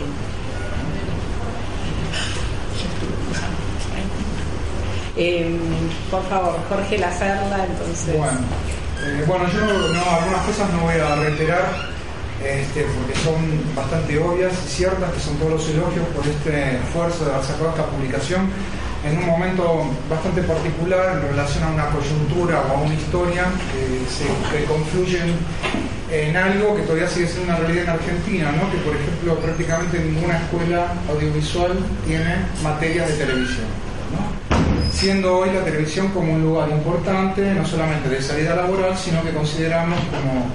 Eh, 5.19 5.49
por 6.11 6.23
favor, 6.29 6.59
Jorge 6.69 6.99
Lacerda, 6.99 7.65
entonces. 7.65 8.15
Bueno, 8.15 8.37
eh, 9.03 9.23
bueno, 9.25 9.45
yo 9.51 9.65
no, 9.65 10.11
algunas 10.15 10.45
cosas 10.45 10.71
no 10.73 10.81
voy 10.81 10.93
a 10.93 11.15
reiterar 11.15 11.97
este, 12.43 12.83
porque 12.83 13.15
son 13.23 13.75
bastante 13.75 14.19
obvias 14.19 14.53
y 14.67 14.69
ciertas, 14.69 15.11
que 15.11 15.19
son 15.19 15.37
todos 15.37 15.53
los 15.53 15.69
elogios 15.69 16.05
por 16.15 16.27
este 16.27 16.77
esfuerzo 16.77 17.25
de 17.25 17.31
haber 17.31 17.45
sacado 17.45 17.69
esta 17.69 17.85
publicación 17.87 18.49
en 19.07 19.17
un 19.19 19.25
momento 19.25 19.85
bastante 20.09 20.41
particular 20.43 21.17
en 21.17 21.29
relación 21.29 21.63
a 21.63 21.71
una 21.71 21.89
coyuntura 21.89 22.61
o 22.61 22.77
a 22.77 22.81
una 22.81 22.93
historia 22.93 23.45
que, 23.71 24.05
se, 24.09 24.25
que 24.51 24.65
confluyen 24.65 25.35
en 26.11 26.37
algo 26.37 26.75
que 26.75 26.83
todavía 26.83 27.07
sigue 27.07 27.27
siendo 27.27 27.51
una 27.51 27.59
realidad 27.59 27.83
en 27.83 27.89
Argentina, 27.89 28.51
¿no? 28.51 28.71
que 28.71 28.77
por 28.77 28.95
ejemplo 28.95 29.35
prácticamente 29.39 29.99
ninguna 29.99 30.37
escuela 30.37 30.93
audiovisual 31.09 31.73
tiene 32.05 32.35
materias 32.63 33.09
de 33.09 33.25
televisión. 33.25 33.65
siendo 34.91 35.37
hoy 35.39 35.51
la 35.51 35.63
televisión 35.63 36.09
como 36.09 36.33
un 36.33 36.41
lugar 36.41 36.69
importante, 36.69 37.53
no 37.53 37.65
solamente 37.65 38.09
de 38.09 38.21
salida 38.21 38.55
laboral, 38.55 38.97
sino 38.97 39.21
que 39.23 39.31
consideramos 39.31 39.99
como 40.11 40.47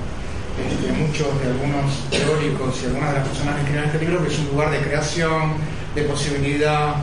este, 0.59 0.93
muchos 0.93 1.29
de 1.41 1.47
algunos 1.49 2.11
teóricos 2.11 2.83
y 2.83 2.87
algunas 2.87 3.13
de 3.13 3.19
las 3.19 3.29
personas 3.29 3.55
que 3.57 3.61
escriben 3.63 3.85
este 3.85 3.99
libro, 4.01 4.23
que 4.23 4.33
es 4.33 4.39
un 4.39 4.47
lugar 4.47 4.71
de 4.71 4.79
creación, 4.81 5.53
de 5.95 6.03
posibilidad, 6.03 6.97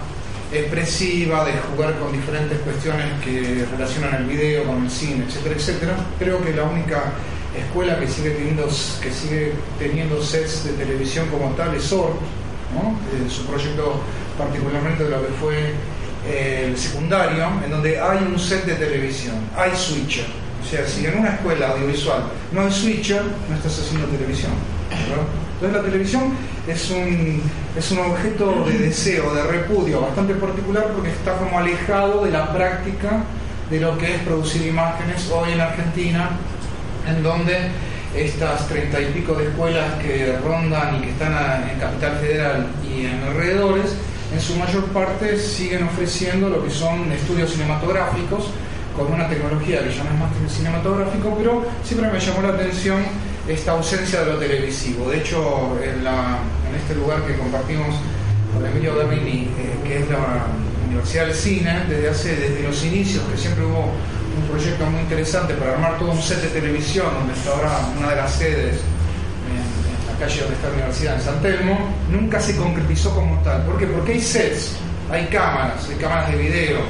expresiva, 0.52 1.46
de 1.46 1.54
jugar 1.54 1.98
con 2.00 2.12
diferentes 2.12 2.58
cuestiones 2.60 3.06
que 3.24 3.66
relacionan 3.72 4.16
el 4.16 4.26
video 4.26 4.64
con 4.66 4.84
el 4.84 4.90
cine, 4.90 5.26
etcétera, 5.28 5.56
etcétera. 5.56 5.96
Creo 6.18 6.44
que 6.44 6.54
la 6.54 6.64
única 6.64 7.14
escuela 7.58 8.00
que 8.00 8.08
sigue 8.08 8.32
teniendo, 8.32 8.66
que 8.66 9.12
sigue 9.12 9.54
teniendo 9.78 10.22
sets 10.24 10.66
de 10.66 10.74
televisión 10.74 11.28
como 11.30 11.50
tal 11.56 11.76
es 11.76 11.92
¿no? 11.92 13.00
Eh, 13.14 13.30
su 13.30 13.46
proyecto 13.46 14.02
particularmente 14.38 15.04
de 15.04 15.10
lo 15.10 15.22
que 15.26 15.34
fue 15.34 15.74
eh, 16.28 16.66
el 16.68 16.78
secundario, 16.78 17.46
en 17.64 17.72
donde 17.72 18.00
hay 18.00 18.18
un 18.20 18.38
set 18.40 18.66
de 18.66 18.76
televisión, 18.76 19.36
hay 19.56 19.72
switcher. 19.76 20.26
O 20.62 20.70
sea, 20.70 20.86
si 20.86 21.06
en 21.06 21.20
una 21.20 21.36
escuela 21.36 21.70
audiovisual 21.70 22.24
no 22.52 22.62
hay 22.62 22.72
switcher, 22.72 23.24
no 23.50 23.56
estás 23.56 23.80
haciendo 23.80 24.08
televisión. 24.08 24.52
Entonces 25.60 25.78
la 25.78 25.92
televisión 25.92 26.24
es 26.70 26.90
un, 26.90 27.42
es 27.78 27.92
un 27.92 28.00
objeto 28.00 28.64
de 28.66 28.78
deseo, 28.78 29.34
de 29.34 29.44
repudio 29.44 30.00
bastante 30.00 30.34
particular 30.36 30.88
porque 30.96 31.10
está 31.10 31.36
como 31.36 31.60
alejado 31.60 32.24
de 32.24 32.32
la 32.32 32.54
práctica 32.54 33.24
de 33.70 33.82
lo 33.82 33.98
que 33.98 34.16
es 34.16 34.22
producir 34.22 34.68
imágenes 34.68 35.30
hoy 35.30 35.52
en 35.52 35.60
Argentina, 35.60 36.30
en 37.10 37.22
donde 37.22 37.58
estas 38.16 38.70
treinta 38.70 39.02
y 39.02 39.08
pico 39.08 39.34
de 39.34 39.50
escuelas 39.50 39.96
que 40.02 40.38
rondan 40.42 40.96
y 40.96 41.02
que 41.02 41.10
están 41.10 41.70
en 41.70 41.78
Capital 41.78 42.18
Federal 42.22 42.68
y 42.82 43.06
en 43.08 43.22
alrededores, 43.22 43.96
en 44.34 44.40
su 44.40 44.56
mayor 44.56 44.86
parte 44.86 45.38
siguen 45.38 45.84
ofreciendo 45.84 46.48
lo 46.48 46.64
que 46.64 46.72
son 46.72 47.12
estudios 47.12 47.52
cinematográficos 47.52 48.46
con 48.96 49.12
una 49.12 49.28
tecnología 49.28 49.84
que 49.84 49.92
ya 49.92 50.06
no 50.06 50.12
es 50.12 50.20
más 50.20 50.54
cinematográfico, 50.56 51.36
pero 51.38 51.66
siempre 51.84 52.10
me 52.10 52.18
llamó 52.18 52.44
la 52.44 52.50
atención 52.50 53.04
esta 53.50 53.72
ausencia 53.72 54.22
de 54.24 54.34
lo 54.34 54.38
televisivo. 54.38 55.10
De 55.10 55.18
hecho, 55.18 55.78
en, 55.84 56.06
este 56.78 56.94
lugar 56.96 57.26
que 57.26 57.36
compartimos 57.36 57.96
con 58.54 58.66
Emilio 58.66 58.96
Bernini, 58.96 59.50
eh, 59.58 59.80
que 59.84 59.98
es 60.00 60.10
la 60.10 60.46
Universidad 60.88 61.26
del 61.26 61.36
Cine, 61.36 61.84
desde 61.90 62.10
hace 62.10 62.36
desde 62.36 62.64
los 62.64 62.84
inicios, 62.86 63.24
que 63.32 63.38
siempre 63.38 63.66
hubo 63.66 63.92
un 64.38 64.48
proyecto 64.50 64.86
muy 64.86 65.02
interesante 65.02 65.56
para 65.56 65.74
armar 65.74 65.98
todo 65.98 66.12
un 66.12 66.22
set 66.22 66.42
de 66.42 66.50
televisión, 66.50 67.08
donde 67.14 67.34
está 67.34 67.52
ahora 67.52 67.72
una 67.98 68.10
de 68.12 68.16
las 68.18 68.32
sedes 68.32 68.76
en, 68.76 70.14
la 70.14 70.20
calle 70.20 70.42
donde 70.42 70.56
está 70.56 70.68
la 70.68 70.74
universidad, 70.76 71.16
en 71.16 71.22
San 71.22 71.42
Telmo, 71.42 71.90
nunca 72.12 72.40
se 72.40 72.56
concretizó 72.56 73.16
como 73.16 73.40
tal. 73.42 73.64
¿Por 73.64 73.80
qué? 73.80 73.88
Porque 73.88 74.14
hay 74.14 74.22
sets, 74.22 74.74
hay 75.12 75.26
cámaras, 75.26 75.90
hay 75.90 75.96
cámaras 75.96 76.32
de 76.32 76.38
video, 76.38 76.82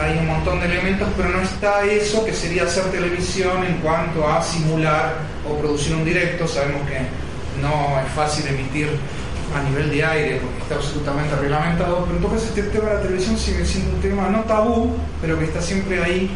hay 0.00 0.18
un 0.18 0.26
montón 0.26 0.60
de 0.60 0.66
elementos, 0.66 1.08
pero 1.14 1.28
no 1.28 1.42
está 1.42 1.84
eso 1.84 2.24
que 2.24 2.32
sería 2.32 2.64
hacer 2.64 2.84
televisión 2.84 3.64
en 3.64 3.76
cuanto 3.76 4.26
a 4.26 4.42
simular 4.42 5.29
o 5.48 5.58
producir 5.58 5.94
un 5.94 6.04
directo. 6.04 6.46
Sabemos 6.46 6.82
que 6.88 6.98
no 7.60 8.00
es 8.00 8.12
fácil 8.12 8.46
emitir 8.48 8.88
a 9.54 9.62
nivel 9.68 9.90
de 9.90 10.04
aire 10.04 10.40
porque 10.40 10.58
está 10.62 10.74
absolutamente 10.76 11.34
reglamentado, 11.36 12.04
pero 12.04 12.16
entonces 12.16 12.48
este 12.48 12.62
tema 12.64 12.90
de 12.90 12.94
la 12.94 13.02
televisión 13.02 13.36
sigue 13.36 13.64
siendo 13.64 13.96
un 13.96 14.00
tema 14.00 14.28
no 14.28 14.40
tabú, 14.44 14.96
pero 15.20 15.38
que 15.38 15.46
está 15.46 15.60
siempre 15.60 16.02
ahí 16.02 16.30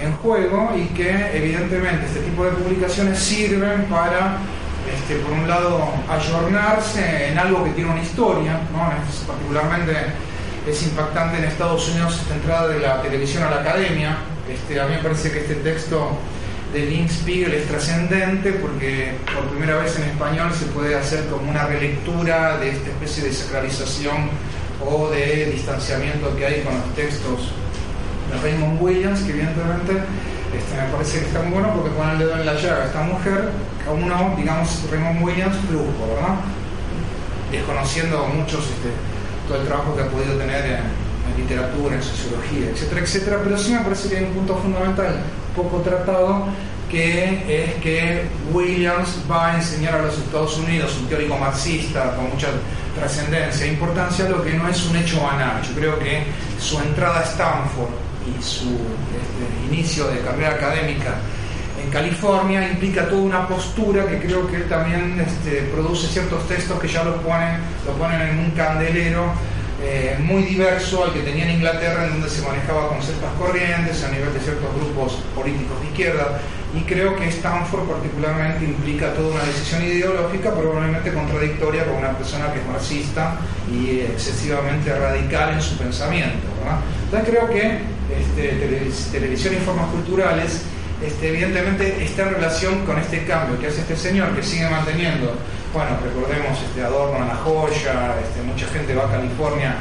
en 0.00 0.12
juego 0.16 0.72
y 0.76 0.86
que 0.94 1.36
evidentemente 1.36 2.06
este 2.06 2.20
tipo 2.20 2.44
de 2.44 2.52
publicaciones 2.52 3.18
sirven 3.18 3.84
para, 3.86 4.38
este, 4.92 5.16
por 5.16 5.32
un 5.32 5.48
lado, 5.48 5.88
ayornarse 6.08 7.28
en 7.28 7.38
algo 7.38 7.64
que 7.64 7.70
tiene 7.70 7.90
una 7.90 8.02
historia, 8.02 8.60
¿no? 8.72 8.92
particularmente 9.26 9.92
es 10.68 10.82
impactante 10.82 11.38
en 11.38 11.44
Estados 11.44 11.88
Unidos 11.90 12.20
esta 12.20 12.34
entrada 12.34 12.68
de 12.68 12.80
la 12.80 13.02
televisión 13.02 13.42
a 13.42 13.50
la 13.50 13.60
academia. 13.60 14.16
Este, 14.48 14.80
a 14.80 14.86
mí 14.86 14.94
me 14.96 15.02
parece 15.02 15.30
que 15.30 15.40
este 15.40 15.54
texto 15.56 16.18
de 16.74 16.86
Link 16.86 17.08
Spiegel 17.08 17.54
es 17.54 17.68
trascendente 17.68 18.50
porque 18.54 19.12
por 19.32 19.44
primera 19.48 19.76
vez 19.76 19.96
en 19.96 20.02
español 20.10 20.52
se 20.52 20.66
puede 20.66 20.96
hacer 20.96 21.24
como 21.26 21.48
una 21.48 21.66
relectura 21.66 22.58
de 22.58 22.70
esta 22.70 22.90
especie 22.90 23.22
de 23.22 23.32
sacralización 23.32 24.28
o 24.84 25.08
de 25.08 25.52
distanciamiento 25.52 26.36
que 26.36 26.44
hay 26.44 26.62
con 26.62 26.74
los 26.74 26.94
textos 26.96 27.52
de 28.28 28.40
Raymond 28.42 28.82
Williams, 28.82 29.20
que 29.20 29.30
evidentemente 29.30 29.92
este, 30.52 30.76
me 30.76 30.92
parece 30.92 31.20
que 31.20 31.26
está 31.26 31.42
muy 31.42 31.52
bueno 31.52 31.72
porque 31.74 31.90
pone 31.90 32.12
el 32.12 32.18
dedo 32.18 32.34
en 32.40 32.46
la 32.46 32.54
llaga 32.54 32.86
esta 32.86 33.02
mujer, 33.02 33.50
a 33.86 33.92
uno, 33.92 34.34
digamos, 34.36 34.82
Raymond 34.90 35.22
Williams 35.22 35.56
flujo, 35.68 36.08
¿verdad? 36.08 36.40
Desconociendo 37.52 38.26
muchos 38.34 38.64
este, 38.64 38.90
todo 39.46 39.60
el 39.60 39.66
trabajo 39.68 39.94
que 39.94 40.02
ha 40.02 40.08
podido 40.08 40.36
tener 40.38 40.66
en, 40.66 41.03
literatura, 41.36 41.96
en 41.96 42.02
sociología, 42.02 42.70
etcétera, 42.70 43.00
etcétera, 43.00 43.40
pero 43.42 43.58
sí 43.58 43.72
me 43.72 43.80
parece 43.80 44.08
que 44.08 44.16
hay 44.18 44.24
un 44.24 44.32
punto 44.32 44.56
fundamental, 44.56 45.16
poco 45.54 45.80
tratado, 45.80 46.46
que 46.90 47.64
es 47.64 47.74
que 47.82 48.24
Williams 48.52 49.18
va 49.30 49.52
a 49.52 49.56
enseñar 49.56 49.94
a 49.94 50.02
los 50.02 50.18
Estados 50.18 50.58
Unidos, 50.58 50.96
un 51.00 51.08
teórico 51.08 51.36
marxista 51.36 52.14
con 52.14 52.30
mucha 52.30 52.48
trascendencia 52.94 53.66
e 53.66 53.70
importancia, 53.70 54.28
lo 54.28 54.42
que 54.42 54.54
no 54.54 54.68
es 54.68 54.86
un 54.86 54.96
hecho 54.96 55.20
banal. 55.20 55.60
Yo 55.62 55.74
creo 55.74 55.98
que 55.98 56.22
su 56.60 56.78
entrada 56.78 57.20
a 57.20 57.24
Stanford 57.24 57.90
y 58.26 58.42
su 58.42 58.70
este, 58.70 59.74
inicio 59.74 60.06
de 60.06 60.20
carrera 60.20 60.50
académica 60.50 61.14
en 61.82 61.90
California 61.90 62.68
implica 62.70 63.08
toda 63.08 63.22
una 63.22 63.48
postura 63.48 64.06
que 64.06 64.18
creo 64.18 64.46
que 64.46 64.56
él 64.56 64.68
también 64.68 65.20
este, 65.20 65.62
produce 65.74 66.06
ciertos 66.06 66.46
textos 66.48 66.78
que 66.80 66.88
ya 66.88 67.04
lo 67.04 67.16
ponen, 67.20 67.58
lo 67.86 67.92
ponen 67.94 68.20
en 68.22 68.38
un 68.38 68.50
candelero 68.52 69.32
eh, 69.84 70.16
muy 70.18 70.42
diverso 70.42 71.04
al 71.04 71.12
que 71.12 71.20
tenía 71.20 71.44
en 71.44 71.56
Inglaterra, 71.56 72.06
en 72.06 72.12
donde 72.12 72.28
se 72.28 72.42
manejaba 72.42 72.88
con 72.88 73.02
ciertas 73.02 73.32
corrientes 73.38 74.02
a 74.04 74.10
nivel 74.10 74.32
de 74.32 74.40
ciertos 74.40 74.74
grupos 74.74 75.18
políticos 75.34 75.80
de 75.80 75.86
izquierda. 75.88 76.40
Y 76.74 76.80
creo 76.82 77.14
que 77.14 77.28
Stanford 77.28 77.86
particularmente 77.86 78.64
implica 78.64 79.12
toda 79.14 79.34
una 79.34 79.44
decisión 79.44 79.84
ideológica, 79.84 80.52
probablemente 80.52 81.12
contradictoria 81.12 81.84
con 81.84 81.96
una 81.96 82.16
persona 82.16 82.52
que 82.52 82.60
es 82.60 82.66
marxista 82.66 83.38
y 83.70 84.00
excesivamente 84.00 84.92
radical 84.92 85.54
en 85.54 85.62
su 85.62 85.76
pensamiento. 85.78 86.48
Entonces 87.04 87.28
creo 87.28 87.48
que 87.48 87.78
este, 88.10 89.10
televisión 89.12 89.54
y 89.54 89.58
formas 89.58 89.86
culturales 89.90 90.62
este, 91.04 91.28
evidentemente 91.28 92.02
está 92.02 92.22
en 92.22 92.34
relación 92.34 92.86
con 92.86 92.98
este 92.98 93.24
cambio 93.24 93.58
que 93.60 93.66
hace 93.66 93.80
este 93.80 93.96
señor, 93.96 94.34
que 94.34 94.42
sigue 94.42 94.68
manteniendo, 94.68 95.36
bueno, 95.74 95.98
recordemos 96.02 96.54
este 96.62 96.84
Adorno 96.84 97.18
a 97.18 97.26
la 97.26 97.34
joya, 97.34 98.14
este, 98.22 98.42
mucha 98.46 98.66
gente 98.68 98.94
va 98.94 99.04
a 99.04 99.10
California 99.10 99.74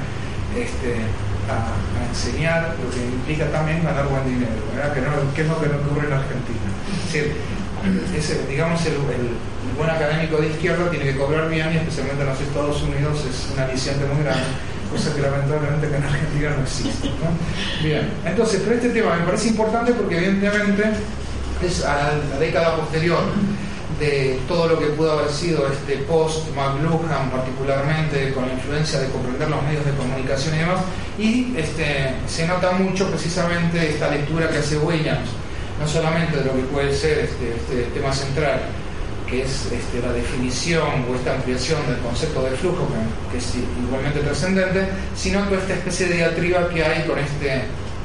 este, 0.58 1.06
a, 1.46 2.10
enseñar, 2.10 2.76
lo 2.82 2.90
que 2.90 3.06
implica 3.06 3.46
también 3.52 3.84
ganar 3.84 4.08
buen 4.08 4.26
dinero, 4.26 4.58
¿verdad? 4.76 4.94
Que, 4.94 5.02
no, 5.02 5.14
es 5.14 5.48
lo 5.48 5.62
que 5.62 5.70
no 5.70 5.78
ocurre 5.86 6.08
en 6.08 6.14
Argentina. 6.14 6.68
Es 7.14 8.12
decir, 8.12 8.46
digamos, 8.50 8.84
el, 8.86 8.98
buen 9.78 9.90
académico 9.90 10.38
de 10.38 10.50
izquierda 10.50 10.90
tiene 10.90 11.06
que 11.06 11.18
cobrar 11.18 11.50
bien 11.50 11.74
y 11.74 11.78
especialmente 11.78 12.22
en 12.22 12.30
los 12.30 12.42
Estados 12.42 12.82
Unidos 12.84 13.26
es 13.26 13.54
un 13.54 13.60
aliciente 13.60 14.06
muy 14.06 14.24
grande 14.24 14.46
cosa 14.94 15.16
que 15.16 15.22
lamentablemente 15.22 15.88
en 15.88 16.04
Argentina 16.04 16.50
no 16.56 16.64
existe. 16.64 17.10
Bien, 17.82 18.10
entonces, 18.26 18.62
pero 18.64 18.76
este 18.76 18.90
tema 18.90 19.16
me 19.16 19.26
parece 19.26 19.48
importante 19.50 19.92
porque 19.94 20.18
evidentemente 20.18 20.84
es 21.64 21.84
a 21.84 22.14
la, 22.30 22.40
década 22.40 22.78
posterior 22.78 23.24
de 24.00 24.40
todo 24.48 24.68
lo 24.68 24.80
que 24.80 24.88
pudo 24.88 25.12
haber 25.14 25.32
sido 25.32 25.68
este 25.68 25.98
post 26.04 26.48
McLuhan 26.56 27.30
particularmente 27.32 28.34
con 28.34 28.48
la 28.48 28.54
influencia 28.54 29.00
de 29.00 29.10
comprender 29.10 29.50
los 29.50 29.62
medios 29.64 29.86
de 29.86 29.92
comunicación 29.92 30.56
y 30.56 30.58
demás. 30.60 30.80
Y 31.18 31.58
este, 31.58 32.16
se 32.28 32.48
nota 32.48 32.72
mucho 32.72 33.10
precisamente 33.10 33.90
esta 33.90 34.10
lectura 34.10 34.50
que 34.50 34.58
hace 34.58 34.78
Williams 34.78 35.30
no 35.80 35.88
solamente 35.88 36.38
de 36.38 36.46
lo 36.46 36.56
que 36.56 36.62
puede 36.64 36.96
ser 36.96 37.20
este, 37.20 37.56
este 37.56 37.90
tema 37.94 38.14
central 38.14 38.62
que 39.28 39.42
es 39.42 39.66
este, 39.72 40.00
la 40.02 40.14
definición 40.14 41.06
o 41.10 41.16
esta 41.16 41.34
ampliación 41.34 41.80
del 41.88 41.98
concepto 42.00 42.44
de 42.44 42.52
flujo, 42.52 42.88
que, 43.32 43.38
es 43.38 43.54
igualmente 43.82 44.20
trascendente, 44.20 44.88
sino 45.16 45.42
toda 45.46 45.62
esta 45.62 45.74
especie 45.74 46.08
de 46.08 46.16
diatriba 46.16 46.70
que 46.70 46.84
hay 46.84 47.08
con 47.08 47.18
este 47.18 47.64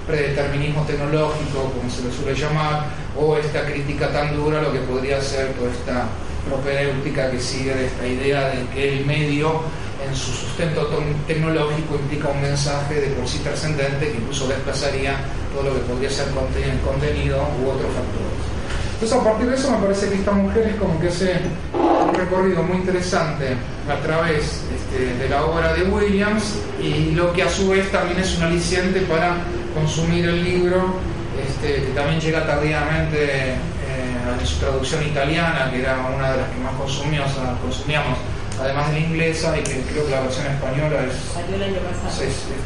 predeterminismo 0.09 0.83
tecnológico, 0.83 1.71
como 1.77 1.89
se 1.91 2.03
le 2.03 2.11
suele 2.11 2.35
llamar, 2.35 2.87
o 3.17 3.37
esta 3.37 3.65
crítica 3.65 4.11
tan 4.11 4.35
dura 4.35 4.63
lo 4.63 4.73
que 4.73 4.81
podría 4.81 5.21
ser 5.21 5.53
toda 5.53 5.71
esta 5.71 6.09
propedéutica 6.49 7.31
que 7.31 7.39
sigue 7.39 7.75
de 7.75 7.87
esta 7.87 8.07
idea 8.07 8.49
de 8.49 8.67
que 8.75 8.99
el 8.99 9.07
medio 9.07 9.61
en 10.07 10.17
su 10.17 10.33
sustento 10.33 10.89
tecnológico 11.27 11.97
implica 11.97 12.29
un 12.29 12.41
mensaje 12.41 13.01
de 13.01 13.09
por 13.09 13.29
sí 13.29 13.39
trascendente 13.41 14.11
que 14.11 14.17
incluso 14.17 14.49
desplazaría 14.49 15.17
todo 15.53 15.71
lo 15.71 15.75
que 15.75 15.81
podría 15.81 16.11
ser 16.11 16.29
contenido 16.85 17.37
u 17.63 17.69
otros 17.69 17.93
factores. 17.93 18.49
Entonces 18.95 19.17
a 19.17 19.25
partir 19.25 19.49
de 19.49 19.55
eso 19.55 19.71
me 19.71 19.79
parece 19.79 20.09
que 20.09 20.15
esta 20.17 20.33
mujer 20.33 20.67
es 20.67 20.75
como 20.77 21.01
que 21.01 21.09
hace 21.09 21.37
un 21.73 22.15
recorrido 22.15 22.63
muy 22.65 22.79
interesante 22.79 23.55
a 23.89 23.97
través 24.03 24.65
este, 24.75 25.15
de 25.23 25.29
la 25.29 25.45
obra 25.45 25.73
de 25.75 25.85
Williams 25.85 26.57
y 26.83 27.13
lo 27.13 27.33
que 27.33 27.45
a 27.45 27.49
su 27.49 27.69
vez 27.69 27.91
también 27.93 28.19
es 28.19 28.37
un 28.37 28.45
aliciente 28.45 29.01
para 29.03 29.37
consumir 29.75 30.27
el 30.27 30.45
libro, 30.45 30.95
este, 31.39 31.87
que 31.87 31.93
también 31.95 32.21
llega 32.21 32.47
tardíamente 32.47 33.53
eh, 33.53 33.57
en 34.41 34.47
su 34.47 34.59
traducción 34.59 35.07
italiana, 35.07 35.71
que 35.71 35.81
era 35.81 35.97
una 36.15 36.33
de 36.33 36.39
las 36.39 36.49
que 36.51 36.61
más 36.61 36.75
consumíamos, 36.75 37.33
consumíamos 37.63 38.19
además 38.61 38.89
de 38.89 39.01
la 39.01 39.07
inglesa, 39.07 39.57
y 39.59 39.63
que 39.63 39.83
creo 39.83 40.05
que 40.05 40.11
la 40.11 40.21
versión 40.23 40.47
española 40.47 41.05
es, 41.07 41.37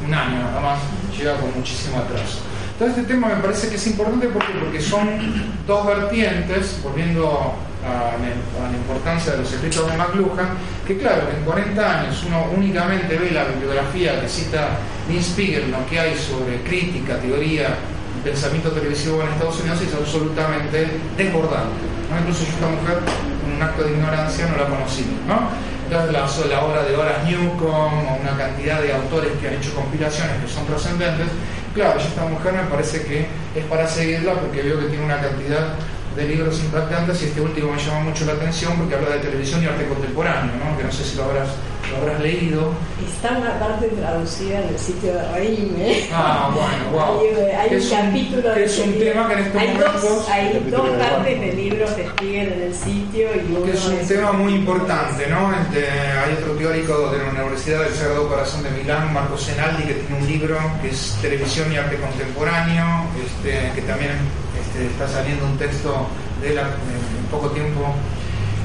un 0.04 0.14
año, 0.14 0.38
nada 0.38 0.60
más 0.60 0.78
llega 1.16 1.36
con 1.36 1.54
muchísimo 1.54 1.98
atraso. 1.98 2.51
Todo 2.78 2.88
este 2.88 3.02
tema 3.02 3.28
me 3.28 3.36
parece 3.36 3.68
que 3.68 3.76
es 3.76 3.86
importante 3.86 4.28
porque, 4.28 4.52
porque 4.60 4.80
son 4.80 5.08
dos 5.66 5.86
vertientes, 5.86 6.80
volviendo 6.82 7.54
a, 7.84 8.16
la 8.16 8.76
importancia 8.76 9.32
de 9.32 9.38
los 9.38 9.52
escritos 9.52 9.90
de 9.90 9.96
McLuhan, 9.96 10.48
que 10.86 10.98
claro, 10.98 11.22
en 11.36 11.44
40 11.44 12.00
años 12.00 12.24
uno 12.26 12.46
únicamente 12.56 13.16
ve 13.16 13.30
la 13.32 13.44
bibliografía 13.44 14.20
que 14.20 14.28
cita 14.28 14.78
Dean 15.08 15.22
Spiegel, 15.22 15.70
lo 15.70 15.84
que 15.86 15.98
hay 15.98 16.16
sobre 16.16 16.62
crítica, 16.62 17.18
teoría, 17.18 17.76
pensamiento 18.22 18.70
televisivo 18.70 19.22
en 19.22 19.28
Estados 19.28 19.60
Unidos 19.60 19.80
es 19.82 19.94
absolutamente 19.94 21.00
desbordante. 21.16 21.82
Incluso 22.20 22.44
yo 22.44 22.50
esta 22.50 22.68
mujer, 22.68 22.98
en 23.46 23.56
un 23.56 23.62
acto 23.62 23.82
de 23.82 23.92
ignorancia, 23.92 24.46
no 24.46 24.56
la 24.56 24.68
conocí. 24.68 25.06
¿no? 25.26 25.48
Entonces 25.86 26.12
la, 26.12 26.54
la 26.54 26.64
obra 26.64 26.82
de 26.84 26.96
Horace 26.96 27.30
Newcomb 27.30 28.08
o 28.08 28.16
una 28.20 28.36
cantidad 28.36 28.80
de 28.80 28.92
autores 28.92 29.32
que 29.40 29.48
han 29.48 29.54
hecho 29.54 29.74
compilaciones 29.74 30.40
que 30.40 30.48
son 30.48 30.66
trascendentes, 30.66 31.28
claro, 31.74 32.00
esta 32.00 32.24
mujer 32.24 32.52
me 32.52 32.64
parece 32.64 33.04
que 33.04 33.26
es 33.54 33.64
para 33.68 33.86
seguirla 33.86 34.34
porque 34.34 34.62
veo 34.62 34.80
que 34.80 34.86
tiene 34.86 35.04
una 35.04 35.20
cantidad 35.20 35.74
de 36.16 36.28
libros 36.28 36.60
impactantes 36.60 37.22
y 37.22 37.26
este 37.26 37.40
último 37.40 37.72
me 37.72 37.82
llama 37.82 38.00
mucho 38.00 38.24
la 38.26 38.32
atención 38.32 38.76
porque 38.76 38.94
habla 38.94 39.16
de 39.16 39.18
televisión 39.20 39.62
y 39.62 39.66
arte 39.66 39.86
contemporáneo, 39.86 40.52
¿no? 40.56 40.76
que 40.76 40.84
no 40.84 40.92
sé 40.92 41.04
si 41.04 41.16
lo 41.16 41.24
habrás, 41.24 41.48
lo 41.90 41.96
habrás 41.98 42.20
leído. 42.20 42.72
Está 43.06 43.38
una 43.38 43.58
parte 43.58 43.88
traducida 43.88 44.60
en 44.60 44.68
el 44.68 44.78
sitio 44.78 45.14
de 45.14 45.32
Reime. 45.32 46.08
Ah, 46.12 46.50
bueno, 46.54 46.90
wow. 46.92 47.20
Hay, 47.58 47.76
un 47.76 47.88
capítulo 47.88 48.50
de 48.50 48.64
Es 48.64 48.78
un 48.78 48.98
tema 48.98 49.28
que 49.28 49.34
en 49.34 49.38
estos 49.40 49.60
hay 49.60 49.68
momentos... 49.68 50.02
Dos, 50.02 50.28
hay 50.28 50.66
dos 50.70 50.90
partes 50.90 51.40
de 51.40 51.52
libros 51.52 51.90
que 51.92 52.02
escriben 52.02 52.52
en 52.52 52.62
el 52.62 52.74
sitio 52.74 53.28
y 53.34 53.52
uno 53.52 53.64
que 53.64 53.72
es 53.72 53.86
un 53.86 54.06
tema 54.06 54.32
muy 54.32 54.54
importante, 54.54 55.26
¿no? 55.28 55.50
Este, 55.62 55.88
hay 55.88 56.34
otro 56.34 56.52
teórico 56.52 57.10
de 57.10 57.18
la 57.18 57.30
Universidad 57.30 57.84
del 57.84 57.94
Sagrado 57.94 58.28
Corazón 58.28 58.62
de 58.64 58.70
Milán, 58.70 59.12
Marco 59.14 59.38
Senaldi, 59.38 59.84
que 59.84 59.94
tiene 59.94 60.20
un 60.20 60.26
libro 60.26 60.58
que 60.82 60.90
es 60.90 61.16
Televisión 61.22 61.72
y 61.72 61.76
Arte 61.76 61.96
Contemporáneo, 61.96 63.06
este, 63.24 63.72
que 63.74 63.82
también 63.82 64.12
este, 64.72 64.86
está 64.86 65.06
saliendo 65.06 65.44
un 65.44 65.58
texto 65.58 66.08
de 66.40 66.52
él 66.52 66.58
en 66.58 67.26
poco 67.30 67.50
tiempo 67.50 67.94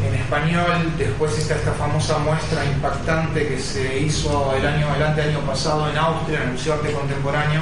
en 0.06 0.16
español. 0.16 0.94
Después 0.98 1.38
está 1.38 1.56
esta 1.56 1.74
famosa 1.74 2.18
muestra 2.20 2.64
impactante 2.66 3.48
que 3.48 3.60
se 3.60 4.00
hizo 4.00 4.54
el 4.56 4.66
año, 4.66 4.88
el 4.96 5.04
año 5.04 5.40
pasado 5.42 5.90
en 5.90 5.98
Austria, 5.98 6.40
en 6.40 6.48
el 6.48 6.52
Museo 6.54 6.78
de 6.78 6.80
Arte 6.80 6.94
Contemporáneo, 6.94 7.62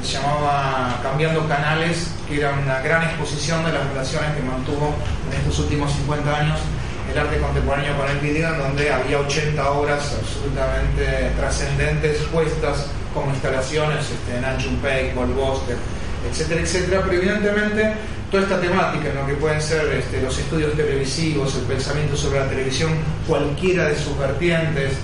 que 0.00 0.06
se 0.06 0.14
llamaba 0.14 1.00
Cambiando 1.02 1.46
Canales, 1.46 2.08
que 2.26 2.38
era 2.38 2.52
una 2.52 2.80
gran 2.80 3.02
exposición 3.02 3.64
de 3.64 3.72
las 3.72 3.86
relaciones 3.88 4.34
que 4.36 4.42
mantuvo 4.42 4.94
en 5.30 5.38
estos 5.38 5.58
últimos 5.60 5.92
50 5.92 6.34
años 6.34 6.58
el 7.12 7.18
arte 7.18 7.36
contemporáneo 7.38 7.94
con 7.98 8.08
el 8.08 8.18
video, 8.20 8.54
en 8.54 8.58
donde 8.58 8.90
había 8.90 9.18
80 9.18 9.70
obras 9.70 10.16
absolutamente 10.18 11.32
trascendentes 11.36 12.22
puestas 12.32 12.86
como 13.12 13.30
instalaciones 13.32 14.06
este, 14.08 14.38
en 14.38 15.14
Paul 15.14 15.34
Boster, 15.34 15.76
etcétera, 16.30 16.60
etcétera, 16.60 17.02
pero 17.04 17.18
evidentemente 17.20 17.94
toda 18.30 18.44
esta 18.44 18.60
temática, 18.60 19.10
¿no? 19.14 19.26
que 19.26 19.34
pueden 19.34 19.60
ser 19.60 19.86
este, 19.92 20.22
los 20.22 20.38
estudios 20.38 20.74
televisivos, 20.74 21.54
el 21.56 21.62
pensamiento 21.62 22.16
sobre 22.16 22.40
la 22.40 22.48
televisión, 22.48 22.92
cualquiera 23.26 23.86
de 23.86 23.96
sus 23.96 24.18
vertientes, 24.18 24.94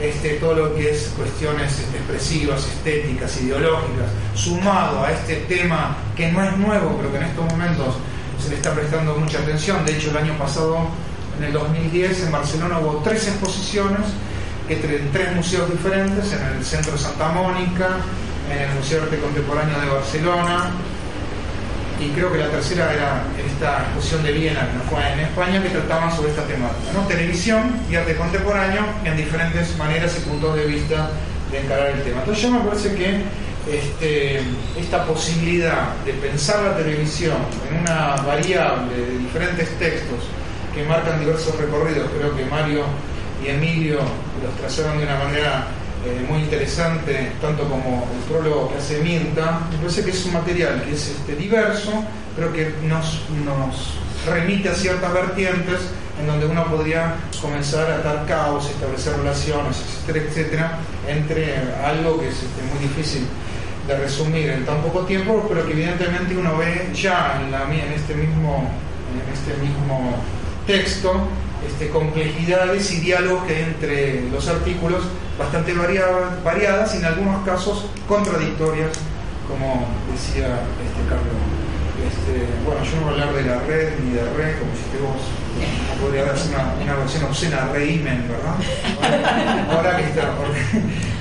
este, 0.00 0.34
todo 0.34 0.54
lo 0.54 0.74
que 0.74 0.90
es 0.90 1.12
cuestiones 1.16 1.80
expresivas, 1.80 2.66
estéticas, 2.66 3.40
ideológicas, 3.40 4.06
sumado 4.34 5.04
a 5.04 5.10
este 5.10 5.36
tema 5.48 5.96
que 6.14 6.30
no 6.30 6.44
es 6.44 6.56
nuevo, 6.58 6.96
pero 6.98 7.10
que 7.10 7.16
en 7.16 7.24
estos 7.24 7.46
momentos 7.46 7.94
se 8.40 8.50
le 8.50 8.56
está 8.56 8.72
prestando 8.74 9.16
mucha 9.16 9.38
atención. 9.38 9.84
De 9.84 9.96
hecho, 9.96 10.10
el 10.10 10.18
año 10.18 10.38
pasado, 10.38 10.88
en 11.38 11.44
el 11.44 11.52
2010, 11.52 12.24
en 12.24 12.32
Barcelona 12.32 12.78
hubo 12.78 13.02
tres 13.02 13.26
exposiciones 13.26 14.02
en 14.68 15.12
tres 15.12 15.34
museos 15.34 15.70
diferentes, 15.70 16.32
en 16.32 16.58
el 16.58 16.64
Centro 16.64 16.98
Santa 16.98 17.28
Mónica, 17.28 17.98
en 18.50 18.58
el 18.58 18.74
Museo 18.74 18.98
de 18.98 19.04
Arte 19.04 19.18
Contemporáneo 19.18 19.80
de 19.80 19.88
Barcelona 19.88 20.70
y 21.98 22.08
creo 22.10 22.30
que 22.30 22.38
la 22.38 22.50
tercera 22.50 22.92
era 22.92 23.22
esta 23.44 23.84
exposición 23.84 24.22
de 24.22 24.32
Viena 24.32 24.60
que 24.60 24.90
fue 24.90 25.12
en 25.12 25.20
España 25.20 25.62
que 25.62 25.70
trataban 25.70 26.14
sobre 26.14 26.30
esta 26.30 26.42
temática, 26.42 26.92
¿no? 26.92 27.06
televisión 27.06 27.80
y 27.90 27.96
arte 27.96 28.16
contemporáneo 28.16 28.84
en 29.04 29.16
diferentes 29.16 29.76
maneras 29.78 30.14
y 30.18 30.28
puntos 30.28 30.56
de 30.56 30.66
vista 30.66 31.10
de 31.50 31.60
encarar 31.60 31.88
el 31.88 32.02
tema. 32.02 32.20
Entonces 32.20 32.42
yo 32.42 32.50
me 32.50 32.60
parece 32.60 32.94
que 32.94 33.22
este, 33.66 34.42
esta 34.78 35.04
posibilidad 35.06 35.94
de 36.04 36.12
pensar 36.14 36.62
la 36.62 36.76
televisión 36.76 37.36
en 37.70 37.80
una 37.80 38.16
variable 38.16 38.94
de 38.94 39.18
diferentes 39.18 39.68
textos 39.78 40.20
que 40.74 40.84
marcan 40.84 41.18
diversos 41.18 41.56
recorridos, 41.58 42.10
creo 42.18 42.36
que 42.36 42.44
Mario 42.44 42.84
y 43.42 43.48
Emilio 43.48 44.00
los 44.42 44.54
trazaron 44.60 44.98
de 44.98 45.04
una 45.04 45.18
manera 45.18 45.66
eh, 46.06 46.26
muy 46.28 46.42
interesante, 46.42 47.32
tanto 47.40 47.68
como 47.68 48.06
el 48.14 48.32
prólogo 48.32 48.70
que 48.70 48.78
hace 48.78 49.00
Mirta. 49.02 49.62
Me 49.72 49.78
parece 49.78 50.04
que 50.04 50.10
es 50.10 50.24
un 50.24 50.34
material 50.34 50.82
que 50.84 50.92
es 50.92 51.08
este, 51.08 51.34
diverso, 51.34 51.92
pero 52.36 52.52
que 52.52 52.72
nos, 52.84 53.22
nos 53.44 53.94
remite 54.24 54.68
a 54.68 54.74
ciertas 54.74 55.12
vertientes 55.12 55.80
en 56.20 56.26
donde 56.28 56.46
uno 56.46 56.64
podría 56.66 57.16
comenzar 57.42 57.90
a 57.90 57.98
dar 57.98 58.24
caos, 58.26 58.70
establecer 58.70 59.16
relaciones, 59.16 59.76
etcétera, 60.06 60.24
etcétera, 60.28 60.78
entre 61.08 61.56
algo 61.84 62.20
que 62.20 62.28
es 62.28 62.36
este, 62.36 62.62
muy 62.72 62.78
difícil 62.88 63.26
de 63.88 63.98
resumir 63.98 64.50
en 64.50 64.64
tan 64.64 64.80
poco 64.82 65.00
tiempo, 65.00 65.44
pero 65.48 65.66
que 65.66 65.72
evidentemente 65.72 66.36
uno 66.36 66.56
ve 66.56 66.90
ya 66.94 67.40
en, 67.42 67.50
la, 67.50 67.64
en 67.64 67.92
este 67.92 68.14
mismo 68.14 68.70
en 69.14 69.32
este 69.32 69.54
mismo 69.62 70.16
texto 70.66 71.28
este, 71.66 71.90
complejidades 71.90 72.90
y 72.92 73.00
diálogos 73.00 73.44
que 73.44 73.62
entre 73.62 74.30
los 74.30 74.48
artículos 74.48 75.02
bastante 75.38 75.74
variadas, 75.74 76.42
variadas 76.42 76.94
y 76.94 76.98
en 76.98 77.04
algunos 77.04 77.44
casos 77.44 77.86
contradictorias, 78.08 78.92
como 79.48 79.86
decía 80.12 80.60
este 80.84 81.02
Carlos. 81.08 81.36
Este, 82.06 82.46
bueno, 82.64 82.84
yo 82.84 82.96
no 83.00 83.10
voy 83.10 83.20
a 83.20 83.24
hablar 83.24 83.34
de 83.34 83.42
la 83.42 83.60
red 83.60 83.98
ni 84.04 84.12
de 84.12 84.22
red, 84.34 84.58
como 84.58 84.72
si 84.72 84.96
vos 85.02 85.45
podría 86.00 86.24
hacer 86.30 86.54
una, 86.54 86.74
una 86.82 86.94
versión 86.96 87.24
obscena 87.24 87.66
de 87.72 87.92
Imen, 87.92 88.28
¿verdad? 88.28 89.66
Ahora 89.70 89.96
que, 89.96 90.04
está, 90.04 90.32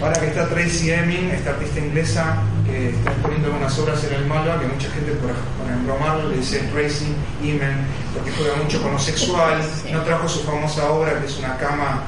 ahora 0.01 0.19
que 0.19 0.27
está 0.27 0.47
Tracy 0.49 0.91
Emin, 0.91 1.31
esta 1.31 1.51
artista 1.51 1.79
inglesa 1.79 2.37
que 2.65 2.89
está 2.89 3.11
exponiendo 3.11 3.47
algunas 3.47 3.79
obras 3.79 4.03
en 4.03 4.13
el 4.13 4.25
Malva, 4.25 4.59
que 4.59 4.67
mucha 4.67 4.89
gente 4.91 5.11
por, 5.13 5.31
por 5.31 5.71
embromarlo 5.71 6.29
le 6.29 6.37
dice 6.37 6.59
Tracy 6.73 7.15
Emin, 7.43 7.85
porque 8.13 8.31
juega 8.31 8.55
mucho 8.55 8.81
con 8.81 8.93
lo 8.93 8.99
sexual, 8.99 9.61
no 9.91 10.01
trajo 10.01 10.27
su 10.27 10.39
famosa 10.43 10.89
obra 10.89 11.19
que 11.19 11.25
es 11.27 11.37
una 11.37 11.57
cama 11.57 12.03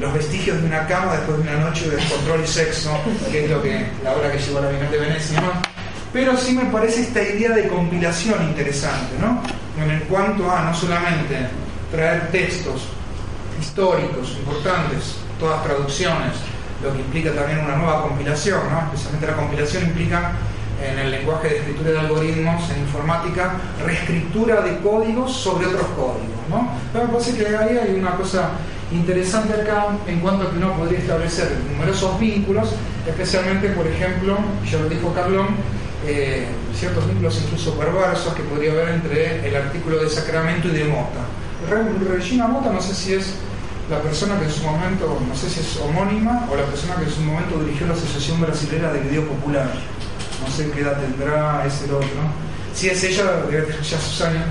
los 0.00 0.12
vestigios 0.14 0.60
de 0.60 0.66
una 0.66 0.86
cama 0.86 1.12
después 1.12 1.38
de 1.38 1.42
una 1.42 1.60
noche 1.60 1.88
de 1.88 1.96
descontrol 1.96 2.42
y 2.42 2.46
sexo, 2.46 2.90
que 3.30 3.44
es 3.44 3.50
lo 3.50 3.62
que 3.62 3.86
la 4.02 4.12
obra 4.12 4.32
que 4.32 4.38
llevó 4.38 4.58
a 4.58 4.62
la 4.62 4.70
Bienal 4.70 4.90
de 4.90 4.98
Venecia, 4.98 5.40
¿no? 5.40 5.52
Pero 6.12 6.36
sí 6.36 6.54
me 6.54 6.64
parece 6.66 7.02
esta 7.02 7.22
idea 7.22 7.50
de 7.50 7.68
compilación 7.68 8.42
interesante, 8.42 9.14
¿no? 9.20 9.42
En 9.82 9.90
el 9.90 10.02
cuanto 10.02 10.50
a 10.50 10.62
no 10.64 10.74
solamente 10.74 11.46
traer 11.92 12.30
textos 12.32 12.82
históricos 13.60 14.36
importantes, 14.40 15.16
todas 15.38 15.62
traducciones, 15.62 16.32
lo 16.82 16.92
que 16.92 16.98
implica 16.98 17.32
también 17.32 17.60
una 17.60 17.76
nueva 17.76 18.02
compilación, 18.02 18.60
¿no? 18.70 18.80
especialmente 18.86 19.26
la 19.26 19.36
compilación 19.36 19.84
implica 19.84 20.32
en 20.82 20.98
el 20.98 21.10
lenguaje 21.12 21.48
de 21.48 21.56
escritura 21.58 21.90
de 21.92 21.98
algoritmos 22.00 22.70
en 22.70 22.80
informática, 22.80 23.52
reescritura 23.84 24.62
de 24.62 24.78
códigos 24.78 25.32
sobre 25.32 25.66
otros 25.66 25.86
códigos. 25.94 26.42
¿no? 26.50 26.68
Pero 26.92 27.06
me 27.06 27.12
parece 27.12 27.36
que 27.36 27.56
ahí 27.56 27.78
hay 27.78 27.94
una 27.94 28.16
cosa 28.16 28.50
interesante 28.90 29.60
acá 29.60 29.86
en 30.06 30.20
cuanto 30.20 30.48
a 30.48 30.50
que 30.50 30.56
uno 30.56 30.72
podría 30.74 30.98
establecer 30.98 31.56
numerosos 31.70 32.18
vínculos, 32.18 32.70
especialmente, 33.06 33.68
por 33.70 33.86
ejemplo, 33.86 34.38
ya 34.68 34.78
lo 34.78 34.88
dijo 34.88 35.12
Carlón, 35.14 35.48
eh, 36.04 36.46
ciertos 36.74 37.06
vínculos 37.06 37.40
incluso 37.44 37.78
perversos 37.78 38.34
que 38.34 38.42
podría 38.42 38.72
haber 38.72 38.88
entre 38.88 39.48
el 39.48 39.54
artículo 39.54 39.98
de 39.98 40.08
Sacramento 40.08 40.68
y 40.68 40.72
de 40.72 40.84
Mota. 40.84 41.20
Regina 41.68 42.46
Mota 42.46 42.70
no 42.72 42.80
sé 42.80 42.94
si 42.94 43.14
es 43.14 43.34
la 43.90 44.00
persona 44.00 44.38
que 44.38 44.46
en 44.46 44.50
su 44.50 44.62
momento, 44.64 45.18
no 45.28 45.34
sé 45.34 45.50
si 45.50 45.60
es 45.60 45.76
homónima 45.78 46.46
o 46.50 46.56
la 46.56 46.64
persona 46.64 46.96
que 46.96 47.04
en 47.04 47.10
su 47.10 47.20
momento 47.20 47.58
dirigió 47.58 47.86
la 47.86 47.94
Asociación 47.94 48.40
Brasilera 48.40 48.92
de 48.92 49.00
Video 49.00 49.26
Popular. 49.26 49.66
No 50.40 50.50
sé 50.50 50.70
qué 50.70 50.80
edad 50.80 51.00
tendrá, 51.00 51.64
ese 51.66 51.84
otro. 51.92 52.08
Si 52.74 52.88
es 52.88 53.04
ella, 53.04 53.24
debe 53.50 53.62
tener 53.62 53.82
ya 53.82 53.98
sus 53.98 54.20
años. 54.22 54.44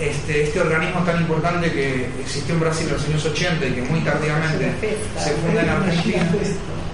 Este, 0.00 0.44
este, 0.44 0.60
organismo 0.60 1.00
tan 1.04 1.22
importante 1.22 1.72
que 1.72 2.10
existió 2.20 2.54
en 2.54 2.60
Brasil 2.60 2.86
en 2.86 2.92
los 2.94 3.04
años 3.06 3.24
80 3.24 3.66
y 3.66 3.72
que 3.72 3.82
muy 3.82 4.00
tardíamente 4.00 4.74
se 5.18 5.30
funda 5.30 5.62
en 5.62 5.68
Argentina. 5.70 6.28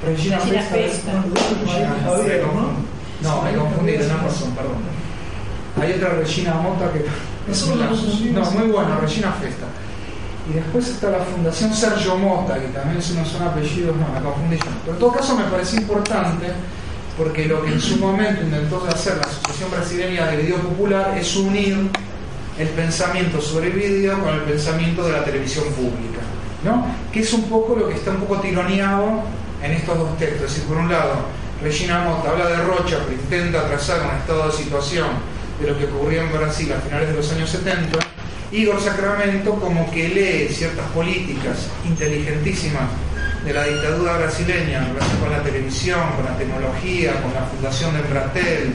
Regina 0.07 0.39
Festa. 0.39 1.25
No, 3.23 3.43
me 3.43 3.55
confundí 3.55 3.93
de 3.93 4.11
Amazon, 4.11 4.53
perdón. 4.55 4.83
Hay 5.81 5.93
otra 5.95 6.11
Regina 6.11 6.55
Mota 6.55 6.93
que. 6.93 7.05
No, 7.49 8.51
muy 8.51 8.71
bueno, 8.71 9.01
Regina 9.01 9.33
Festa. 9.33 9.67
Y 10.51 10.55
después 10.55 10.89
está 10.89 11.11
la 11.11 11.19
Fundación 11.19 11.73
Sergio 11.73 12.17
Mota, 12.17 12.55
que 12.59 12.69
también 12.69 12.99
es 12.99 13.07
son 13.07 13.43
apellidos, 13.43 13.95
no, 13.97 14.09
me 14.13 14.21
confundí 14.21 14.59
Pero 14.59 14.93
en 14.95 14.99
todo 14.99 15.13
caso 15.13 15.37
me 15.37 15.45
parece 15.45 15.77
importante 15.77 16.49
porque 17.17 17.47
lo 17.47 17.63
que 17.63 17.73
en 17.73 17.81
su 17.81 17.99
momento 17.99 18.43
intentó 18.43 18.85
hacer 18.89 19.17
la 19.17 19.23
Asociación 19.23 19.71
Brasileña 19.71 20.27
de 20.27 20.39
Video 20.39 20.57
Popular 20.57 21.17
es 21.17 21.37
unir 21.37 21.91
el 22.59 22.69
pensamiento 22.69 23.41
sobre 23.41 23.69
el 23.69 23.73
video 23.73 24.21
con 24.21 24.35
el 24.35 24.41
pensamiento 24.41 25.05
de 25.05 25.13
la 25.13 25.25
televisión 25.25 25.65
pública, 25.67 26.21
¿no? 26.65 26.87
que 27.13 27.21
es 27.21 27.33
un 27.33 27.45
poco 27.45 27.77
lo 27.77 27.89
que 27.89 27.95
está 27.95 28.11
un 28.11 28.19
poco 28.19 28.41
tironeado 28.41 29.23
en 29.63 29.73
estos 29.73 29.97
dos 29.97 30.19
textos. 30.19 30.47
Es 30.47 30.55
decir, 30.55 30.65
por 30.65 30.79
un 30.79 30.91
lado, 30.91 31.13
Regina 31.63 32.03
Mota 32.03 32.31
habla 32.31 32.49
de 32.49 32.57
Rocha, 32.57 32.99
pero 33.07 33.13
intenta 33.13 33.67
trazar 33.69 34.01
un 34.03 34.17
estado 34.19 34.47
de 34.47 34.53
situación 34.53 35.07
de 35.63 35.71
lo 35.71 35.79
que 35.79 35.85
ocurrió 35.85 36.23
en 36.23 36.33
Brasil 36.33 36.73
a 36.73 36.81
finales 36.81 37.09
de 37.09 37.15
los 37.15 37.33
años 37.33 37.49
70, 37.51 37.99
Igor 38.51 38.81
Sacramento 38.81 39.55
como 39.55 39.91
que 39.91 40.09
lee 40.09 40.53
ciertas 40.53 40.87
políticas 40.91 41.69
inteligentísimas 41.87 42.91
de 43.45 43.53
la 43.53 43.65
dictadura 43.65 44.19
brasileña 44.19 44.79
en 44.79 44.95
relación 44.95 45.21
con 45.21 45.31
la 45.31 45.43
televisión, 45.43 46.01
con 46.17 46.25
la 46.25 46.37
tecnología, 46.37 47.23
con 47.23 47.33
la 47.33 47.43
fundación 47.43 47.95
de 47.95 48.01
Embratel. 48.01 48.75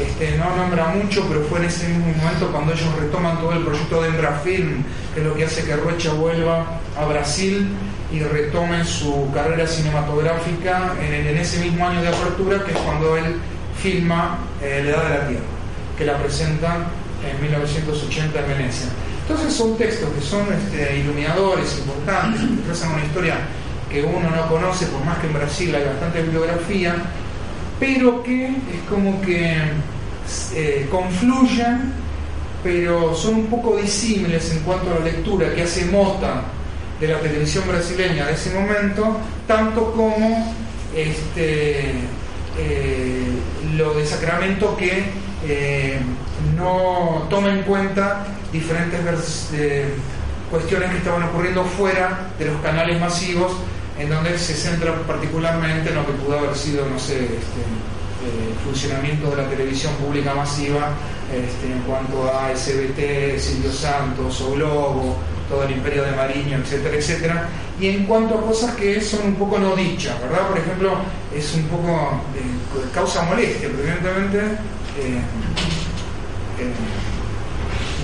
Este, 0.00 0.36
no 0.36 0.56
nombra 0.56 0.88
mucho, 0.88 1.24
pero 1.28 1.42
fue 1.44 1.60
en 1.60 1.66
ese 1.66 1.88
mismo 1.88 2.12
momento 2.16 2.50
cuando 2.50 2.72
ellos 2.72 2.94
retoman 2.98 3.38
todo 3.38 3.52
el 3.52 3.64
proyecto 3.64 4.02
de 4.02 4.08
Embrafilm, 4.08 4.84
que 5.14 5.20
es 5.20 5.26
lo 5.26 5.34
que 5.34 5.44
hace 5.44 5.64
que 5.64 5.76
Rocha 5.76 6.12
vuelva 6.12 6.80
a 6.98 7.04
Brasil 7.04 7.68
y 8.12 8.20
retome 8.20 8.84
su 8.84 9.30
carrera 9.32 9.66
cinematográfica 9.66 10.94
en, 11.00 11.38
ese 11.38 11.60
mismo 11.60 11.86
año 11.86 12.02
de 12.02 12.08
apertura, 12.08 12.64
que 12.64 12.72
es 12.72 12.78
cuando 12.78 13.16
él 13.16 13.36
filma 13.80 14.38
eh, 14.62 14.82
La 14.84 14.90
Edad 14.90 15.04
de 15.04 15.10
la 15.10 15.28
Tierra, 15.28 15.53
que 15.96 16.04
la 16.04 16.18
presenta 16.18 16.86
en 17.24 17.40
1980 17.40 18.38
en 18.38 18.48
Venecia. 18.48 18.86
Entonces 19.26 19.54
son 19.54 19.76
textos 19.78 20.08
que 20.10 20.20
son 20.20 20.46
este, 20.52 20.98
iluminadores, 20.98 21.78
importantes, 21.78 22.42
que 22.42 22.62
trazan 22.66 22.92
una 22.92 23.04
historia 23.04 23.36
que 23.90 24.02
uno 24.02 24.28
no 24.28 24.48
conoce, 24.48 24.86
por 24.86 25.04
más 25.04 25.18
que 25.18 25.28
en 25.28 25.32
Brasil 25.32 25.74
hay 25.74 25.84
bastante 25.84 26.22
bibliografía, 26.22 26.96
pero 27.80 28.22
que 28.22 28.46
es 28.48 28.82
como 28.88 29.20
que 29.22 29.56
eh, 30.54 30.88
confluyen, 30.90 31.92
pero 32.62 33.14
son 33.14 33.36
un 33.36 33.46
poco 33.46 33.76
disímiles 33.76 34.50
en 34.52 34.60
cuanto 34.60 34.90
a 34.90 34.98
la 34.98 35.04
lectura 35.04 35.54
que 35.54 35.62
hace 35.62 35.86
Mota 35.86 36.42
de 37.00 37.08
la 37.08 37.18
televisión 37.20 37.64
brasileña 37.68 38.26
de 38.26 38.34
ese 38.34 38.50
momento, 38.52 39.16
tanto 39.46 39.92
como 39.92 40.54
este, 40.94 41.92
eh, 42.58 43.26
lo 43.76 43.94
de 43.94 44.06
Sacramento 44.06 44.76
que 44.76 45.04
eh, 45.46 45.98
no 46.56 47.26
toma 47.28 47.50
en 47.50 47.62
cuenta 47.62 48.26
diferentes 48.52 49.00
cuestiones 50.50 50.90
que 50.90 50.98
estaban 50.98 51.22
ocurriendo 51.24 51.64
fuera 51.64 52.28
de 52.38 52.46
los 52.46 52.60
canales 52.62 53.00
masivos 53.00 53.52
en 53.98 54.08
donde 54.08 54.38
se 54.38 54.54
centra 54.54 54.92
particularmente 55.06 55.90
en 55.90 55.96
lo 55.96 56.06
que 56.06 56.12
pudo 56.12 56.38
haber 56.38 56.54
sido, 56.56 56.86
no 56.88 56.98
sé, 56.98 57.24
este, 57.24 57.60
eh, 58.24 58.54
funcionamiento 58.64 59.30
de 59.30 59.36
la 59.36 59.48
televisión 59.48 59.92
pública 59.94 60.34
masiva 60.34 60.90
este, 61.32 61.72
en 61.72 61.80
cuanto 61.80 62.32
a 62.32 62.50
SBT, 62.56 63.38
Silvio 63.38 63.72
Santos 63.72 64.40
o 64.40 64.52
Globo, 64.52 65.16
todo 65.48 65.64
el 65.64 65.72
imperio 65.72 66.04
de 66.04 66.12
Mariño, 66.12 66.58
etcétera, 66.58 66.96
etcétera, 66.96 67.48
y 67.78 67.88
en 67.88 68.06
cuanto 68.06 68.38
a 68.38 68.42
cosas 68.42 68.74
que 68.76 69.00
son 69.00 69.26
un 69.26 69.34
poco 69.34 69.58
no 69.58 69.76
dichas, 69.76 70.18
¿verdad? 70.20 70.48
Por 70.48 70.58
ejemplo, 70.58 70.96
es 71.34 71.54
un 71.54 71.64
poco 71.64 72.20
causa 72.94 73.22
molestia, 73.22 73.68
evidentemente 73.68 74.38
eh, 74.38 74.42
eh, 74.42 74.56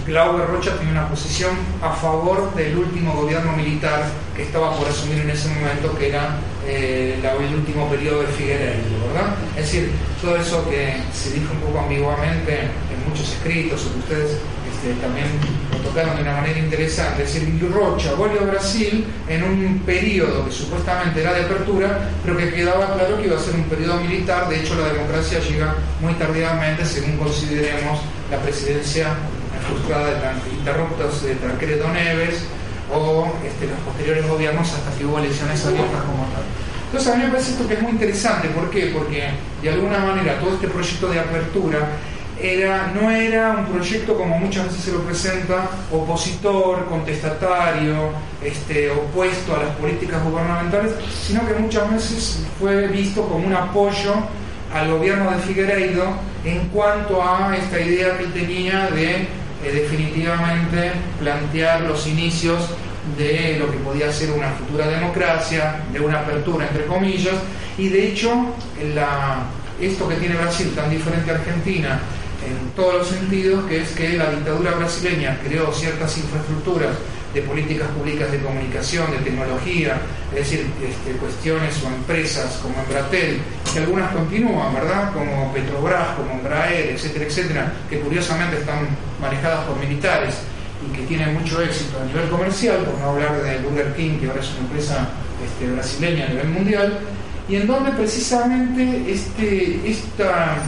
Glauber 0.07 0.47
Rocha 0.49 0.76
tenía 0.76 0.93
una 0.93 1.09
posición 1.09 1.53
a 1.82 1.93
favor 1.93 2.53
del 2.55 2.76
último 2.76 3.12
gobierno 3.14 3.53
militar 3.53 4.11
que 4.34 4.43
estaba 4.43 4.74
por 4.76 4.88
asumir 4.88 5.20
en 5.20 5.30
ese 5.30 5.49
momento, 5.49 5.97
que 5.97 6.09
era 6.09 6.36
eh, 6.66 7.20
el 7.22 7.55
último 7.55 7.88
periodo 7.88 8.22
de 8.22 8.26
Figueiredo, 8.28 8.82
¿verdad? 9.12 9.36
Es 9.57 9.66
decir, 9.66 9.93
todo 10.20 10.36
eso 10.36 10.68
que 10.68 10.97
se 11.12 11.32
dijo 11.32 11.53
un 11.53 11.61
poco 11.61 11.80
ambiguamente 11.80 12.62
en 12.62 13.09
muchos 13.09 13.32
escritos, 13.32 13.86
o 13.86 13.93
que 13.93 13.99
ustedes 14.01 14.38
este, 14.81 14.95
también 14.95 15.26
lo 15.72 15.78
tocaron 15.81 16.16
de 16.16 16.22
una 16.22 16.33
manera 16.41 16.59
interesante, 16.59 17.24
es 17.24 17.35
decir, 17.35 17.70
Rocha 17.70 18.14
vuelve 18.14 18.39
a 18.39 18.45
Brasil 18.45 19.05
en 19.28 19.43
un 19.43 19.83
periodo 19.85 20.47
que 20.47 20.53
supuestamente 20.53 21.20
era 21.20 21.35
de 21.35 21.45
apertura, 21.45 22.09
pero 22.24 22.37
que 22.39 22.51
quedaba 22.51 22.95
claro 22.95 23.18
que 23.18 23.26
iba 23.26 23.37
a 23.37 23.41
ser 23.41 23.57
un 23.57 23.64
periodo 23.64 24.01
militar, 24.01 24.49
de 24.49 24.61
hecho 24.61 24.74
la 24.76 24.91
democracia 24.91 25.39
llega 25.41 25.74
muy 26.01 26.14
tardíamente, 26.14 26.87
según 26.87 27.18
consideremos 27.18 28.01
la 28.31 28.39
presidencia 28.39 29.09
frustrada 29.68 30.07
de 30.07 30.57
interruptos 30.59 31.24
de 31.24 31.35
Tancredo 31.35 31.87
Neves 31.93 32.45
o 32.91 33.31
este, 33.45 33.66
los 33.66 33.78
posteriores 33.81 34.26
gobiernos 34.26 34.72
hasta 34.72 34.97
que 34.97 35.05
hubo 35.05 35.18
elecciones 35.18 35.64
abiertas 35.66 36.03
como 36.05 36.24
tal. 36.33 36.43
Entonces 36.87 37.12
a 37.12 37.16
mí 37.16 37.24
me 37.24 37.31
parece 37.31 37.51
esto 37.51 37.68
que 37.68 37.74
es 37.74 37.83
muy 37.83 37.93
interesante, 37.93 38.49
¿por 38.49 38.70
qué? 38.70 38.91
Porque 38.95 39.28
de 39.62 39.68
alguna 39.68 39.99
manera 39.99 40.41
todo 40.41 40.55
este 40.55 40.68
proyecto 40.68 41.09
de 41.09 41.20
apertura 41.20 41.87
era, 42.43 42.93
no 42.95 43.11
era 43.11 43.51
un 43.51 43.66
proyecto 43.66 44.16
como 44.16 44.38
muchas 44.38 44.66
veces 44.66 44.84
se 44.84 44.93
lo 44.93 45.03
presenta, 45.03 45.68
opositor, 45.93 46.86
contestatario, 46.86 48.11
este, 48.43 48.91
opuesto 48.91 49.57
a 49.57 49.64
las 49.64 49.76
políticas 49.76 50.22
gubernamentales, 50.24 50.93
sino 51.26 51.47
que 51.47 51.55
muchas 51.55 51.91
veces 51.91 52.47
fue 52.59 52.88
visto 52.88 53.22
como 53.26 53.47
un 53.47 53.55
apoyo 53.55 54.14
al 54.72 54.91
gobierno 54.91 55.30
de 55.30 55.38
Figueiredo 55.38 56.14
en 56.45 56.68
cuanto 56.68 57.22
a 57.22 57.57
esta 57.57 57.80
idea 57.80 58.16
que 58.16 58.26
tenía 58.26 58.88
de 58.91 59.16
eh, 59.16 59.26
definitivamente 59.72 60.93
plantear 61.18 61.82
los 61.82 62.07
inicios 62.07 62.70
de 63.18 63.57
lo 63.59 63.70
que 63.70 63.78
podía 63.78 64.12
ser 64.12 64.30
una 64.30 64.51
futura 64.53 64.86
democracia, 64.86 65.80
de 65.93 66.01
una 66.01 66.20
apertura 66.20 66.66
entre 66.66 66.84
comillas, 66.86 67.34
y 67.76 67.88
de 67.88 68.09
hecho 68.09 68.30
esto 69.80 70.09
que 70.09 70.16
tiene 70.16 70.36
Brasil 70.36 70.72
tan 70.74 70.91
diferente 70.91 71.30
a 71.30 71.34
Argentina 71.34 72.01
en 72.51 72.71
todos 72.77 72.95
los 72.95 73.09
sentidos, 73.09 73.65
que 73.67 73.83
es 73.83 73.91
que 73.91 74.17
la 74.17 74.31
dictadura 74.31 74.73
brasileña 74.73 75.39
creó 75.45 75.73
ciertas 75.73 76.17
infraestructuras 76.19 76.97
de 77.35 77.43
políticas 77.43 77.89
públicas 77.91 78.31
de 78.33 78.41
comunicación, 78.41 79.11
de 79.13 79.19
tecnología, 79.19 80.01
es 80.33 80.39
decir, 80.39 80.67
este, 80.83 81.13
cuestiones 81.19 81.75
o 81.85 81.89
empresas 81.89 82.59
como 82.61 82.75
Embratel, 82.83 83.41
que 83.73 83.79
algunas 83.79 84.13
continúan, 84.13 84.75
¿verdad? 84.75 85.13
Como 85.13 85.53
Petrobras, 85.53 86.17
como 86.17 86.33
Embraer, 86.33 86.91
etcétera, 86.91 87.25
etcétera, 87.25 87.73
que 87.89 88.01
curiosamente 88.01 88.59
están 88.59 88.89
manejadas 89.21 89.65
por 89.67 89.79
militares 89.79 90.39
y 90.85 90.97
que 90.97 91.03
tienen 91.07 91.35
mucho 91.35 91.63
éxito 91.63 92.01
a 92.01 92.07
nivel 92.07 92.29
comercial, 92.29 92.79
por 92.79 92.99
no 92.99 93.11
hablar 93.11 93.43
de 93.43 93.59
Burger 93.59 93.95
King, 93.95 94.19
que 94.19 94.27
ahora 94.27 94.41
es 94.41 94.51
una 94.51 94.61
empresa 94.61 95.09
este, 95.45 95.71
brasileña 95.71 96.27
a 96.27 96.29
nivel 96.31 96.49
mundial, 96.49 96.99
y 97.51 97.57
en 97.57 97.67
donde 97.67 97.91
precisamente 97.91 99.13
este, 99.13 99.81
esta, 99.85 100.59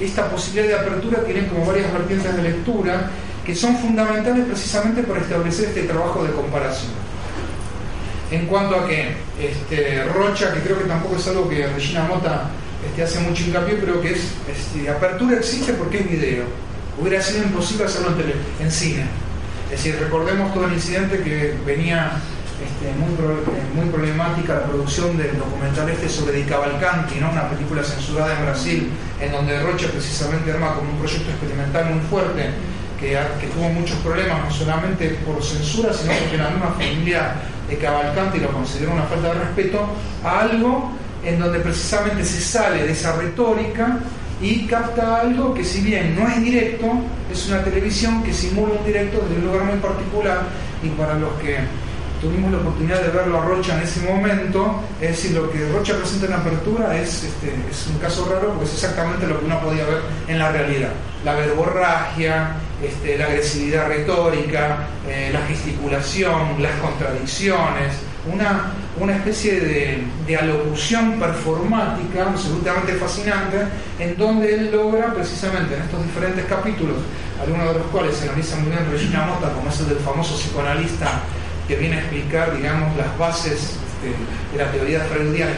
esta 0.00 0.30
posibilidad 0.30 0.68
de 0.68 0.74
apertura 0.74 1.22
tiene 1.22 1.46
como 1.48 1.66
varias 1.66 1.92
vertientes 1.92 2.34
de 2.34 2.42
lectura 2.42 3.10
que 3.44 3.54
son 3.54 3.76
fundamentales 3.76 4.46
precisamente 4.46 5.02
para 5.02 5.20
establecer 5.20 5.68
este 5.68 5.82
trabajo 5.82 6.24
de 6.24 6.32
comparación. 6.32 6.92
En 8.30 8.46
cuanto 8.46 8.76
a 8.76 8.88
que 8.88 9.16
este, 9.38 10.04
Rocha, 10.04 10.54
que 10.54 10.60
creo 10.60 10.78
que 10.78 10.84
tampoco 10.84 11.16
es 11.16 11.28
algo 11.28 11.46
que 11.46 11.66
Regina 11.66 12.04
Mota 12.04 12.48
este, 12.88 13.02
hace 13.02 13.20
mucho 13.20 13.44
hincapié, 13.44 13.74
pero 13.74 14.00
que 14.00 14.12
es, 14.12 14.32
este, 14.48 14.88
apertura 14.88 15.36
existe 15.36 15.74
porque 15.74 15.98
es 15.98 16.10
video. 16.10 16.44
Hubiera 16.98 17.20
sido 17.20 17.44
imposible 17.44 17.84
hacerlo 17.84 18.14
en, 18.18 18.64
en 18.64 18.70
cine. 18.70 19.04
Es 19.70 19.82
decir, 19.82 19.98
recordemos 20.00 20.54
todo 20.54 20.64
el 20.66 20.72
incidente 20.72 21.22
que 21.22 21.54
venía 21.66 22.12
este, 22.62 22.92
muy, 22.98 23.12
eh, 23.14 23.62
muy 23.74 23.86
problemática 23.88 24.54
la 24.54 24.64
producción 24.64 25.16
del 25.16 25.38
documental 25.38 25.88
este 25.88 26.08
sobre 26.08 26.36
Di 26.36 26.42
Cavalcanti, 26.44 27.16
¿no? 27.20 27.30
una 27.30 27.48
película 27.48 27.82
censurada 27.82 28.36
en 28.36 28.44
Brasil, 28.44 28.90
en 29.20 29.32
donde 29.32 29.60
Rocha 29.60 29.88
precisamente 29.88 30.52
arma 30.52 30.74
como 30.74 30.90
un 30.90 30.98
proyecto 30.98 31.30
experimental 31.30 31.94
muy 31.94 32.00
fuerte 32.06 32.50
que, 33.00 33.16
tuvo 33.54 33.70
muchos 33.70 33.96
problemas, 34.00 34.44
no 34.44 34.50
solamente 34.50 35.08
por 35.24 35.42
censura, 35.42 35.92
sino 35.92 36.12
porque 36.12 36.36
la 36.36 36.50
misma 36.50 36.72
familia 36.72 37.32
de 37.68 37.78
Cavalcanti 37.78 38.38
lo 38.38 38.52
consideró 38.52 38.92
una 38.92 39.04
falta 39.04 39.32
de 39.32 39.40
respeto 39.40 39.86
a 40.22 40.40
algo 40.40 40.92
en 41.24 41.38
donde 41.38 41.60
precisamente 41.60 42.24
se 42.24 42.40
sale 42.40 42.84
de 42.84 42.92
esa 42.92 43.16
retórica 43.16 43.98
y 44.42 44.66
capta 44.66 45.20
algo 45.20 45.54
que 45.54 45.64
si 45.64 45.80
bien 45.80 46.14
no 46.18 46.28
es 46.28 46.42
directo, 46.42 46.86
es 47.30 47.48
una 47.48 47.62
televisión 47.62 48.22
que 48.22 48.32
simula 48.32 48.74
un 48.78 48.86
directo 48.86 49.20
desde 49.20 49.36
un 49.40 49.46
lugar 49.46 49.64
muy 49.64 49.78
particular 49.78 50.42
y 50.82 50.88
para 50.90 51.14
los 51.14 51.32
que 51.34 51.58
tuvimos 52.20 52.52
la 52.52 52.58
oportunidad 52.58 53.02
de 53.02 53.08
verlo 53.08 53.40
a 53.40 53.44
Rocha 53.44 53.76
en 53.76 53.82
ese 53.82 54.00
momento, 54.00 54.82
es 55.00 55.10
decir, 55.10 55.32
lo 55.32 55.50
que 55.50 55.66
Rocha 55.68 55.96
presenta 55.96 56.26
en 56.26 56.32
apertura 56.34 56.96
es, 56.96 57.24
este, 57.24 57.54
es 57.70 57.86
un 57.88 57.98
caso 57.98 58.28
raro 58.30 58.48
porque 58.48 58.64
es 58.64 58.74
exactamente 58.74 59.26
lo 59.26 59.40
que 59.40 59.46
uno 59.46 59.60
podía 59.60 59.84
ver 59.84 60.00
en 60.28 60.38
la 60.38 60.52
realidad. 60.52 60.90
La 61.24 61.34
verborragia, 61.34 62.56
este, 62.82 63.18
la 63.18 63.26
agresividad 63.26 63.88
retórica, 63.88 64.88
eh, 65.08 65.30
la 65.32 65.40
gesticulación, 65.42 66.62
las 66.62 66.72
contradicciones, 66.80 67.94
una, 68.30 68.72
una 68.98 69.16
especie 69.16 69.60
de, 69.60 70.04
de, 70.26 70.36
alocución 70.36 71.18
performática 71.18 72.28
absolutamente 72.28 72.92
fascinante, 72.94 73.56
en 73.98 74.16
donde 74.18 74.54
él 74.54 74.70
logra 74.70 75.14
precisamente 75.14 75.74
en 75.74 75.82
estos 75.82 76.02
diferentes 76.04 76.44
capítulos, 76.44 76.96
algunos 77.40 77.68
de 77.68 77.78
los 77.78 77.86
cuales 77.88 78.14
se 78.14 78.28
analiza 78.28 78.56
muy 78.56 78.70
bien 78.70 78.90
Regina 78.90 79.24
Mota, 79.24 79.52
como 79.54 79.70
es 79.70 79.80
el 79.80 79.88
del 79.88 79.98
famoso 79.98 80.34
psicoanalista 80.36 81.22
que 81.70 81.76
viene 81.76 81.98
a 81.98 82.00
explicar, 82.00 82.56
digamos, 82.56 82.96
las 82.96 83.16
bases 83.16 83.78
este, 83.86 84.10
de 84.52 84.64
la 84.64 84.72
teoría 84.72 85.00
freudiana 85.04 85.52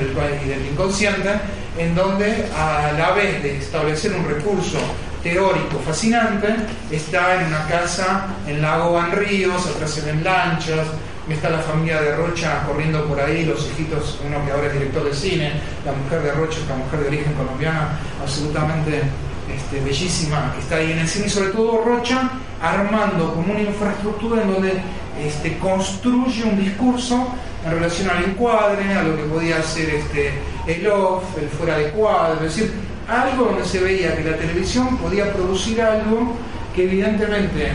y 0.44 0.46
del 0.46 0.66
inconsciente, 0.66 1.30
en 1.78 1.94
donde 1.94 2.48
a 2.54 2.92
la 2.98 3.12
vez 3.12 3.42
de 3.42 3.56
establecer 3.56 4.12
un 4.12 4.28
recurso 4.28 4.76
teórico 5.22 5.78
fascinante, 5.86 6.48
está 6.90 7.40
en 7.40 7.46
una 7.46 7.66
casa 7.66 8.26
en 8.46 8.60
Lago 8.60 8.92
Van 8.92 9.12
Ríos, 9.12 9.66
atrás 9.66 9.90
se 9.90 10.02
ven 10.02 10.22
lanchas, 10.22 10.86
está 11.30 11.48
la 11.48 11.60
familia 11.60 12.02
de 12.02 12.14
Rocha 12.14 12.62
corriendo 12.66 13.06
por 13.06 13.18
ahí, 13.18 13.46
los 13.46 13.66
hijitos, 13.70 14.20
uno 14.26 14.44
que 14.44 14.52
ahora 14.52 14.66
es 14.66 14.74
director 14.74 15.04
de 15.04 15.14
cine, 15.14 15.52
la 15.86 15.92
mujer 15.92 16.20
de 16.20 16.32
Rocha, 16.32 16.58
esta 16.60 16.74
mujer 16.74 17.00
de 17.00 17.06
origen 17.06 17.32
colombiana, 17.32 17.98
absolutamente 18.20 19.00
este, 19.50 19.80
bellísima, 19.80 20.52
que 20.54 20.60
está 20.60 20.76
ahí 20.76 20.92
en 20.92 20.98
el 20.98 21.08
cine, 21.08 21.26
y 21.26 21.30
sobre 21.30 21.50
todo 21.50 21.82
Rocha 21.84 22.30
armando 22.60 23.34
como 23.34 23.52
una 23.52 23.62
infraestructura 23.62 24.42
en 24.42 24.52
donde 24.52 24.82
este, 25.20 25.58
construye 25.58 26.44
un 26.44 26.58
discurso 26.58 27.26
en 27.64 27.70
relación 27.72 28.10
al 28.10 28.24
encuadre, 28.24 28.92
a 28.94 29.02
lo 29.02 29.16
que 29.16 29.22
podía 29.24 29.62
ser 29.62 29.90
este, 29.90 30.32
el 30.66 30.86
off, 30.86 31.24
el 31.40 31.48
fuera 31.48 31.78
de 31.78 31.90
cuadro, 31.90 32.34
es 32.46 32.56
decir, 32.56 32.72
algo 33.08 33.46
donde 33.46 33.64
se 33.64 33.80
veía 33.80 34.16
que 34.16 34.24
la 34.24 34.36
televisión 34.36 34.96
podía 34.98 35.32
producir 35.32 35.80
algo 35.82 36.36
que 36.74 36.84
evidentemente 36.84 37.66
eh, 37.66 37.72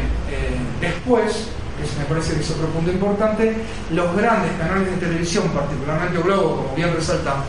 después, 0.82 1.50
que 1.78 2.00
me 2.00 2.06
parece 2.06 2.34
que 2.34 2.42
es 2.42 2.52
otro 2.52 2.68
punto 2.68 2.92
importante, 2.92 3.56
los 3.92 4.16
grandes 4.16 4.52
canales 4.58 4.90
de 4.92 4.98
televisión, 4.98 5.50
particularmente 5.50 6.18
Globo, 6.22 6.64
como 6.64 6.76
bien 6.76 6.94
resalta, 6.94 7.44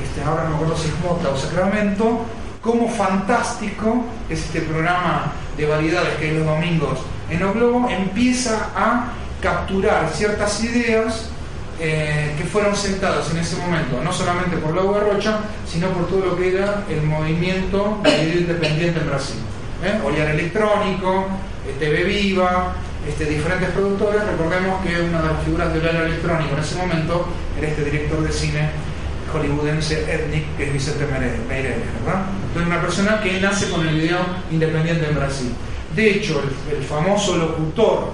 este, 0.00 0.22
ahora 0.22 0.48
no 0.48 0.56
acuerdo 0.56 0.76
si 0.76 0.88
es 0.88 0.94
Mota 1.00 1.30
o 1.30 1.36
Sacramento, 1.36 2.26
como 2.62 2.88
fantástico 2.88 4.04
es 4.28 4.40
este 4.40 4.60
programa 4.60 5.32
de 5.56 5.66
variedades 5.66 6.16
que 6.18 6.30
hay 6.30 6.38
los 6.38 6.46
domingos 6.46 6.98
en 7.30 7.42
O 7.42 7.52
Globo, 7.52 7.88
empieza 7.88 8.70
a 8.74 9.12
capturar 9.40 10.10
ciertas 10.12 10.62
ideas 10.64 11.30
eh, 11.78 12.34
que 12.36 12.44
fueron 12.44 12.76
sentadas 12.76 13.30
en 13.30 13.38
ese 13.38 13.56
momento, 13.56 14.02
no 14.02 14.12
solamente 14.12 14.56
por 14.58 14.74
Laura 14.74 15.00
Rocha, 15.00 15.38
sino 15.66 15.88
por 15.88 16.08
todo 16.08 16.26
lo 16.26 16.36
que 16.36 16.54
era 16.54 16.84
el 16.90 17.02
movimiento 17.02 17.98
de 18.02 18.24
video 18.24 18.40
independiente 18.40 19.00
en 19.00 19.06
Brasil. 19.06 19.36
¿eh? 19.84 19.98
Oliar 20.04 20.28
Electrónico, 20.28 21.26
eh, 21.66 21.76
TV 21.78 22.04
Viva, 22.04 22.74
este, 23.08 23.24
diferentes 23.24 23.70
productores. 23.70 24.22
Recordemos 24.26 24.84
que 24.84 25.00
una 25.00 25.22
de 25.22 25.28
las 25.28 25.42
figuras 25.44 25.72
del 25.72 25.88
Oliar 25.88 26.04
Electrónico 26.04 26.54
en 26.54 26.60
ese 26.60 26.74
momento 26.74 27.26
era 27.56 27.68
este 27.68 27.84
director 27.84 28.22
de 28.22 28.32
cine 28.32 28.70
hollywoodense 29.32 30.12
Ethnic, 30.12 30.56
que 30.56 30.64
es 30.64 30.72
Vicente 30.72 31.06
Meireles, 31.06 31.78
¿verdad? 32.04 32.26
Entonces, 32.46 32.66
una 32.66 32.80
persona 32.80 33.20
que 33.20 33.40
nace 33.40 33.70
con 33.70 33.86
el 33.86 33.94
video 33.94 34.18
independiente 34.50 35.08
en 35.08 35.14
Brasil. 35.14 35.52
De 35.94 36.10
hecho, 36.10 36.42
el 36.70 36.84
famoso 36.84 37.36
locutor 37.36 38.12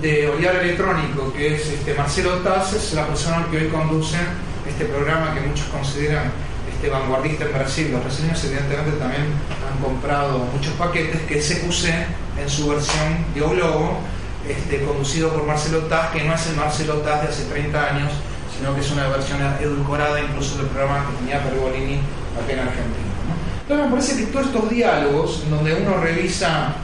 de 0.00 0.28
Oliar 0.28 0.56
Electrónico, 0.56 1.32
que 1.32 1.54
es 1.54 1.68
este, 1.68 1.94
Marcelo 1.94 2.38
Taz, 2.38 2.72
es 2.74 2.92
la 2.94 3.06
persona 3.06 3.46
que 3.50 3.58
hoy 3.58 3.68
conduce 3.68 4.16
este 4.68 4.86
programa 4.86 5.34
que 5.34 5.40
muchos 5.40 5.66
consideran 5.66 6.32
este, 6.72 6.88
vanguardista 6.88 7.44
en 7.44 7.52
Brasil. 7.52 7.92
Los 7.92 8.02
brasileños 8.02 8.44
evidentemente 8.44 8.92
también 8.92 9.22
han 9.22 9.82
comprado 9.82 10.38
muchos 10.52 10.72
paquetes 10.74 11.22
que 11.22 11.38
es 11.38 11.48
CQC 11.48 12.40
en 12.42 12.48
su 12.48 12.68
versión 12.68 13.24
de 13.34 13.40
Globo, 13.40 14.00
este, 14.48 14.82
conducido 14.84 15.30
por 15.30 15.44
Marcelo 15.44 15.80
Taz, 15.84 16.10
que 16.10 16.24
no 16.24 16.34
es 16.34 16.46
el 16.48 16.56
Marcelo 16.56 16.94
Taz 16.96 17.22
de 17.22 17.28
hace 17.28 17.44
30 17.44 17.94
años, 17.94 18.12
sino 18.64 18.74
que 18.74 18.80
es 18.80 18.90
una 18.92 19.08
versión 19.08 19.38
edulcorada 19.60 20.18
incluso 20.22 20.56
del 20.56 20.68
programa 20.68 21.04
que 21.06 21.18
tenía 21.18 21.42
Pergolini 21.42 22.00
acá 22.42 22.50
en 22.50 22.58
Argentina. 22.60 23.12
Entonces 23.60 23.86
me 23.86 23.92
parece 23.92 24.16
que 24.16 24.32
todos 24.32 24.46
estos 24.46 24.70
diálogos, 24.70 25.42
donde 25.50 25.74
uno 25.74 25.98
revisa 25.98 26.74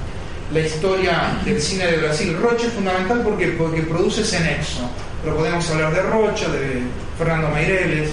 la 0.53 0.61
historia 0.61 1.39
del 1.43 1.59
cine 1.59 1.87
de 1.87 1.97
Brasil. 1.97 2.37
Rocha 2.39 2.67
es 2.67 2.75
fundamental 2.75 3.23
porque, 3.25 3.49
porque 3.57 3.81
produce 3.81 4.21
ese 4.21 4.41
nexo. 4.41 4.91
Pero 5.25 5.37
podemos 5.37 5.71
hablar 5.71 5.95
de 5.95 6.03
Rocha, 6.03 6.49
de 6.49 6.83
Fernando 7.17 7.49
Meireles, 7.49 8.11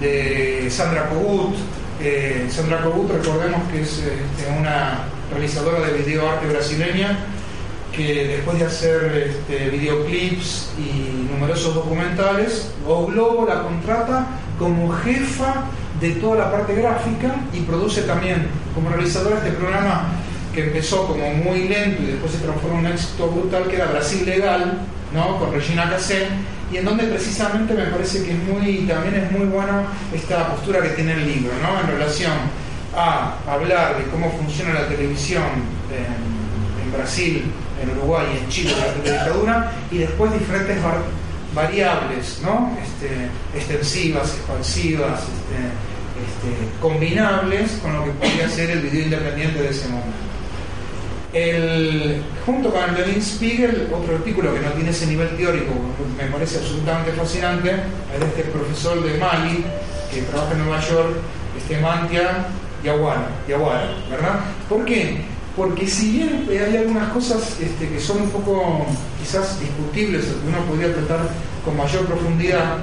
de 0.00 0.68
Sandra 0.70 1.10
Cogut. 1.10 1.54
Eh, 2.00 2.48
Sandra 2.50 2.80
Cogut, 2.80 3.10
recordemos 3.10 3.60
que 3.70 3.82
es 3.82 3.98
este, 3.98 4.58
una 4.58 5.00
realizadora 5.30 5.80
de 5.80 5.92
videoarte 5.98 6.46
brasileña 6.46 7.18
que 7.96 8.28
después 8.28 8.58
de 8.58 8.66
hacer 8.66 9.30
este, 9.30 9.70
videoclips 9.70 10.70
y 10.78 11.32
numerosos 11.32 11.74
documentales, 11.74 12.72
O 12.86 13.06
Globo 13.06 13.46
la 13.46 13.62
contrata 13.62 14.26
como 14.58 14.92
jefa 14.92 15.64
de 16.00 16.10
toda 16.12 16.36
la 16.36 16.52
parte 16.52 16.74
gráfica 16.74 17.34
y 17.52 17.60
produce 17.60 18.02
también 18.02 18.48
como 18.74 18.90
realizadora 18.90 19.38
este 19.38 19.52
programa 19.52 20.08
que 20.54 20.64
empezó 20.64 21.06
como 21.06 21.32
muy 21.34 21.68
lento 21.68 22.02
y 22.02 22.06
después 22.06 22.32
se 22.32 22.38
transformó 22.38 22.78
en 22.78 22.86
un 22.86 22.92
éxito 22.92 23.28
brutal, 23.28 23.64
que 23.68 23.76
era 23.76 23.86
Brasil 23.86 24.24
Legal, 24.24 24.78
¿no? 25.14 25.38
con 25.38 25.52
Regina 25.52 25.90
Casé, 25.90 26.28
y 26.72 26.78
en 26.78 26.84
donde 26.84 27.04
precisamente 27.04 27.74
me 27.74 27.84
parece 27.84 28.24
que 28.24 28.32
es 28.32 28.38
muy, 28.38 28.86
también 28.86 29.14
es 29.14 29.30
muy 29.30 29.46
buena 29.46 29.84
esta 30.14 30.48
postura 30.48 30.82
que 30.82 30.90
tiene 30.90 31.12
el 31.12 31.26
libro, 31.26 31.52
¿no? 31.62 31.80
en 31.80 31.98
relación 31.98 32.32
a 32.96 33.36
hablar 33.46 33.98
de 33.98 34.04
cómo 34.10 34.30
funciona 34.30 34.72
la 34.72 34.88
televisión 34.88 35.44
en, 36.86 36.92
Brasil, 36.92 37.42
en 37.82 37.98
Uruguay, 37.98 38.26
en 38.40 38.48
Chile 38.48 38.72
durante 38.74 39.10
la 39.10 39.16
dictadura, 39.16 39.72
y 39.90 39.98
después 39.98 40.32
diferentes 40.32 40.78
variables 41.54 42.40
¿no? 42.42 42.76
este, 42.82 43.28
extensivas, 43.56 44.34
expansivas, 44.34 45.20
este, 45.20 45.96
este, 46.16 46.80
combinables 46.80 47.72
con 47.82 47.92
lo 47.94 48.04
que 48.04 48.10
podría 48.12 48.48
ser 48.48 48.70
el 48.70 48.80
video 48.80 49.04
independiente 49.04 49.62
de 49.62 49.70
ese 49.70 49.88
momento. 49.88 50.16
El, 51.32 52.22
junto 52.46 52.72
con 52.72 52.96
el 52.96 53.22
Spiegel, 53.22 53.88
otro 53.92 54.16
artículo 54.16 54.54
que 54.54 54.60
no 54.60 54.70
tiene 54.70 54.90
ese 54.90 55.06
nivel 55.06 55.28
teórico, 55.36 55.72
me 56.16 56.24
parece 56.30 56.58
absolutamente 56.58 57.12
fascinante, 57.12 57.72
es 58.14 58.20
de 58.20 58.26
este 58.26 58.42
profesor 58.44 59.02
de 59.02 59.18
Mali, 59.18 59.64
que 60.10 60.22
trabaja 60.22 60.52
en 60.52 60.64
Nueva 60.64 60.80
York, 60.80 61.16
este 61.58 61.78
Mantia 61.78 62.46
Yaguara, 62.82 63.28
¿verdad? 64.10 64.40
¿Por 64.68 64.84
qué? 64.84 65.35
Porque 65.56 65.86
si 65.86 66.12
bien 66.12 66.46
hay 66.50 66.76
algunas 66.76 67.10
cosas 67.12 67.56
este, 67.60 67.88
que 67.88 67.98
son 67.98 68.22
un 68.22 68.30
poco 68.30 68.84
quizás 69.18 69.58
discutibles, 69.58 70.24
que 70.26 70.48
uno 70.48 70.58
podría 70.68 70.92
tratar 70.92 71.20
con 71.64 71.76
mayor 71.76 72.04
profundidad, 72.04 72.76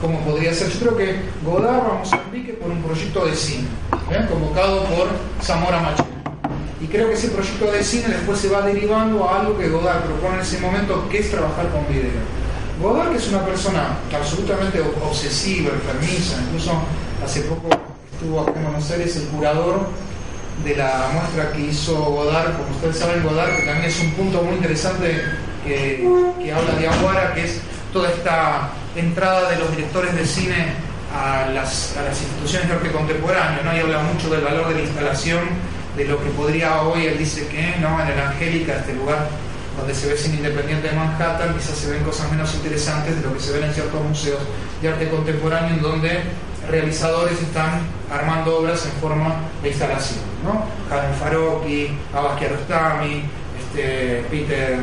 como 0.00 0.20
podría 0.20 0.54
ser, 0.54 0.68
yo 0.68 0.78
creo 0.80 0.96
que 0.96 1.16
Godard 1.44 1.82
va 1.82 1.96
a 1.96 1.98
Mozambique 1.98 2.52
por 2.52 2.70
un 2.70 2.80
proyecto 2.82 3.24
de 3.26 3.34
cine, 3.34 3.66
¿eh? 4.10 4.24
convocado 4.30 4.84
por 4.84 5.08
Zamora 5.42 5.80
Machado 5.80 6.16
y 6.80 6.86
creo 6.86 7.08
que 7.08 7.14
ese 7.14 7.28
proyecto 7.28 7.72
de 7.72 7.82
cine 7.82 8.08
después 8.08 8.38
se 8.38 8.48
va 8.48 8.62
derivando 8.62 9.28
a 9.28 9.40
algo 9.40 9.58
que 9.58 9.68
Godard 9.68 10.04
propone 10.04 10.36
en 10.36 10.40
ese 10.42 10.60
momento, 10.60 11.08
que 11.08 11.18
es 11.18 11.30
trabajar 11.30 11.68
con 11.70 11.86
video. 11.88 12.12
Godard, 12.80 13.10
que 13.10 13.16
es 13.16 13.28
una 13.28 13.44
persona 13.44 13.98
absolutamente 14.14 14.80
obsesiva, 15.02 15.70
enfermiza, 15.70 16.36
incluso 16.46 16.72
hace 17.24 17.40
poco 17.42 17.68
estuvo 18.12 18.40
acá 18.40 18.52
en 18.56 18.64
Buenos 18.64 18.90
Aires 18.90 19.16
el 19.16 19.22
curador 19.28 19.88
de 20.64 20.76
la 20.76 21.10
muestra 21.12 21.52
que 21.52 21.60
hizo 21.60 21.94
Godard, 21.94 22.56
como 22.56 22.70
ustedes 22.70 22.96
saben, 22.98 23.22
Godard, 23.22 23.56
que 23.56 23.62
también 23.62 23.86
es 23.86 24.00
un 24.00 24.12
punto 24.12 24.42
muy 24.42 24.54
interesante 24.54 25.22
que, 25.64 26.52
habla 26.54 26.74
de 26.74 26.88
Aguara, 26.88 27.34
que 27.34 27.44
es 27.44 27.60
toda 27.92 28.10
esta 28.10 28.70
entrada 28.94 29.50
de 29.50 29.58
los 29.58 29.70
directores 29.70 30.14
de 30.14 30.24
cine 30.24 30.72
a 31.14 31.50
las, 31.50 31.96
a 31.96 32.02
las 32.02 32.20
instituciones 32.20 32.68
de 32.68 32.74
arte 32.74 32.90
contemporáneo, 32.90 33.62
¿no? 33.64 33.76
y 33.76 33.80
habla 33.80 34.00
mucho 34.00 34.28
del 34.30 34.42
valor 34.42 34.68
de 34.68 34.74
la 34.74 34.80
instalación 34.80 35.40
de 35.96 36.04
lo 36.04 36.22
que 36.22 36.30
podría 36.30 36.82
hoy, 36.82 37.06
él 37.06 37.18
dice 37.18 37.46
que, 37.48 37.74
¿no? 37.80 38.00
En 38.02 38.08
el 38.08 38.20
Angélica, 38.20 38.76
este 38.76 38.92
lugar 38.92 39.28
donde 39.78 39.94
se 39.94 40.08
ve 40.08 40.16
cine 40.16 40.36
independiente 40.36 40.88
de 40.88 40.94
Manhattan, 40.94 41.54
quizás 41.54 41.76
se 41.76 41.90
ven 41.90 42.04
cosas 42.04 42.30
menos 42.30 42.54
interesantes 42.54 43.16
de 43.16 43.22
lo 43.22 43.34
que 43.34 43.40
se 43.40 43.52
ven 43.52 43.64
en 43.64 43.74
ciertos 43.74 44.02
museos 44.02 44.40
de 44.82 44.88
arte 44.88 45.08
contemporáneo, 45.08 45.74
en 45.74 45.82
donde 45.82 46.20
realizadores 46.68 47.40
están 47.40 47.80
armando 48.10 48.58
obras 48.58 48.84
en 48.84 48.92
forma 49.00 49.36
de 49.62 49.70
instalación. 49.70 50.25
¿No? 50.44 50.64
Karen 50.88 51.14
Farocki, 51.14 51.96
Abbas 52.14 52.38
Kiarostami, 52.38 53.22
este, 53.58 54.24
Peter 54.30 54.78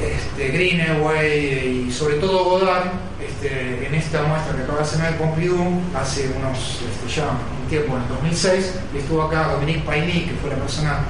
este, 0.00 0.48
Greenaway 0.48 1.86
y 1.88 1.92
sobre 1.92 2.16
todo 2.16 2.44
Godard, 2.44 2.90
este, 3.20 3.86
en 3.86 3.94
esta 3.94 4.22
muestra 4.22 4.56
que 4.56 4.62
acaba 4.62 4.78
de 4.78 4.84
hacer 4.84 5.00
en 5.00 5.06
el 5.06 5.14
Pompidou, 5.14 5.80
hace 5.94 6.30
unos 6.38 6.80
este, 6.80 7.20
ya 7.20 7.30
un 7.30 7.68
tiempo, 7.68 7.96
en 7.96 8.02
el 8.02 8.08
2006, 8.08 8.74
y 8.94 8.98
estuvo 8.98 9.22
acá 9.22 9.48
Dominique 9.48 9.82
Paini, 9.84 10.22
que 10.22 10.32
fue 10.40 10.50
la 10.50 10.56
persona 10.56 11.00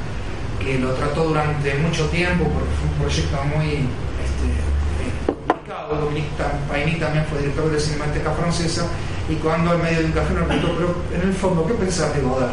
que 0.59 0.79
lo 0.79 0.93
trató 0.95 1.25
durante 1.25 1.75
mucho 1.79 2.07
tiempo, 2.09 2.45
porque 2.45 2.69
fue 2.79 2.89
un 2.91 2.95
proyecto 3.01 3.37
muy 3.45 3.67
este, 4.21 4.47
eh, 5.01 5.45
complicado. 5.47 5.95
Dominique 5.95 6.29
Paini 6.69 6.95
también 6.99 7.25
fue 7.27 7.39
director 7.39 7.71
de 7.71 7.81
Cinemateca 7.81 8.33
Francesa, 8.33 8.87
y 9.31 9.35
cuando 9.37 9.75
en 9.75 9.83
medio 9.83 10.01
de 10.01 10.05
un 10.07 10.13
café 10.13 10.35
me 10.35 10.43
preguntó, 10.43 10.75
pero 10.77 11.23
en 11.23 11.29
el 11.29 11.35
fondo, 11.35 11.67
¿qué 11.67 11.75
pensás 11.75 12.15
de 12.15 12.21
Godard? 12.21 12.51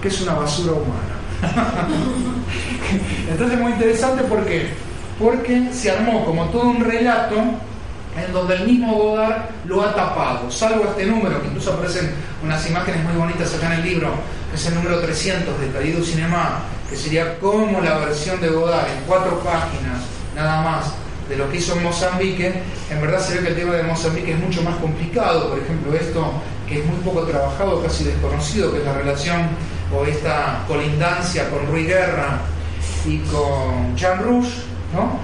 Que 0.00 0.08
es 0.08 0.20
una 0.20 0.34
basura 0.34 0.72
humana. 0.72 1.16
Entonces 3.30 3.56
es 3.56 3.60
muy 3.60 3.72
interesante 3.72 4.22
porque 4.24 4.70
porque 5.18 5.72
se 5.72 5.90
armó 5.90 6.24
como 6.24 6.46
todo 6.46 6.70
un 6.70 6.84
relato 6.84 7.36
en 7.36 8.32
donde 8.32 8.56
el 8.56 8.66
mismo 8.66 8.94
Godard 8.94 9.44
lo 9.64 9.82
ha 9.82 9.94
tapado, 9.94 10.50
salvo 10.50 10.84
este 10.84 11.06
número, 11.06 11.40
que 11.40 11.48
incluso 11.48 11.72
aparecen 11.72 12.12
unas 12.42 12.68
imágenes 12.68 13.02
muy 13.04 13.14
bonitas 13.14 13.54
acá 13.54 13.72
en 13.72 13.80
el 13.80 13.84
libro, 13.84 14.10
que 14.50 14.56
es 14.56 14.66
el 14.66 14.74
número 14.74 15.00
300 15.00 15.60
de 15.60 15.70
Carido 15.70 16.04
Cinema, 16.04 16.60
que 16.90 16.96
sería 16.96 17.38
como 17.38 17.80
la 17.80 17.98
versión 17.98 18.40
de 18.40 18.48
Godard 18.48 18.86
en 18.86 19.04
cuatro 19.06 19.38
páginas, 19.40 20.02
nada 20.34 20.62
más, 20.62 20.92
de 21.28 21.36
lo 21.36 21.50
que 21.50 21.58
hizo 21.58 21.76
en 21.76 21.82
Mozambique, 21.84 22.52
en 22.90 23.00
verdad 23.00 23.20
se 23.20 23.34
ve 23.34 23.40
que 23.40 23.48
el 23.48 23.56
tema 23.56 23.74
de 23.74 23.82
Mozambique 23.82 24.32
es 24.32 24.38
mucho 24.38 24.62
más 24.62 24.76
complicado, 24.76 25.50
por 25.50 25.58
ejemplo, 25.58 25.94
esto 25.94 26.32
que 26.68 26.80
es 26.80 26.86
muy 26.86 26.96
poco 26.98 27.22
trabajado, 27.22 27.82
casi 27.82 28.04
desconocido, 28.04 28.72
que 28.72 28.78
es 28.78 28.84
la 28.84 28.94
relación 28.94 29.48
o 29.94 30.04
esta 30.04 30.64
colindancia 30.66 31.48
con 31.50 31.66
Rui 31.66 31.84
Guerra 31.84 32.40
y 33.06 33.18
con 33.18 33.96
Jean 33.96 34.22
Rouge, 34.22 34.50
¿no? 34.94 35.18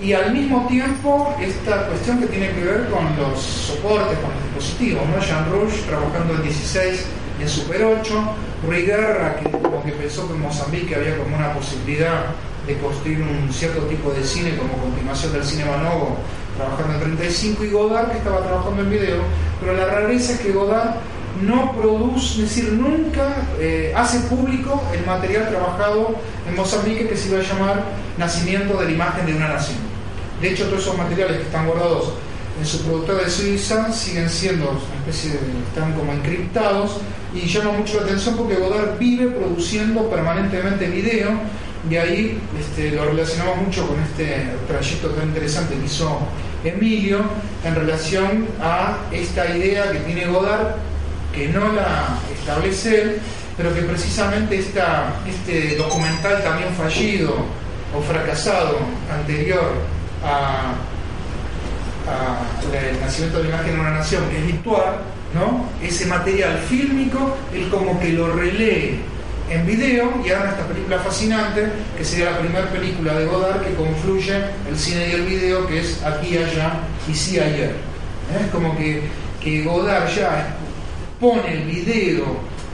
Y 0.00 0.12
al 0.12 0.32
mismo 0.32 0.66
tiempo 0.68 1.34
esta 1.40 1.86
cuestión 1.86 2.20
que 2.20 2.26
tiene 2.26 2.50
que 2.52 2.64
ver 2.64 2.88
con 2.88 3.04
los 3.16 3.40
soportes, 3.40 4.18
con 4.18 4.30
los 4.32 4.42
dispositivos, 4.44 5.02
¿no? 5.08 5.20
Jean 5.20 5.50
Rouge 5.50 5.82
trabajando 5.88 6.34
en 6.34 6.42
16 6.42 7.06
y 7.38 7.42
en 7.42 7.48
Super 7.48 7.84
8, 7.84 8.22
Rui 8.66 8.82
Guerra, 8.82 9.36
que 9.36 9.48
que 9.88 9.92
pensó 9.92 10.26
que 10.28 10.34
en 10.34 10.40
Mozambique 10.40 10.94
había 10.94 11.16
como 11.16 11.36
una 11.36 11.52
posibilidad 11.54 12.26
de 12.68 12.78
construir 12.78 13.22
un 13.22 13.52
cierto 13.52 13.80
tipo 13.84 14.10
de 14.10 14.22
cine 14.22 14.56
como 14.56 14.74
continuación 14.74 15.32
del 15.32 15.42
cine 15.42 15.64
Manovo, 15.64 16.18
trabajando 16.56 16.94
en 16.94 17.16
35, 17.16 17.64
y 17.64 17.70
Godard 17.70 18.12
que 18.12 18.18
estaba 18.18 18.44
trabajando 18.44 18.82
en 18.82 18.90
video, 18.90 19.22
pero 19.58 19.74
la 19.74 19.86
rareza 19.86 20.34
es 20.34 20.40
que 20.40 20.52
Godard 20.52 20.96
no 21.42 21.72
produce, 21.72 22.42
es 22.42 22.54
decir, 22.54 22.72
nunca 22.72 23.36
eh, 23.58 23.92
hace 23.96 24.20
público 24.20 24.82
el 24.92 25.06
material 25.06 25.48
trabajado 25.48 26.16
en 26.48 26.56
Mozambique 26.56 27.08
que 27.08 27.16
se 27.16 27.28
iba 27.28 27.38
a 27.38 27.42
llamar 27.42 27.84
Nacimiento 28.18 28.76
de 28.78 28.86
la 28.86 28.90
imagen 28.90 29.26
de 29.26 29.34
una 29.34 29.48
nación. 29.48 29.78
De 30.40 30.50
hecho, 30.50 30.66
todos 30.66 30.82
esos 30.82 30.98
materiales 30.98 31.38
que 31.38 31.44
están 31.44 31.66
guardados 31.66 32.12
en 32.58 32.66
su 32.66 32.82
productora 32.82 33.22
de 33.22 33.30
Suiza 33.30 33.92
siguen 33.92 34.28
siendo 34.28 34.70
una 34.70 35.06
especie 35.06 35.30
de, 35.30 35.38
están 35.68 35.92
como 35.94 36.12
encriptados 36.12 36.98
y 37.32 37.46
llama 37.46 37.72
mucho 37.72 37.98
la 37.98 38.06
atención 38.06 38.36
porque 38.36 38.56
Godard 38.56 38.98
vive 38.98 39.28
produciendo 39.28 40.10
permanentemente 40.10 40.88
video 40.88 41.30
y 41.88 41.96
ahí 41.96 42.40
este, 42.58 42.90
lo 42.92 43.04
relacionamos 43.06 43.58
mucho 43.58 43.86
con 43.86 44.00
este 44.00 44.46
trayecto 44.66 45.08
tan 45.10 45.28
interesante 45.28 45.74
que 45.76 45.86
hizo 45.86 46.20
Emilio 46.64 47.20
en 47.64 47.74
relación 47.74 48.46
a 48.60 48.98
esta 49.12 49.56
idea 49.56 49.90
que 49.92 50.00
tiene 50.00 50.26
Godard, 50.26 50.74
que 51.32 51.48
no 51.48 51.72
la 51.72 52.18
establece 52.36 53.02
él, 53.02 53.18
pero 53.56 53.74
que 53.74 53.82
precisamente 53.82 54.58
esta, 54.58 55.14
este 55.28 55.76
documental 55.76 56.42
también 56.42 56.70
fallido 56.74 57.36
o 57.96 58.02
fracasado 58.02 58.78
anterior 59.12 59.72
a, 60.24 60.74
el 62.72 63.00
nacimiento 63.00 63.38
de 63.38 63.44
la 63.44 63.50
imagen 63.50 63.74
de 63.74 63.80
una 63.80 63.90
nación, 63.90 64.28
que 64.30 64.38
es 64.38 64.46
virtual, 64.46 64.96
¿no? 65.34 65.66
ese 65.82 66.06
material 66.06 66.58
fílmico, 66.68 67.36
él 67.54 67.68
como 67.68 68.00
que 68.00 68.10
lo 68.10 68.34
relee 68.34 68.98
en 69.50 69.66
video 69.66 70.20
y 70.24 70.30
hagan 70.30 70.50
esta 70.50 70.66
película 70.66 70.98
fascinante, 70.98 71.68
que 71.96 72.04
sería 72.04 72.32
la 72.32 72.38
primera 72.38 72.70
película 72.70 73.14
de 73.14 73.26
Godard 73.26 73.62
que 73.62 73.74
confluye 73.74 74.36
el 74.68 74.78
cine 74.78 75.08
y 75.08 75.12
el 75.12 75.22
video, 75.22 75.66
que 75.66 75.80
es 75.80 76.02
aquí, 76.04 76.36
allá 76.36 76.80
y 77.08 77.14
sí 77.14 77.38
ayer. 77.38 77.70
¿Eh? 77.70 78.44
Es 78.44 78.50
como 78.50 78.76
que, 78.76 79.02
que 79.42 79.62
Godard 79.64 80.08
ya 80.14 80.56
pone 81.20 81.52
el 81.52 81.62
video 81.64 82.24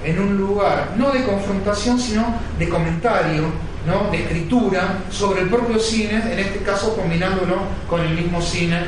en 0.05 0.19
un 0.19 0.37
lugar 0.37 0.93
no 0.97 1.11
de 1.11 1.25
confrontación, 1.25 1.99
sino 1.99 2.35
de 2.59 2.69
comentario, 2.69 3.45
¿no? 3.87 4.11
de 4.11 4.19
escritura 4.19 4.99
sobre 5.11 5.43
el 5.43 5.49
propio 5.49 5.79
cine, 5.79 6.23
en 6.33 6.39
este 6.39 6.59
caso 6.59 6.97
combinándolo 6.97 7.59
con 7.89 8.01
el 8.01 8.15
mismo 8.15 8.41
cine 8.43 8.79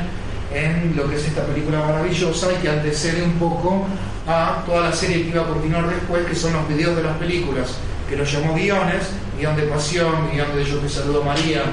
en 0.53 0.95
lo 0.95 1.09
que 1.09 1.15
es 1.15 1.25
esta 1.25 1.45
película 1.45 1.79
maravillosa 1.79 2.47
y 2.53 2.61
que 2.61 2.69
antecede 2.69 3.23
un 3.23 3.33
poco 3.33 3.85
a 4.27 4.63
toda 4.65 4.89
la 4.89 4.93
serie 4.93 5.23
que 5.23 5.29
iba 5.29 5.43
a 5.43 5.47
continuar 5.47 5.87
después, 5.89 6.25
que 6.25 6.35
son 6.35 6.53
los 6.53 6.67
videos 6.67 6.95
de 6.95 7.03
las 7.03 7.17
películas, 7.17 7.75
que 8.09 8.15
lo 8.15 8.23
llamó 8.23 8.53
guiones, 8.53 9.09
guion 9.37 9.55
de 9.55 9.63
pasión, 9.63 10.29
guion 10.31 10.55
de 10.55 10.63
Yo 10.63 10.77
te 10.77 10.89
saludo 10.89 11.23
María, 11.23 11.63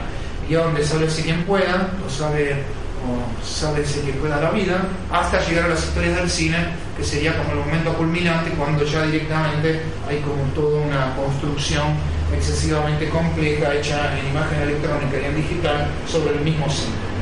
guion 0.49 0.75
de 0.75 0.85
Sálvese 0.85 1.23
quien 1.23 1.43
pueda, 1.45 1.91
o 2.07 2.11
sabe 2.11 2.63
o 3.05 3.45
Sálvese 3.45 4.01
quien 4.03 4.17
pueda 4.17 4.41
la 4.41 4.51
vida, 4.51 4.83
hasta 5.13 5.41
llegar 5.47 5.67
a 5.67 5.69
las 5.69 5.85
historias 5.85 6.17
del 6.17 6.31
cine, 6.31 6.57
que 6.97 7.05
sería 7.05 7.37
como 7.37 7.53
el 7.53 7.59
momento 7.59 7.93
culminante 7.95 8.51
cuando 8.51 8.85
ya 8.85 9.05
directamente 9.07 9.81
hay 10.09 10.19
como 10.21 10.43
toda 10.55 10.81
una 10.81 11.15
construcción 11.17 11.95
excesivamente 12.35 13.09
compleja 13.09 13.75
hecha 13.75 14.19
en 14.19 14.29
imagen 14.29 14.61
electrónica 14.61 15.21
y 15.21 15.25
en 15.25 15.37
digital 15.37 15.87
sobre 16.07 16.35
el 16.35 16.41
mismo 16.41 16.69
cine. 16.69 17.14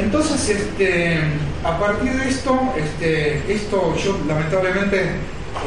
Entonces, 0.00 0.48
este, 0.48 1.18
a 1.62 1.78
partir 1.78 2.12
de 2.12 2.28
esto, 2.28 2.58
este, 2.74 3.52
esto 3.52 3.94
yo 4.02 4.18
lamentablemente, 4.26 5.10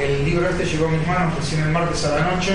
el 0.02 0.26
libro 0.26 0.50
este 0.50 0.66
llegó 0.66 0.88
a 0.88 0.90
mis 0.90 1.06
manos 1.06 1.36
recién 1.36 1.62
el 1.62 1.70
martes 1.70 2.04
a 2.06 2.16
la 2.18 2.32
noche 2.32 2.54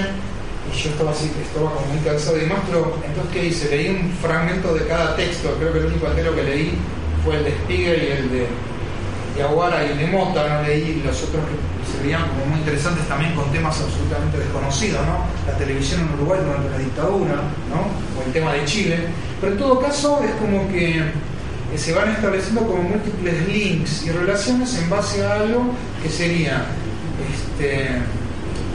y 0.68 0.76
yo 0.76 0.90
estaba 0.90 1.12
así, 1.12 1.30
estaba 1.40 1.70
como 1.70 1.86
muy 1.86 1.98
cansado 2.00 2.36
y 2.36 2.40
demás, 2.40 2.58
pero 2.68 2.98
entonces 3.06 3.32
¿qué 3.32 3.46
hice? 3.46 3.70
Leí 3.70 3.88
un 3.90 4.10
fragmento 4.20 4.74
de 4.74 4.86
cada 4.86 5.14
texto, 5.14 5.54
creo 5.58 5.72
que 5.72 5.78
el 5.78 5.86
único 5.86 6.08
entero 6.08 6.34
que 6.34 6.42
leí 6.42 6.78
fue 7.24 7.36
el 7.36 7.44
de 7.44 7.50
Spiegel 7.52 8.02
y 8.02 8.10
el 8.10 8.30
de 8.30 8.46
Yaguara 9.38 9.86
y 9.86 9.92
el 9.92 9.98
de 9.98 10.06
Mota, 10.08 10.48
no 10.48 10.62
leí 10.66 11.00
los 11.06 11.22
otros 11.22 11.44
que 11.46 11.92
se 11.92 12.02
veían 12.02 12.28
como 12.28 12.46
muy 12.46 12.58
interesantes 12.58 13.06
también 13.06 13.36
con 13.36 13.52
temas 13.52 13.80
absolutamente 13.80 14.36
desconocidos, 14.36 15.00
¿no? 15.06 15.26
La 15.46 15.56
televisión 15.56 16.00
en 16.00 16.14
Uruguay 16.14 16.40
durante 16.44 16.70
la 16.70 16.78
dictadura, 16.78 17.34
¿no? 17.70 18.18
O 18.18 18.26
el 18.26 18.32
tema 18.32 18.52
de 18.52 18.64
Chile. 18.64 18.98
Pero 19.40 19.52
en 19.52 19.58
todo 19.58 19.78
caso 19.78 20.20
es 20.24 20.32
como 20.32 20.68
que 20.68 21.02
se 21.76 21.92
van 21.92 22.10
estableciendo 22.10 22.62
como 22.62 22.82
múltiples 22.82 23.48
links 23.48 24.06
y 24.06 24.10
relaciones 24.10 24.76
en 24.78 24.88
base 24.88 25.24
a 25.24 25.34
algo 25.34 25.74
que 26.02 26.08
sería 26.08 26.64
este, 27.30 27.88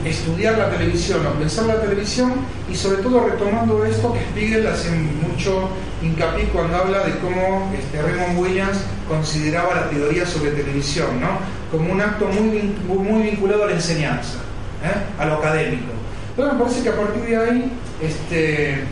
estudiar 0.05 0.57
la 0.57 0.69
televisión 0.69 1.25
o 1.25 1.31
pensar 1.39 1.65
la 1.65 1.81
televisión 1.81 2.33
y 2.71 2.75
sobre 2.75 3.01
todo 3.01 3.27
retomando 3.27 3.83
esto 3.85 4.13
que 4.13 4.19
Spiegel 4.19 4.67
hace 4.67 4.91
mucho 4.91 5.69
hincapié 6.01 6.45
cuando 6.49 6.77
habla 6.77 7.03
de 7.03 7.17
cómo 7.19 7.71
este, 7.77 8.01
Raymond 8.01 8.39
Williams 8.39 8.77
consideraba 9.07 9.75
la 9.75 9.89
teoría 9.89 10.25
sobre 10.25 10.51
televisión 10.51 11.19
¿no? 11.19 11.39
como 11.71 11.91
un 11.91 12.01
acto 12.01 12.27
muy, 12.27 12.75
muy 12.87 13.23
vinculado 13.23 13.63
a 13.63 13.67
la 13.67 13.73
enseñanza, 13.73 14.37
¿eh? 14.83 15.21
a 15.21 15.25
lo 15.25 15.35
académico. 15.35 15.91
Entonces 16.29 16.53
me 16.53 16.63
parece 16.63 16.83
que 16.83 16.89
a 16.89 16.95
partir 16.95 17.23
de 17.23 17.37
ahí 17.37 17.71
este, 18.01 18.83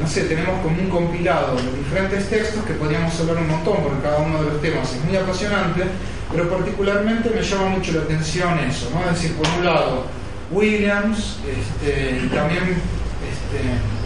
no 0.00 0.06
sé, 0.06 0.22
tenemos 0.24 0.60
como 0.62 0.80
un 0.80 0.88
compilado 0.88 1.56
de 1.56 1.78
diferentes 1.78 2.28
textos 2.28 2.64
que 2.64 2.74
podríamos 2.74 3.18
hablar 3.20 3.38
un 3.38 3.48
montón, 3.48 3.82
porque 3.82 4.02
cada 4.02 4.18
uno 4.18 4.42
de 4.42 4.50
los 4.50 4.62
temas 4.62 4.92
es 4.92 5.04
muy 5.04 5.16
apasionante, 5.16 5.84
pero 6.30 6.48
particularmente 6.48 7.30
me 7.30 7.42
llama 7.42 7.68
mucho 7.70 7.92
la 7.92 8.02
atención 8.02 8.58
eso, 8.60 8.90
¿no? 8.92 9.02
Es 9.10 9.20
decir, 9.20 9.36
por 9.36 9.46
un 9.58 9.64
lado, 9.64 10.04
Williams, 10.50 11.38
este, 11.46 12.20
y 12.24 12.28
también 12.28 12.62
este, 12.62 13.60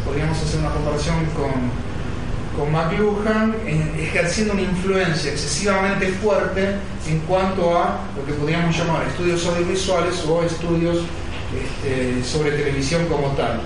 podríamos 0.04 0.38
hacer 0.38 0.60
una 0.60 0.70
comparación 0.70 1.16
con, 1.36 1.70
con 2.56 2.72
McLuhan, 2.72 3.54
ejerciendo 3.98 4.54
una 4.54 4.62
influencia 4.62 5.32
excesivamente 5.32 6.08
fuerte 6.08 6.76
en 7.06 7.20
cuanto 7.20 7.78
a 7.78 8.00
lo 8.16 8.24
que 8.24 8.32
podríamos 8.32 8.76
llamar 8.76 9.06
estudios 9.06 9.46
audiovisuales 9.46 10.24
o 10.26 10.42
estudios 10.42 10.98
sobre 12.24 12.50
televisión 12.52 13.06
como 13.06 13.28
tal. 13.28 13.60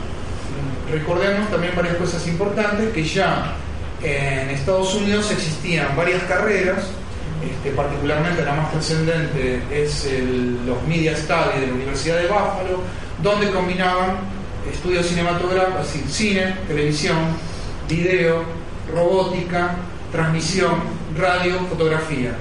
Recordemos 0.91 1.51
también 1.51 1.75
varias 1.77 1.97
cosas 1.97 2.27
importantes, 2.27 2.93
que 2.93 3.05
ya 3.05 3.55
en 4.03 4.51
Estados 4.51 4.95
Unidos 4.95 5.31
existían 5.31 5.95
varias 5.97 6.23
carreras, 6.25 6.85
este, 7.43 7.71
particularmente 7.71 8.45
la 8.45 8.55
más 8.55 8.73
trascendente 8.73 9.63
es 9.71 10.09
los 10.67 10.83
Media 10.87 11.17
Studies 11.17 11.61
de 11.61 11.67
la 11.69 11.75
Universidad 11.75 12.17
de 12.17 12.27
Buffalo, 12.27 12.83
donde 13.23 13.51
combinaban 13.51 14.17
estudios 14.71 15.07
cinematográficos, 15.07 15.87
cine, 16.11 16.57
televisión, 16.67 17.19
video, 17.89 18.43
robótica, 18.93 19.77
transmisión, 20.13 20.75
radio, 21.17 21.59
fotografía. 21.69 22.35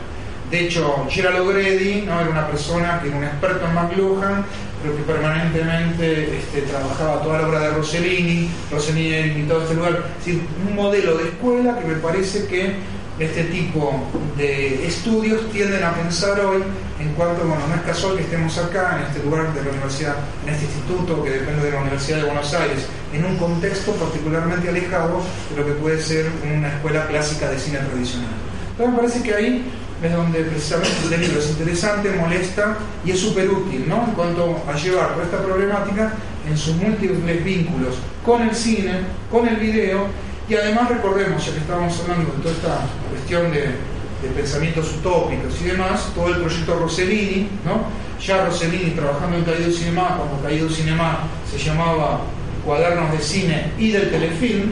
De 0.51 0.65
hecho, 0.65 1.05
Gerald 1.09 1.39
O'Grady 1.41 2.03
¿no? 2.07 2.19
era 2.19 2.29
una 2.29 2.47
persona 2.47 2.99
que 3.01 3.09
era 3.09 3.17
un 3.17 3.23
experto 3.23 3.67
en 3.67 3.75
McLuhan, 3.75 4.45
pero 4.81 4.95
que 4.95 5.03
permanentemente 5.03 6.37
este, 6.37 6.61
trabajaba 6.61 7.21
toda 7.21 7.41
la 7.41 7.47
obra 7.47 7.59
de 7.59 7.69
Rossellini, 7.71 8.49
Rossellini 8.71 9.13
era 9.13 9.27
invitado 9.27 9.59
a 9.59 9.63
este 9.63 9.75
lugar, 9.75 10.05
es 10.17 10.25
decir, 10.25 10.41
un 10.67 10.75
modelo 10.75 11.17
de 11.17 11.25
escuela 11.25 11.77
que 11.77 11.85
me 11.85 11.95
parece 11.95 12.47
que 12.47 12.73
este 13.19 13.43
tipo 13.45 13.93
de 14.37 14.87
estudios 14.87 15.51
tienden 15.51 15.83
a 15.83 15.93
pensar 15.93 16.39
hoy 16.39 16.63
en 16.99 17.13
cuanto, 17.13 17.45
bueno, 17.45 17.67
no 17.67 17.75
es 17.75 17.81
casual 17.81 18.15
que 18.15 18.23
estemos 18.23 18.57
acá, 18.57 18.97
en 18.97 19.07
este 19.07 19.23
lugar 19.23 19.53
de 19.53 19.63
la 19.63 19.71
universidad, 19.71 20.15
en 20.45 20.53
este 20.53 20.65
instituto 20.65 21.23
que 21.23 21.31
depende 21.31 21.65
de 21.65 21.71
la 21.71 21.81
Universidad 21.81 22.17
de 22.19 22.23
Buenos 22.23 22.53
Aires, 22.53 22.87
en 23.13 23.25
un 23.25 23.37
contexto 23.37 23.91
particularmente 23.93 24.69
alejado 24.69 25.21
de 25.49 25.61
lo 25.61 25.65
que 25.65 25.73
puede 25.73 26.01
ser 26.01 26.27
una 26.57 26.69
escuela 26.69 27.07
clásica 27.07 27.49
de 27.49 27.59
cine 27.59 27.79
tradicional. 27.79 28.31
Entonces 28.71 28.93
me 28.93 28.97
parece 28.97 29.23
que 29.23 29.35
ahí 29.35 29.65
es 30.01 30.13
donde 30.13 30.39
precisamente 30.43 30.97
este 31.03 31.17
libro 31.17 31.39
es 31.39 31.49
interesante, 31.49 32.09
molesta 32.11 32.77
y 33.05 33.11
es 33.11 33.19
súper 33.19 33.49
útil 33.49 33.85
¿no? 33.87 34.05
en 34.07 34.13
cuanto 34.13 34.61
a 34.67 34.75
llevar 34.75 35.15
esta 35.21 35.43
problemática 35.43 36.13
en 36.49 36.57
sus 36.57 36.75
múltiples 36.75 37.43
vínculos 37.43 37.95
con 38.25 38.41
el 38.41 38.55
cine, 38.55 39.01
con 39.29 39.47
el 39.47 39.57
video 39.57 40.07
y 40.47 40.55
además 40.55 40.89
recordemos, 40.89 41.45
ya 41.45 41.51
que 41.53 41.59
estábamos 41.59 41.99
hablando 41.99 42.31
de 42.31 42.41
toda 42.41 42.55
esta 42.55 42.79
cuestión 43.11 43.51
de, 43.51 43.99
pensamientos 44.35 44.95
utópicos 44.99 45.61
y 45.61 45.65
demás, 45.65 46.11
todo 46.13 46.27
el 46.27 46.41
proyecto 46.41 46.77
Rossellini, 46.77 47.47
¿no? 47.63 47.85
ya 48.21 48.45
Rossellini 48.45 48.91
trabajando 48.91 49.37
en 49.37 49.43
Caído 49.45 49.71
Cinema, 49.71 50.17
cuando 50.17 50.43
Caído 50.43 50.69
Cinema 50.69 51.19
se 51.49 51.57
llamaba 51.57 52.21
Cuadernos 52.65 53.13
de 53.13 53.19
Cine 53.19 53.71
y 53.77 53.91
del 53.91 54.09
Telefilm, 54.09 54.71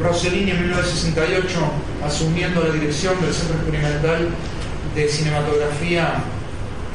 Rossellini 0.00 0.50
en 0.50 0.62
1968 0.62 1.48
asumiendo 2.04 2.62
la 2.62 2.74
dirección 2.74 3.18
del 3.20 3.32
Centro 3.32 3.56
Experimental 3.56 4.28
de 4.94 5.08
Cinematografía 5.08 6.14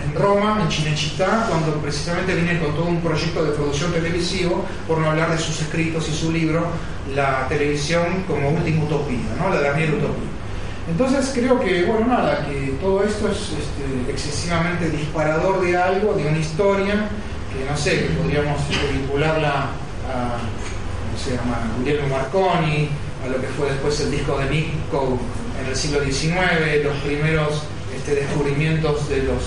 en 0.03 0.15
Roma, 0.15 0.59
en 0.61 0.69
Chinechita, 0.69 1.47
cuando 1.49 1.73
precisamente 1.81 2.33
viene 2.33 2.59
con 2.59 2.73
todo 2.73 2.85
un 2.85 3.01
proyecto 3.01 3.43
de 3.43 3.51
producción 3.51 3.91
televisivo, 3.91 4.65
por 4.87 4.99
no 4.99 5.09
hablar 5.09 5.31
de 5.31 5.37
sus 5.37 5.61
escritos 5.61 6.07
y 6.07 6.15
su 6.15 6.31
libro, 6.31 6.67
La 7.13 7.47
televisión 7.49 8.23
como 8.27 8.49
última 8.49 8.83
utopía, 8.83 9.35
¿no? 9.37 9.53
la 9.53 9.61
Daniel 9.61 9.95
Utopía. 9.95 10.29
Entonces 10.89 11.31
creo 11.33 11.59
que, 11.59 11.83
bueno, 11.83 12.07
nada, 12.07 12.45
que 12.45 12.75
todo 12.81 13.03
esto 13.03 13.29
es 13.29 13.37
este, 13.37 14.11
excesivamente 14.11 14.89
disparador 14.89 15.61
de 15.61 15.77
algo, 15.77 16.13
de 16.13 16.25
una 16.25 16.37
historia, 16.37 17.09
que 17.53 17.69
no 17.69 17.77
sé, 17.77 18.07
que 18.07 18.09
podríamos 18.13 18.59
vincularla 18.93 19.69
a, 20.07 20.37
¿cómo 20.39 21.17
se 21.23 21.35
llama?, 21.35 21.59
Guillermo 21.79 22.15
Marconi, 22.15 22.89
a 23.23 23.27
lo 23.27 23.41
que 23.41 23.47
fue 23.47 23.69
después 23.69 23.99
el 23.99 24.11
disco 24.11 24.37
de 24.37 24.49
Nico 24.49 25.19
en 25.61 25.67
el 25.67 25.75
siglo 25.75 26.03
XIX, 26.03 26.83
los 26.83 26.95
primeros 26.97 27.63
este, 28.09 28.21
descubrimientos 28.21 29.09
de, 29.09 29.23
los, 29.23 29.43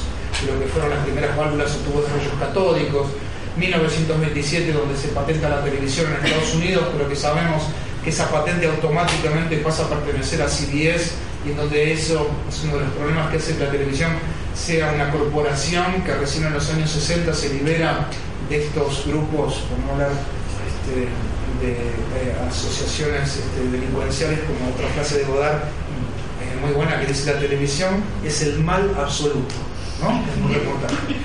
lo 0.47 0.61
que 0.61 0.67
fueron 0.71 0.91
las 0.91 1.01
primeras 1.01 1.37
válvulas 1.37 1.75
o 1.75 1.91
tubos 1.91 2.07
de 2.07 2.17
rayos 2.17 2.35
catódicos, 2.39 3.09
1927 3.57 4.73
donde 4.73 4.97
se 4.97 5.09
patenta 5.09 5.49
la 5.49 5.65
televisión 5.65 6.07
en 6.07 6.25
Estados 6.25 6.55
Unidos, 6.55 6.85
pero 6.93 7.09
que 7.09 7.17
sabemos 7.17 7.65
que 8.05 8.11
esa 8.11 8.31
patente 8.31 8.67
automáticamente 8.67 9.57
pasa 9.59 9.85
a 9.85 9.89
pertenecer 9.89 10.43
a 10.43 10.49
CBS 10.49 11.13
y 11.45 11.51
en 11.51 11.57
donde 11.57 11.93
eso 11.93 12.29
es 12.49 12.65
uno 12.65 12.79
de 12.79 12.85
los 12.85 12.93
problemas 12.95 13.31
que 13.31 13.37
hace 13.37 13.57
que 13.57 13.65
la 13.65 13.71
televisión 13.71 14.13
sea 14.55 14.93
una 14.93 15.11
corporación 15.11 16.03
que 16.05 16.15
recién 16.15 16.47
en 16.47 16.55
los 16.55 16.71
años 16.71 16.91
60 16.91 17.35
se 17.35 17.53
libera 17.53 18.07
de 18.49 18.65
estos 18.65 19.07
grupos, 19.07 19.65
por 19.69 19.79
no 19.81 19.93
hablar 19.93 20.11
este, 20.11 21.09
de, 21.67 21.93
asociaciones 22.49 23.37
este, 23.37 23.71
delincuenciales 23.71 24.41
como 24.41 24.71
otra 24.71 24.89
frase 24.89 25.19
de 25.19 25.25
Godard 25.25 25.63
muy 26.63 26.73
buena 26.73 27.01
que 27.01 27.07
dice 27.07 27.33
la 27.33 27.41
televisión 27.41 28.03
es 28.25 28.43
el 28.43 28.61
mal 28.61 28.95
absoluto, 28.99 29.55
¿no? 30.01 30.23
Es 30.31 30.39
muy 30.39 30.55
importante. 30.55 31.17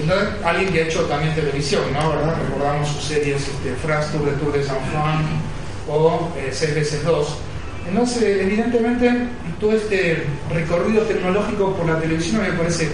Entonces, 0.00 0.28
alguien 0.44 0.72
que 0.72 0.82
ha 0.82 0.84
hecho 0.86 1.02
también 1.04 1.34
televisión, 1.34 1.82
¿no? 1.92 2.10
¿verdad? 2.10 2.36
Recordamos 2.42 2.88
sus 2.88 3.04
series 3.04 3.42
este, 3.42 3.74
Tour 4.12 4.24
de 4.24 4.32
Tour 4.32 4.52
de 4.52 4.64
San 4.64 4.78
Juan 4.92 5.24
o 5.88 6.30
eh, 6.36 6.50
6 6.52 6.74
veces 6.74 7.04
2 7.04 7.36
entonces, 7.88 8.22
evidentemente, 8.42 9.10
todo 9.58 9.72
este 9.72 10.24
recorrido 10.52 11.02
tecnológico 11.04 11.74
por 11.74 11.86
la 11.86 11.98
televisión 11.98 12.42
me 12.42 12.52
parece 12.52 12.88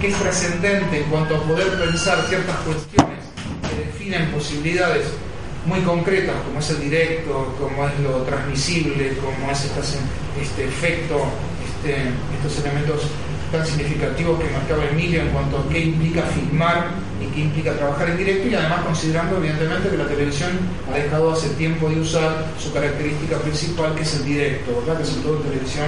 que 0.00 0.08
es 0.08 0.16
trascendente 0.16 0.98
en 0.98 1.04
cuanto 1.04 1.36
a 1.36 1.42
poder 1.42 1.68
pensar 1.78 2.18
ciertas 2.28 2.56
cuestiones 2.58 3.18
que 3.68 3.86
definen 3.86 4.30
posibilidades 4.30 5.06
muy 5.66 5.80
concretas, 5.80 6.36
como 6.44 6.58
es 6.58 6.70
el 6.70 6.80
directo, 6.80 7.54
como 7.58 7.86
es 7.86 7.98
lo 8.00 8.22
transmisible, 8.22 9.16
como 9.16 9.52
es 9.52 9.64
este 10.40 10.64
efecto, 10.64 11.24
este, 11.64 12.10
estos 12.36 12.64
elementos 12.64 13.02
tan 13.52 13.66
significativos 13.66 14.40
que 14.40 14.48
marcaba 14.50 14.86
Emilio 14.86 15.20
en 15.20 15.28
cuanto 15.28 15.58
a 15.58 15.68
qué 15.68 15.80
implica 15.80 16.22
filmar 16.22 16.88
y 17.20 17.26
qué 17.26 17.40
implica 17.42 17.74
trabajar 17.74 18.08
en 18.08 18.16
directo 18.16 18.48
y 18.48 18.54
además 18.54 18.80
considerando 18.80 19.36
evidentemente 19.36 19.90
que 19.90 19.98
la 19.98 20.06
televisión 20.06 20.50
ha 20.90 20.96
dejado 20.96 21.32
hace 21.32 21.50
tiempo 21.50 21.90
de 21.90 22.00
usar 22.00 22.46
su 22.58 22.72
característica 22.72 23.36
principal 23.38 23.94
que 23.94 24.02
es 24.02 24.14
el 24.16 24.24
directo, 24.24 24.80
¿verdad? 24.80 25.00
que 25.00 25.04
sobre 25.04 25.22
todo 25.22 25.36
en 25.36 25.42
televisión 25.42 25.86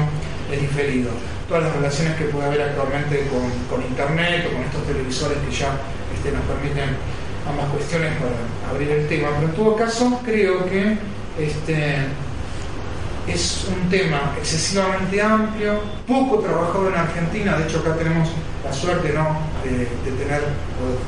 es 0.53 0.61
diferido. 0.61 1.11
Todas 1.49 1.65
las 1.65 1.75
relaciones 1.75 2.17
que 2.17 2.25
puede 2.25 2.47
haber 2.47 2.63
actualmente 2.63 3.27
con, 3.71 3.83
internet 3.83 4.47
o 4.47 4.55
con 4.55 4.63
estos 4.63 4.87
televisores 4.87 5.39
que 5.39 5.55
ya 5.55 5.73
este, 6.15 6.33
nos 6.33 6.45
permiten 6.45 6.97
ambas 7.49 7.69
cuestiones 7.71 8.13
para 8.17 8.71
abrir 8.71 8.91
el 8.91 9.09
tema, 9.09 9.29
pero 9.37 9.49
en 9.49 9.55
todo 9.55 9.77
caso 9.77 10.21
creo 10.25 10.65
que 10.67 10.97
este, 11.39 11.97
es 13.27 13.67
un 13.69 13.89
tema 13.89 14.35
excesivamente 14.39 15.21
amplio, 15.21 15.81
poco 16.07 16.39
trabajado 16.41 16.89
en 16.89 16.95
Argentina, 16.95 17.57
de 17.57 17.65
hecho 17.65 17.81
acá 17.81 17.95
tenemos 17.97 18.29
la 18.65 18.73
suerte 18.73 19.13
¿no? 19.13 19.39
de, 19.65 19.87
tener, 20.17 20.43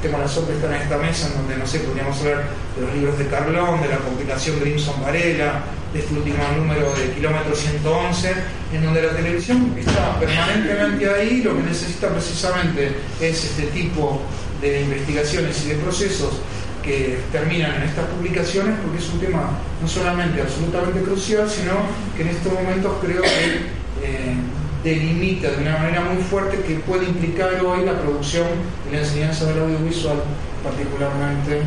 tengo 0.03 0.19
la 0.19 0.29
suerte 0.29 0.53
de 0.53 0.59
estar 0.59 0.75
en 0.75 0.83
esta 0.83 0.99
mesa 0.99 1.29
en 1.29 1.35
donde, 1.39 1.57
no 1.57 1.67
sé, 1.67 1.81
podríamos 1.81 2.19
hablar 2.21 2.45
de 2.77 2.83
los 2.83 2.95
libros 2.95 3.19
de 3.19 3.27
Carlón, 3.29 3.83
de 3.83 3.89
la 3.89 3.99
compilación 3.99 4.61
Grimson 4.61 5.03
Varela, 5.03 5.63
de 5.97 6.03
este 6.03 6.15
último 6.15 6.37
número 6.59 6.93
de 6.95 7.11
Kilómetro 7.13 7.55
111, 7.55 8.33
en 8.75 8.85
donde 8.85 9.03
la 9.03 9.17
televisión 9.17 9.75
está 9.79 10.19
permanentemente 10.21 11.11
ahí, 11.11 11.43
lo 11.43 11.57
que 11.57 11.63
necesita 11.63 12.11
precisamente 12.11 12.93
es 13.21 13.45
este 13.45 13.63
tipo 13.69 14.21
de 14.61 14.83
investigaciones 14.83 15.65
y 15.65 15.69
de 15.71 15.75
procesos 15.77 16.41
que 16.83 17.19
terminan 17.33 17.75
en 17.77 17.83
estas 17.83 18.05
publicaciones 18.07 18.75
porque 18.83 18.99
es 18.99 19.09
un 19.09 19.21
tema 19.21 19.59
no 19.81 19.89
solamente 19.89 20.43
absolutamente 20.43 21.01
crucial, 21.01 21.49
sino 21.49 21.73
que 22.15 22.23
en 22.23 22.29
estos 22.29 22.53
momentos 22.53 22.93
creo 23.03 23.23
que 23.23 23.77
eh, 24.05 24.37
delimita 24.85 25.51
de 25.51 25.63
una 25.63 25.79
manera 25.79 26.03
muy 26.03 26.23
fuerte 26.23 26.59
que 26.61 26.75
puede 26.81 27.07
implicar 27.07 27.65
hoy 27.65 27.87
la 27.87 27.99
producción 28.01 28.47
y 28.89 28.95
la 28.95 29.01
enseñanza 29.01 29.47
del 29.47 29.61
audiovisual, 29.61 30.23
particularmente 30.63 31.63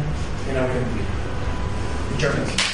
en 0.49 0.57
Argentina. 0.57 1.09
Muchas 2.13 2.35
gracias. 2.35 2.68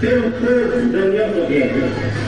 Từ 0.00 0.22
từ, 0.40 0.82
đừng. 0.92 2.27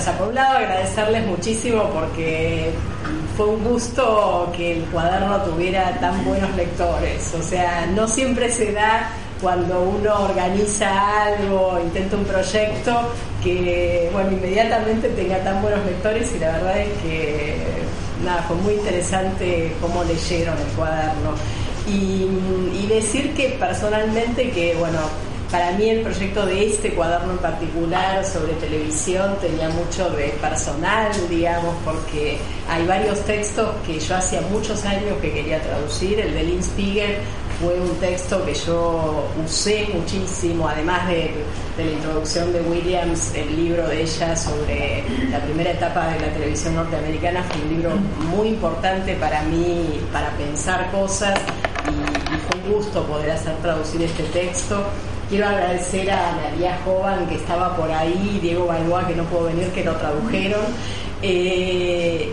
O 0.00 0.02
sea, 0.02 0.16
por 0.16 0.28
un 0.28 0.34
lado 0.34 0.56
agradecerles 0.56 1.26
muchísimo 1.26 1.90
porque 1.90 2.70
fue 3.36 3.48
un 3.48 3.62
gusto 3.62 4.50
que 4.56 4.78
el 4.78 4.84
cuaderno 4.84 5.42
tuviera 5.42 5.98
tan 6.00 6.24
buenos 6.24 6.56
lectores. 6.56 7.34
O 7.38 7.42
sea, 7.42 7.86
no 7.94 8.08
siempre 8.08 8.50
se 8.50 8.72
da 8.72 9.10
cuando 9.42 9.82
uno 9.82 10.24
organiza 10.24 11.26
algo, 11.26 11.78
intenta 11.84 12.16
un 12.16 12.24
proyecto, 12.24 13.12
que 13.44 14.08
bueno, 14.12 14.32
inmediatamente 14.32 15.10
tenga 15.10 15.36
tan 15.44 15.60
buenos 15.60 15.84
lectores 15.84 16.32
y 16.34 16.38
la 16.38 16.52
verdad 16.52 16.78
es 16.78 16.88
que 17.02 17.56
nada, 18.24 18.42
fue 18.44 18.56
muy 18.56 18.74
interesante 18.74 19.74
cómo 19.82 20.02
leyeron 20.04 20.56
el 20.56 20.76
cuaderno. 20.76 21.34
Y, 21.86 22.26
y 22.74 22.86
decir 22.88 23.34
que 23.34 23.50
personalmente 23.50 24.50
que 24.50 24.76
bueno, 24.76 24.98
para 25.50 25.72
mí 25.72 25.88
el 25.90 26.02
proyecto 26.02 26.46
de 26.46 26.66
este 26.66 26.92
cuaderno 26.92 27.32
en 27.32 27.38
particular 27.38 28.24
sobre 28.24 28.52
televisión 28.54 29.36
tenía 29.40 29.68
mucho 29.68 30.08
de 30.10 30.28
personal, 30.40 31.10
digamos, 31.28 31.74
porque 31.84 32.38
hay 32.68 32.86
varios 32.86 33.20
textos 33.24 33.68
que 33.84 33.98
yo 33.98 34.16
hacía 34.16 34.42
muchos 34.42 34.84
años 34.84 35.18
que 35.20 35.32
quería 35.32 35.60
traducir. 35.60 36.20
El 36.20 36.34
de 36.34 36.44
Lynn 36.44 36.62
Spiegel 36.62 37.16
fue 37.60 37.80
un 37.80 37.96
texto 37.96 38.44
que 38.44 38.54
yo 38.54 39.26
usé 39.44 39.88
muchísimo, 39.92 40.68
además 40.68 41.08
de, 41.08 41.32
la 41.76 41.90
introducción 41.90 42.52
de 42.52 42.60
Williams, 42.60 43.32
el 43.34 43.56
libro 43.56 43.88
de 43.88 44.02
ella 44.02 44.36
sobre 44.36 45.02
la 45.30 45.40
primera 45.40 45.70
etapa 45.70 46.08
de 46.08 46.20
la 46.20 46.32
televisión 46.32 46.74
norteamericana 46.74 47.42
fue 47.42 47.62
un 47.62 47.68
libro 47.70 47.90
muy 48.36 48.48
importante 48.48 49.14
para 49.14 49.42
mí, 49.44 49.98
para 50.12 50.28
pensar 50.32 50.90
cosas 50.92 51.40
y, 51.86 52.34
y 52.34 52.38
fue 52.38 52.60
un 52.60 52.72
gusto 52.74 53.02
poder 53.04 53.30
hacer 53.30 53.56
traducir 53.62 54.02
este 54.02 54.24
texto. 54.24 54.84
Quiero 55.30 55.46
agradecer 55.46 56.10
a 56.10 56.32
María 56.42 56.76
Jovan 56.84 57.28
que 57.28 57.36
estaba 57.36 57.76
por 57.76 57.88
ahí, 57.88 58.40
Diego 58.42 58.66
Balboa 58.66 59.06
que 59.06 59.14
no 59.14 59.22
pudo 59.26 59.44
venir, 59.44 59.68
que 59.68 59.84
lo 59.84 59.94
tradujeron. 59.94 60.60
Eh, 61.22 62.32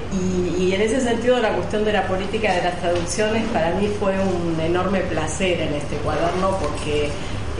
y, 0.57 0.73
en 0.73 0.81
ese 0.81 0.99
sentido 1.01 1.39
la 1.39 1.53
cuestión 1.53 1.85
de 1.85 1.93
la 1.93 2.07
política 2.07 2.51
de 2.53 2.63
las 2.63 2.79
traducciones 2.81 3.43
para 3.53 3.71
mí 3.75 3.87
fue 3.99 4.13
un 4.19 4.59
enorme 4.59 5.01
placer 5.01 5.61
en 5.61 5.75
este 5.75 5.95
cuaderno 5.97 6.57
porque 6.59 7.09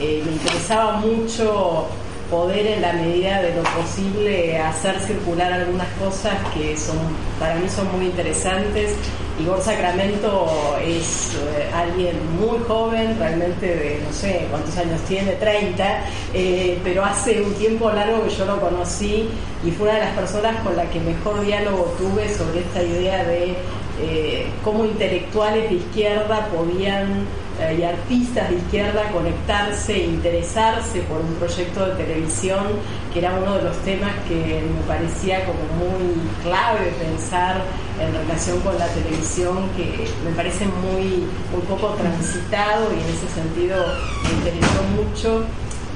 eh, 0.00 0.22
me 0.24 0.32
interesaba 0.32 0.96
mucho 0.96 1.86
poder 2.30 2.66
en 2.66 2.82
la 2.82 2.92
medida 2.94 3.40
de 3.40 3.54
lo 3.54 3.62
posible 3.62 4.58
hacer 4.58 4.98
circular 5.00 5.52
algunas 5.52 5.88
cosas 6.02 6.34
que 6.52 6.76
son 6.76 6.98
para 7.38 7.54
mí 7.54 7.68
son 7.68 7.90
muy 7.96 8.06
interesantes. 8.06 8.94
Igor 9.40 9.60
Sacramento 9.62 10.46
es 10.84 11.34
eh, 11.36 11.70
alguien 11.72 12.16
muy 12.40 12.58
joven, 12.66 13.16
realmente 13.18 13.66
de 13.66 14.00
no 14.04 14.12
sé 14.12 14.46
cuántos 14.50 14.76
años 14.76 15.00
tiene, 15.06 15.32
30, 15.32 16.00
eh, 16.34 16.78
pero 16.82 17.04
hace 17.04 17.40
un 17.40 17.54
tiempo 17.54 17.90
largo 17.90 18.24
que 18.24 18.30
yo 18.30 18.44
lo 18.46 18.60
conocí 18.60 19.28
y 19.64 19.70
fue 19.70 19.88
una 19.88 19.98
de 19.98 20.04
las 20.06 20.16
personas 20.16 20.60
con 20.62 20.76
la 20.76 20.90
que 20.90 20.98
mejor 21.00 21.40
diálogo 21.44 21.94
tuve 21.98 22.28
sobre 22.34 22.60
esta 22.60 22.82
idea 22.82 23.24
de 23.24 23.54
eh, 24.00 24.46
cómo 24.64 24.84
intelectuales 24.84 25.70
de 25.70 25.76
izquierda 25.76 26.48
podían 26.48 27.26
y 27.58 27.82
artistas 27.82 28.50
de 28.50 28.56
izquierda 28.56 29.10
conectarse 29.12 29.94
e 29.94 30.06
interesarse 30.06 31.00
por 31.02 31.20
un 31.20 31.34
proyecto 31.34 31.86
de 31.86 32.04
televisión 32.04 32.64
que 33.12 33.18
era 33.18 33.36
uno 33.36 33.56
de 33.56 33.64
los 33.64 33.76
temas 33.78 34.12
que 34.28 34.62
me 34.62 34.80
parecía 34.86 35.44
como 35.44 35.58
muy 35.76 36.14
clave 36.42 36.92
pensar 37.00 37.60
en 38.00 38.14
relación 38.14 38.60
con 38.60 38.78
la 38.78 38.86
televisión 38.86 39.68
que 39.76 40.06
me 40.24 40.34
parece 40.36 40.66
muy, 40.66 41.26
muy 41.50 41.62
poco 41.68 41.88
transitado 41.94 42.86
y 42.92 43.00
en 43.00 43.08
ese 43.08 43.28
sentido 43.34 43.76
me 44.22 44.30
interesó 44.30 44.82
mucho. 44.96 45.44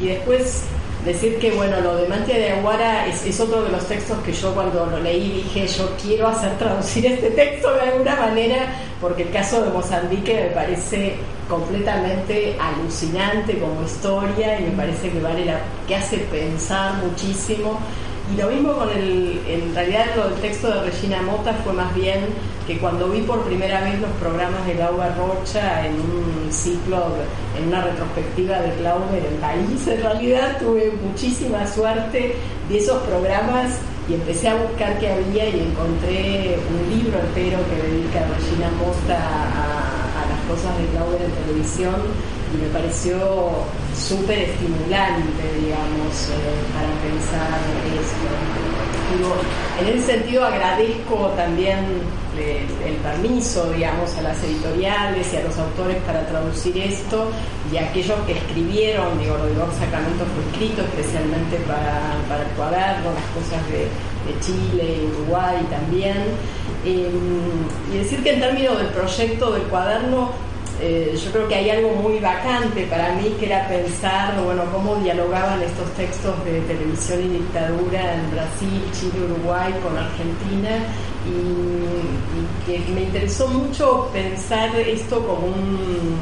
Y 0.00 0.06
después 0.06 0.64
decir 1.04 1.38
que 1.38 1.50
bueno 1.52 1.80
lo 1.80 1.96
de 1.96 2.08
Mantia 2.08 2.36
de 2.36 2.50
Aguara 2.52 3.06
es, 3.06 3.24
es, 3.24 3.40
otro 3.40 3.62
de 3.62 3.70
los 3.70 3.86
textos 3.86 4.18
que 4.24 4.32
yo 4.32 4.54
cuando 4.54 4.86
lo 4.86 5.00
leí 5.00 5.42
dije 5.42 5.66
yo 5.66 5.96
quiero 6.00 6.28
hacer 6.28 6.56
traducir 6.58 7.06
este 7.06 7.30
texto 7.30 7.74
de 7.74 7.80
alguna 7.80 8.14
manera 8.14 8.72
porque 9.00 9.24
el 9.24 9.30
caso 9.32 9.62
de 9.62 9.70
Mozambique 9.70 10.32
me 10.32 10.54
parece 10.54 11.16
completamente 11.52 12.56
alucinante 12.58 13.58
como 13.58 13.82
historia 13.84 14.58
y 14.58 14.64
me 14.64 14.70
parece 14.70 15.10
que 15.10 15.20
vale 15.20 15.44
la 15.44 15.60
que 15.86 15.96
hace 15.96 16.18
pensar 16.18 16.94
muchísimo. 17.04 17.78
Y 18.32 18.40
lo 18.40 18.48
mismo 18.48 18.72
con 18.72 18.88
el, 18.88 19.40
en 19.46 19.74
realidad 19.74 20.06
lo 20.16 20.30
del 20.30 20.40
texto 20.40 20.68
de 20.68 20.80
Regina 20.84 21.20
Mota 21.20 21.52
fue 21.62 21.74
más 21.74 21.94
bien 21.94 22.20
que 22.66 22.78
cuando 22.78 23.08
vi 23.08 23.20
por 23.22 23.42
primera 23.42 23.82
vez 23.82 24.00
los 24.00 24.10
programas 24.12 24.66
de 24.66 24.76
Laura 24.76 25.14
Rocha 25.14 25.86
en 25.86 25.94
un 25.94 26.50
ciclo, 26.50 27.04
en 27.58 27.68
una 27.68 27.82
retrospectiva 27.82 28.60
de 28.60 28.72
Clauber 28.76 29.22
en 29.22 29.36
París, 29.38 29.86
en 29.86 30.00
realidad 30.00 30.58
tuve 30.58 30.92
muchísima 31.06 31.66
suerte 31.66 32.36
de 32.68 32.78
esos 32.78 33.02
programas 33.02 33.78
y 34.08 34.14
empecé 34.14 34.48
a 34.48 34.54
buscar 34.54 34.98
qué 34.98 35.12
había 35.12 35.48
y 35.48 35.60
encontré 35.60 36.56
un 36.70 36.96
libro 36.96 37.18
entero 37.20 37.58
que 37.68 37.88
dedica 37.88 38.20
Regina 38.38 38.70
Mota 38.78 39.81
cosas 40.52 40.76
de 40.76 40.84
Clauber 40.92 41.22
en 41.22 41.32
televisión 41.32 41.96
y 42.52 42.56
me 42.60 42.68
pareció 42.68 43.16
súper 43.96 44.52
estimulante, 44.52 45.44
digamos, 45.56 46.12
eh, 46.28 46.60
para 46.76 46.92
pensar 47.00 47.56
esto. 47.88 48.28
Digo, 49.16 49.32
en 49.80 49.98
ese 49.98 50.12
sentido 50.12 50.44
agradezco 50.44 51.32
también 51.36 51.84
eh, 52.36 52.66
el 52.84 52.96
permiso, 52.96 53.70
digamos, 53.72 54.14
a 54.16 54.22
las 54.22 54.42
editoriales 54.44 55.32
y 55.32 55.36
a 55.36 55.42
los 55.44 55.56
autores 55.58 55.96
para 56.04 56.26
traducir 56.26 56.76
esto 56.76 57.30
y 57.72 57.76
a 57.78 57.88
aquellos 57.88 58.18
que 58.26 58.32
escribieron, 58.32 59.18
digo, 59.18 59.36
lo 59.38 59.46
de 59.46 59.52
Igor 59.52 59.72
Sacramento 59.78 60.24
fue 60.32 60.44
escrito 60.52 60.82
especialmente 60.82 61.56
para, 61.66 62.20
para 62.28 62.42
el 62.44 62.52
cuaderno, 62.56 63.12
las 63.12 63.28
cosas 63.32 63.60
de, 63.72 63.88
de 64.28 64.40
Chile, 64.40 65.08
Uruguay 65.16 65.64
también. 65.70 66.36
Eh, 66.84 67.10
y 67.92 67.98
decir 67.98 68.22
que 68.22 68.34
en 68.34 68.40
términos 68.40 68.78
del 68.78 68.88
proyecto 68.88 69.52
del 69.52 69.62
cuaderno, 69.64 70.30
eh, 70.80 71.16
yo 71.16 71.30
creo 71.30 71.46
que 71.46 71.54
hay 71.54 71.70
algo 71.70 71.90
muy 71.94 72.18
vacante 72.18 72.86
para 72.90 73.12
mí 73.12 73.32
que 73.38 73.46
era 73.46 73.68
pensar 73.68 74.34
bueno, 74.42 74.64
cómo 74.72 74.96
dialogaban 74.96 75.62
estos 75.62 75.88
textos 75.92 76.44
de 76.44 76.60
televisión 76.62 77.20
y 77.20 77.28
dictadura 77.38 78.14
en 78.14 78.30
Brasil, 78.32 78.82
Chile, 78.92 79.26
Uruguay 79.26 79.72
con 79.80 79.96
Argentina 79.96 80.70
y, 81.24 82.66
que 82.66 82.78
me 82.92 83.02
interesó 83.02 83.48
mucho 83.48 84.08
pensar 84.12 84.74
esto 84.76 85.24
como 85.24 85.46
un 85.46 86.16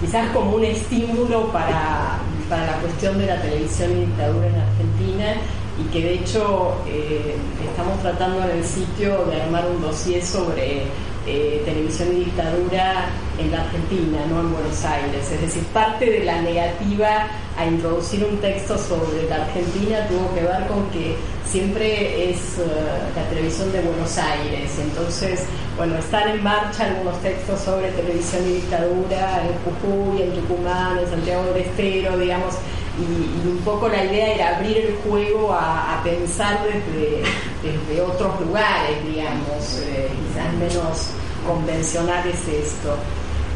quizás 0.00 0.28
como 0.30 0.56
un 0.56 0.64
estímulo 0.64 1.50
para, 1.52 2.18
para 2.48 2.66
la 2.66 2.72
cuestión 2.80 3.18
de 3.18 3.26
la 3.26 3.40
televisión 3.42 3.92
y 3.92 4.00
dictadura 4.06 4.46
en 4.46 4.54
Argentina 4.54 5.34
y 5.78 5.92
que 5.92 6.02
de 6.02 6.14
hecho 6.14 6.74
eh, 6.88 7.36
estamos 7.68 8.00
tratando 8.00 8.42
en 8.44 8.58
el 8.58 8.64
sitio 8.64 9.24
de 9.26 9.42
armar 9.42 9.66
un 9.66 9.80
dossier 9.80 10.24
sobre 10.24 10.82
eh, 11.26 11.62
televisión 11.64 12.08
y 12.12 12.24
dictadura 12.24 13.06
en 13.38 13.50
la 13.50 13.60
Argentina, 13.60 14.18
no 14.30 14.40
en 14.40 14.52
Buenos 14.52 14.84
Aires. 14.84 15.30
Es 15.30 15.40
decir, 15.40 15.62
parte 15.74 16.06
de 16.06 16.24
la 16.24 16.40
negativa 16.40 17.28
a 17.56 17.66
introducir 17.66 18.24
un 18.24 18.38
texto 18.38 18.78
sobre 18.78 19.28
la 19.28 19.36
Argentina 19.44 20.06
tuvo 20.08 20.34
que 20.34 20.42
ver 20.42 20.66
con 20.66 20.88
que 20.90 21.16
siempre 21.44 22.30
es 22.30 22.58
uh, 22.58 23.16
la 23.16 23.28
televisión 23.28 23.70
de 23.72 23.80
Buenos 23.82 24.16
Aires. 24.16 24.70
Entonces, 24.80 25.44
bueno, 25.76 25.98
están 25.98 26.28
en 26.28 26.42
marcha 26.42 26.84
algunos 26.86 27.20
textos 27.20 27.60
sobre 27.60 27.90
televisión 27.90 28.44
y 28.46 28.54
dictadura 28.54 29.42
en 29.42 29.52
Jujuy, 29.64 30.22
en 30.22 30.32
Tucumán, 30.32 30.98
en 30.98 31.10
Santiago 31.10 31.44
del 31.52 31.62
Estero, 31.62 32.16
digamos. 32.16 32.54
Y, 32.98 33.46
y, 33.46 33.50
un 33.50 33.58
poco 33.58 33.88
la 33.88 34.04
idea 34.04 34.34
era 34.34 34.56
abrir 34.56 34.76
el 34.76 34.96
juego 35.04 35.52
a, 35.52 35.98
a 35.98 36.02
pensar 36.02 36.58
desde, 36.64 37.22
desde, 37.62 38.02
otros 38.02 38.40
lugares, 38.40 38.96
digamos, 39.06 39.82
eh, 39.86 40.08
quizás 40.10 40.52
menos 40.54 41.10
convencionales 41.46 42.36
esto. 42.48 42.96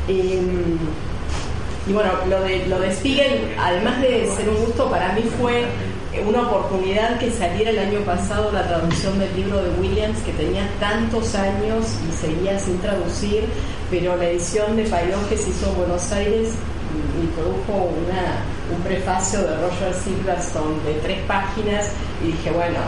Eh, 0.09 0.40
y 1.86 1.93
bueno, 1.93 2.12
lo 2.28 2.40
de, 2.43 2.66
lo 2.66 2.78
de 2.78 2.93
Spiegel, 2.93 3.55
además 3.59 4.01
de 4.01 4.28
ser 4.36 4.48
un 4.48 4.64
gusto, 4.64 4.89
para 4.89 5.12
mí 5.14 5.23
fue 5.40 5.64
una 6.27 6.43
oportunidad 6.43 7.19
que 7.19 7.31
saliera 7.31 7.70
el 7.70 7.78
año 7.78 8.01
pasado 8.01 8.52
la 8.52 8.66
traducción 8.69 9.19
del 9.19 9.35
libro 9.35 9.62
de 9.62 9.70
Williams, 9.81 10.19
que 10.20 10.32
tenía 10.32 10.69
tantos 10.78 11.35
años 11.35 11.86
y 12.09 12.12
seguía 12.12 12.59
sin 12.59 12.78
traducir, 12.78 13.44
pero 13.90 14.16
la 14.16 14.27
edición 14.28 14.77
de 14.77 14.85
Paidón 14.85 15.24
que 15.28 15.36
se 15.36 15.51
hizo 15.51 15.70
en 15.70 15.77
Buenos 15.77 16.12
Aires 16.12 16.51
introdujo 17.20 17.90
una, 18.05 18.44
un 18.74 18.82
prefacio 18.82 19.40
de 19.40 19.56
Roger 19.56 19.94
Silverstone 19.94 20.82
de 20.85 20.94
tres 21.01 21.19
páginas 21.27 21.90
y 22.23 22.28
dije, 22.28 22.51
bueno, 22.51 22.78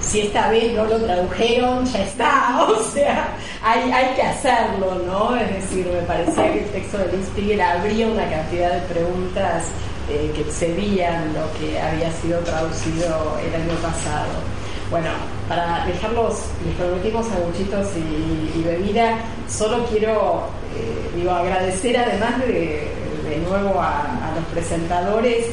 si 0.00 0.20
esta 0.20 0.50
vez 0.50 0.72
no 0.74 0.84
lo 0.84 0.98
tradujeron, 0.98 1.84
ya 1.86 2.02
está, 2.02 2.66
o 2.68 2.82
sea, 2.82 3.28
hay, 3.62 3.90
hay 3.90 4.14
que 4.14 4.22
hacerlo, 4.22 5.02
¿no? 5.06 5.36
Es 5.36 5.52
decir, 5.54 5.86
me 5.86 6.02
parecía 6.02 6.52
que 6.52 6.60
el 6.60 6.70
texto 6.70 6.98
de 6.98 7.16
Liz 7.16 7.26
Spiegel 7.26 7.60
abría 7.60 8.06
una 8.06 8.28
cantidad 8.28 8.72
de 8.72 8.80
preguntas 8.92 9.64
eh, 10.08 10.30
que 10.34 10.42
excedían 10.42 11.32
lo 11.34 11.52
que 11.58 11.80
había 11.80 12.10
sido 12.12 12.40
traducido 12.40 13.38
el 13.46 13.54
año 13.54 13.74
pasado. 13.82 14.60
Bueno, 14.90 15.10
para 15.48 15.86
dejarlos, 15.86 16.40
les 16.66 16.74
prometimos 16.74 17.26
aguchitos 17.30 17.86
y, 17.96 18.58
y 18.58 18.62
bebida, 18.64 19.18
solo 19.48 19.84
quiero 19.86 20.48
eh, 20.76 21.16
digo, 21.16 21.32
agradecer 21.32 21.96
además 21.96 22.38
de, 22.46 22.88
de 23.30 23.38
nuevo 23.38 23.80
a, 23.80 24.32
los 24.34 24.44
presentadores 24.52 25.46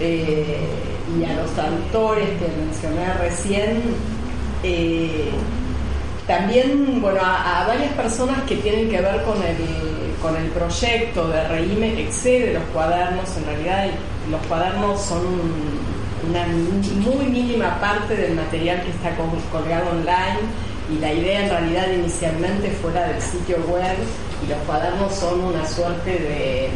eh, 0.00 0.58
y 1.18 1.24
a 1.24 1.34
los 1.34 1.58
autores 1.58 2.28
que 2.38 2.48
mencioné 2.64 3.14
recién. 3.14 3.82
también, 6.26 7.00
bueno, 7.00 7.20
a, 7.22 7.64
varias 7.66 7.92
personas 7.92 8.42
que 8.48 8.56
tienen 8.56 8.88
que 8.88 9.00
ver 9.00 9.22
con 9.22 9.36
el, 9.42 9.56
con 10.22 10.36
el 10.36 10.48
proyecto 10.50 11.28
de 11.28 11.48
Reime 11.48 11.94
que 11.94 12.04
excede 12.04 12.54
los 12.54 12.64
cuadernos, 12.72 13.36
en 13.36 13.44
realidad 13.46 13.86
los 14.30 14.40
cuadernos 14.46 15.00
son 15.00 15.20
una 16.28 16.46
muy 16.46 17.26
mínima 17.26 17.80
parte 17.80 18.16
del 18.16 18.34
material 18.34 18.82
que 18.82 18.90
está 18.90 19.16
colgado 19.50 19.90
online 19.90 20.40
y 20.92 20.98
la 20.98 21.12
idea 21.12 21.44
en 21.44 21.50
realidad 21.50 21.86
inicialmente 21.92 22.70
fuera 22.82 23.08
del 23.08 23.22
sitio 23.22 23.56
web 23.68 23.96
y 24.44 24.48
los 24.48 24.58
cuadernos 24.66 25.14
son 25.14 25.40
una 25.40 25.66
suerte 25.66 26.10
de 26.10 26.70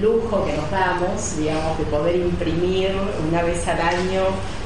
lujo 0.00 0.44
que 0.44 0.52
nos 0.52 0.70
damos, 0.70 1.36
digamos, 1.38 1.78
de 1.78 1.84
poder 1.84 2.16
imprimir 2.16 2.90
una 3.28 3.42
vez 3.42 3.66
al 3.68 3.80
año 3.80 4.22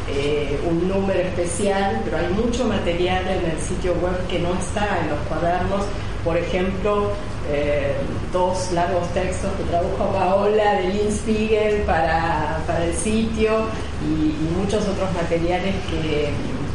eh, 0.09 0.61
un 0.69 0.89
número 0.89 1.21
especial, 1.21 2.01
pero 2.05 2.19
hay 2.19 2.29
mucho 2.29 2.65
material 2.65 3.25
en 3.29 3.51
el 3.51 3.61
sitio 3.61 3.95
web 3.95 4.27
que 4.29 4.39
no 4.39 4.53
está 4.55 4.99
en 5.01 5.11
los 5.11 5.19
cuadernos. 5.29 5.85
Por 6.25 6.37
ejemplo, 6.37 7.11
eh, 7.51 7.95
dos 8.33 8.71
largos 8.73 9.09
textos 9.15 9.51
que 9.57 9.65
tradujo 9.65 10.13
Paola 10.13 10.75
de 10.75 10.89
Lynn 10.89 11.11
Spiegel 11.11 11.83
para, 11.83 12.59
el 12.85 12.95
sitio 12.95 13.67
y, 14.01 14.33
muchos 14.59 14.87
otros 14.87 15.13
materiales 15.15 15.75
que, 15.91 16.31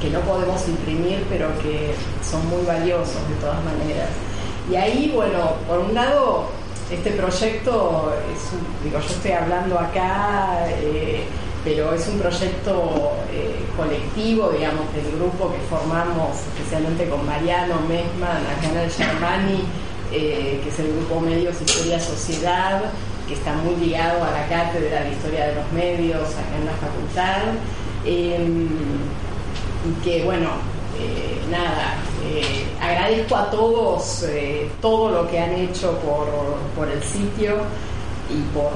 no 0.10 0.22
podemos 0.22 0.66
imprimir 0.70 1.22
pero 1.30 1.50
que 1.62 1.94
son 2.24 2.48
muy 2.50 2.66
valiosos 2.66 3.28
de 3.28 3.36
todas 3.42 3.60
maneras. 3.64 4.10
Y 4.72 4.76
ahí, 4.76 5.12
bueno, 5.14 5.54
por 5.68 5.80
un 5.80 5.94
lado, 5.94 6.48
este 6.92 7.12
proyecto, 7.12 8.14
es 8.34 8.84
digo, 8.84 9.00
yo 9.00 9.14
estoy 9.14 9.32
hablando 9.32 9.78
acá, 9.78 10.68
eh, 10.70 11.24
pero 11.64 11.94
es 11.94 12.08
un 12.08 12.20
proyecto 12.20 13.12
eh, 13.32 13.66
colectivo, 13.76 14.50
digamos, 14.52 14.86
del 14.94 15.12
grupo 15.18 15.52
que 15.52 15.60
formamos, 15.70 16.38
especialmente 16.56 17.10
con 17.10 17.26
Mariano 17.26 17.76
Mesman, 17.90 18.38
acá 18.38 18.70
en 18.72 18.78
el 18.78 18.90
Germani, 18.90 19.64
eh, 20.14 20.62
que 20.64 20.70
es 20.70 20.80
el 20.80 20.94
grupo 20.94 21.20
Medios 21.20 21.62
Historia 21.62 22.00
Sociedad, 22.00 22.82
que 23.28 23.34
está 23.34 23.54
muy 23.54 23.76
ligado 23.76 24.24
a 24.24 24.32
la 24.32 24.48
cátedra 24.48 25.04
de 25.04 25.12
Historia 25.12 25.48
de 25.48 25.56
los 25.56 25.72
Medios 25.74 26.30
acá 26.30 26.56
en 26.58 26.66
la 26.66 26.74
facultad. 26.74 27.42
Em, 28.06 28.70
y 29.86 30.04
que, 30.04 30.24
bueno, 30.24 30.50
nada, 31.52 31.96
eh, 32.30 32.66
agradezco 32.82 33.36
a 33.36 33.50
todos 33.50 34.26
todo 34.82 35.10
lo 35.10 35.30
que 35.30 35.40
han 35.40 35.54
hecho 35.54 35.98
por, 36.00 36.88
el 36.88 37.04
sitio 37.04 37.58
y 38.30 38.42
por, 38.54 38.72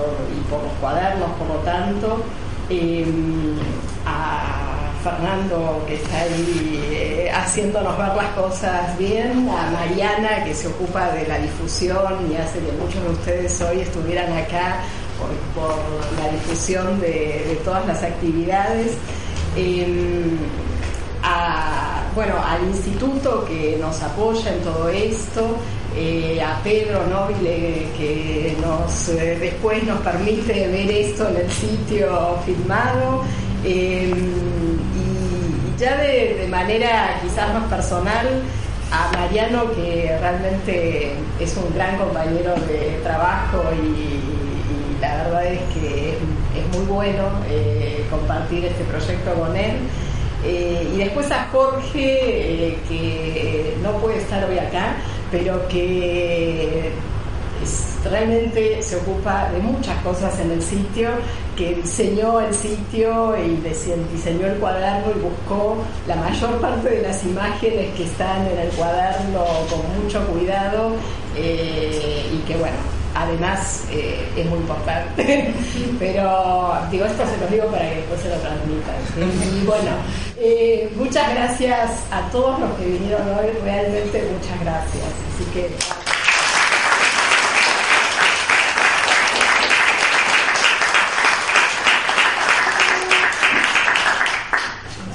por 0.50 0.64
los 0.64 0.74
cuadernos, 0.80 1.30
por 1.38 1.48
lo 1.48 1.56
tanto. 1.64 2.24
Em, 2.70 3.58
a, 4.06 4.72
Fernando 5.04 5.84
que 5.88 5.96
está 5.96 6.22
ahí 6.22 6.80
eh, 6.92 7.32
haciéndonos 7.34 7.98
ver 7.98 8.16
las 8.16 8.28
cosas 8.36 8.98
bien, 8.98 9.50
a 9.50 9.72
Mariana 9.72 10.44
que 10.44 10.54
se 10.54 10.68
ocupa 10.68 11.12
de 11.12 11.28
la 11.28 11.40
difusión 11.40 12.32
y 12.32 12.36
hace 12.36 12.60
que 12.60 12.72
muchos 12.74 13.04
de 13.04 13.10
ustedes 13.10 13.62
hoy 13.62 13.80
estuvieran 13.80 14.32
acá 14.34 14.82
por, 15.56 15.76
la 16.24 16.32
difusión 16.32 17.00
de, 17.00 17.60
todas 17.64 17.86
las 17.88 18.04
actividades. 18.04 18.94
Em, 21.24 22.16
bueno, 22.16 22.36
al 22.46 22.68
instituto 22.68 23.46
que 23.46 23.78
nos 23.80 24.02
apoya 24.02 24.54
en 24.54 24.62
todo 24.62 24.90
esto, 24.90 25.58
eh, 25.96 26.42
a 26.42 26.62
Pedro 26.64 27.06
Nobile 27.08 27.88
que 27.98 28.56
nos 28.62 29.10
eh, 29.10 29.38
después 29.40 29.84
nos 29.84 30.00
permite 30.02 30.68
ver 30.68 30.92
esto 30.92 31.30
en 31.30 31.38
el 31.38 31.52
sitio 31.52 32.38
filmado. 32.46 33.24
Em, 33.64 34.78
ya 35.78 35.98
de, 35.98 36.48
manera 36.50 37.20
quizás 37.24 37.54
más 37.54 37.64
personal, 37.70 38.28
a 38.92 39.10
Mariano, 39.18 39.72
que 39.72 40.16
realmente 40.20 41.14
es 41.40 41.58
un 41.58 41.74
gran 41.74 41.98
compañero 41.98 42.54
de 42.68 43.00
trabajo 43.04 43.64
y, 43.74 45.00
la 45.02 45.24
verdad 45.24 45.46
es 45.46 45.60
que 45.74 46.10
es, 46.10 46.78
muy 46.78 46.86
bueno 46.86 47.24
eh, 47.50 48.06
compartir 48.12 48.66
este 48.66 48.84
proyecto 48.84 49.34
con 49.34 49.56
él. 49.56 49.78
Eh, 50.44 50.88
y 50.94 50.98
después 50.98 51.32
a 51.32 51.48
Jorge, 51.52 52.70
eh, 52.70 52.78
que 52.88 53.78
no 53.84 53.92
puede 53.98 54.18
estar 54.18 54.44
hoy 54.50 54.58
acá, 54.58 54.96
pero 55.32 55.68
que 55.68 56.92
realmente 58.04 58.82
se 58.82 58.96
ocupa 58.98 59.50
de 59.52 59.60
muchas 59.60 59.96
cosas 60.02 60.40
en 60.40 60.52
el 60.52 60.62
sitio, 60.62 61.10
que 61.56 61.76
diseñó 61.76 62.40
el 62.42 62.54
sitio 62.54 63.36
y 63.38 63.62
diseñó 64.12 64.48
el 64.48 64.58
cuaderno 64.58 65.12
y 65.16 65.20
buscó 65.20 65.78
la 66.08 66.16
mayor 66.16 66.60
parte 66.60 66.90
de 66.90 67.02
las 67.04 67.24
imágenes 67.24 67.94
que 67.96 68.04
están 68.06 68.48
en 68.48 68.58
el 68.58 68.70
cuaderno 68.70 69.46
con 69.70 70.04
mucho 70.04 70.26
cuidado 70.28 70.94
eh, 71.36 72.26
y 72.34 72.38
que 72.48 72.58
bueno, 72.58 72.78
además 73.16 73.84
eh, 73.92 74.28
es 74.36 74.46
muy 74.46 74.60
importante. 74.60 75.54
Pero 76.00 76.74
digo, 76.90 77.06
esto 77.06 77.24
se 77.26 77.38
lo 77.38 77.48
digo 77.48 77.68
para 77.72 77.90
que 77.90 77.96
después 77.98 78.22
se 78.22 78.30
lo 78.30 78.36
transmitan. 78.36 78.96
Y 79.62 79.66
bueno, 79.66 79.92
eh, 80.38 80.92
muchas 80.96 81.34
gracias 81.34 81.92
a 82.12 82.30
todos 82.32 82.60
los 82.60 82.72
que 82.78 82.86
vinieron 82.86 83.28
hoy, 83.30 83.48
realmente 83.64 84.30
muchas 84.34 84.60
gracias. 84.60 85.06
Así 85.34 85.46
que. 85.54 86.01